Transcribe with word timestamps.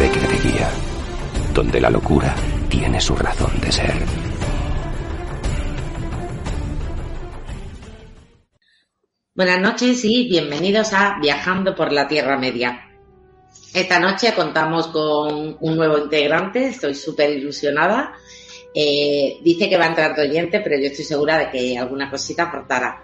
de 0.00 0.10
que 0.10 0.20
donde 1.52 1.78
la 1.78 1.90
locura 1.90 2.34
tiene 2.70 2.98
su 3.02 3.14
razón 3.14 3.60
de 3.60 3.70
ser. 3.70 3.92
Buenas 9.34 9.60
noches 9.60 10.02
y 10.06 10.26
bienvenidos 10.26 10.94
a 10.94 11.18
Viajando 11.20 11.74
por 11.74 11.92
la 11.92 12.08
Tierra 12.08 12.38
Media. 12.38 12.88
Esta 13.74 13.98
noche 13.98 14.32
contamos 14.34 14.86
con 14.86 15.58
un 15.60 15.76
nuevo 15.76 15.98
integrante, 15.98 16.68
estoy 16.68 16.94
súper 16.94 17.28
ilusionada. 17.32 18.14
Eh, 18.74 19.36
dice 19.42 19.68
que 19.68 19.76
va 19.76 19.84
a 19.84 19.88
entrar 19.88 20.18
oyente, 20.18 20.60
pero 20.60 20.78
yo 20.78 20.86
estoy 20.86 21.04
segura 21.04 21.36
de 21.36 21.50
que 21.50 21.76
alguna 21.76 22.08
cosita 22.08 22.44
aportará. 22.44 23.02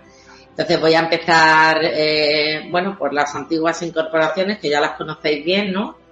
Entonces 0.48 0.80
voy 0.80 0.94
a 0.94 1.00
empezar, 1.00 1.78
eh, 1.82 2.68
bueno, 2.70 2.96
por 2.98 3.12
las 3.12 3.34
antiguas 3.34 3.82
incorporaciones 3.82 4.58
que 4.58 4.70
ya 4.70 4.80
las 4.80 4.92
conocéis 4.92 5.44
bien, 5.44 5.74
¿no? 5.74 6.05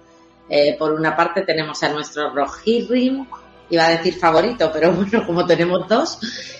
Eh, 0.49 0.75
por 0.77 0.91
una 0.91 1.15
parte 1.15 1.41
tenemos 1.41 1.81
a 1.83 1.89
nuestro 1.89 2.33
Rohirrim, 2.33 3.25
iba 3.69 3.85
a 3.85 3.91
decir 3.91 4.15
favorito, 4.15 4.69
pero 4.71 4.91
bueno, 4.93 5.25
como 5.25 5.45
tenemos 5.45 5.87
dos, 5.87 6.19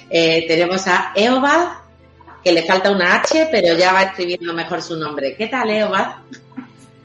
eh, 0.10 0.46
tenemos 0.48 0.88
a 0.88 1.12
Eobad, 1.16 1.80
que 2.44 2.52
le 2.52 2.64
falta 2.64 2.92
una 2.92 3.16
H, 3.16 3.50
pero 3.52 3.76
ya 3.78 3.94
va 3.94 4.04
escribiendo 4.04 4.54
mejor 4.54 4.82
su 4.82 4.96
nombre. 4.96 5.36
¿Qué 5.36 5.48
tal, 5.48 5.70
Eobad? 5.70 6.18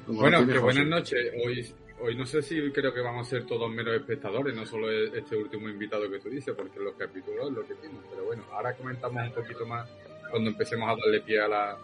Bueno, 0.07 0.47
que 0.47 0.59
buenas 0.59 0.87
noches. 0.87 1.33
Hoy, 1.45 1.73
hoy 2.01 2.17
no 2.17 2.27
sé 2.27 2.43
si 2.43 2.71
creo 2.73 2.93
que 2.93 3.01
vamos 3.01 3.27
a 3.27 3.31
ser 3.31 3.47
todos 3.47 3.71
meros 3.71 3.95
espectadores, 3.95 4.55
no 4.55 4.67
solo 4.67 4.91
este 4.91 5.37
último 5.37 5.69
invitado 5.69 6.11
que 6.11 6.19
tú 6.19 6.29
dices, 6.29 6.55
porque 6.57 6.81
los 6.81 6.95
capítulos 6.95 7.49
es 7.49 7.55
lo 7.55 7.67
que 7.67 7.75
tienen. 7.75 8.01
Pero 8.11 8.25
bueno, 8.25 8.43
ahora 8.53 8.75
comentamos 8.75 9.23
un 9.23 9.33
poquito 9.33 9.65
más 9.67 9.89
cuando 10.31 10.51
empecemos 10.51 10.89
a 10.89 10.97
darle 10.97 11.21
pie 11.21 11.41
a 11.41 11.49
la, 11.49 11.79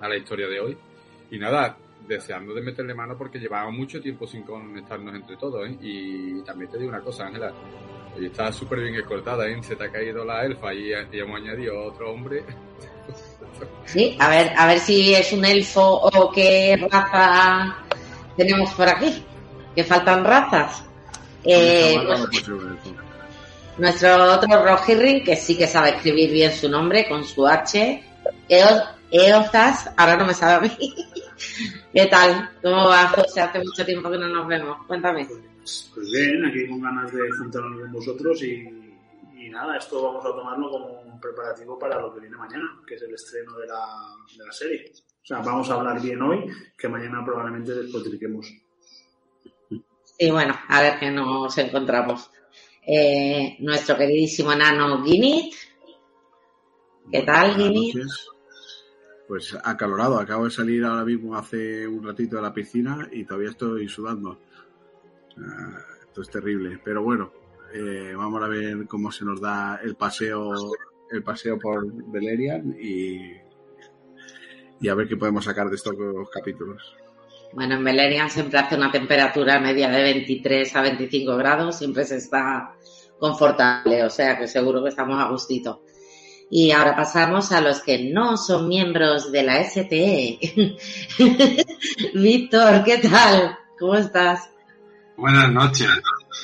a 0.00 0.08
la 0.08 0.16
historia 0.16 0.46
de 0.46 0.60
hoy. 0.60 0.76
Y 1.30 1.38
nada, 1.38 1.76
deseando 2.06 2.54
de 2.54 2.62
meterle 2.62 2.94
mano 2.94 3.16
porque 3.16 3.38
llevábamos 3.38 3.78
mucho 3.78 4.00
tiempo 4.00 4.26
sin 4.26 4.42
conectarnos 4.42 5.14
entre 5.14 5.36
todos, 5.36 5.68
¿eh? 5.68 5.76
Y 5.80 6.42
también 6.42 6.70
te 6.70 6.78
digo 6.78 6.90
una 6.90 7.00
cosa, 7.00 7.26
Ángela. 7.26 7.52
Hoy 8.16 8.26
está 8.26 8.52
súper 8.52 8.80
bien 8.80 8.94
escoltada, 8.94 9.48
¿eh? 9.48 9.60
Se 9.62 9.76
te 9.76 9.84
ha 9.84 9.90
caído 9.90 10.24
la 10.24 10.44
elfa 10.44 10.72
y, 10.72 10.90
y 10.90 11.18
hemos 11.18 11.40
añadido 11.40 11.84
otro 11.84 12.12
hombre. 12.12 12.44
Sí, 13.86 14.16
a 14.18 14.28
ver, 14.30 14.52
a 14.56 14.66
ver 14.66 14.80
si 14.80 15.14
es 15.14 15.32
un 15.32 15.44
elfo 15.44 15.82
o 15.82 16.32
qué 16.32 16.76
raza 16.90 17.76
tenemos 18.36 18.72
por 18.74 18.88
aquí. 18.88 19.22
Que 19.76 19.84
faltan 19.84 20.24
razas. 20.24 20.84
Eh, 21.44 21.96
pues, 22.06 22.48
nuestro 23.76 24.32
otro 24.32 24.64
Rohirrim, 24.64 25.24
que 25.24 25.36
sí 25.36 25.56
que 25.56 25.66
sabe 25.66 25.90
escribir 25.90 26.30
bien 26.30 26.52
su 26.52 26.68
nombre 26.68 27.06
con 27.08 27.24
su 27.24 27.46
H. 27.46 28.02
Eozas, 28.48 29.90
ahora 29.96 30.16
no 30.16 30.26
me 30.26 30.34
sabe 30.34 30.54
a 30.54 30.60
mí. 30.60 30.94
¿Qué 31.94 32.06
tal? 32.06 32.50
¿Cómo 32.60 32.88
va, 32.88 33.06
José? 33.10 33.40
Hace 33.40 33.60
mucho 33.60 33.86
tiempo 33.86 34.10
que 34.10 34.18
no 34.18 34.26
nos 34.26 34.48
vemos. 34.48 34.84
Cuéntame. 34.88 35.28
Pues 35.28 36.10
bien, 36.12 36.44
aquí 36.44 36.68
con 36.68 36.80
ganas 36.80 37.12
de 37.12 37.20
juntarnos 37.38 37.82
con 37.82 37.92
vosotros 37.92 38.42
y, 38.42 38.68
y 39.38 39.48
nada, 39.48 39.76
esto 39.76 40.02
vamos 40.02 40.26
a 40.26 40.30
tomarlo 40.30 40.70
como 40.72 41.02
un 41.02 41.20
preparativo 41.20 41.78
para 41.78 42.00
lo 42.00 42.12
que 42.12 42.18
viene 42.18 42.36
mañana, 42.36 42.64
que 42.84 42.96
es 42.96 43.02
el 43.02 43.14
estreno 43.14 43.56
de 43.58 43.68
la, 43.68 43.86
de 44.36 44.44
la 44.44 44.50
serie. 44.50 44.92
O 45.22 45.24
sea, 45.24 45.38
vamos 45.38 45.70
a 45.70 45.74
hablar 45.74 46.02
bien 46.02 46.20
hoy, 46.20 46.50
que 46.76 46.88
mañana 46.88 47.24
probablemente 47.24 47.72
despotriquemos. 47.72 48.52
Sí, 50.18 50.30
bueno, 50.32 50.58
a 50.68 50.82
ver 50.82 50.98
qué 50.98 51.12
nos 51.12 51.56
encontramos. 51.58 52.28
Eh, 52.84 53.56
nuestro 53.60 53.96
queridísimo 53.96 54.52
nano 54.52 55.00
Guinit. 55.00 55.54
¿Qué 57.12 57.22
tal, 57.22 57.56
Guinit? 57.56 57.96
Pues 59.34 59.52
acalorado, 59.64 60.20
acabo 60.20 60.44
de 60.44 60.52
salir 60.52 60.84
ahora 60.84 61.04
mismo 61.04 61.34
hace 61.34 61.88
un 61.88 62.04
ratito 62.04 62.36
de 62.36 62.42
la 62.42 62.54
piscina 62.54 63.08
y 63.10 63.24
todavía 63.24 63.50
estoy 63.50 63.88
sudando. 63.88 64.38
Uh, 65.36 66.06
esto 66.06 66.22
es 66.22 66.30
terrible, 66.30 66.78
pero 66.84 67.02
bueno, 67.02 67.32
eh, 67.72 68.14
vamos 68.16 68.40
a 68.44 68.46
ver 68.46 68.86
cómo 68.86 69.10
se 69.10 69.24
nos 69.24 69.40
da 69.40 69.80
el 69.82 69.96
paseo, 69.96 70.52
el 71.10 71.24
paseo 71.24 71.58
por 71.58 71.84
Beleriand 72.12 72.78
y, 72.78 73.32
y 74.80 74.88
a 74.88 74.94
ver 74.94 75.08
qué 75.08 75.16
podemos 75.16 75.44
sacar 75.44 75.68
de 75.68 75.74
estos 75.74 75.96
capítulos. 76.32 76.94
Bueno, 77.54 77.74
en 77.74 77.82
Beleriand 77.82 78.30
siempre 78.30 78.60
hace 78.60 78.76
una 78.76 78.92
temperatura 78.92 79.58
media 79.58 79.88
de 79.88 80.00
23 80.00 80.76
a 80.76 80.80
25 80.80 81.36
grados, 81.36 81.76
siempre 81.76 82.04
se 82.04 82.18
está 82.18 82.76
confortable, 83.18 84.04
o 84.04 84.10
sea 84.10 84.38
que 84.38 84.46
seguro 84.46 84.80
que 84.80 84.90
estamos 84.90 85.20
a 85.20 85.28
gustito. 85.28 85.83
Y 86.56 86.70
ahora 86.70 86.94
pasamos 86.94 87.50
a 87.50 87.60
los 87.60 87.80
que 87.80 88.12
no 88.12 88.36
son 88.36 88.68
miembros 88.68 89.32
de 89.32 89.42
la 89.42 89.68
STE. 89.68 90.38
Víctor, 92.14 92.84
¿qué 92.84 92.98
tal? 92.98 93.58
¿Cómo 93.76 93.96
estás? 93.96 94.50
Buenas 95.16 95.50
noches. 95.50 95.88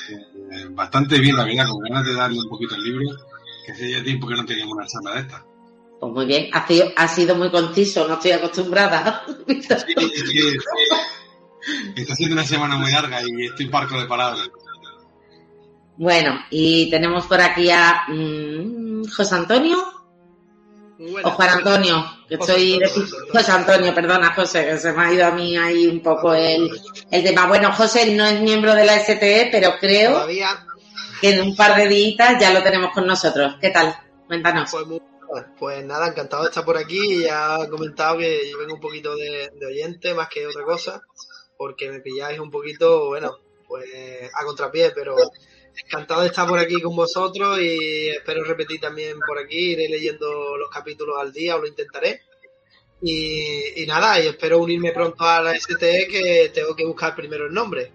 Eh, 0.09 0.67
bastante 0.71 1.17
bien, 1.17 1.37
la 1.37 1.45
verdad, 1.45 1.69
con 1.69 1.79
ganas 1.79 2.05
de 2.05 2.13
darle 2.13 2.39
un 2.39 2.49
poquito 2.49 2.75
el 2.75 2.83
libro, 2.83 3.05
que 3.65 3.71
hace 3.71 3.89
ya 3.89 4.03
tiempo 4.03 4.27
que 4.27 4.35
no 4.35 4.43
teníamos 4.43 4.75
una 4.75 4.85
charla 4.85 5.13
de 5.13 5.21
esta. 5.21 5.45
Pues 6.01 6.11
muy 6.11 6.25
bien, 6.25 6.49
ha 6.51 6.67
sido, 6.67 6.87
ha 6.93 7.07
sido 7.07 7.35
muy 7.35 7.49
conciso, 7.49 8.05
no 8.05 8.15
estoy 8.15 8.31
acostumbrada. 8.31 9.23
Sí, 9.47 9.95
sí, 10.13 10.27
sí. 10.27 10.57
Está 11.95 12.15
siendo 12.15 12.33
una 12.33 12.43
semana 12.43 12.75
muy 12.75 12.91
larga 12.91 13.21
y 13.21 13.45
estoy 13.45 13.69
parco 13.69 13.97
de 13.97 14.07
palabras. 14.07 14.51
Bueno, 15.95 16.37
y 16.49 16.89
tenemos 16.89 17.27
por 17.27 17.39
aquí 17.39 17.69
a 17.69 18.03
mmm, 18.09 19.03
José 19.15 19.35
Antonio. 19.35 20.00
O 21.23 21.31
Juan 21.31 21.49
Antonio, 21.49 22.05
que 22.29 22.37
José 22.37 22.53
soy 22.53 22.73
Antonio. 22.83 23.07
José 23.33 23.51
Antonio, 23.51 23.95
perdona 23.95 24.33
José, 24.35 24.65
que 24.67 24.77
se 24.77 24.93
me 24.93 25.03
ha 25.03 25.13
ido 25.13 25.25
a 25.25 25.31
mí 25.31 25.57
ahí 25.57 25.87
un 25.87 26.01
poco 26.01 26.33
el, 26.33 26.69
el 27.09 27.23
tema. 27.23 27.47
Bueno, 27.47 27.71
José 27.73 28.13
no 28.15 28.25
es 28.25 28.39
miembro 28.41 28.75
de 28.75 28.85
la 28.85 28.99
STE, 28.99 29.49
pero 29.51 29.73
creo 29.79 30.11
Todavía, 30.13 30.65
que 31.19 31.31
en 31.31 31.41
un 31.41 31.55
par 31.55 31.75
de 31.75 31.87
días 31.87 32.39
ya 32.39 32.53
lo 32.53 32.61
tenemos 32.61 32.91
con 32.93 33.07
nosotros. 33.07 33.55
¿Qué 33.59 33.71
tal? 33.71 33.95
Cuéntanos. 34.27 34.69
pues, 34.71 34.85
muy- 34.85 35.01
pues 35.57 35.83
nada, 35.85 36.09
encantado 36.09 36.43
de 36.43 36.49
estar 36.49 36.65
por 36.65 36.77
aquí. 36.77 37.23
Ya 37.23 37.57
he 37.63 37.69
comentado 37.69 38.17
que 38.17 38.49
yo 38.51 38.57
vengo 38.59 38.75
un 38.75 38.81
poquito 38.81 39.15
de, 39.15 39.49
de 39.55 39.65
oyente 39.65 40.13
más 40.13 40.27
que 40.29 40.45
otra 40.45 40.63
cosa, 40.63 41.01
porque 41.57 41.89
me 41.89 42.01
pilláis 42.01 42.37
un 42.39 42.51
poquito, 42.51 43.07
bueno, 43.07 43.31
pues 43.67 43.85
a 44.33 44.43
contrapié, 44.45 44.91
pero 44.91 45.15
encantado 45.75 46.21
de 46.21 46.27
estar 46.27 46.47
por 46.47 46.59
aquí 46.59 46.81
con 46.81 46.95
vosotros 46.95 47.59
y 47.59 48.09
espero 48.09 48.43
repetir 48.43 48.79
también 48.79 49.17
por 49.25 49.37
aquí. 49.39 49.71
Iré 49.71 49.89
leyendo 49.89 50.57
los 50.57 50.69
capítulos 50.69 51.17
al 51.19 51.31
día, 51.31 51.55
o 51.55 51.59
lo 51.59 51.67
intentaré. 51.67 52.21
Y, 53.01 53.81
y 53.81 53.85
nada, 53.87 54.19
y 54.19 54.27
espero 54.27 54.59
unirme 54.59 54.91
pronto 54.91 55.23
a 55.25 55.41
la 55.41 55.59
STE 55.59 56.07
que 56.07 56.51
tengo 56.53 56.75
que 56.75 56.85
buscar 56.85 57.15
primero 57.15 57.45
el 57.47 57.53
nombre. 57.53 57.91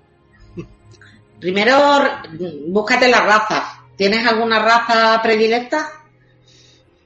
Primero, 1.40 1.76
búscate 2.68 3.08
la 3.08 3.20
raza. 3.20 3.84
¿Tienes 3.96 4.26
alguna 4.26 4.58
raza 4.58 5.20
predilecta? 5.22 6.04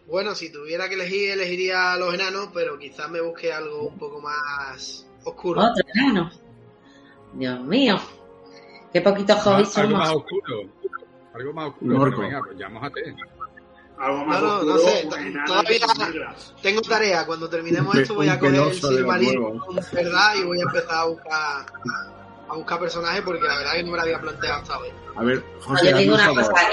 Bueno, 0.06 0.34
si 0.34 0.50
tuviera 0.50 0.88
que 0.88 0.94
elegir, 0.94 1.30
elegiría 1.30 1.92
a 1.92 1.96
los 1.96 2.14
enanos, 2.14 2.48
pero 2.52 2.78
quizás 2.78 3.08
me 3.10 3.20
busque 3.20 3.52
algo 3.52 3.88
un 3.88 3.98
poco 3.98 4.20
más 4.20 5.06
oscuro. 5.24 5.60
Otro 5.60 5.84
enano. 5.94 6.30
Dios 7.34 7.60
mío. 7.60 8.00
Qué 8.92 9.00
poquitos 9.00 9.40
hobbies 9.42 9.78
algo 9.78 9.98
más 9.98 10.10
oscuro. 10.10 10.62
Algo 11.34 11.52
más 11.52 11.68
oscuro. 11.68 12.04
Pero 12.04 12.18
venga, 12.18 12.40
pues 12.44 12.58
ya 12.58 12.68
mojate. 12.68 13.14
Algo 13.98 14.24
más 14.24 14.40
No, 14.40 14.46
no, 14.46 14.62
no 14.62 14.74
oscuro, 14.74 14.92
sé, 14.92 15.08
todavía-. 15.46 16.34
Tengo 16.62 16.80
tarea, 16.82 17.26
cuando 17.26 17.48
terminemos 17.48 17.94
esto 17.94 18.14
voy 18.14 18.28
a 18.28 18.38
coger 18.38 18.54
el 18.54 19.06
huevos. 19.06 19.90
¿verdad? 19.92 20.34
Y 20.36 20.44
voy 20.44 20.58
a 20.58 20.62
empezar 20.62 20.96
a 20.96 21.04
buscar 21.04 21.66
a 22.50 22.54
buscar 22.56 22.80
personajes 22.80 23.22
porque 23.22 23.46
la 23.46 23.58
verdad 23.58 23.72
que 23.74 23.82
no 23.84 23.90
me 23.92 23.96
lo 23.96 24.02
había 24.02 24.20
planteado 24.20 24.60
hasta 24.60 24.78
hoy. 24.78 24.88
A 25.16 25.22
ver, 25.22 25.44
José, 25.60 25.92
hazme 25.92 26.12
un 26.12 26.18
favor. 26.18 26.50
cosa. 26.50 26.68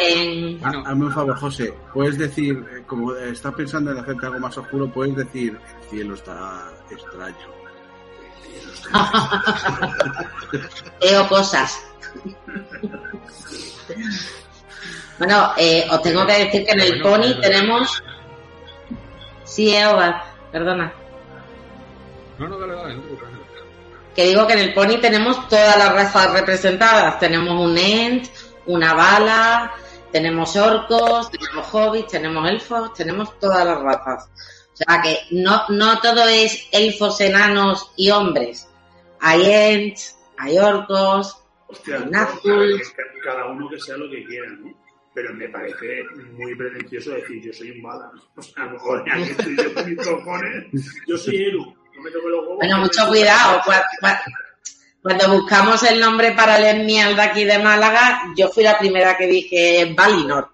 Bueno, 0.60 0.84
Hazme 0.88 1.06
un 1.06 1.12
favor, 1.14 1.38
José. 1.38 1.74
Puedes 1.94 2.18
decir, 2.18 2.66
eh, 2.72 2.84
como 2.88 3.14
estás 3.14 3.54
pensando 3.54 3.92
en 3.92 4.00
hacerte 4.00 4.26
algo 4.26 4.40
más 4.40 4.58
oscuro, 4.58 4.92
puedes 4.92 5.16
decir, 5.16 5.60
el 5.84 5.90
cielo 5.90 6.16
está 6.16 6.68
extraño. 6.90 7.36
Veo 11.02 11.28
cosas. 11.28 11.87
bueno, 15.18 15.54
eh, 15.58 15.88
os 15.90 16.02
tengo 16.02 16.26
que 16.26 16.46
decir 16.46 16.66
que 16.66 16.72
en 16.72 16.82
el 16.82 17.02
Bueno, 17.02 17.18
pony 17.18 17.42
tenemos... 17.42 18.04
Sí, 19.44 19.76
Eoba, 19.76 20.24
perdona. 20.52 20.94
no, 22.38 22.48
no, 22.48 22.60
dale, 22.60 22.76
dale, 22.76 22.96
no. 22.96 23.04
Que 24.16 24.26
digo 24.26 24.48
que 24.48 24.54
en 24.54 24.60
el 24.60 24.74
pony 24.74 25.00
tenemos 25.00 25.48
todas 25.48 25.78
las 25.78 25.94
razas 25.94 26.32
representadas. 26.34 27.20
Tenemos 27.20 27.60
un 27.60 27.78
Ent, 27.78 28.28
una 28.66 28.94
bala, 28.94 29.72
tenemos 30.12 30.56
orcos, 30.56 31.30
tenemos 31.30 31.68
hobbits, 31.72 32.12
tenemos 32.12 32.50
elfos, 32.50 32.94
tenemos 32.94 33.40
todas 33.40 33.66
las 33.66 33.80
razas. 33.80 34.30
O 34.74 34.78
sea 34.78 35.02
que 35.02 35.20
no, 35.32 35.64
no 35.70 36.00
todo 36.00 36.28
es 36.28 36.68
elfos, 36.72 37.22
enanos 37.22 37.92
y 37.96 38.10
hombres. 38.10 38.68
Hay 39.20 39.46
Ents, 39.46 40.18
hay 40.38 40.58
orcos, 40.58 41.38
Hostia, 41.70 42.00
cada 43.24 43.46
uno 43.48 43.70
que 43.70 43.80
sea 43.80 43.98
lo 43.98 44.10
que 44.10 44.24
quiera, 44.26 44.50
¿no? 44.52 44.74
Pero 45.14 45.34
me 45.34 45.50
parece 45.50 46.04
muy 46.34 46.56
pretencioso 46.56 47.12
decir 47.12 47.42
yo 47.44 47.52
soy 47.54 47.72
un 47.72 47.82
bala. 47.82 48.12
O 48.38 48.42
sea, 48.42 48.64
aquí 49.14 49.24
estoy 49.32 49.56
yo 49.58 49.74
con 49.74 49.90
mis 49.90 50.06
cojones. 50.08 50.66
Yo 51.08 51.18
soy 51.18 51.36
Eru. 51.44 51.66
No 51.96 52.02
me 52.04 52.12
toco 52.12 52.30
los 52.30 52.40
huevos. 52.42 52.58
Bueno, 52.58 52.78
mucho 52.78 53.08
cuidado. 53.08 53.60
cua- 53.62 53.84
cua- 54.02 54.22
cuando 55.02 55.30
buscamos 55.32 55.82
el 55.84 56.00
nombre 56.00 56.34
para 56.34 56.70
el 56.70 56.86
miel 56.86 57.16
de 57.16 57.22
aquí 57.22 57.46
de 57.46 57.58
Málaga, 57.60 58.22
yo 58.36 58.50
fui 58.50 58.64
la 58.64 58.78
primera 58.78 59.18
que 59.18 59.26
dije 59.28 59.94
Valinor. 59.96 60.52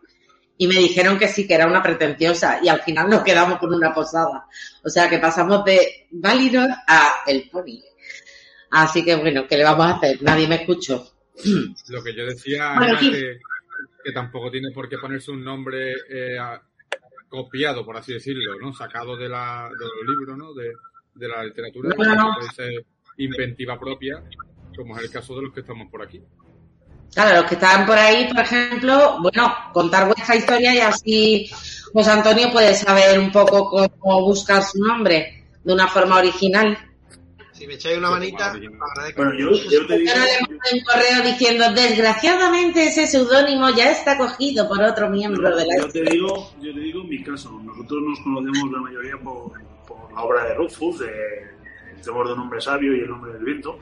Y 0.57 0.67
me 0.67 0.75
dijeron 0.75 1.17
que 1.17 1.27
sí, 1.27 1.45
que 1.47 1.55
era 1.55 1.65
una 1.67 1.81
pretenciosa. 1.83 2.59
Y 2.63 2.69
al 2.69 2.81
final 2.81 3.09
nos 3.09 3.23
quedamos 3.23 3.57
con 3.59 3.73
una 3.73 3.93
posada. 3.93 4.45
O 4.83 4.89
sea 4.89 5.09
que 5.09 5.17
pasamos 5.19 5.65
de 5.65 6.07
Valinor 6.11 6.69
a 6.87 7.23
El 7.25 7.49
Pony. 7.49 7.81
Así 8.73 9.05
que 9.05 9.15
bueno, 9.15 9.45
¿qué 9.47 9.55
le 9.55 9.63
vamos 9.63 9.85
a 9.85 9.95
hacer? 9.95 10.21
Nadie 10.23 10.47
me 10.47 10.55
escuchó. 10.55 11.05
Lo 11.89 12.03
que 12.03 12.15
yo 12.15 12.25
decía 12.25 12.75
era 12.75 12.99
que, 12.99 13.39
que, 14.03 14.11
tampoco 14.11 14.49
tiene 14.49 14.71
por 14.71 14.89
qué 14.89 14.97
ponerse 14.97 15.31
un 15.31 15.43
nombre 15.43 15.93
eh, 16.09 16.37
copiado, 17.29 17.85
por 17.85 17.97
así 17.97 18.13
decirlo, 18.13 18.57
¿no? 18.59 18.73
Sacado 18.73 19.15
de, 19.15 19.29
la, 19.29 19.69
de 19.69 19.85
los 19.85 20.17
libros, 20.17 20.37
¿no? 20.37 20.53
De, 20.53 20.73
de 21.13 21.27
la 21.27 21.43
literatura. 21.43 21.95
Puede 21.95 22.49
ser 22.55 22.85
inventiva 23.17 23.79
propia, 23.79 24.23
como 24.75 24.97
es 24.97 25.03
el 25.03 25.11
caso 25.11 25.35
de 25.35 25.43
los 25.43 25.53
que 25.53 25.59
estamos 25.59 25.89
por 25.91 26.01
aquí. 26.01 26.21
Claro, 27.13 27.41
los 27.41 27.45
que 27.45 27.55
están 27.55 27.85
por 27.85 27.97
ahí, 27.97 28.27
por 28.27 28.39
ejemplo, 28.39 29.17
bueno, 29.21 29.55
contar 29.71 30.07
vuestra 30.07 30.35
historia 30.35 30.73
y 30.73 30.79
así 30.79 31.51
José 31.93 32.09
Antonio 32.09 32.51
puede 32.51 32.73
saber 32.73 33.19
un 33.19 33.31
poco 33.31 33.69
cómo 33.99 34.21
buscar 34.23 34.63
su 34.63 34.79
nombre 34.79 35.45
de 35.63 35.73
una 35.73 35.87
forma 35.87 36.17
original. 36.17 36.75
Si 37.63 37.67
me 37.67 37.75
echáis 37.75 37.97
una 37.97 38.09
manita, 38.09 38.53
Bueno, 39.15 39.33
yo, 39.35 39.51
yo 39.51 39.87
te 39.87 39.97
digo... 39.97 40.11
un 40.73 40.79
correo 40.81 41.23
diciendo, 41.23 41.63
desgraciadamente 41.73 42.87
ese 42.87 43.07
seudónimo 43.07 43.69
ya 43.69 43.89
está 43.89 44.17
cogido 44.17 44.67
por 44.67 44.83
otro 44.83 45.09
miembro 45.09 45.55
de 45.55 45.65
la... 45.65 45.77
Yo 45.77 45.87
te 45.87 46.01
digo, 46.03 46.51
yo 46.59 46.73
te 46.73 46.79
digo 46.81 47.03
en 47.03 47.07
mi 47.07 47.23
caso, 47.23 47.57
nosotros 47.63 48.03
nos 48.03 48.19
conocemos 48.19 48.69
la 48.69 48.79
mayoría 48.79 49.17
por, 49.17 49.53
por 49.87 50.11
la 50.13 50.23
obra 50.23 50.43
de 50.43 50.55
Rufus, 50.55 50.99
de 50.99 51.07
El 51.95 52.01
temor 52.03 52.27
de 52.27 52.33
un 52.33 52.41
hombre 52.41 52.59
sabio 52.59 52.97
y 52.97 52.99
El 52.99 53.11
hombre 53.11 53.31
del 53.31 53.45
viento, 53.45 53.79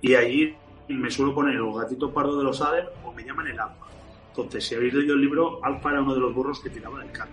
y 0.00 0.16
allí 0.16 0.56
me 0.88 1.08
suelo 1.08 1.32
poner 1.32 1.60
o 1.60 1.74
gatito 1.74 2.12
pardo 2.12 2.36
de 2.36 2.42
los 2.42 2.60
Ader 2.60 2.88
o 3.04 3.12
me 3.12 3.22
llaman 3.22 3.46
el 3.46 3.60
Alfa. 3.60 3.86
Entonces, 4.30 4.66
si 4.66 4.74
habéis 4.74 4.94
leído 4.94 5.14
el 5.14 5.20
libro, 5.20 5.64
Alfa 5.64 5.90
era 5.90 6.02
uno 6.02 6.14
de 6.14 6.20
los 6.20 6.34
burros 6.34 6.58
que 6.58 6.70
tiraban 6.70 7.02
el 7.06 7.12
carro. 7.12 7.30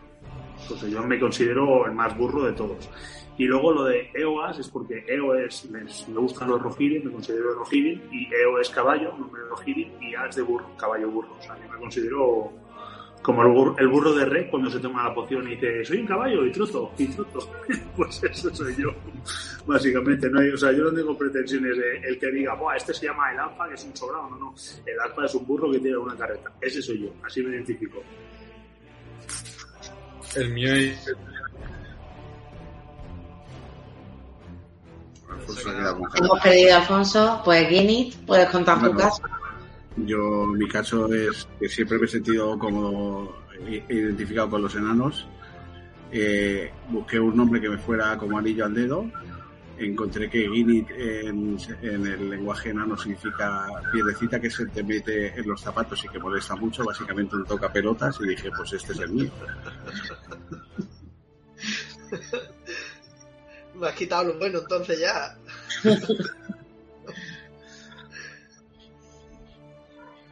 Entonces, 0.61 0.91
yo 0.91 1.01
me 1.01 1.19
considero 1.19 1.87
el 1.87 1.93
más 1.93 2.15
burro 2.15 2.43
de 2.43 2.51
todos. 2.51 2.87
Y 3.39 3.45
luego 3.45 3.71
lo 3.71 3.85
de 3.85 4.11
EOAS 4.13 4.59
es 4.59 4.67
porque 4.67 5.01
EO 5.07 5.33
es, 5.33 5.69
me, 5.69 5.81
gustan 6.13 6.49
los 6.49 6.61
Rohirrim, 6.61 7.05
me 7.05 7.11
considero 7.13 7.53
Rohirrim, 7.53 8.01
y 8.11 8.27
EO 8.35 8.59
es 8.59 8.69
caballo, 8.69 9.13
nombre 9.17 9.41
Rohirrim, 9.49 9.93
y 10.01 10.13
A 10.13 10.25
es 10.25 10.35
de 10.35 10.41
burro, 10.41 10.69
caballo 10.75 11.09
burro. 11.09 11.37
O 11.39 11.41
sea, 11.41 11.57
yo 11.57 11.71
me 11.71 11.79
considero 11.79 12.51
como 13.21 13.43
el 13.43 13.47
burro, 13.47 13.77
el 13.77 13.87
burro 13.87 14.13
de 14.13 14.25
Rey 14.25 14.49
cuando 14.49 14.69
se 14.69 14.79
toma 14.79 15.07
la 15.07 15.15
poción 15.15 15.47
y 15.47 15.51
dice, 15.51 15.85
soy 15.85 15.99
un 15.99 16.07
caballo 16.07 16.45
y 16.45 16.51
trozo, 16.51 16.91
y 16.97 17.07
trozo. 17.07 17.49
pues 17.95 18.21
eso 18.25 18.53
soy 18.53 18.75
yo, 18.75 18.89
básicamente. 19.65 20.29
No 20.29 20.41
hay, 20.41 20.49
o 20.49 20.57
sea, 20.57 20.73
yo 20.73 20.83
no 20.83 20.91
tengo 20.91 21.17
pretensiones 21.17 21.77
de 21.77 21.97
el 22.09 22.19
que 22.19 22.31
diga, 22.31 22.55
Buah, 22.55 22.75
este 22.75 22.93
se 22.93 23.05
llama 23.05 23.31
el 23.31 23.39
alfa, 23.39 23.69
que 23.69 23.75
es 23.75 23.83
un 23.85 23.95
sobrado. 23.95 24.31
No, 24.31 24.37
no. 24.37 24.55
El 24.85 24.99
alfa 24.99 25.23
es 25.23 25.33
un 25.35 25.47
burro 25.47 25.71
que 25.71 25.79
tiene 25.79 25.95
una 25.95 26.17
carreta. 26.17 26.51
Ese 26.59 26.81
soy 26.81 27.03
yo, 27.03 27.13
así 27.23 27.41
me 27.41 27.55
identifico. 27.55 28.03
El 30.35 30.53
mío 30.53 30.73
es... 30.75 31.15
Hemos 36.15 36.39
perdido 36.41 36.73
a 36.73 36.77
Alfonso, 36.77 37.41
pues 37.43 37.69
Guinness, 37.69 38.15
puedes 38.25 38.49
contar 38.49 38.81
tu 38.81 38.93
caso. 38.95 39.21
Yo, 39.97 40.45
mi 40.47 40.67
caso 40.67 41.11
es 41.13 41.47
que 41.59 41.67
siempre 41.67 41.97
me 41.97 42.05
he 42.05 42.09
sentido 42.09 42.57
como 42.57 43.33
identificado 43.89 44.49
con 44.49 44.61
los 44.61 44.75
enanos. 44.75 45.27
Eh, 46.11 46.71
busqué 46.89 47.19
un 47.19 47.35
nombre 47.35 47.61
que 47.61 47.69
me 47.69 47.77
fuera 47.77 48.17
como 48.17 48.37
anillo 48.37 48.65
al 48.65 48.73
dedo. 48.73 49.05
Encontré 49.77 50.29
que 50.29 50.49
Guinit 50.49 50.89
en, 50.91 51.57
en, 51.81 52.05
el 52.05 52.29
lenguaje 52.29 52.71
enano 52.71 52.97
significa 52.97 53.67
piedrecita 53.93 54.39
que 54.39 54.49
se 54.49 54.65
te 54.65 54.83
mete 54.83 55.39
en 55.39 55.47
los 55.47 55.61
zapatos 55.61 56.03
y 56.03 56.09
que 56.09 56.19
molesta 56.19 56.55
mucho, 56.55 56.83
básicamente 56.83 57.37
un 57.37 57.45
toca 57.45 57.71
pelotas, 57.71 58.17
y 58.21 58.27
dije, 58.27 58.51
pues 58.55 58.73
este 58.73 58.91
es 58.91 58.99
el 58.99 59.11
mío. 59.11 59.31
me 63.79 63.87
has 63.87 63.95
quitado 63.95 64.25
lo 64.25 64.33
bueno 64.37 64.59
entonces 64.59 64.99
ya. 64.99 65.37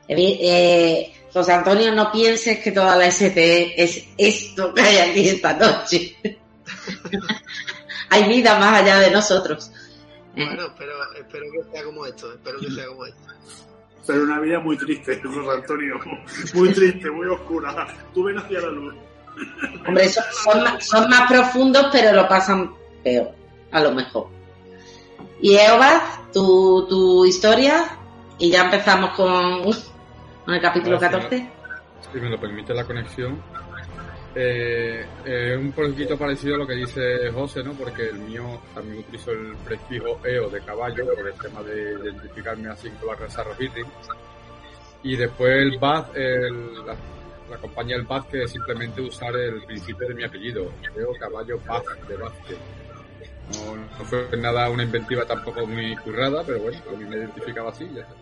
Eh, 0.09 1.13
José 1.33 1.51
Antonio, 1.51 1.93
no 1.93 2.09
pienses 2.11 2.59
que 2.59 2.71
toda 2.71 2.95
la 2.95 3.11
STE 3.11 3.73
es 3.75 4.07
esto 4.17 4.73
que 4.73 4.81
hay 4.81 4.97
aquí 4.97 5.27
esta 5.27 5.53
noche. 5.53 6.15
hay 8.09 8.23
vida 8.29 8.57
más 8.57 8.81
allá 8.81 8.99
de 8.99 9.11
nosotros. 9.11 9.69
Bueno, 10.33 10.73
pero 10.77 10.93
espero 11.13 11.45
que 11.51 11.71
sea 11.71 11.83
como 11.83 12.05
esto, 12.05 12.33
espero 12.33 12.59
que 12.59 12.71
sea 12.71 12.87
como 12.87 13.05
esto. 13.05 13.21
Pero 14.05 14.23
una 14.23 14.39
vida 14.39 14.59
muy 14.59 14.77
triste, 14.77 15.21
José 15.21 15.51
Antonio. 15.51 15.99
Muy 16.53 16.71
triste, 16.71 17.11
muy 17.11 17.27
oscura. 17.27 17.87
Tú 18.13 18.23
ven 18.23 18.37
hacia 18.37 18.61
la 18.61 18.69
luz. 18.69 18.95
Hombre, 19.85 20.09
son, 20.09 20.23
son, 20.43 20.63
más, 20.63 20.85
son 20.85 21.09
más 21.09 21.29
profundos, 21.29 21.87
pero 21.91 22.13
lo 22.13 22.27
pasan 22.27 22.73
peor, 23.03 23.35
a 23.71 23.81
lo 23.81 23.91
mejor. 23.91 24.27
Y 25.41 25.55
Eobad, 25.55 26.01
tu, 26.33 26.85
tu 26.87 27.25
historia, 27.25 27.85
y 28.39 28.51
ya 28.51 28.65
empezamos 28.65 29.11
con 29.11 29.63
en 30.47 30.53
el 30.53 30.61
capítulo 30.61 30.99
14. 30.99 31.49
Si 32.11 32.19
me 32.19 32.29
lo 32.29 32.39
permite 32.39 32.73
la 32.73 32.85
conexión. 32.85 33.41
Eh, 34.39 35.03
eh, 35.25 35.57
un 35.59 35.71
poquito 35.71 36.15
parecido 36.15 36.55
a 36.55 36.57
lo 36.59 36.67
que 36.67 36.75
dice 36.75 37.31
José, 37.31 37.63
¿no? 37.63 37.73
Porque 37.73 38.09
el 38.09 38.19
mío 38.19 38.61
también 38.73 38.99
utilizo 38.99 39.31
el 39.31 39.55
prefijo 39.65 40.19
EO 40.23 40.47
de 40.49 40.61
caballo 40.61 41.05
por 41.15 41.27
el 41.27 41.33
tema 41.33 41.63
de 41.63 41.93
identificarme 41.93 42.69
así 42.69 42.87
con 42.91 43.07
la 43.07 43.15
raza 43.15 43.43
Rohirrim. 43.43 43.87
Y 45.01 45.15
después 45.15 45.53
el 45.53 45.79
Baz, 45.79 46.09
el, 46.13 46.85
la, 46.85 46.95
la, 47.49 47.57
compañía 47.57 47.95
del 47.97 48.05
Baz 48.05 48.25
que 48.27 48.47
simplemente 48.47 49.01
usar 49.01 49.35
el 49.35 49.63
principio 49.63 50.07
de 50.07 50.13
mi 50.13 50.23
apellido, 50.23 50.71
EO 50.95 51.13
caballo 51.19 51.59
Baz 51.65 51.83
de 52.07 52.15
Vázquez. 52.15 52.57
No, 53.55 53.75
no, 53.75 54.05
fue 54.05 54.27
nada 54.37 54.69
una 54.69 54.83
inventiva 54.83 55.25
tampoco 55.25 55.65
muy 55.65 55.95
currada, 55.97 56.43
pero 56.45 56.59
bueno, 56.59 56.77
a 56.93 56.97
mí 56.97 57.05
me 57.05 57.17
identificaba 57.17 57.69
así 57.69 57.89
ya 57.93 58.01
está. 58.01 58.13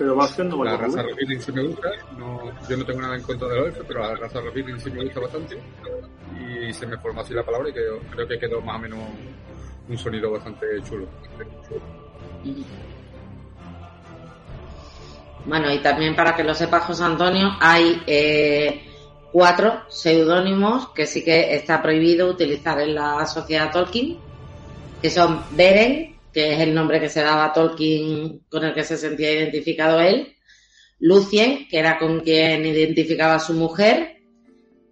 Pero 0.00 0.16
Vázquez 0.16 0.46
no 0.46 0.64
La 0.64 0.78
raza 0.78 1.02
Rohirrim 1.02 1.40
sí 1.42 1.52
me 1.52 1.62
gusta. 1.62 1.90
No, 2.16 2.50
yo 2.66 2.76
no 2.78 2.86
tengo 2.86 3.02
nada 3.02 3.16
en 3.16 3.22
contra 3.22 3.48
de 3.48 3.56
los 3.56 3.66
elfos, 3.66 3.84
pero 3.86 4.00
la 4.00 4.14
raza 4.14 4.40
Rohirrim 4.40 4.78
sí 4.78 4.90
me 4.90 5.04
gusta 5.04 5.20
bastante. 5.20 5.60
Y 6.40 6.72
se 6.72 6.86
me 6.86 6.96
formó 6.96 7.20
así 7.20 7.34
la 7.34 7.44
palabra 7.44 7.68
y 7.68 7.72
creo, 7.74 7.98
creo 8.10 8.26
que 8.26 8.38
quedó 8.38 8.62
más 8.62 8.76
o 8.76 8.78
menos 8.78 8.98
un 9.86 9.98
sonido 9.98 10.30
bastante 10.30 10.66
chulo. 10.88 11.06
Bueno, 15.44 15.70
y 15.70 15.78
también 15.80 16.16
para 16.16 16.34
que 16.34 16.44
lo 16.44 16.54
sepa 16.54 16.80
José 16.80 17.04
Antonio, 17.04 17.50
hay 17.60 18.02
eh, 18.06 18.82
cuatro 19.32 19.82
seudónimos 19.88 20.88
que 20.94 21.06
sí 21.06 21.22
que 21.22 21.54
está 21.54 21.82
prohibido 21.82 22.30
utilizar 22.30 22.80
en 22.80 22.94
la 22.94 23.26
sociedad 23.26 23.70
Tolkien, 23.70 24.18
que 25.00 25.10
son 25.10 25.42
Beren, 25.52 26.16
que 26.32 26.52
es 26.52 26.60
el 26.60 26.74
nombre 26.74 27.00
que 27.00 27.08
se 27.08 27.22
daba 27.22 27.46
a 27.46 27.52
Tolkien 27.52 28.40
con 28.48 28.64
el 28.64 28.74
que 28.74 28.84
se 28.84 28.96
sentía 28.96 29.32
identificado 29.32 30.00
él, 30.00 30.34
Lucien, 30.98 31.66
que 31.68 31.78
era 31.78 31.98
con 31.98 32.20
quien 32.20 32.64
identificaba 32.66 33.34
a 33.34 33.40
su 33.40 33.54
mujer, 33.54 34.18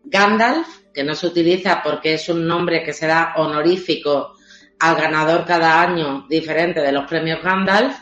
Gandalf, 0.05 0.67
que 0.95 1.05
no 1.05 1.15
se 1.15 1.27
utiliza 1.27 1.83
porque 1.83 2.15
es 2.15 2.29
un 2.29 2.47
nombre 2.47 2.83
que 2.83 2.95
se 2.95 3.07
da 3.07 3.35
honorífico 3.37 4.33
al 4.81 4.97
ganador 4.97 5.45
cada 5.45 5.83
año 5.83 6.27
diferente 6.29 6.81
de 6.81 6.93
los 6.93 7.07
premios 7.07 7.43
Gandalf, 7.43 7.95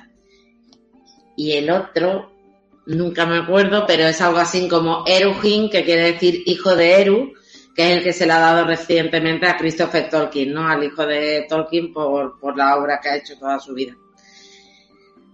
y 1.37 1.53
el 1.53 1.69
otro, 1.69 2.33
nunca 2.87 3.27
me 3.27 3.39
acuerdo, 3.39 3.85
pero 3.87 4.05
es 4.05 4.21
algo 4.21 4.39
así 4.39 4.69
como 4.69 5.05
Eruhin, 5.07 5.69
que 5.69 5.85
quiere 5.85 6.13
decir 6.13 6.43
hijo 6.47 6.75
de 6.77 7.01
Eru, 7.03 7.33
que 7.77 7.93
es 7.93 7.99
el 7.99 8.03
que 8.03 8.13
se 8.15 8.25
le 8.25 8.33
ha 8.33 8.41
dado 8.41 8.67
recientemente 8.67 9.47
a 9.47 9.57
Christopher 9.59 10.09
Tolkien, 10.09 10.55
¿no? 10.55 10.67
Al 10.67 10.83
hijo 10.83 11.07
de 11.07 11.47
Tolkien 11.47 11.93
por, 11.93 12.41
por 12.41 12.57
la 12.57 12.77
obra 12.77 12.99
que 13.03 13.11
ha 13.11 13.17
hecho 13.17 13.39
toda 13.39 13.61
su 13.61 13.75
vida. 13.75 13.95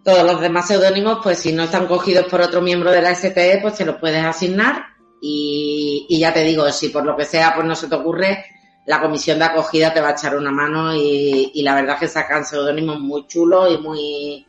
Todos 0.02 0.24
los 0.24 0.40
demás 0.40 0.66
seudónimos, 0.66 1.20
pues 1.22 1.38
si 1.38 1.52
no 1.52 1.62
están 1.62 1.86
cogidos 1.86 2.26
por 2.26 2.40
otro 2.40 2.60
miembro 2.60 2.90
de 2.90 3.00
la 3.00 3.14
STE, 3.14 3.60
pues 3.62 3.74
te 3.76 3.84
los 3.84 3.96
puedes 3.96 4.24
asignar 4.24 4.86
y, 5.20 6.18
ya 6.18 6.34
te 6.34 6.42
digo, 6.42 6.68
si 6.72 6.88
por 6.88 7.04
lo 7.04 7.16
que 7.16 7.24
sea 7.24 7.54
pues 7.54 7.64
no 7.64 7.76
se 7.76 7.86
te 7.86 7.94
ocurre, 7.94 8.44
la 8.86 9.00
comisión 9.00 9.38
de 9.38 9.44
acogida 9.44 9.94
te 9.94 10.00
va 10.00 10.08
a 10.08 10.12
echar 10.12 10.36
una 10.36 10.50
mano 10.50 10.96
y, 10.96 11.52
y 11.54 11.62
la 11.62 11.76
verdad 11.76 11.94
es 11.94 12.00
que 12.00 12.08
sacan 12.08 12.44
seudónimos 12.44 12.98
muy 12.98 13.28
chulos 13.28 13.72
y 13.72 13.78
muy, 13.78 14.46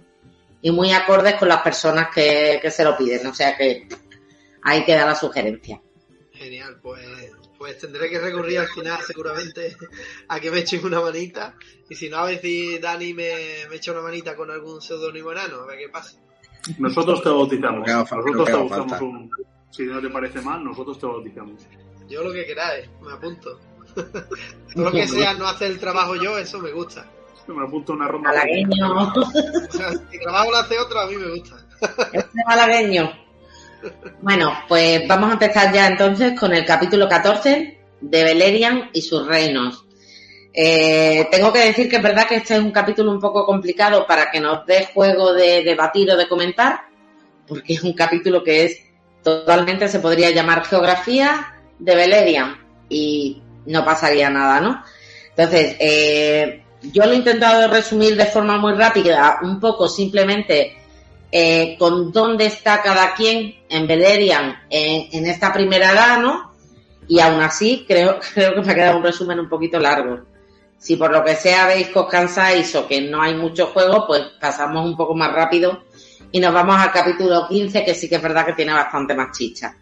y 0.63 0.71
muy 0.71 0.91
acordes 0.91 1.35
con 1.35 1.47
las 1.47 1.61
personas 1.61 2.07
que, 2.11 2.57
que 2.59 2.71
se 2.71 2.83
lo 2.83 2.97
piden. 2.97 3.27
O 3.27 3.35
sea 3.35 3.55
que 3.55 3.87
ahí 4.63 4.83
queda 4.83 5.05
la 5.05 5.13
sugerencia. 5.13 5.79
Genial, 6.31 6.79
pues 6.81 7.05
pues 7.63 7.77
tendré 7.77 8.09
que 8.09 8.19
recurrir 8.19 8.59
al 8.59 8.67
final 8.67 8.99
seguramente 9.07 9.73
a 10.27 10.37
que 10.37 10.51
me 10.51 10.59
echen 10.59 10.85
una 10.85 10.99
manita. 10.99 11.55
Y 11.89 11.95
si 11.95 12.09
no, 12.09 12.17
a 12.17 12.25
ver 12.25 12.41
si 12.41 12.77
Dani 12.77 13.13
me, 13.13 13.31
me 13.69 13.77
echa 13.77 13.93
una 13.93 14.01
manita 14.01 14.35
con 14.35 14.51
algún 14.51 14.81
seudónimo 14.81 15.31
enano, 15.31 15.61
a 15.61 15.67
ver 15.67 15.79
qué 15.79 15.87
pasa. 15.87 16.19
Nosotros 16.77 17.23
te 17.23 17.29
bautizamos. 17.29 17.87
Nosotros 17.87 18.45
te 18.45 18.51
bautizamos 18.51 19.01
un... 19.01 19.31
Si 19.69 19.83
no 19.83 20.01
te 20.01 20.09
parece 20.09 20.41
mal, 20.41 20.61
nosotros 20.61 20.99
te 20.99 21.05
bautizamos. 21.05 21.65
Yo 22.09 22.21
lo 22.21 22.33
que 22.33 22.45
queráis, 22.45 22.89
me 23.01 23.13
apunto. 23.13 23.57
Todo 23.95 24.83
lo 24.83 24.91
que 24.91 25.07
sea 25.07 25.33
no 25.35 25.47
hacer 25.47 25.71
el 25.71 25.79
trabajo 25.79 26.15
yo, 26.17 26.37
eso 26.37 26.59
me 26.59 26.73
gusta. 26.73 27.09
Me 27.47 27.63
apunto 27.63 27.93
una 27.93 28.09
ronda. 28.09 28.29
Malagueño. 28.29 29.13
si 30.11 30.17
grabamos 30.17 30.53
hace 30.59 30.77
otro, 30.79 30.99
a 30.99 31.07
mí 31.07 31.15
me 31.15 31.29
gusta. 31.29 31.65
Este 32.11 32.39
malagueño. 32.45 33.22
Bueno, 34.21 34.53
pues 34.67 35.07
vamos 35.07 35.29
a 35.29 35.33
empezar 35.33 35.73
ya 35.73 35.87
entonces 35.87 36.39
con 36.39 36.53
el 36.53 36.65
capítulo 36.65 37.07
14 37.09 37.77
de 38.01 38.23
Beleriand 38.23 38.89
y 38.93 39.01
sus 39.01 39.27
reinos. 39.27 39.85
Eh, 40.53 41.27
tengo 41.31 41.51
que 41.51 41.65
decir 41.65 41.89
que 41.89 41.97
es 41.97 42.03
verdad 42.03 42.27
que 42.27 42.35
este 42.35 42.55
es 42.55 42.59
un 42.59 42.71
capítulo 42.71 43.11
un 43.11 43.19
poco 43.19 43.45
complicado 43.45 44.05
para 44.05 44.29
que 44.29 44.39
nos 44.39 44.65
dé 44.65 44.87
juego 44.93 45.33
de 45.33 45.63
debatir 45.63 46.11
o 46.11 46.17
de 46.17 46.27
comentar, 46.27 46.81
porque 47.47 47.73
es 47.73 47.83
un 47.83 47.93
capítulo 47.93 48.43
que 48.43 48.65
es 48.65 48.79
totalmente, 49.23 49.87
se 49.87 49.99
podría 49.99 50.29
llamar 50.29 50.65
geografía 50.65 51.55
de 51.79 51.95
Beleriand 51.95 52.57
y 52.89 53.41
no 53.65 53.83
pasaría 53.83 54.29
nada, 54.29 54.61
¿no? 54.61 54.83
Entonces, 55.29 55.75
eh, 55.79 56.63
yo 56.83 57.05
lo 57.05 57.13
he 57.13 57.15
intentado 57.15 57.67
resumir 57.69 58.15
de 58.15 58.25
forma 58.25 58.57
muy 58.57 58.73
rápida, 58.73 59.39
un 59.41 59.59
poco 59.59 59.87
simplemente 59.87 60.75
eh, 61.31 61.75
con 61.79 62.11
dónde 62.11 62.45
está 62.45 62.83
cada 62.83 63.15
quien 63.15 63.55
en 63.73 63.87
Beleriand 63.87 64.55
en, 64.69 65.07
en, 65.11 65.25
esta 65.25 65.51
primera 65.51 65.91
edad, 65.91 66.19
¿no? 66.19 66.53
Y 67.07 67.19
aún 67.19 67.41
así 67.41 67.85
creo, 67.87 68.19
creo 68.33 68.55
que 68.55 68.61
me 68.61 68.71
ha 68.71 68.75
quedado 68.75 68.97
un 68.97 69.03
resumen 69.03 69.39
un 69.39 69.49
poquito 69.49 69.79
largo. 69.79 70.21
Si 70.77 70.95
por 70.95 71.11
lo 71.11 71.23
que 71.23 71.35
sea 71.35 71.67
veis 71.67 71.87
que 71.87 71.99
os 71.99 72.07
cansáis 72.09 72.75
o 72.75 72.87
que 72.87 73.01
no 73.01 73.21
hay 73.21 73.35
mucho 73.35 73.67
juego, 73.67 74.05
pues 74.05 74.21
pasamos 74.39 74.85
un 74.85 74.97
poco 74.97 75.15
más 75.15 75.33
rápido 75.33 75.83
y 76.31 76.39
nos 76.39 76.53
vamos 76.53 76.75
al 76.77 76.91
capítulo 76.91 77.47
15, 77.47 77.85
que 77.85 77.93
sí 77.93 78.09
que 78.09 78.15
es 78.15 78.21
verdad 78.21 78.45
que 78.45 78.53
tiene 78.53 78.73
bastante 78.73 79.13
más 79.13 79.37
chicha. 79.37 79.75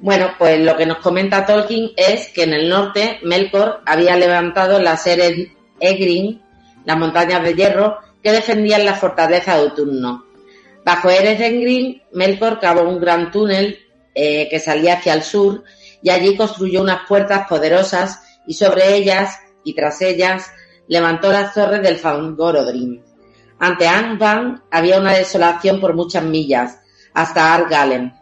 Bueno, 0.00 0.32
pues 0.38 0.60
lo 0.60 0.76
que 0.76 0.86
nos 0.86 0.98
comenta 0.98 1.46
Tolkien 1.46 1.92
es 1.96 2.28
que 2.28 2.42
en 2.42 2.54
el 2.54 2.68
norte 2.68 3.20
Melkor 3.22 3.82
había 3.86 4.16
levantado 4.16 4.80
las 4.80 5.06
Eres 5.06 5.48
Egrin, 5.80 6.42
las 6.84 6.98
montañas 6.98 7.42
de 7.42 7.54
hierro, 7.54 7.98
que 8.22 8.32
defendían 8.32 8.84
la 8.84 8.94
fortaleza 8.94 9.56
de 9.56 9.66
Uturno. 9.66 10.24
Bajo 10.84 11.08
Egrin, 11.08 12.02
Melkor 12.12 12.60
cavó 12.60 12.82
un 12.82 13.00
gran 13.00 13.30
túnel 13.30 13.78
eh, 14.14 14.48
que 14.50 14.60
salía 14.60 14.94
hacia 14.94 15.14
el 15.14 15.22
sur 15.22 15.64
y 16.02 16.10
allí 16.10 16.36
construyó 16.36 16.82
unas 16.82 17.08
puertas 17.08 17.48
poderosas 17.48 18.20
y 18.46 18.54
sobre 18.54 18.94
ellas 18.94 19.38
y 19.64 19.74
tras 19.74 20.02
ellas 20.02 20.50
levantó 20.86 21.32
las 21.32 21.54
torres 21.54 21.82
del 21.82 21.96
Fangorodrim. 21.96 23.02
Ante 23.58 23.88
Angband 23.88 24.62
había 24.70 25.00
una 25.00 25.14
desolación 25.14 25.80
por 25.80 25.94
muchas 25.94 26.22
millas, 26.22 26.80
hasta 27.14 27.54
Argalen. 27.54 28.12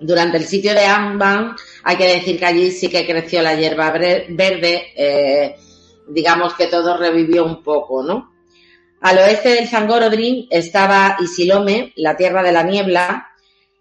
Durante 0.00 0.38
el 0.38 0.44
sitio 0.44 0.72
de 0.72 0.86
Angband 0.86 1.56
hay 1.84 1.96
que 1.96 2.06
decir 2.06 2.38
que 2.38 2.46
allí 2.46 2.70
sí 2.70 2.88
que 2.88 3.06
creció 3.06 3.42
la 3.42 3.54
hierba 3.54 3.90
verde, 3.90 4.86
eh, 4.96 5.56
digamos 6.08 6.54
que 6.54 6.68
todo 6.68 6.96
revivió 6.96 7.44
un 7.44 7.62
poco, 7.62 8.02
¿no? 8.02 8.35
Al 9.00 9.18
oeste 9.18 9.50
del 9.50 9.68
Fangorodrim 9.68 10.46
estaba 10.50 11.16
Isilome, 11.20 11.92
la 11.96 12.16
tierra 12.16 12.42
de 12.42 12.52
la 12.52 12.62
niebla, 12.62 13.28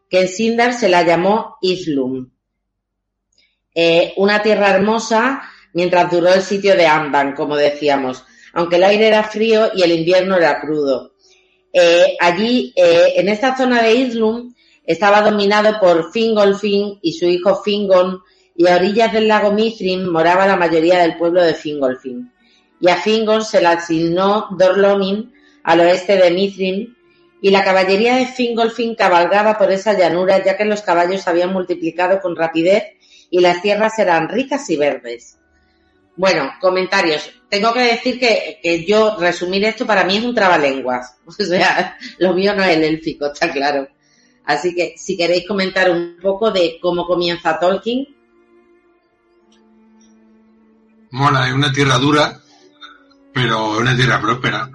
que 0.09 0.21
en 0.21 0.27
Sindar 0.27 0.73
se 0.73 0.89
la 0.89 1.03
llamó 1.03 1.57
Islum. 1.61 2.29
Eh, 3.73 4.13
una 4.17 4.41
tierra 4.41 4.71
hermosa 4.71 5.41
mientras 5.73 6.11
duró 6.11 6.33
el 6.33 6.41
sitio 6.41 6.75
de 6.75 6.87
Amban, 6.87 7.33
como 7.33 7.55
decíamos, 7.55 8.23
aunque 8.53 8.77
el 8.77 8.83
aire 8.83 9.07
era 9.07 9.23
frío 9.23 9.71
y 9.73 9.83
el 9.83 9.91
invierno 9.91 10.37
era 10.37 10.61
crudo. 10.61 11.13
Eh, 11.73 12.15
allí, 12.19 12.73
eh, 12.75 13.13
en 13.17 13.27
esta 13.27 13.57
zona 13.57 13.81
de 13.81 13.93
Islum, 13.95 14.53
estaba 14.85 15.21
dominado 15.21 15.79
por 15.79 16.11
Fingolfin 16.11 16.99
y 17.01 17.13
su 17.13 17.25
hijo 17.25 17.61
Fingon, 17.63 18.21
y 18.55 18.67
a 18.67 18.75
orillas 18.75 19.11
del 19.11 19.27
lago 19.27 19.51
Mithrin 19.51 20.09
moraba 20.09 20.47
la 20.47 20.55
mayoría 20.55 20.99
del 20.99 21.17
pueblo 21.17 21.43
de 21.43 21.53
Fingolfin. 21.53 22.31
Y 22.85 22.89
a 22.89 22.97
Fingon 22.97 23.43
se 23.43 23.61
le 23.61 23.67
asignó 23.67 24.47
Dorlomin, 24.51 25.33
al 25.63 25.79
oeste 25.79 26.17
de 26.17 26.29
Mithrin, 26.29 26.95
y 27.41 27.49
la 27.49 27.63
caballería 27.63 28.17
de 28.17 28.27
Fingolfin 28.27 28.93
cabalgaba 28.93 29.57
por 29.57 29.71
esa 29.71 29.93
llanura 29.93 30.43
ya 30.45 30.55
que 30.55 30.65
los 30.65 30.83
caballos 30.83 31.27
habían 31.27 31.51
multiplicado 31.51 32.21
con 32.21 32.35
rapidez 32.35 32.83
y 33.31 33.39
las 33.39 33.63
tierras 33.63 33.97
eran 33.97 34.29
ricas 34.29 34.69
y 34.69 34.77
verdes. 34.77 35.39
Bueno, 36.15 36.51
comentarios. 36.61 37.27
Tengo 37.49 37.73
que 37.73 37.79
decir 37.79 38.19
que, 38.19 38.59
que, 38.61 38.85
yo 38.85 39.17
resumir 39.19 39.65
esto 39.65 39.87
para 39.87 40.03
mí 40.03 40.17
es 40.17 40.23
un 40.23 40.35
trabalenguas. 40.35 41.17
O 41.25 41.31
sea, 41.31 41.97
lo 42.19 42.33
mío 42.35 42.53
no 42.53 42.63
es 42.63 42.77
el 42.77 42.83
élfico, 42.83 43.25
está 43.33 43.51
claro. 43.51 43.87
Así 44.45 44.75
que 44.75 44.93
si 44.95 45.17
queréis 45.17 45.47
comentar 45.47 45.89
un 45.89 46.17
poco 46.21 46.51
de 46.51 46.77
cómo 46.79 47.07
comienza 47.07 47.57
Tolkien. 47.59 48.05
Mola, 51.09 51.47
es 51.47 51.53
una 51.55 51.71
tierra 51.71 51.97
dura, 51.97 52.41
pero 53.35 53.75
es 53.75 53.81
una 53.81 53.95
tierra 53.95 54.19
próspera. 54.19 54.71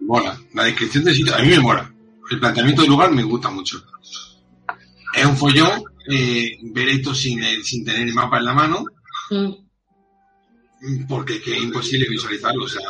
Mola. 0.00 0.36
La 0.54 0.64
descripción 0.64 1.04
del 1.04 1.14
sitio, 1.14 1.36
a 1.36 1.38
mí 1.38 1.48
me 1.48 1.60
mola. 1.60 1.94
El 2.28 2.40
planteamiento 2.40 2.82
del 2.82 2.90
lugar 2.90 3.12
me 3.12 3.22
gusta 3.22 3.50
mucho. 3.50 3.84
Es 5.14 5.24
un 5.24 5.36
follón, 5.36 5.84
eh, 6.08 6.58
ver 6.62 6.88
esto 6.88 7.14
sin, 7.14 7.40
sin 7.62 7.84
tener 7.84 8.08
el 8.08 8.14
mapa 8.14 8.38
en 8.38 8.44
la 8.46 8.54
mano. 8.54 8.84
Mm 9.30 9.62
porque 11.08 11.36
es 11.36 11.42
que 11.42 11.56
es 11.56 11.62
imposible 11.62 12.08
visualizarlo. 12.08 12.64
O 12.64 12.68
sea, 12.68 12.82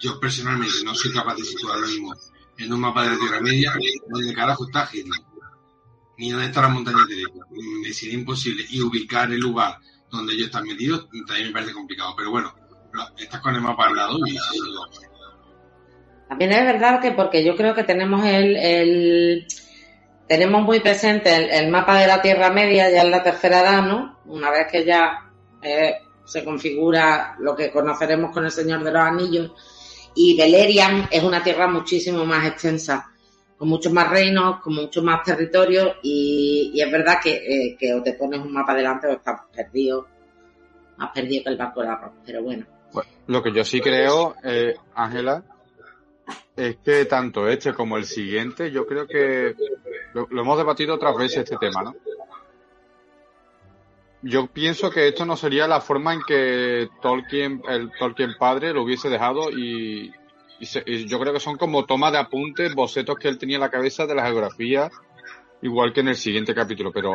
yo 0.00 0.18
personalmente 0.18 0.84
no 0.84 0.94
soy 0.94 1.12
capaz 1.12 1.36
de 1.36 1.44
situar 1.44 1.78
lo 1.78 1.86
mismo 1.86 2.14
en 2.58 2.72
un 2.72 2.80
mapa 2.80 3.04
de 3.04 3.10
la 3.10 3.18
Tierra 3.18 3.40
Media 3.40 3.74
donde 4.08 4.34
carajo 4.34 4.66
está 4.66 4.88
Hitler, 4.92 5.20
ni 6.18 6.30
dónde 6.30 6.46
está 6.46 6.62
la 6.62 6.68
montaña 6.68 7.04
de 7.08 7.24
Me 7.82 7.92
sería 7.92 8.14
imposible. 8.14 8.64
Y 8.70 8.80
ubicar 8.80 9.30
el 9.32 9.40
lugar 9.40 9.78
donde 10.10 10.34
ellos 10.34 10.46
están 10.46 10.66
metidos 10.66 11.08
también 11.26 11.48
me 11.48 11.52
parece 11.52 11.72
complicado. 11.72 12.14
Pero 12.16 12.30
bueno, 12.30 12.54
estás 13.16 13.40
con 13.40 13.54
el 13.54 13.60
mapa 13.60 13.86
al 13.86 13.96
lado 13.96 14.18
y... 14.26 14.36
También 16.28 16.52
es 16.52 16.64
verdad 16.64 17.00
que 17.00 17.12
porque 17.12 17.44
yo 17.44 17.56
creo 17.56 17.74
que 17.74 17.84
tenemos 17.84 18.24
el, 18.24 18.56
el 18.56 19.46
tenemos 20.26 20.62
muy 20.62 20.80
presente 20.80 21.58
el, 21.58 21.70
mapa 21.70 22.00
de 22.00 22.06
la 22.06 22.22
Tierra 22.22 22.50
Media 22.50 22.90
ya 22.90 23.02
en 23.02 23.10
la 23.10 23.22
tercera 23.22 23.60
edad, 23.60 23.82
¿no? 23.82 24.18
Una 24.24 24.50
vez 24.50 24.66
que 24.72 24.82
ya 24.82 25.30
eh, 25.60 25.96
se 26.24 26.42
configura 26.42 27.36
lo 27.38 27.54
que 27.54 27.70
conoceremos 27.70 28.32
con 28.32 28.46
el 28.46 28.50
Señor 28.50 28.82
de 28.82 28.92
los 28.92 29.02
Anillos. 29.02 29.52
Y 30.14 30.34
Beleriand 30.36 31.08
es 31.10 31.22
una 31.22 31.42
tierra 31.42 31.68
muchísimo 31.68 32.24
más 32.24 32.46
extensa, 32.46 33.10
con 33.58 33.68
muchos 33.68 33.92
más 33.92 34.08
reinos, 34.08 34.60
con 34.60 34.74
muchos 34.74 35.04
más 35.04 35.22
territorios 35.22 35.96
y, 36.02 36.72
es 36.80 36.90
verdad 36.90 37.18
que, 37.22 37.34
eh, 37.34 37.76
que, 37.78 37.92
o 37.92 38.02
te 38.02 38.14
pones 38.14 38.40
un 38.40 38.54
mapa 38.54 38.74
delante 38.74 39.08
o 39.08 39.12
estás 39.12 39.40
perdido, 39.54 40.06
más 40.96 41.10
perdido 41.12 41.44
que 41.44 41.50
el 41.50 41.56
barco 41.58 41.82
de 41.82 41.88
arroz, 41.88 42.12
pero 42.24 42.42
bueno. 42.42 42.64
Lo 43.26 43.42
que 43.42 43.52
yo 43.52 43.64
sí 43.64 43.80
creo, 43.80 44.34
eh, 44.44 44.74
Ángela, 44.94 45.42
es 46.56 46.76
que 46.84 47.04
tanto 47.06 47.48
este 47.48 47.72
como 47.72 47.96
el 47.96 48.04
siguiente, 48.04 48.70
yo 48.70 48.86
creo 48.86 49.06
que 49.06 49.54
lo, 50.12 50.28
hemos 50.30 50.58
debatido 50.58 50.94
otras 50.94 51.16
veces 51.16 51.38
este 51.38 51.56
tema, 51.56 51.82
¿no? 51.82 51.94
yo 54.22 54.46
pienso 54.46 54.90
que 54.90 55.08
esto 55.08 55.24
no 55.24 55.36
sería 55.36 55.66
la 55.66 55.80
forma 55.80 56.14
en 56.14 56.20
que 56.22 56.88
Tolkien, 57.00 57.62
el 57.68 57.90
Tolkien 57.98 58.34
padre 58.38 58.72
lo 58.72 58.82
hubiese 58.82 59.08
dejado 59.08 59.50
y, 59.50 60.12
y, 60.60 60.66
se, 60.66 60.82
y, 60.86 61.06
yo 61.06 61.18
creo 61.18 61.32
que 61.32 61.40
son 61.40 61.56
como 61.56 61.84
tomas 61.86 62.12
de 62.12 62.18
apuntes, 62.18 62.74
bocetos 62.74 63.16
que 63.18 63.28
él 63.28 63.38
tenía 63.38 63.56
en 63.56 63.62
la 63.62 63.70
cabeza 63.70 64.06
de 64.06 64.14
la 64.14 64.24
geografía, 64.24 64.90
igual 65.60 65.92
que 65.92 66.00
en 66.00 66.08
el 66.08 66.16
siguiente 66.16 66.54
capítulo, 66.54 66.92
pero 66.92 67.14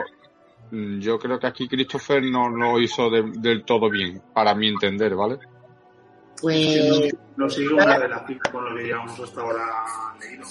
mm, 0.71 0.99
yo 0.99 1.17
creo 1.17 1.39
que 1.39 1.47
aquí 1.47 1.67
Christopher 1.67 2.23
no 2.23 2.49
lo 2.49 2.79
hizo 2.79 3.09
de, 3.09 3.23
del 3.37 3.63
todo 3.63 3.89
bien, 3.89 4.21
para 4.33 4.53
mi 4.53 4.67
entender, 4.67 5.15
¿vale? 5.15 5.39
Pues... 6.41 7.15
No 7.35 7.49
sigue 7.49 7.73
una 7.73 7.99
de 7.99 8.07
las 8.09 8.23
con 8.51 8.65
lo 8.65 8.75
que 8.75 8.83
llevamos 8.83 9.19
hasta 9.19 9.41
ahora 9.41 9.65
leído. 10.19 10.43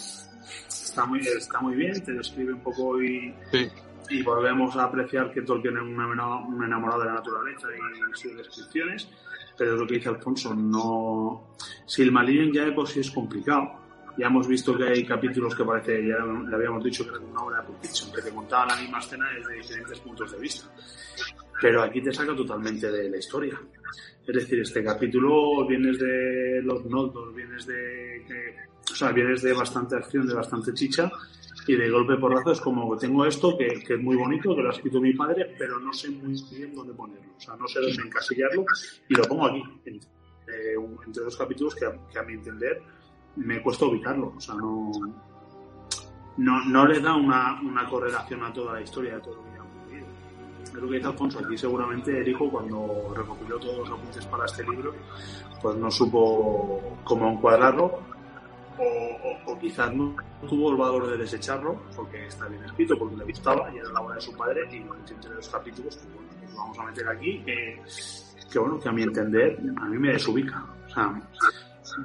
Está 0.68 1.04
muy, 1.04 1.20
está 1.20 1.60
muy 1.60 1.74
bien, 1.74 2.02
te 2.02 2.12
describe 2.12 2.54
un 2.54 2.60
poco 2.60 3.02
y... 3.02 3.34
Sí 3.50 3.70
y 4.10 4.22
volvemos 4.22 4.76
a 4.76 4.84
apreciar 4.84 5.32
que 5.32 5.42
Tolkien 5.42 5.76
es 5.76 5.82
un 5.82 6.64
enamorado 6.64 7.00
de 7.00 7.06
la 7.06 7.14
naturaleza 7.14 7.68
y 7.74 8.18
sus 8.18 8.36
descripciones, 8.36 9.08
pero 9.56 9.74
es 9.74 9.80
lo 9.80 9.86
que 9.86 9.94
dice 9.94 10.08
Alfonso, 10.08 10.54
no... 10.54 11.54
Silmarillion 11.86 12.52
ya 12.52 12.64
de 12.64 12.72
por 12.72 12.88
sí 12.88 13.00
es 13.00 13.10
complicado. 13.10 13.85
Ya 14.18 14.26
hemos 14.26 14.48
visto 14.48 14.76
que 14.76 14.84
hay 14.84 15.04
capítulos 15.04 15.54
que 15.54 15.64
parece, 15.64 16.06
ya 16.06 16.16
le 16.24 16.54
habíamos 16.54 16.82
dicho 16.82 17.04
que 17.04 17.10
era 17.10 17.20
una 17.20 17.42
obra 17.42 17.62
de 17.62 17.86
fiction, 17.86 18.12
que 18.12 18.22
te 18.22 18.30
contaban 18.30 18.68
la 18.68 18.76
misma 18.76 18.98
escena 18.98 19.26
desde 19.36 19.54
diferentes 19.54 20.00
puntos 20.00 20.32
de 20.32 20.38
vista. 20.38 20.66
Pero 21.60 21.82
aquí 21.82 22.02
te 22.02 22.12
saca 22.12 22.34
totalmente 22.34 22.90
de 22.90 23.10
la 23.10 23.16
historia. 23.16 23.60
Es 24.26 24.34
decir, 24.34 24.60
este 24.60 24.82
capítulo 24.82 25.66
vienes 25.66 25.98
de 25.98 26.60
los 26.62 26.84
Noldor, 26.86 27.34
vienes 27.34 27.66
de... 27.66 28.24
o 28.90 28.94
sea, 28.94 29.12
vienes 29.12 29.42
de 29.42 29.52
bastante 29.52 29.96
acción, 29.96 30.26
de 30.26 30.34
bastante 30.34 30.72
chicha, 30.74 31.10
y 31.66 31.76
de 31.76 31.90
golpe 31.90 32.16
porrazo 32.16 32.52
es 32.52 32.60
como 32.60 32.96
tengo 32.96 33.26
esto 33.26 33.56
que, 33.58 33.82
que, 33.84 33.94
es 33.94 34.00
muy 34.00 34.16
bonito, 34.16 34.54
que 34.54 34.62
lo 34.62 34.68
ha 34.68 34.72
escrito 34.72 35.00
mi 35.00 35.12
padre, 35.14 35.54
pero 35.58 35.80
no 35.80 35.92
sé 35.92 36.10
muy 36.10 36.34
bien 36.50 36.74
dónde 36.74 36.94
ponerlo, 36.94 37.32
o 37.36 37.40
sea, 37.40 37.56
no 37.56 37.66
sé 37.66 37.80
dónde 37.80 38.02
encasillarlo 38.02 38.64
y 39.08 39.14
lo 39.14 39.24
pongo 39.24 39.46
aquí, 39.46 39.62
entre, 39.84 40.08
eh, 40.48 40.76
entre 41.04 41.24
dos 41.24 41.36
capítulos 41.36 41.74
que 41.74 41.86
a, 41.86 41.92
que 42.12 42.18
a, 42.18 42.22
mi 42.22 42.34
entender 42.34 42.80
me 43.36 43.62
cuesta 43.62 43.84
ubicarlo, 43.84 44.32
o 44.36 44.40
sea, 44.40 44.54
no, 44.54 44.90
no, 46.38 46.64
no 46.64 46.86
le 46.86 47.00
da 47.00 47.14
una, 47.14 47.60
una 47.62 47.88
correlación 47.88 48.44
a 48.44 48.52
toda 48.52 48.74
la 48.74 48.80
historia 48.82 49.14
de 49.14 49.20
todo 49.20 49.36
lo 49.36 49.44
que 49.44 49.58
ha 49.58 49.62
ocurrido. 49.62 50.06
lo 50.80 50.88
que 50.88 50.96
dice 50.96 51.08
Alfonso, 51.08 51.38
aquí 51.44 51.56
seguramente 51.56 52.18
el 52.18 52.28
hijo 52.28 52.50
cuando 52.50 53.12
recopiló 53.14 53.58
todos 53.58 53.78
los 53.78 53.98
apuntes 53.98 54.24
para 54.26 54.44
este 54.44 54.62
libro, 54.64 54.94
pues 55.62 55.76
no 55.76 55.90
supo 55.90 56.98
cómo 57.04 57.30
encuadrarlo 57.30 58.00
o, 58.78 59.52
o, 59.52 59.58
quizás 59.58 59.92
no 59.94 60.14
tuvo 60.46 60.70
el 60.70 60.76
valor 60.76 61.08
de 61.08 61.16
desecharlo 61.16 61.80
porque 61.94 62.26
está 62.26 62.46
bien 62.46 62.62
escrito, 62.64 62.98
porque 62.98 63.16
le 63.16 63.24
gustaba 63.24 63.72
y 63.72 63.78
era 63.78 63.88
la 63.90 64.00
obra 64.00 64.16
de 64.16 64.20
su 64.20 64.36
padre 64.36 64.68
y 64.70 64.80
lo 64.80 64.94
entre 64.94 65.34
los 65.34 65.48
capítulos, 65.48 65.96
pues 65.96 66.14
bueno, 66.14 66.28
pues 66.40 66.54
vamos 66.54 66.78
a 66.78 66.84
meter 66.84 67.08
aquí, 67.08 67.42
que, 67.42 67.82
que 68.52 68.58
bueno, 68.58 68.78
que 68.78 68.88
a 68.88 68.92
mi 68.92 69.02
entender, 69.02 69.58
a 69.80 69.84
mí 69.86 69.98
me 69.98 70.12
desubica, 70.12 70.66
o 70.86 70.90
sea, 70.90 71.22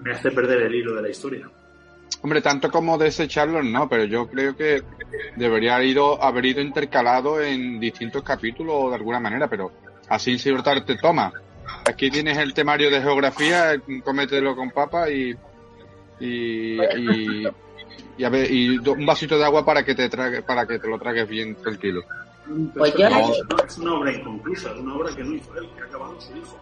me 0.01 0.11
hace 0.11 0.31
perder 0.31 0.63
el 0.63 0.75
hilo 0.75 0.95
de 0.95 1.01
la 1.01 1.09
historia. 1.09 1.49
Hombre, 2.21 2.41
tanto 2.41 2.69
como 2.69 2.97
desecharlo 2.97 3.63
no, 3.63 3.89
pero 3.89 4.03
yo 4.03 4.27
creo 4.27 4.55
que 4.55 4.83
debería 5.35 5.81
ido, 5.83 6.21
haber 6.21 6.45
ido 6.45 6.61
intercalado 6.61 7.41
en 7.41 7.79
distintos 7.79 8.21
capítulos 8.23 8.89
de 8.89 8.95
alguna 8.95 9.19
manera, 9.19 9.47
pero 9.47 9.71
así 10.09 10.37
sin 10.37 10.61
te 10.61 10.97
toma. 10.97 11.31
Aquí 11.85 12.11
tienes 12.11 12.37
el 12.37 12.53
temario 12.53 12.91
de 12.91 13.01
geografía, 13.01 13.73
cómetelo 14.03 14.55
con 14.55 14.69
papa 14.69 15.09
y 15.09 15.35
y, 16.21 16.79
y, 16.79 17.47
y, 18.17 18.23
a 18.23 18.29
ver, 18.29 18.51
y 18.51 18.77
un 18.77 19.05
vasito 19.05 19.37
de 19.37 19.45
agua 19.45 19.65
para 19.65 19.83
que 19.83 19.95
te 19.95 20.07
trague, 20.07 20.43
para 20.43 20.67
que 20.67 20.77
te 20.77 20.87
lo 20.87 20.99
tragues 20.99 21.27
bien 21.27 21.55
tranquilo. 21.55 22.03
Pues 22.75 22.93
yo 22.95 23.09
no, 23.09 23.63
es 23.65 23.77
una 23.79 23.93
obra 23.95 24.13
inconclusa, 24.13 24.71
es 24.71 24.77
una 24.77 24.95
obra 24.95 25.15
que 25.15 25.23
no 25.23 25.33
hizo 25.33 25.55
él, 25.57 25.67
que 25.75 25.81
ha 25.81 25.85
acabado 25.85 26.21
su 26.21 26.37
hijo. 26.37 26.59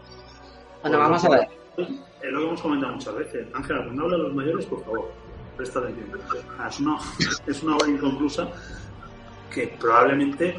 Bueno, 0.82 0.98
vamos 0.98 1.26
a 1.26 1.30
ver. 1.30 1.48
Es 1.82 2.32
lo 2.32 2.40
que 2.40 2.46
hemos 2.46 2.62
comentado 2.62 2.94
muchas 2.94 3.16
veces. 3.16 3.48
Ángela, 3.54 3.84
cuando 3.84 4.04
habla 4.04 4.18
de 4.18 4.24
los 4.24 4.34
mayores, 4.34 4.66
por 4.66 4.84
favor, 4.84 5.12
presta 5.58 5.80
atención. 5.80 6.20
Es 6.68 6.80
una, 6.80 6.98
es 7.48 7.64
una 7.64 7.76
obra 7.76 7.90
inconclusa 7.90 8.48
que 9.54 9.68
probablemente 9.80 10.56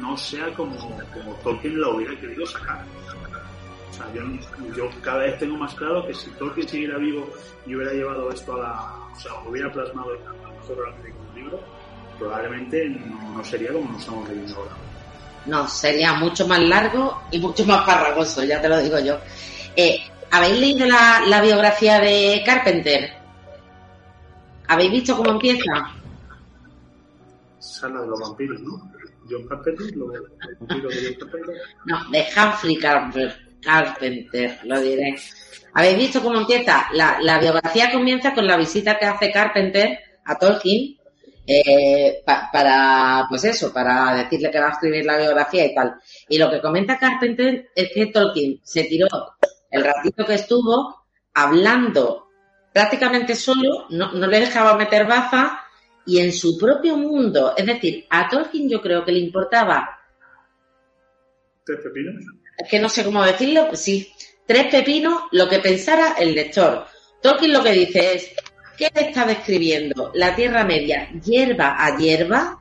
no 0.00 0.16
sea 0.16 0.52
como, 0.54 0.76
como 0.76 1.34
Tolkien 1.42 1.80
lo 1.80 1.96
hubiera 1.96 2.18
querido 2.20 2.46
sacar. 2.46 2.84
O 3.90 3.92
sea, 3.92 4.06
yo, 4.76 4.88
cada 5.02 5.18
vez 5.18 5.38
tengo 5.38 5.56
más 5.56 5.74
claro 5.74 6.06
que 6.06 6.14
si 6.14 6.30
Tolkien 6.32 6.68
siguiera 6.68 6.98
vivo 6.98 7.28
y 7.66 7.74
hubiera 7.74 7.92
llevado 7.92 8.30
esto 8.30 8.54
a 8.54 8.58
la. 8.58 9.12
O 9.12 9.20
sea, 9.20 9.32
hubiera 9.48 9.72
plasmado 9.72 10.14
esto 10.14 10.74
realmente 10.74 11.12
como 11.12 11.32
libro, 11.34 11.60
probablemente 12.18 12.88
no, 12.88 13.42
sería 13.44 13.72
como 13.72 13.90
nos 13.90 14.00
estamos 14.00 14.28
leyendo 14.28 14.56
ahora. 14.56 14.72
No, 15.46 15.66
sería 15.66 16.12
mucho 16.14 16.46
más 16.46 16.60
largo 16.60 17.22
y 17.30 17.38
mucho 17.38 17.64
más 17.64 17.84
farragoso, 17.86 18.44
ya 18.44 18.60
te 18.60 18.68
lo 18.68 18.78
digo 18.78 18.98
yo. 19.00 19.18
Eh, 19.74 20.00
¿Habéis 20.30 20.60
leído 20.60 20.86
la, 20.86 21.22
la, 21.26 21.40
biografía 21.40 22.00
de 22.00 22.42
Carpenter? 22.44 23.10
¿Habéis 24.66 24.90
visto 24.92 25.16
cómo 25.16 25.30
empieza? 25.30 25.94
Sala 27.58 28.02
de 28.02 28.06
los 28.08 28.20
vampiros, 28.20 28.60
¿no? 28.60 28.90
John 29.28 29.46
Carpenter, 29.48 29.96
los 29.96 30.08
vampiros 30.60 30.94
de 30.94 31.16
John 31.18 31.30
Carpenter. 31.30 31.56
No, 31.86 32.10
de 32.10 32.26
Humphrey 32.36 32.76
Carpenter, 32.76 33.36
Carpenter, 33.62 34.58
lo 34.64 34.80
diré. 34.80 35.16
¿Habéis 35.74 35.98
visto 35.98 36.22
cómo 36.22 36.38
empieza? 36.38 36.86
La, 36.92 37.18
la, 37.20 37.38
biografía 37.38 37.90
comienza 37.90 38.34
con 38.34 38.46
la 38.46 38.56
visita 38.56 38.98
que 38.98 39.06
hace 39.06 39.30
Carpenter 39.30 39.98
a 40.24 40.38
Tolkien 40.38 40.98
eh, 41.46 42.22
pa, 42.26 42.50
para, 42.52 43.24
pues 43.28 43.44
eso, 43.44 43.72
para 43.72 44.14
decirle 44.14 44.50
que 44.50 44.60
va 44.60 44.68
a 44.68 44.72
escribir 44.72 45.06
la 45.06 45.16
biografía 45.16 45.64
y 45.64 45.74
tal. 45.74 45.94
Y 46.28 46.36
lo 46.36 46.50
que 46.50 46.60
comenta 46.60 46.98
Carpenter 46.98 47.70
es 47.74 47.90
que 47.94 48.06
Tolkien 48.06 48.60
se 48.62 48.84
tiró 48.84 49.06
el 49.70 49.84
ratito 49.84 50.24
que 50.24 50.34
estuvo 50.34 51.06
hablando 51.34 52.28
prácticamente 52.72 53.34
solo, 53.34 53.86
no, 53.90 54.12
no 54.12 54.26
le 54.26 54.40
dejaba 54.40 54.76
meter 54.76 55.06
baza 55.06 55.60
y 56.06 56.20
en 56.20 56.32
su 56.32 56.58
propio 56.58 56.96
mundo. 56.96 57.54
Es 57.56 57.66
decir, 57.66 58.06
a 58.10 58.28
Tolkien 58.28 58.68
yo 58.68 58.80
creo 58.80 59.04
que 59.04 59.12
le 59.12 59.18
importaba. 59.18 59.98
¿Tres 61.64 61.80
pepinos? 61.82 62.14
Es 62.56 62.68
que 62.68 62.80
no 62.80 62.88
sé 62.88 63.04
cómo 63.04 63.22
decirlo, 63.22 63.74
sí 63.74 64.12
tres 64.48 64.68
pepinos 64.68 65.24
lo 65.30 65.48
que 65.48 65.58
pensara 65.58 66.14
el 66.18 66.34
lector. 66.34 66.86
Tolkien 67.22 67.52
lo 67.52 67.62
que 67.62 67.72
dice 67.72 68.14
es, 68.14 68.30
¿qué 68.78 68.90
está 68.94 69.26
describiendo? 69.26 70.10
La 70.14 70.34
Tierra 70.34 70.64
Media, 70.64 71.10
hierba 71.22 71.76
a 71.78 71.96
hierba, 71.98 72.58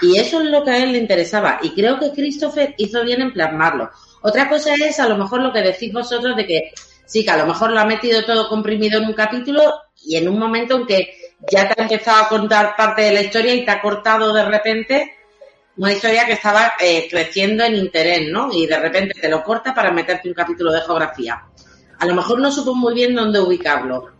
y 0.00 0.18
eso 0.18 0.40
es 0.40 0.46
lo 0.46 0.64
que 0.64 0.70
a 0.70 0.84
él 0.84 0.92
le 0.92 0.98
interesaba. 0.98 1.58
Y 1.62 1.70
creo 1.70 1.98
que 1.98 2.12
Christopher 2.12 2.74
hizo 2.78 3.02
bien 3.04 3.22
en 3.22 3.32
plasmarlo. 3.32 3.90
Otra 4.26 4.48
cosa 4.48 4.74
es 4.74 4.98
a 4.98 5.08
lo 5.08 5.16
mejor 5.16 5.40
lo 5.40 5.52
que 5.52 5.62
decís 5.62 5.92
vosotros 5.92 6.34
de 6.34 6.44
que 6.44 6.72
sí, 7.04 7.24
que 7.24 7.30
a 7.30 7.36
lo 7.36 7.46
mejor 7.46 7.70
lo 7.70 7.78
ha 7.78 7.84
metido 7.84 8.24
todo 8.24 8.48
comprimido 8.48 8.98
en 8.98 9.04
un 9.04 9.12
capítulo 9.12 9.62
y 10.04 10.16
en 10.16 10.28
un 10.28 10.36
momento 10.36 10.74
en 10.74 10.84
que 10.84 11.14
ya 11.48 11.68
te 11.68 11.80
ha 11.80 11.84
empezado 11.84 12.24
a 12.24 12.28
contar 12.28 12.74
parte 12.76 13.02
de 13.02 13.12
la 13.12 13.20
historia 13.20 13.54
y 13.54 13.64
te 13.64 13.70
ha 13.70 13.80
cortado 13.80 14.32
de 14.32 14.44
repente 14.44 15.12
una 15.76 15.92
historia 15.92 16.26
que 16.26 16.32
estaba 16.32 16.72
eh, 16.80 17.06
creciendo 17.08 17.62
en 17.62 17.76
interés, 17.76 18.28
¿no? 18.28 18.52
Y 18.52 18.66
de 18.66 18.80
repente 18.80 19.14
te 19.20 19.28
lo 19.28 19.44
corta 19.44 19.72
para 19.72 19.92
meterte 19.92 20.28
un 20.28 20.34
capítulo 20.34 20.72
de 20.72 20.80
geografía. 20.80 21.44
A 21.96 22.04
lo 22.04 22.14
mejor 22.16 22.40
no 22.40 22.50
supo 22.50 22.74
muy 22.74 22.94
bien 22.94 23.14
dónde 23.14 23.38
ubicarlo, 23.38 24.10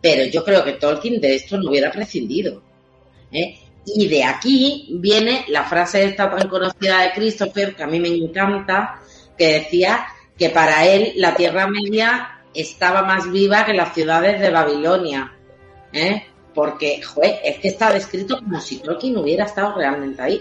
pero 0.00 0.24
yo 0.24 0.42
creo 0.46 0.64
que 0.64 0.72
Tolkien 0.72 1.20
de 1.20 1.34
esto 1.34 1.58
no 1.58 1.68
hubiera 1.68 1.92
prescindido. 1.92 2.62
¿eh? 3.30 3.58
Y 3.84 4.08
de 4.08 4.24
aquí 4.24 4.88
viene 4.94 5.44
la 5.48 5.64
frase 5.64 6.04
esta 6.04 6.30
tan 6.30 6.48
conocida 6.48 7.02
de 7.02 7.12
Christopher, 7.12 7.74
que 7.74 7.82
a 7.82 7.86
mí 7.86 8.00
me 8.00 8.08
encanta, 8.08 9.01
que 9.42 9.54
decía 9.54 10.06
que 10.38 10.50
para 10.50 10.86
él 10.86 11.14
la 11.16 11.34
Tierra 11.34 11.66
Media 11.66 12.42
estaba 12.54 13.02
más 13.02 13.28
viva 13.32 13.64
que 13.64 13.74
las 13.74 13.92
ciudades 13.92 14.40
de 14.40 14.50
Babilonia. 14.50 15.32
¿eh? 15.92 16.26
Porque, 16.54 17.02
joder, 17.02 17.40
es 17.42 17.58
que 17.58 17.68
está 17.68 17.92
descrito 17.92 18.38
como 18.38 18.60
si 18.60 18.78
Tolkien 18.78 19.16
hubiera 19.16 19.46
estado 19.46 19.74
realmente 19.74 20.22
ahí. 20.22 20.40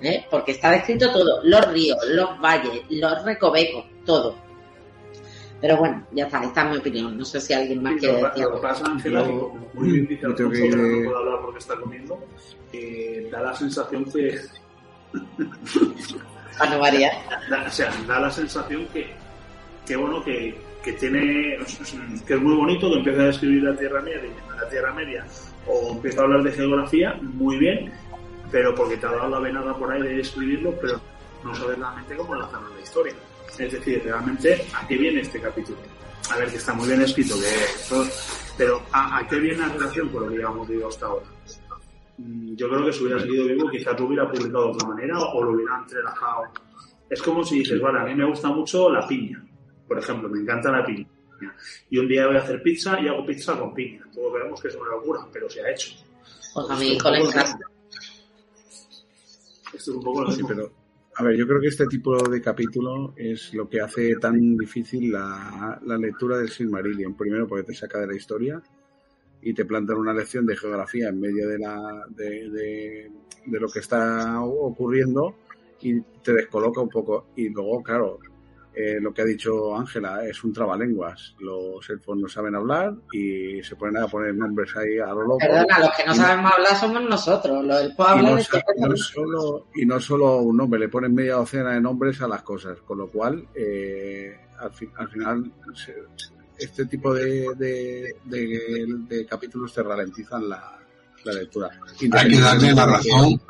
¿eh? 0.00 0.26
porque 0.28 0.52
está 0.52 0.72
descrito 0.72 1.12
todo, 1.12 1.40
los 1.44 1.72
ríos, 1.72 1.96
los 2.08 2.40
valles, 2.40 2.82
los 2.90 3.24
recovecos, 3.24 3.84
todo. 4.04 4.34
Pero 5.60 5.76
bueno, 5.76 6.04
ya 6.10 6.24
está, 6.24 6.42
esta 6.42 6.64
es 6.64 6.70
mi 6.70 6.76
opinión. 6.78 7.16
No 7.16 7.24
sé 7.24 7.40
si 7.40 7.52
alguien 7.54 7.80
más 7.84 7.94
quiere 8.00 8.14
decir 8.14 8.42
algo. 8.42 8.50
Lo 8.50 8.56
que 8.56 8.62
pasa, 8.62 8.86
Ángela, 8.86 9.24
como 9.24 9.68
muy 9.72 9.92
bien 9.92 10.08
dice 10.08 10.26
Alfonso, 10.26 10.50
que... 10.50 10.68
no 10.68 11.04
puedo 11.04 11.18
hablar 11.18 11.38
porque 11.42 11.58
está 11.60 11.76
comiendo, 11.76 12.18
eh, 12.72 13.28
da 13.30 13.40
la 13.40 13.54
sensación 13.54 14.04
que... 14.04 14.40
Ana 16.58 16.78
María. 16.78 17.12
Da, 17.48 17.64
o 17.66 17.70
sea, 17.70 17.92
da 18.06 18.20
la 18.20 18.30
sensación 18.30 18.86
que, 18.92 19.12
que 19.86 19.96
bueno, 19.96 20.22
que, 20.24 20.58
que 20.82 20.92
tiene, 20.94 21.58
que 22.26 22.34
es 22.34 22.40
muy 22.40 22.54
bonito, 22.54 22.90
que 22.90 22.98
empieza 22.98 23.22
a 23.22 23.26
describir 23.26 23.62
la 23.64 23.76
Tierra 23.76 24.00
Media, 24.02 24.30
la 24.56 24.68
Tierra 24.68 24.94
Media, 24.94 25.26
o 25.66 25.92
empieza 25.92 26.20
a 26.20 26.24
hablar 26.24 26.42
de 26.42 26.52
geografía, 26.52 27.14
muy 27.20 27.58
bien, 27.58 27.92
pero 28.50 28.74
porque 28.74 28.96
te 28.96 29.06
ha 29.06 29.10
dado 29.10 29.28
la 29.28 29.38
venada 29.40 29.76
por 29.76 29.92
ahí 29.92 30.02
de 30.02 30.20
escribirlo, 30.20 30.72
pero 30.80 31.00
no 31.44 31.54
sabes 31.54 31.78
realmente 31.78 32.16
cómo 32.16 32.34
lanzarlo 32.34 32.68
en 32.68 32.76
la 32.76 32.82
historia. 32.82 33.14
Es 33.58 33.72
decir, 33.72 34.02
realmente, 34.04 34.66
¿a 34.74 34.86
qué 34.86 34.96
viene 34.96 35.20
este 35.20 35.40
capítulo? 35.40 35.78
A 36.30 36.36
ver, 36.36 36.50
que 36.50 36.56
está 36.56 36.72
muy 36.74 36.88
bien 36.88 37.02
escrito, 37.02 37.34
que 37.36 38.06
pero 38.56 38.82
¿a, 38.92 39.24
qué 39.28 39.36
viene 39.36 39.58
la 39.58 39.68
relación 39.68 40.08
con 40.08 40.24
lo 40.24 40.30
que 40.30 40.36
llevamos 40.38 40.68
vivido 40.68 40.88
hasta 40.88 41.06
ahora? 41.06 41.26
Mm, 42.18 42.54
yo 42.54 42.68
creo 42.68 42.84
que 42.84 42.92
si 42.92 43.04
hubiera 43.04 43.20
seguido 43.20 43.44
vivo, 43.46 43.70
quizás 43.70 43.98
lo 43.98 44.06
hubiera 44.06 44.30
publicado 44.30 44.64
de 44.64 44.70
otra 44.72 44.88
manera 44.88 45.18
o 45.18 45.44
lo 45.44 45.52
hubiera 45.52 45.78
entrelazado. 45.78 46.44
Es 47.08 47.22
como 47.22 47.44
si 47.44 47.60
dices, 47.60 47.80
vale, 47.80 48.00
a 48.00 48.04
mí 48.04 48.14
me 48.14 48.24
gusta 48.24 48.48
mucho 48.48 48.90
la 48.90 49.06
piña, 49.06 49.44
por 49.86 49.98
ejemplo, 49.98 50.28
me 50.28 50.40
encanta 50.40 50.72
la 50.72 50.84
piña. 50.84 51.08
Y 51.90 51.98
un 51.98 52.08
día 52.08 52.26
voy 52.26 52.36
a 52.36 52.40
hacer 52.40 52.62
pizza 52.62 52.98
y 53.00 53.08
hago 53.08 53.24
pizza 53.26 53.58
con 53.58 53.74
piña. 53.74 54.02
Todos 54.12 54.32
vemos 54.32 54.60
que 54.60 54.68
es 54.68 54.74
una 54.74 54.90
locura, 54.90 55.20
pero 55.32 55.48
se 55.50 55.60
ha 55.62 55.70
hecho. 55.70 55.94
Pues 56.54 56.70
a 56.70 56.76
mí 56.76 56.98
con 56.98 57.12
le 57.12 57.20
encanta. 57.20 57.58
Esto 59.74 59.90
es 59.90 59.96
un 59.96 60.02
poco 60.02 60.22
lo 60.22 60.30
sí, 60.32 60.42
pero 60.48 60.72
a 61.18 61.22
ver, 61.22 61.36
yo 61.36 61.46
creo 61.46 61.60
que 61.60 61.68
este 61.68 61.86
tipo 61.86 62.16
de 62.28 62.42
capítulo 62.42 63.14
es 63.16 63.52
lo 63.54 63.68
que 63.68 63.80
hace 63.80 64.16
tan 64.16 64.56
difícil 64.56 65.12
la, 65.12 65.78
la 65.84 65.96
lectura 65.96 66.38
del 66.38 66.50
Silmarillion. 66.50 67.16
Primero 67.16 67.46
porque 67.46 67.64
te 67.64 67.74
saca 67.74 68.00
de 68.00 68.06
la 68.06 68.16
historia 68.16 68.62
y 69.42 69.54
te 69.54 69.64
plantan 69.64 69.96
una 69.96 70.12
lección 70.12 70.46
de 70.46 70.56
geografía 70.56 71.08
en 71.08 71.20
medio 71.20 71.48
de, 71.48 71.58
la, 71.58 72.04
de, 72.08 72.50
de, 72.50 73.12
de 73.46 73.60
lo 73.60 73.68
que 73.68 73.80
está 73.80 74.42
ocurriendo 74.42 75.36
y 75.80 76.00
te 76.00 76.32
descoloca 76.32 76.80
un 76.80 76.88
poco. 76.88 77.28
Y 77.36 77.48
luego, 77.50 77.82
claro, 77.82 78.18
eh, 78.78 79.00
lo 79.00 79.14
que 79.14 79.22
ha 79.22 79.24
dicho 79.24 79.74
Ángela, 79.74 80.22
es 80.26 80.44
un 80.44 80.52
trabalenguas. 80.52 81.34
Los 81.40 81.88
elfos 81.88 82.18
no 82.18 82.28
saben 82.28 82.54
hablar 82.54 82.94
y 83.10 83.62
se 83.62 83.74
ponen 83.74 84.02
a 84.02 84.06
poner 84.06 84.34
nombres 84.34 84.76
ahí 84.76 84.98
a 84.98 85.06
lo 85.14 85.22
loco. 85.22 85.38
Perdona, 85.38 85.78
los 85.78 85.96
que 85.96 86.04
no 86.04 86.14
sabemos 86.14 86.52
hablar 86.52 86.76
somos 86.76 87.02
nosotros. 87.02 87.64
Los 87.64 87.80
elfos 87.80 88.06
hablan 88.06 88.38
y 88.38 88.80
no, 88.80 88.88
no 88.88 88.96
solo, 88.96 89.66
y 89.74 89.86
no 89.86 89.98
solo 89.98 90.36
un 90.42 90.58
nombre, 90.58 90.78
le 90.78 90.90
ponen 90.90 91.14
media 91.14 91.36
docena 91.36 91.72
de 91.72 91.80
nombres 91.80 92.20
a 92.20 92.28
las 92.28 92.42
cosas. 92.42 92.78
Con 92.82 92.98
lo 92.98 93.08
cual, 93.08 93.48
eh, 93.54 94.36
al, 94.58 94.70
fi, 94.70 94.86
al, 94.94 95.08
final, 95.08 95.52
se, 95.74 95.94
este 96.58 96.86
tipo 96.86 97.12
de, 97.14 97.54
de, 97.56 98.16
de, 98.24 98.86
de, 99.08 99.26
capítulos 99.26 99.72
te 99.72 99.82
ralentizan 99.82 100.48
la, 100.48 100.78
la 101.24 101.32
lectura. 101.32 101.70
Hay 102.12 102.28
que 102.28 102.40
darle 102.40 102.72
la 102.72 102.86
razón. 102.86 103.40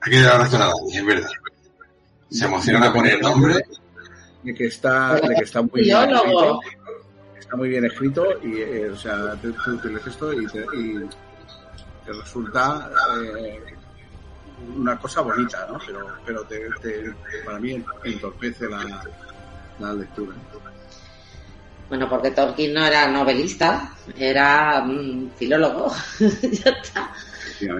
Hay 0.00 0.12
que 0.12 0.20
darle 0.20 0.38
la 0.38 0.38
razón 0.38 0.62
a 0.62 0.66
Dani, 0.66 0.96
es 0.96 1.06
verdad. 1.06 1.30
Se 2.30 2.44
emociona 2.44 2.88
a 2.88 2.92
poner 2.92 3.22
nombre 3.22 3.64
de 4.42 4.54
que 4.54 4.66
está, 4.66 5.14
de 5.14 5.34
que 5.34 5.44
está 5.44 5.62
muy 5.62 5.82
bien 5.82 6.10
escrito, 6.10 6.60
está 7.38 7.56
muy 7.56 7.68
bien 7.68 7.84
escrito 7.84 8.26
y, 8.42 8.58
eh, 8.58 8.90
o 8.90 8.96
sea, 8.96 9.34
tú, 9.40 9.52
tú, 9.80 9.88
lees 9.88 10.06
esto 10.06 10.32
y 10.32 10.46
te, 10.46 10.60
y 10.76 10.98
te 12.04 12.12
resulta 12.12 12.90
eh, 13.22 13.60
una 14.76 14.98
cosa 14.98 15.22
bonita, 15.22 15.66
¿no? 15.70 15.78
Pero, 15.84 16.06
pero 16.24 16.44
te, 16.44 16.70
para 17.44 17.58
mí 17.58 17.82
entorpece 18.04 18.68
la, 18.68 19.02
la 19.78 19.92
lectura. 19.94 20.34
Bueno, 21.88 22.08
porque 22.08 22.32
Tolkien 22.32 22.74
no 22.74 22.86
era 22.86 23.08
novelista, 23.08 23.94
era 24.16 24.82
mm, 24.82 25.30
filólogo. 25.36 25.94
ya 26.18 26.70
está. 26.70 27.12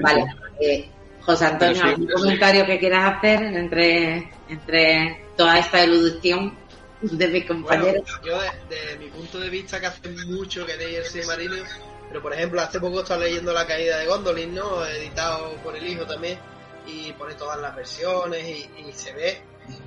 Vale. 0.03 0.25
Eh, 0.61 0.91
José 1.21 1.45
Antonio, 1.45 1.85
¿algún 1.85 2.07
comentario 2.07 2.65
que 2.65 2.79
quieras 2.79 3.17
hacer 3.17 3.43
entre, 3.43 4.31
entre 4.49 5.27
toda 5.37 5.59
esta 5.59 5.83
eludición 5.85 6.57
de 7.03 7.29
mis 7.29 7.45
compañeros? 7.45 8.03
yo, 8.25 8.39
de, 8.41 8.97
mi 8.99 9.09
punto 9.11 9.39
de 9.39 9.51
vista, 9.51 9.79
que 9.79 9.87
hace 9.87 10.09
mucho 10.27 10.65
que 10.65 10.77
leí 10.79 10.95
el 10.95 11.05
Silmarillion, 11.05 11.67
pero 12.09 12.23
por 12.23 12.33
ejemplo, 12.33 12.63
hace 12.63 12.81
poco 12.81 13.03
estaba 13.03 13.25
leyendo 13.25 13.53
La 13.53 13.67
caída 13.67 13.99
de 13.99 14.07
Gondolin, 14.07 14.55
¿no? 14.55 14.87
Editado 14.87 15.55
por 15.57 15.77
el 15.77 15.87
hijo 15.87 16.07
también, 16.07 16.39
y 16.87 17.13
pone 17.13 17.35
todas 17.35 17.61
las 17.61 17.77
versiones, 17.77 18.43
y, 18.49 18.89
y 18.89 18.93
se 18.93 19.13
ve 19.13 19.43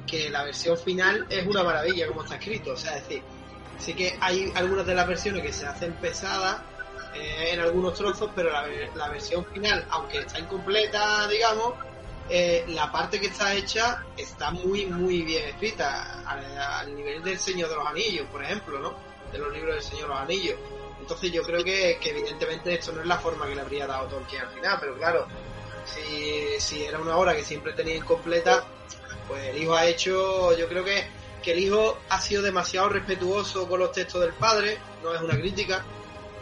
que 0.06 0.30
la 0.30 0.44
versión 0.44 0.78
final 0.78 1.26
es 1.28 1.48
una 1.48 1.64
maravilla 1.64 2.08
como 2.08 2.24
está 2.24 2.36
escrito. 2.36 2.74
O 2.74 2.78
sea, 2.78 2.98
es 2.98 3.08
decir, 3.08 3.24
sí 3.82 3.94
que 3.94 4.18
hay 4.22 4.52
algunas 4.56 4.86
de 4.86 4.96
las 4.96 5.08
versiones 5.08 5.42
que 5.42 5.52
se 5.52 5.66
hacen 5.66 5.94
pesadas 5.94 6.62
eh, 7.14 7.50
en 7.52 7.60
algunos 7.60 7.94
trozos, 7.94 8.30
pero 8.36 8.52
la, 8.52 8.66
la, 8.96 9.10
versión 9.10 9.46
final, 9.46 9.86
aunque 9.90 10.20
está 10.20 10.40
incompleta, 10.40 11.28
digamos, 11.28 11.74
eh, 12.30 12.64
la 12.70 12.90
parte 12.90 13.20
que 13.20 13.28
está 13.28 13.54
hecha 13.54 14.06
está 14.16 14.52
muy, 14.52 14.86
muy 14.86 15.22
bien 15.24 15.44
escrita, 15.50 16.24
al, 16.26 16.96
nivel 16.96 17.22
del 17.22 17.38
Señor 17.38 17.70
de 17.70 17.76
los 17.76 17.86
Anillos, 17.86 18.26
por 18.32 18.44
ejemplo, 18.44 18.80
¿no? 18.80 18.96
De 19.34 19.38
los 19.38 19.52
libros 19.52 19.76
del 19.76 19.84
Señor 19.84 20.04
de 20.04 20.08
los 20.08 20.20
Anillos. 20.20 20.56
Entonces 21.02 21.32
yo 21.32 21.44
creo 21.44 21.64
que, 21.64 21.98
que 22.00 22.12
evidentemente 22.12 22.74
esto 22.74 22.94
no 22.94 23.02
es 23.02 23.08
la 23.08 23.18
forma 23.18 23.48
que 23.48 23.56
le 23.56 23.62
habría 23.62 23.88
dado 23.88 24.08
Tolkien 24.08 24.44
al 24.44 24.50
final, 24.52 24.78
pero 24.80 24.96
claro, 24.98 25.28
si, 25.84 26.60
si 26.60 26.86
era 26.86 27.00
una 27.00 27.18
obra 27.18 27.36
que 27.36 27.44
siempre 27.44 27.74
tenía 27.74 27.96
incompleta, 27.96 28.64
pues 29.28 29.48
el 29.48 29.62
hijo 29.62 29.74
ha 29.76 29.86
hecho, 29.86 30.56
yo 30.58 30.68
creo 30.70 30.86
que, 30.86 31.06
que 31.42 31.54
el 31.54 31.60
hijo 31.60 32.00
ha 32.10 32.22
sido 32.22 32.42
demasiado 32.42 32.90
respetuoso 32.90 33.68
con 33.68 33.80
los 33.80 33.92
textos 33.92 34.22
del 34.22 34.34
padre, 34.34 34.78
no 35.04 35.14
es 35.14 35.22
una 35.22 35.36
crítica, 35.36 35.84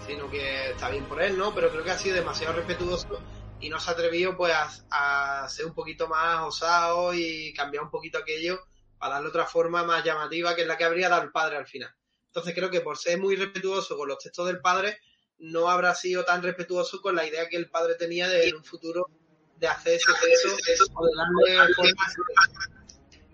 sino 0.05 0.29
que 0.29 0.71
está 0.71 0.89
bien 0.89 1.05
por 1.05 1.21
él, 1.21 1.37
¿no? 1.37 1.53
Pero 1.53 1.69
creo 1.69 1.83
que 1.83 1.91
ha 1.91 1.97
sido 1.97 2.15
demasiado 2.15 2.55
respetuoso 2.55 3.21
y 3.59 3.69
no 3.69 3.79
se 3.79 3.89
ha 3.89 3.93
atrevido 3.93 4.35
pues 4.35 4.53
a, 4.91 5.47
ser 5.49 5.65
un 5.65 5.73
poquito 5.73 6.07
más 6.07 6.41
osado 6.41 7.13
y 7.13 7.53
cambiar 7.53 7.83
un 7.83 7.89
poquito 7.89 8.17
aquello 8.17 8.61
para 8.97 9.15
darle 9.15 9.29
otra 9.29 9.45
forma 9.45 9.83
más 9.83 10.03
llamativa 10.03 10.55
que 10.55 10.61
es 10.61 10.67
la 10.67 10.77
que 10.77 10.83
habría 10.83 11.09
dado 11.09 11.23
el 11.23 11.31
padre 11.31 11.57
al 11.57 11.67
final. 11.67 11.93
Entonces 12.27 12.53
creo 12.53 12.69
que 12.69 12.81
por 12.81 12.97
ser 12.97 13.19
muy 13.19 13.35
respetuoso 13.35 13.97
con 13.97 14.07
los 14.07 14.19
textos 14.19 14.47
del 14.47 14.59
padre, 14.59 14.99
no 15.39 15.69
habrá 15.69 15.95
sido 15.95 16.25
tan 16.25 16.43
respetuoso 16.43 17.01
con 17.01 17.15
la 17.15 17.25
idea 17.25 17.47
que 17.47 17.55
el 17.55 17.69
padre 17.69 17.95
tenía 17.95 18.27
de 18.27 18.49
en 18.49 18.57
un 18.57 18.63
futuro 18.63 19.09
de 19.55 19.67
hacer 19.67 19.93
ese 19.95 20.11
texto 20.21 20.49
o 20.95 21.05
de 21.05 21.11
darle 21.15 21.73
forma 21.73 22.78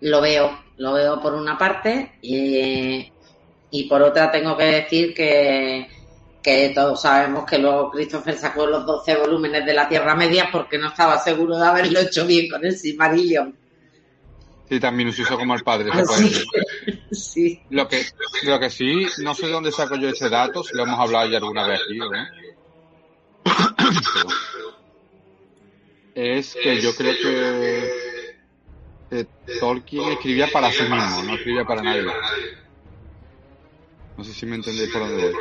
lo 0.02 0.22
veo, 0.22 0.58
lo 0.78 0.94
veo 0.94 1.22
por 1.22 1.34
una 1.34 1.58
parte 1.58 2.14
y, 2.22 3.12
y 3.72 3.84
por 3.90 4.02
otra 4.02 4.32
tengo 4.32 4.58
que 4.58 4.64
decir 4.64 5.14
que, 5.14 5.88
que 6.46 6.72
todos 6.76 7.02
sabemos 7.02 7.44
que 7.46 7.58
luego 7.58 7.90
Christopher 7.90 8.38
sacó 8.38 8.68
los 8.68 8.86
12 8.86 9.16
volúmenes 9.16 9.66
de 9.66 9.74
la 9.74 9.90
Tierra 9.90 10.14
Media 10.16 10.50
porque 10.52 10.78
no 10.78 10.90
estaba 10.90 11.18
seguro 11.20 11.58
de 11.58 11.66
haberlo 11.66 12.00
hecho 12.00 12.24
bien 12.26 12.48
con 12.50 12.64
el 12.64 12.78
Silmarillion. 12.78 13.58
Sí, 14.70 14.80
tan 14.80 14.96
minucioso 14.96 15.38
como 15.38 15.56
el 15.56 15.64
padre. 15.64 15.92
sí. 17.12 17.60
Lo 17.72 17.88
que, 17.88 18.06
lo 18.44 18.60
que 18.60 18.70
sí, 18.70 19.08
no 19.24 19.34
sé 19.34 19.48
de 19.48 19.54
dónde 19.54 19.72
saco 19.72 19.96
yo 19.96 20.10
ese 20.10 20.30
dato, 20.30 20.64
si 20.64 20.76
lo 20.76 20.84
hemos 20.84 21.00
hablado 21.00 21.28
ya 21.30 21.38
alguna 21.38 21.68
vez 21.68 21.82
aquí, 21.82 21.98
¿no? 21.98 22.10
es 26.16 26.56
que 26.62 26.80
yo 26.80 26.96
creo 26.96 27.14
que 27.22 28.05
Tolkien 29.60 30.12
escribía 30.12 30.48
para 30.52 30.72
sí 30.72 30.84
mismo, 30.84 31.24
no 31.24 31.36
escribía 31.36 31.66
para 31.66 31.82
nadie. 31.82 32.04
No 34.18 34.24
sé 34.24 34.34
si 34.34 34.46
me 34.46 34.56
entendéis 34.56 34.92
por 34.92 35.02
dónde 35.02 35.32
voy. 35.32 35.36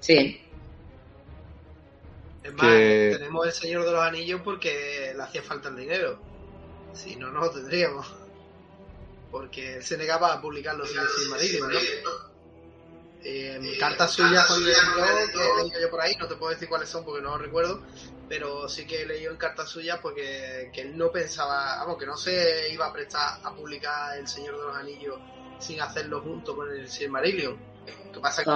Sí. 0.00 0.40
Es 2.42 2.52
más, 2.54 2.66
tenemos 2.66 3.46
el 3.46 3.52
Señor 3.52 3.84
de 3.84 3.92
los 3.92 4.02
Anillos 4.02 4.40
porque 4.42 5.12
le 5.14 5.22
hacía 5.22 5.42
falta 5.42 5.68
el 5.68 5.76
dinero. 5.76 6.20
Si 6.92 7.16
no, 7.16 7.30
no 7.30 7.40
lo 7.40 7.50
tendríamos. 7.50 8.12
Porque 9.30 9.76
él 9.76 9.82
se 9.82 9.96
negaba 9.96 10.34
a 10.34 10.40
publicarlo 10.42 10.84
sin 10.84 10.98
el 10.98 11.28
marido, 11.30 11.68
¿no? 11.68 12.31
Eh, 13.24 13.76
cartas 13.78 14.12
suyas 14.12 14.46
cuando 14.48 14.66
que 14.66 14.72
he 14.72 15.64
leído 15.64 15.80
yo 15.80 15.90
por 15.90 16.00
ahí, 16.00 16.16
no 16.18 16.26
te 16.26 16.34
puedo 16.34 16.52
decir 16.52 16.68
cuáles 16.68 16.88
son 16.88 17.04
porque 17.04 17.22
no 17.22 17.30
lo 17.30 17.38
recuerdo, 17.38 17.82
pero 18.28 18.68
sí 18.68 18.84
que 18.84 19.02
he 19.02 19.06
leído 19.06 19.30
en 19.30 19.36
cartas 19.36 19.68
suyas 19.68 20.00
porque 20.02 20.70
que 20.72 20.80
él 20.80 20.98
no 20.98 21.12
pensaba, 21.12 21.76
vamos, 21.78 21.98
que 21.98 22.06
no 22.06 22.16
se 22.16 22.72
iba 22.72 22.86
a 22.86 22.92
prestar 22.92 23.38
a 23.44 23.54
publicar 23.54 24.18
El 24.18 24.26
Señor 24.26 24.58
de 24.58 24.64
los 24.64 24.76
Anillos 24.76 25.18
sin 25.60 25.80
hacerlo 25.80 26.20
junto 26.20 26.56
con 26.56 26.68
el 26.70 26.88
Silmarillion. 26.88 27.56
¿Qué 28.12 28.20
pasa 28.20 28.42
que 28.42 28.50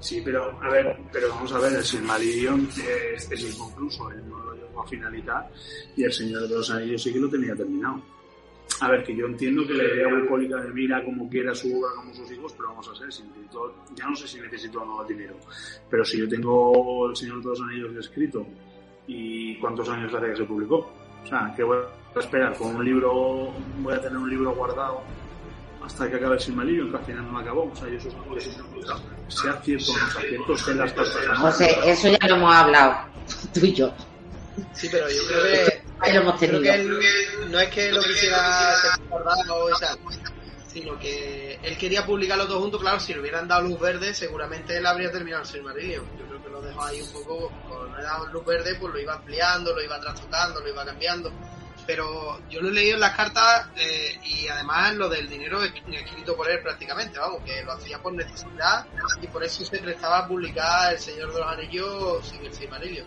Sí, 0.00 0.22
pero 0.24 0.58
a 0.62 0.70
ver, 0.70 0.96
pero 1.12 1.28
vamos 1.28 1.52
a 1.52 1.58
ver, 1.58 1.74
el 1.74 1.84
Silmarillion 1.84 2.68
es, 3.14 3.30
es 3.30 3.40
inconcluso, 3.40 4.10
él 4.10 4.28
no 4.28 4.38
lo 4.38 4.54
llegó 4.54 4.82
a 4.82 4.86
finalizar 4.86 5.48
y 5.96 6.04
el 6.04 6.12
Señor 6.12 6.48
de 6.48 6.54
los 6.54 6.70
Anillos 6.70 7.02
sí 7.02 7.12
que 7.12 7.20
lo 7.20 7.28
tenía 7.28 7.54
terminado. 7.54 8.17
A 8.80 8.90
ver, 8.90 9.02
que 9.02 9.16
yo 9.16 9.26
entiendo 9.26 9.66
que 9.66 9.74
la 9.74 9.84
idea 9.84 10.06
bucólica 10.08 10.56
de 10.56 10.70
mira 10.72 11.04
como 11.04 11.28
quiera 11.28 11.54
su 11.54 11.76
obra, 11.78 11.94
como 11.96 12.14
sus 12.14 12.30
hijos, 12.30 12.52
pero 12.56 12.68
vamos 12.68 12.88
a 12.88 12.94
ser, 12.94 13.12
si 13.12 13.22
necesito, 13.24 13.74
ya 13.94 14.06
no 14.06 14.14
sé 14.14 14.28
si 14.28 14.40
necesito 14.40 14.82
o 14.82 14.84
no 14.84 15.04
dinero, 15.04 15.36
pero 15.90 16.04
si 16.04 16.18
yo 16.18 16.28
tengo 16.28 17.08
El 17.08 17.16
Señor 17.16 17.42
de 17.42 17.48
los 17.48 17.60
Anillos 17.60 17.96
escrito, 17.96 18.46
¿y 19.06 19.56
cuántos 19.56 19.88
años 19.88 20.14
hace 20.14 20.30
que 20.30 20.36
se 20.36 20.44
publicó? 20.44 20.92
O 21.24 21.26
sea, 21.26 21.52
que 21.56 21.64
voy 21.64 21.78
a 22.14 22.18
esperar 22.18 22.56
con 22.56 22.76
un 22.76 22.84
libro, 22.84 23.52
voy 23.80 23.94
a 23.94 24.00
tener 24.00 24.16
un 24.16 24.30
libro 24.30 24.54
guardado 24.54 25.02
hasta 25.84 26.08
que 26.08 26.16
acabe 26.16 26.34
el 26.34 26.40
Silmarillion, 26.40 26.90
que 26.90 26.96
al 26.98 27.04
final 27.04 27.24
no 27.26 27.32
me 27.32 27.40
acabó. 27.40 27.70
O 27.72 27.76
sea, 27.76 27.88
yo 27.88 27.96
eso 27.96 28.08
es 28.08 28.14
algo 28.14 28.34
que 28.34 28.40
siempre 28.40 28.82
Sea 29.28 29.60
cierto 29.62 29.92
o 29.92 29.98
no 29.98 30.10
sea 30.10 30.20
cierto, 30.20 30.52
estén 30.52 30.78
las 30.78 30.92
cartas. 30.92 31.38
José, 31.38 31.76
eso 31.84 32.08
ya 32.08 32.28
lo 32.28 32.36
hemos 32.36 32.54
hablado, 32.54 32.94
tú 33.54 33.60
y 33.64 33.72
yo. 33.72 33.92
Sí, 34.72 34.88
pero 34.90 35.08
yo 35.08 35.22
creo 35.28 35.42
que 35.42 35.87
Creo 36.00 36.36
que 36.62 36.74
él 36.74 36.98
no 37.50 37.58
es 37.58 37.68
que 37.68 37.92
lo 37.92 38.02
quisiera 38.02 38.68
o 39.50 39.70
sino 40.68 40.98
que 40.98 41.58
él 41.62 41.76
quería 41.76 42.04
publicar 42.04 42.38
los 42.38 42.48
dos 42.48 42.60
juntos. 42.60 42.80
Claro, 42.80 43.00
si 43.00 43.12
le 43.12 43.20
hubieran 43.20 43.48
dado 43.48 43.62
luz 43.62 43.80
verde, 43.80 44.14
seguramente 44.14 44.76
él 44.76 44.86
habría 44.86 45.10
terminado 45.10 45.42
el 45.42 45.48
Silmarillion. 45.48 46.04
Yo 46.18 46.26
creo 46.26 46.42
que 46.42 46.50
lo 46.50 46.62
dejó 46.62 46.84
ahí 46.84 47.00
un 47.00 47.12
poco, 47.12 47.52
cuando 47.68 47.88
no 47.88 47.96
le 47.96 48.02
dado 48.02 48.26
luz 48.26 48.44
verde, 48.44 48.74
pues 48.76 48.92
lo 48.92 49.00
iba 49.00 49.14
ampliando, 49.14 49.74
lo 49.74 49.82
iba 49.82 50.00
trastocando, 50.00 50.60
lo 50.60 50.68
iba 50.68 50.84
cambiando. 50.84 51.32
Pero 51.86 52.38
yo 52.50 52.60
lo 52.60 52.68
he 52.68 52.72
leído 52.72 52.94
en 52.96 53.00
las 53.00 53.16
cartas 53.16 53.68
eh, 53.76 54.20
y 54.22 54.46
además 54.46 54.94
lo 54.94 55.08
del 55.08 55.26
dinero 55.26 55.62
escrito 55.64 56.36
por 56.36 56.50
él 56.50 56.60
prácticamente, 56.62 57.18
vamos, 57.18 57.42
que 57.44 57.62
lo 57.64 57.72
hacía 57.72 57.98
por 57.98 58.12
necesidad 58.12 58.84
y 59.22 59.26
por 59.26 59.42
eso 59.42 59.64
se 59.64 59.78
prestaba 59.78 60.18
a 60.18 60.28
publicar 60.28 60.92
El 60.92 61.00
Señor 61.00 61.32
de 61.32 61.40
los 61.40 61.50
Anillos 61.50 62.28
sin 62.28 62.44
el 62.44 62.52
Silmarillion. 62.52 63.06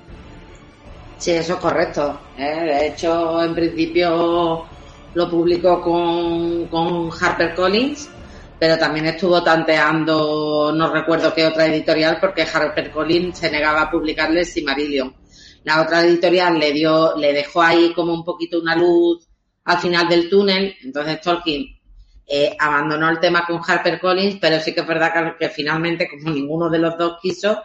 Sí, 1.22 1.30
eso 1.30 1.54
es 1.54 1.60
correcto. 1.60 2.20
¿eh? 2.36 2.64
De 2.66 2.88
hecho, 2.88 3.44
en 3.44 3.54
principio 3.54 4.66
lo 5.14 5.30
publicó 5.30 5.80
con, 5.80 6.66
con 6.66 7.12
HarperCollins, 7.12 8.10
pero 8.58 8.76
también 8.80 9.06
estuvo 9.06 9.44
tanteando, 9.44 10.74
no 10.74 10.92
recuerdo 10.92 11.32
qué 11.32 11.46
otra 11.46 11.68
editorial, 11.68 12.18
porque 12.20 12.42
HarperCollins 12.52 13.38
se 13.38 13.52
negaba 13.52 13.82
a 13.84 13.92
publicarle 13.92 14.46
Simarillion. 14.46 15.14
La 15.64 15.84
otra 15.84 16.04
editorial 16.04 16.58
le 16.58 16.72
dio, 16.72 17.16
le 17.16 17.34
dejó 17.34 17.62
ahí 17.62 17.94
como 17.94 18.16
un 18.16 18.26
poquito 18.26 18.60
una 18.60 18.76
luz 18.76 19.30
al 19.66 19.78
final 19.78 20.10
del 20.10 20.28
túnel, 20.28 20.74
entonces 20.84 21.22
Tolkien 21.22 21.68
eh, 22.26 22.56
abandonó 22.58 23.08
el 23.12 23.20
tema 23.20 23.46
con 23.46 23.62
HarperCollins, 23.64 24.40
pero 24.42 24.60
sí 24.60 24.74
que 24.74 24.82
es 24.82 24.88
verdad 24.88 25.38
que, 25.38 25.50
finalmente, 25.50 26.10
como 26.10 26.34
ninguno 26.34 26.68
de 26.68 26.80
los 26.80 26.98
dos 26.98 27.20
quiso, 27.22 27.62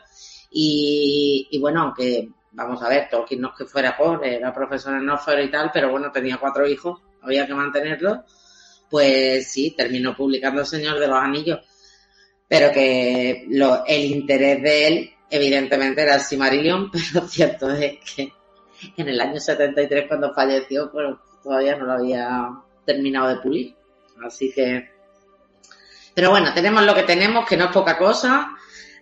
y, 0.51 1.49
y 1.51 1.59
bueno, 1.59 1.81
aunque 1.85 2.29
vamos 2.57 2.83
a 2.83 2.89
ver, 2.89 3.09
Tolkien 3.11 3.43
no 3.43 3.51
es 3.51 3.55
que 3.59 3.65
fuera 3.67 3.97
pobre, 3.97 4.37
era 4.37 4.53
profesor 4.53 4.97
en 4.97 5.09
Oxford 5.11 5.41
y 5.41 5.51
tal, 5.51 5.71
pero 5.73 5.91
bueno, 5.91 6.11
tenía 6.11 6.39
cuatro 6.39 6.67
hijos, 6.67 7.01
había 7.23 7.47
que 7.47 7.55
mantenerlos, 7.55 8.21
pues 8.91 9.53
sí, 9.53 9.75
terminó 9.77 10.17
publicando 10.17 10.63
El 10.63 10.67
Señor 10.67 10.99
de 10.99 11.07
los 11.07 11.19
Anillos, 11.19 11.61
pero 12.49 12.73
que 12.73 13.47
el 13.87 14.05
interés 14.05 14.63
de 14.63 14.87
él, 14.87 15.11
evidentemente, 15.31 16.03
era 16.03 16.15
el 16.15 16.21
Simarillion, 16.23 16.91
pero 17.13 17.29
cierto 17.29 17.71
es 17.71 17.99
que 18.15 18.33
en 18.97 19.09
el 19.09 19.21
año 19.21 19.39
73, 19.39 20.07
cuando 20.09 20.33
falleció, 20.33 20.91
pues 20.91 21.15
todavía 21.43 21.77
no 21.77 21.85
lo 21.85 21.93
había 21.93 22.51
terminado 22.87 23.29
de 23.29 23.37
pulir. 23.37 23.75
Así 24.25 24.53
que, 24.53 24.91
pero 26.15 26.31
bueno, 26.31 26.55
tenemos 26.55 26.85
lo 26.85 26.95
que 26.95 27.03
tenemos, 27.03 27.47
que 27.47 27.57
no 27.57 27.67
es 27.67 27.73
poca 27.73 27.99
cosa. 27.99 28.51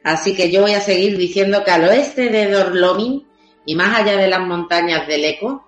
Así 0.02 0.34
que 0.34 0.50
yo 0.50 0.62
voy 0.62 0.74
a 0.74 0.80
seguir 0.80 1.16
diciendo 1.16 1.62
que 1.64 1.70
al 1.70 1.84
oeste 1.84 2.30
de 2.30 2.50
Dorlomin 2.50 3.26
y 3.66 3.74
más 3.74 4.00
allá 4.00 4.16
de 4.16 4.28
las 4.28 4.40
montañas 4.40 5.06
del 5.06 5.24
Eco, 5.24 5.66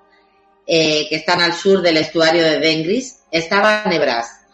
eh, 0.66 1.06
que 1.08 1.16
están 1.16 1.40
al 1.40 1.52
sur 1.52 1.82
del 1.82 1.96
estuario 1.96 2.42
de 2.42 2.58
Dengris, 2.58 3.24
estaba 3.30 3.84
Nebras. 3.86 4.46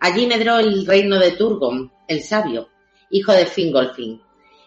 Allí 0.00 0.26
medró 0.26 0.58
el 0.58 0.86
reino 0.86 1.18
de 1.18 1.32
Turgon, 1.32 1.92
el 2.08 2.22
sabio, 2.22 2.68
hijo 3.10 3.32
de 3.32 3.46
Fingolfin. 3.46 4.20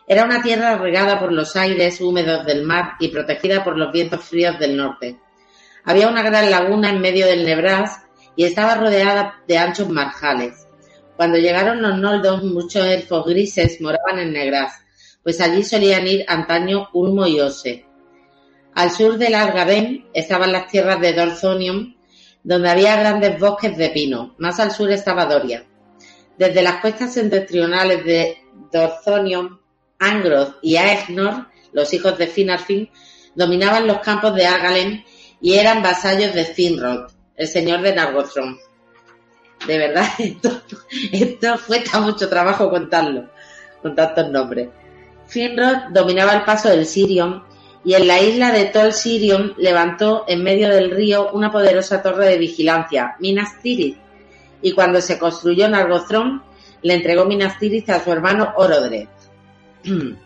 Era 0.08 0.24
una 0.24 0.42
tierra 0.42 0.78
regada 0.78 1.20
por 1.20 1.34
los 1.34 1.56
aires 1.58 2.00
húmedos 2.00 2.46
del 2.46 2.64
mar 2.64 2.94
y 3.00 3.10
protegida 3.10 3.64
por 3.64 3.78
los 3.78 3.92
vientos 3.92 4.24
fríos 4.24 4.58
del 4.58 4.78
norte. 4.78 5.20
Había 5.84 6.08
una 6.08 6.24
gran 6.24 6.50
laguna 6.50 6.90
en 6.90 7.02
medio 7.02 7.28
del 7.28 7.46
Nebras 7.46 8.04
y 8.36 8.46
estaba 8.46 8.76
rodeada 8.76 9.42
de 9.48 9.58
anchos 9.58 9.90
marjales. 9.90 10.68
Cuando 11.18 11.38
llegaron 11.38 11.82
los 11.82 11.98
noldos, 11.98 12.44
muchos 12.44 12.86
elfos 12.86 13.26
grises 13.26 13.82
moraban 13.82 14.20
en 14.20 14.32
Negras, 14.32 14.74
pues 15.24 15.42
allí 15.42 15.64
solían 15.64 16.08
ir 16.08 16.24
antaño 16.28 16.88
Ulmo 16.94 17.28
y 17.28 17.42
Ose. 17.42 17.87
Al 18.78 18.92
sur 18.92 19.18
del 19.18 19.34
Algadén 19.34 20.06
estaban 20.14 20.52
las 20.52 20.68
tierras 20.68 21.02
de 21.02 21.14
Dorthonion, 21.14 21.98
donde 22.44 22.70
había 22.70 22.96
grandes 22.96 23.40
bosques 23.40 23.76
de 23.76 23.90
pino. 23.90 24.36
Más 24.38 24.60
al 24.60 24.72
sur 24.72 24.92
estaba 24.92 25.26
Doria. 25.26 25.66
Desde 26.38 26.62
las 26.62 26.80
cuestas 26.80 27.12
septentrionales 27.12 28.06
de 28.06 28.38
Dorthonion 28.72 29.60
Angroth 29.98 30.58
y 30.62 30.76
Aegnor, 30.76 31.48
los 31.74 31.92
hijos 31.92 32.20
de 32.20 32.28
Finarfin, 32.28 32.92
dominaban 33.34 33.88
los 33.88 33.98
campos 34.02 34.36
de 34.36 34.46
Agalen 34.46 35.04
y 35.42 35.56
eran 35.56 35.82
vasallos 35.82 36.36
de 36.36 36.46
Finrod, 36.46 37.10
el 37.36 37.48
señor 37.48 37.82
de 37.82 37.96
Nargothrond. 37.96 38.60
De 39.66 39.78
verdad, 39.80 40.06
esto, 40.20 40.62
esto 41.12 41.60
cuesta 41.66 42.00
mucho 42.00 42.30
trabajo 42.30 42.70
contarlo, 42.70 43.28
con 43.82 43.96
tantos 43.96 44.30
nombres. 44.30 44.70
Finrod 45.26 45.90
dominaba 45.90 46.34
el 46.34 46.44
paso 46.44 46.70
del 46.70 46.86
Sirion 46.86 47.47
y 47.88 47.94
en 47.94 48.06
la 48.06 48.22
isla 48.22 48.52
de 48.52 48.66
Tol 48.66 48.92
Sirion 48.92 49.54
levantó 49.56 50.26
en 50.28 50.44
medio 50.44 50.68
del 50.68 50.92
río 50.92 51.32
una 51.32 51.54
poderosa 51.54 52.02
torre 52.02 52.28
de 52.28 52.38
vigilancia, 52.38 53.16
Minas 53.22 53.62
Tirith, 53.62 53.98
y 54.62 54.74
cuando 54.74 55.00
se 55.00 55.18
construyó 55.18 55.70
Nargothrond, 55.70 56.42
le 56.82 56.94
entregó 56.96 57.24
Minas 57.24 57.58
Tirith 57.58 57.90
a 57.90 58.04
su 58.04 58.12
hermano 58.12 58.54
Orodred. 58.58 59.08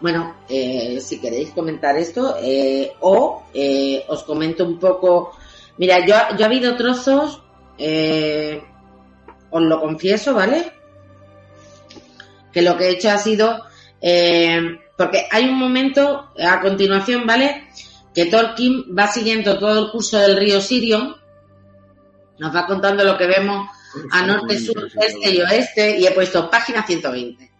Bueno, 0.00 0.36
eh, 0.48 0.98
si 1.02 1.20
queréis 1.20 1.50
comentar 1.50 1.94
esto, 1.98 2.38
eh, 2.42 2.90
o 3.00 3.42
eh, 3.52 4.02
os 4.08 4.22
comento 4.22 4.64
un 4.64 4.78
poco. 4.78 5.32
Mira, 5.76 5.98
yo, 6.06 6.14
yo 6.38 6.44
ha 6.44 6.48
habido 6.48 6.74
trozos, 6.74 7.42
os 9.50 9.62
lo 9.62 9.78
confieso, 9.78 10.32
¿vale? 10.32 10.72
Que 12.50 12.62
lo 12.62 12.78
que 12.78 12.84
he 12.84 12.90
hecho 12.92 13.10
ha 13.10 13.18
sido. 13.18 13.62
Porque 15.00 15.26
hay 15.30 15.48
un 15.48 15.58
momento, 15.58 16.30
a 16.38 16.60
continuación, 16.60 17.26
¿vale? 17.26 17.68
Que 18.14 18.26
Tolkien 18.26 18.94
va 18.94 19.06
siguiendo 19.06 19.58
todo 19.58 19.86
el 19.86 19.90
curso 19.90 20.18
del 20.18 20.36
río 20.36 20.60
Sirion, 20.60 21.16
nos 22.38 22.54
va 22.54 22.66
contando 22.66 23.02
lo 23.02 23.16
que 23.16 23.26
vemos 23.26 23.66
a 24.10 24.26
norte, 24.26 24.58
sur, 24.58 24.90
este 25.00 25.30
y 25.30 25.40
oeste, 25.40 25.96
y 25.98 26.06
he 26.06 26.10
puesto 26.10 26.50
página 26.50 26.86
120. 26.86 27.50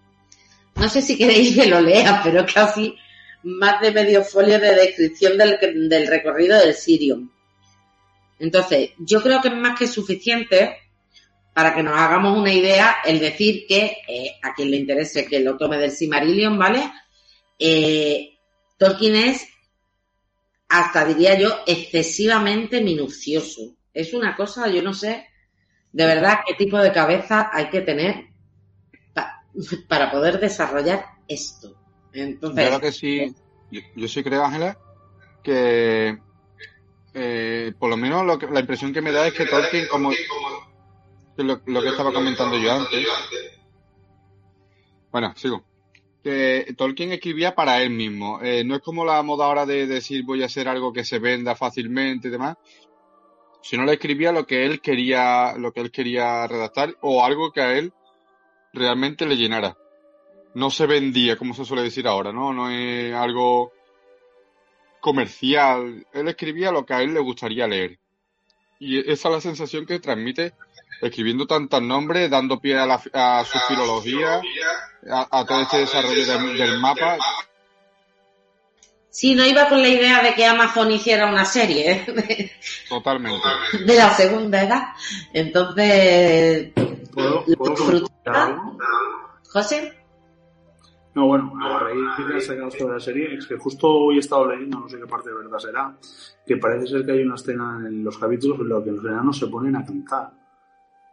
No 0.74 0.88
sé 0.90 1.00
si 1.00 1.16
queréis 1.16 1.57
que 1.57 1.64
lo 1.64 1.81
lea, 1.81 2.20
pero 2.22 2.44
casi 2.44 2.94
más 3.42 3.81
de 3.81 3.90
medio 3.90 4.22
folio 4.22 4.61
de 4.61 4.74
descripción 4.74 5.38
del, 5.38 6.07
recorrido 6.09 6.59
del 6.59 6.74
Sirium. 6.74 7.31
Entonces, 8.38 8.90
yo 8.98 9.22
creo 9.22 9.40
que 9.40 9.48
es 9.48 9.57
más 9.57 9.79
que 9.79 9.87
suficiente 9.87 10.76
para 11.55 11.74
que 11.74 11.83
nos 11.83 11.98
hagamos 11.98 12.37
una 12.37 12.53
idea 12.53 12.96
el 13.03 13.18
decir 13.18 13.64
que 13.66 13.96
eh, 14.07 14.37
a 14.42 14.53
quien 14.53 14.70
le 14.70 14.76
interese 14.76 15.24
que 15.24 15.40
lo 15.40 15.57
tome 15.57 15.79
del 15.79 15.90
Simarillion, 15.90 16.59
¿vale? 16.59 16.83
Eh, 17.60 18.38
Tolkien 18.78 19.14
es, 19.14 19.46
hasta 20.68 21.04
diría 21.04 21.38
yo, 21.38 21.50
excesivamente 21.66 22.80
minucioso. 22.80 23.76
Es 23.92 24.14
una 24.14 24.34
cosa, 24.34 24.68
yo 24.68 24.82
no 24.82 24.94
sé, 24.94 25.26
de 25.92 26.06
verdad, 26.06 26.40
qué 26.46 26.54
tipo 26.54 26.78
de 26.78 26.92
cabeza 26.92 27.50
hay 27.52 27.68
que 27.68 27.82
tener 27.82 28.30
para 29.88 30.10
poder 30.10 30.40
desarrollar 30.40 31.04
esto. 31.28 31.76
Entonces, 32.12 32.70
yo 32.70 32.80
que 32.80 32.92
sí, 32.92 33.34
yo, 33.70 34.08
sí 34.08 34.22
creo, 34.24 34.44
Ángela, 34.44 34.78
que 35.42 36.18
eh, 37.12 37.72
por 37.78 37.90
lo 37.90 37.96
menos 37.96 38.24
lo 38.24 38.38
que, 38.38 38.46
la 38.46 38.60
impresión 38.60 38.92
que 38.92 39.02
me 39.02 39.12
da 39.12 39.26
es 39.26 39.34
que 39.34 39.46
Tolkien, 39.46 39.86
como 39.88 40.10
lo, 41.36 41.62
que 41.82 41.88
estaba 41.88 42.12
comentando 42.12 42.56
yo 42.58 42.72
antes, 42.72 43.06
bueno, 45.10 45.32
sigo. 45.36 45.64
Que 46.22 46.74
Tolkien 46.76 47.12
escribía 47.12 47.54
para 47.54 47.83
él 47.83 47.90
mismo. 47.90 48.40
Eh, 48.42 48.62
no 48.64 48.76
es 48.76 48.83
como 48.83 49.04
la 49.04 49.22
moda 49.22 49.46
ahora 49.46 49.66
de 49.66 49.87
decir 49.87 50.24
voy 50.24 50.42
a 50.42 50.46
hacer 50.46 50.68
algo 50.68 50.92
que 50.92 51.04
se 51.04 51.18
venda 51.18 51.56
fácilmente 51.56 52.28
y 52.28 52.30
demás, 52.30 52.56
sino 53.62 53.85
le 53.85 53.94
escribía 53.94 54.33
lo 54.33 54.46
que 54.46 54.66
él 54.66 54.80
quería, 54.80 55.54
lo 55.56 55.72
que 55.72 55.80
él 55.80 55.90
quería 55.90 56.46
redactar 56.46 56.94
o 57.00 57.24
algo 57.24 57.52
que 57.52 57.61
a 57.61 57.78
él 57.78 57.92
realmente 58.72 59.26
le 59.26 59.37
llenara. 59.37 59.76
No 60.54 60.70
se 60.70 60.87
vendía, 60.87 61.37
como 61.37 61.54
se 61.54 61.64
suele 61.64 61.83
decir 61.83 62.06
ahora, 62.06 62.33
¿no? 62.33 62.52
No 62.52 62.70
es 62.70 63.14
algo 63.14 63.72
comercial. 65.00 66.06
Él 66.12 66.28
escribía 66.28 66.72
lo 66.72 66.85
que 66.85 66.94
a 66.94 67.02
él 67.02 67.14
le 67.14 67.20
gustaría 67.20 67.66
leer. 67.66 67.98
Y 68.78 68.98
esa 68.98 69.28
es 69.28 69.35
la 69.35 69.40
sensación 69.40 69.87
que 69.87 70.00
transmite 70.00 70.54
escribiendo 71.00 71.46
tantos 71.46 71.82
nombres, 71.82 72.30
dando 72.30 72.60
pie 72.60 72.78
a, 72.78 72.86
la, 72.86 73.00
a 73.12 73.44
su 73.44 73.58
filología, 73.68 74.40
a, 75.10 75.44
todo 75.46 75.60
este 75.62 75.78
desarrollo 75.78 76.26
del 76.26 76.78
mapa. 76.78 77.16
Sí, 79.08 79.34
no 79.34 79.44
iba 79.44 79.68
con 79.68 79.82
la 79.82 79.88
idea 79.88 80.22
de 80.22 80.34
que 80.34 80.46
Amazon 80.46 80.92
hiciera 80.92 81.28
una 81.28 81.44
serie. 81.44 82.04
¿eh? 82.06 82.52
Totalmente. 82.88 83.46
De 83.84 83.96
la 83.96 84.14
segunda 84.14 84.62
edad. 84.62 84.82
Entonces, 85.32 86.72
¿Puedo, 87.12 87.44
¿José? 89.48 90.00
No, 91.12 91.26
bueno, 91.26 91.52
a 91.60 91.80
raíz 91.80 91.98
de 92.18 92.34
que 92.34 92.40
sacado 92.40 92.70
sobre 92.70 92.94
la 92.94 93.00
serie, 93.00 93.34
es 93.34 93.46
que 93.46 93.56
justo 93.56 93.88
hoy 93.88 94.16
he 94.16 94.20
estado 94.20 94.46
leyendo, 94.46 94.78
no 94.78 94.88
sé 94.88 94.96
qué 94.96 95.06
parte 95.06 95.30
de 95.30 95.36
verdad 95.36 95.58
será, 95.58 95.96
que 96.46 96.56
parece 96.56 96.86
ser 96.86 97.04
que 97.04 97.12
hay 97.12 97.22
una 97.22 97.34
escena 97.34 97.82
en 97.84 98.04
los 98.04 98.16
capítulos 98.16 98.60
en 98.60 98.68
los 98.68 98.84
que 98.84 98.92
los 98.92 99.04
enanos 99.04 99.36
se 99.36 99.48
ponen 99.48 99.74
a 99.74 99.84
cantar. 99.84 100.39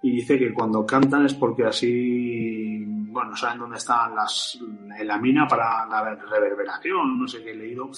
Y 0.02 0.12
dice 0.18 0.38
que 0.38 0.54
cuando 0.54 0.86
cantan 0.86 1.26
es 1.26 1.34
porque 1.34 1.66
así, 1.66 2.84
bueno, 2.86 3.36
saben 3.36 3.60
dónde 3.60 3.78
están 3.78 4.16
las, 4.16 4.58
en 4.98 5.08
la 5.08 5.18
mina 5.18 5.48
para 5.48 5.88
la 5.88 6.16
reverberación, 6.16 7.20
no 7.20 7.28
sé 7.28 7.44
qué 7.44 7.52
he 7.52 7.56
leído, 7.56 7.90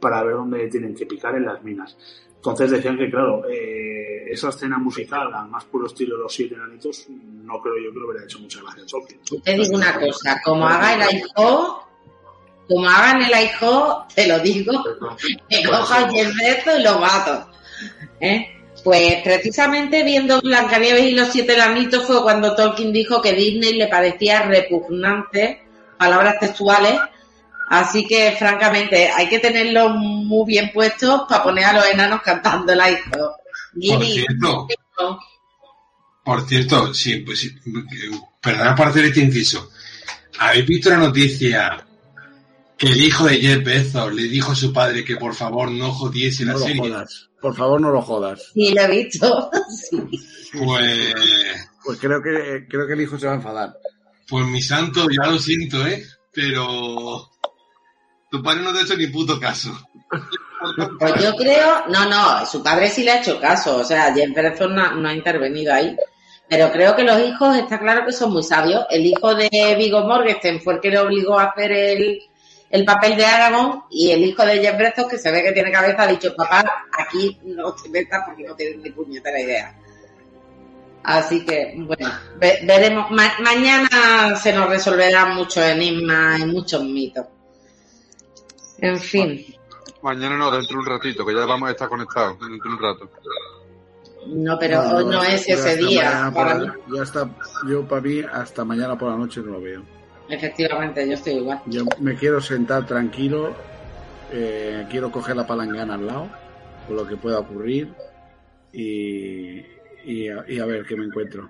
para 0.00 0.22
ver 0.22 0.34
dónde 0.34 0.68
tienen 0.68 0.94
que 0.94 1.06
picar 1.06 1.34
en 1.34 1.46
las 1.46 1.62
minas. 1.62 1.96
Entonces 2.36 2.70
decían 2.70 2.96
que, 2.96 3.10
claro, 3.10 3.42
eh, 3.50 4.30
esa 4.30 4.50
escena 4.50 4.78
musical, 4.78 5.34
al 5.34 5.48
más 5.48 5.64
puro 5.64 5.86
estilo 5.86 6.16
de 6.16 6.22
los 6.22 6.32
siete 6.32 6.54
enanitos, 6.54 7.06
no 7.10 7.60
creo 7.60 7.74
yo 7.84 7.92
que 7.92 7.98
lo 7.98 8.08
hubiera 8.08 8.24
hecho 8.24 8.38
mucha 8.38 8.60
gracia 8.62 8.84
a 8.84 8.86
Tolkien. 8.86 9.20
Te 9.42 9.54
digo 9.54 9.76
una 9.76 9.98
cosa, 9.98 10.40
como 10.44 10.66
haga 10.66 10.94
el 10.94 11.02
aijo, 11.02 11.88
como 12.68 12.88
hagan 12.88 13.22
el 13.22 13.34
aijo, 13.34 14.06
te 14.14 14.28
lo 14.28 14.38
digo, 14.38 14.84
que 15.48 15.64
coja 15.64 16.08
el 16.08 16.38
resto 16.38 16.78
y 16.78 16.82
lo 16.84 17.00
mato. 17.00 17.50
¿eh? 18.20 18.57
Pues 18.84 19.16
precisamente 19.22 20.02
viendo 20.04 20.40
Blancanieves 20.40 21.04
y 21.04 21.12
los 21.12 21.28
siete 21.28 21.54
enanitos 21.54 22.06
fue 22.06 22.22
cuando 22.22 22.54
Tolkien 22.54 22.92
dijo 22.92 23.20
que 23.20 23.32
Disney 23.32 23.74
le 23.74 23.88
parecía 23.88 24.42
repugnante, 24.42 25.62
palabras 25.98 26.38
textuales, 26.38 26.98
Así 27.68 28.06
que, 28.06 28.34
francamente, 28.38 29.10
hay 29.10 29.28
que 29.28 29.40
tenerlo 29.40 29.90
muy 29.90 30.46
bien 30.46 30.70
puesto 30.72 31.26
para 31.28 31.42
poner 31.42 31.64
a 31.66 31.74
los 31.74 31.86
enanos 31.86 32.22
cantando 32.22 32.72
el. 32.72 33.36
Por 33.86 34.04
cierto, 34.04 34.68
por 36.24 36.48
cierto, 36.48 36.94
sí, 36.94 37.18
pues 37.18 37.54
perdona 38.40 38.74
por 38.74 38.88
hacer 38.88 39.04
este 39.06 39.20
inciso. 39.20 39.70
¿Habéis 40.38 40.66
visto 40.66 40.88
la 40.90 40.96
noticia 40.96 41.86
que 42.78 42.86
el 42.86 43.02
hijo 43.02 43.26
de 43.26 43.36
Jeff 43.36 43.64
Bezos 43.64 44.14
le 44.14 44.22
dijo 44.22 44.52
a 44.52 44.54
su 44.54 44.72
padre 44.72 45.04
que 45.04 45.16
por 45.16 45.34
favor 45.34 45.70
no 45.70 45.92
jodiese 45.92 46.44
la 46.44 46.56
serie? 46.56 46.80
Jodas. 46.80 47.28
Por 47.40 47.54
favor, 47.54 47.80
no 47.80 47.90
lo 47.90 48.02
jodas. 48.02 48.50
Sí, 48.54 48.72
lo 48.72 48.82
he 48.82 48.88
visto. 48.88 49.50
Pues... 50.50 51.14
Pues 51.84 52.00
creo 52.00 52.22
que, 52.22 52.66
creo 52.68 52.86
que 52.86 52.92
el 52.92 53.00
hijo 53.00 53.18
se 53.18 53.26
va 53.26 53.32
a 53.32 53.36
enfadar. 53.36 53.78
Pues 54.28 54.46
mi 54.46 54.60
santo, 54.60 55.06
ya 55.08 55.30
lo 55.30 55.38
siento, 55.38 55.86
¿eh? 55.86 56.04
Pero 56.32 57.30
tu 58.30 58.42
padre 58.42 58.62
no 58.62 58.74
te 58.74 58.80
ha 58.80 58.82
hecho 58.82 58.96
ni 58.96 59.06
puto 59.06 59.40
caso. 59.40 59.70
Pues 60.98 61.22
yo 61.22 61.34
creo, 61.34 61.86
no, 61.88 62.06
no, 62.06 62.44
su 62.44 62.62
padre 62.62 62.90
sí 62.90 63.04
le 63.04 63.12
ha 63.12 63.20
hecho 63.20 63.40
caso, 63.40 63.78
o 63.78 63.84
sea, 63.84 64.12
Jeff 64.12 64.34
Bezos 64.34 64.70
no, 64.70 65.08
ha 65.08 65.14
intervenido 65.14 65.72
ahí. 65.72 65.96
Pero 66.46 66.70
creo 66.70 66.94
que 66.94 67.04
los 67.04 67.18
hijos, 67.20 67.56
está 67.56 67.78
claro 67.78 68.04
que 68.04 68.12
son 68.12 68.34
muy 68.34 68.42
sabios. 68.42 68.84
El 68.90 69.06
hijo 69.06 69.34
de 69.34 69.48
Vigo 69.78 70.02
Morgenstern 70.02 70.60
fue 70.60 70.74
el 70.74 70.80
que 70.80 70.90
le 70.90 70.98
obligó 70.98 71.38
a 71.38 71.44
hacer 71.44 71.72
el, 71.72 72.20
el 72.70 72.84
papel 72.84 73.16
de 73.16 73.24
Aragón 73.24 73.84
y 73.90 74.10
el 74.10 74.24
hijo 74.24 74.44
de 74.44 74.58
Jeff 74.58 74.76
Bezos, 74.76 75.06
que 75.06 75.18
se 75.18 75.30
ve 75.30 75.42
que 75.42 75.52
tiene 75.52 75.72
cabeza, 75.72 76.02
ha 76.02 76.06
dicho, 76.06 76.34
papá, 76.34 76.86
aquí 76.92 77.38
no 77.44 77.72
te 77.72 77.88
metas 77.88 78.24
porque 78.26 78.44
no 78.44 78.54
tienes 78.54 78.78
ni 78.78 78.90
puñetera 78.90 79.40
idea. 79.40 79.74
Así 81.02 81.44
que, 81.44 81.74
bueno, 81.78 82.10
veremos. 82.38 83.10
mañana 83.10 84.36
se 84.36 84.52
nos 84.52 84.68
resolverán 84.68 85.34
muchos 85.34 85.64
enigmas 85.64 86.40
y 86.40 86.46
muchos 86.46 86.82
mitos. 86.84 87.26
En 88.78 88.98
fin. 88.98 89.46
Mañana 90.02 90.36
no, 90.36 90.50
dentro 90.50 90.74
de 90.74 90.80
un 90.80 90.86
ratito, 90.86 91.24
que 91.24 91.34
ya 91.34 91.46
vamos 91.46 91.68
a 91.68 91.72
estar 91.72 91.88
conectados 91.88 92.38
dentro 92.38 92.70
de 92.70 92.76
un 92.76 92.82
rato. 92.82 93.10
No, 94.26 94.58
pero 94.58 94.96
hoy 94.96 95.06
no, 95.06 95.22
es 95.22 95.48
ese 95.48 95.76
día. 95.76 96.30
ya 96.94 97.02
está, 97.02 97.28
yo 97.66 97.88
para 97.88 98.02
mí 98.02 98.20
hasta 98.20 98.64
mañana 98.64 98.96
por 98.98 99.10
la 99.10 99.16
noche 99.16 99.40
no 99.40 99.52
lo 99.52 99.60
veo. 99.62 99.97
Efectivamente, 100.28 101.06
yo 101.06 101.14
estoy 101.14 101.34
igual. 101.34 101.60
Yo 101.66 101.84
me 102.00 102.14
quiero 102.14 102.40
sentar 102.40 102.86
tranquilo, 102.86 103.54
eh, 104.32 104.86
quiero 104.90 105.10
coger 105.10 105.36
la 105.36 105.46
palangana 105.46 105.94
al 105.94 106.06
lado, 106.06 106.28
por 106.86 106.96
lo 106.96 107.06
que 107.06 107.16
pueda 107.16 107.38
ocurrir, 107.38 107.92
y, 108.72 109.60
y, 110.04 110.28
a, 110.28 110.44
y 110.46 110.58
a 110.58 110.66
ver 110.66 110.84
qué 110.86 110.96
me 110.96 111.04
encuentro. 111.06 111.48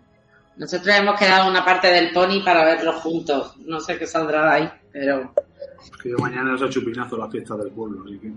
Nosotros 0.56 0.94
hemos 0.96 1.18
quedado 1.18 1.48
una 1.50 1.64
parte 1.64 1.88
del 1.88 2.12
pony 2.12 2.42
para 2.44 2.64
verlo 2.64 2.92
juntos. 3.00 3.54
No 3.58 3.78
sé 3.80 3.96
qué 3.98 4.06
saldrá 4.06 4.44
de 4.44 4.50
ahí, 4.50 4.70
pero 4.92 5.32
Es 5.80 5.90
que 6.02 6.10
yo 6.10 6.18
mañana 6.18 6.54
es 6.56 6.62
a 6.62 6.68
chupinazo 6.68 7.16
la 7.16 7.28
fiesta 7.30 7.56
del 7.56 7.70
pueblo. 7.70 8.02
así 8.04 8.18
que- 8.18 8.32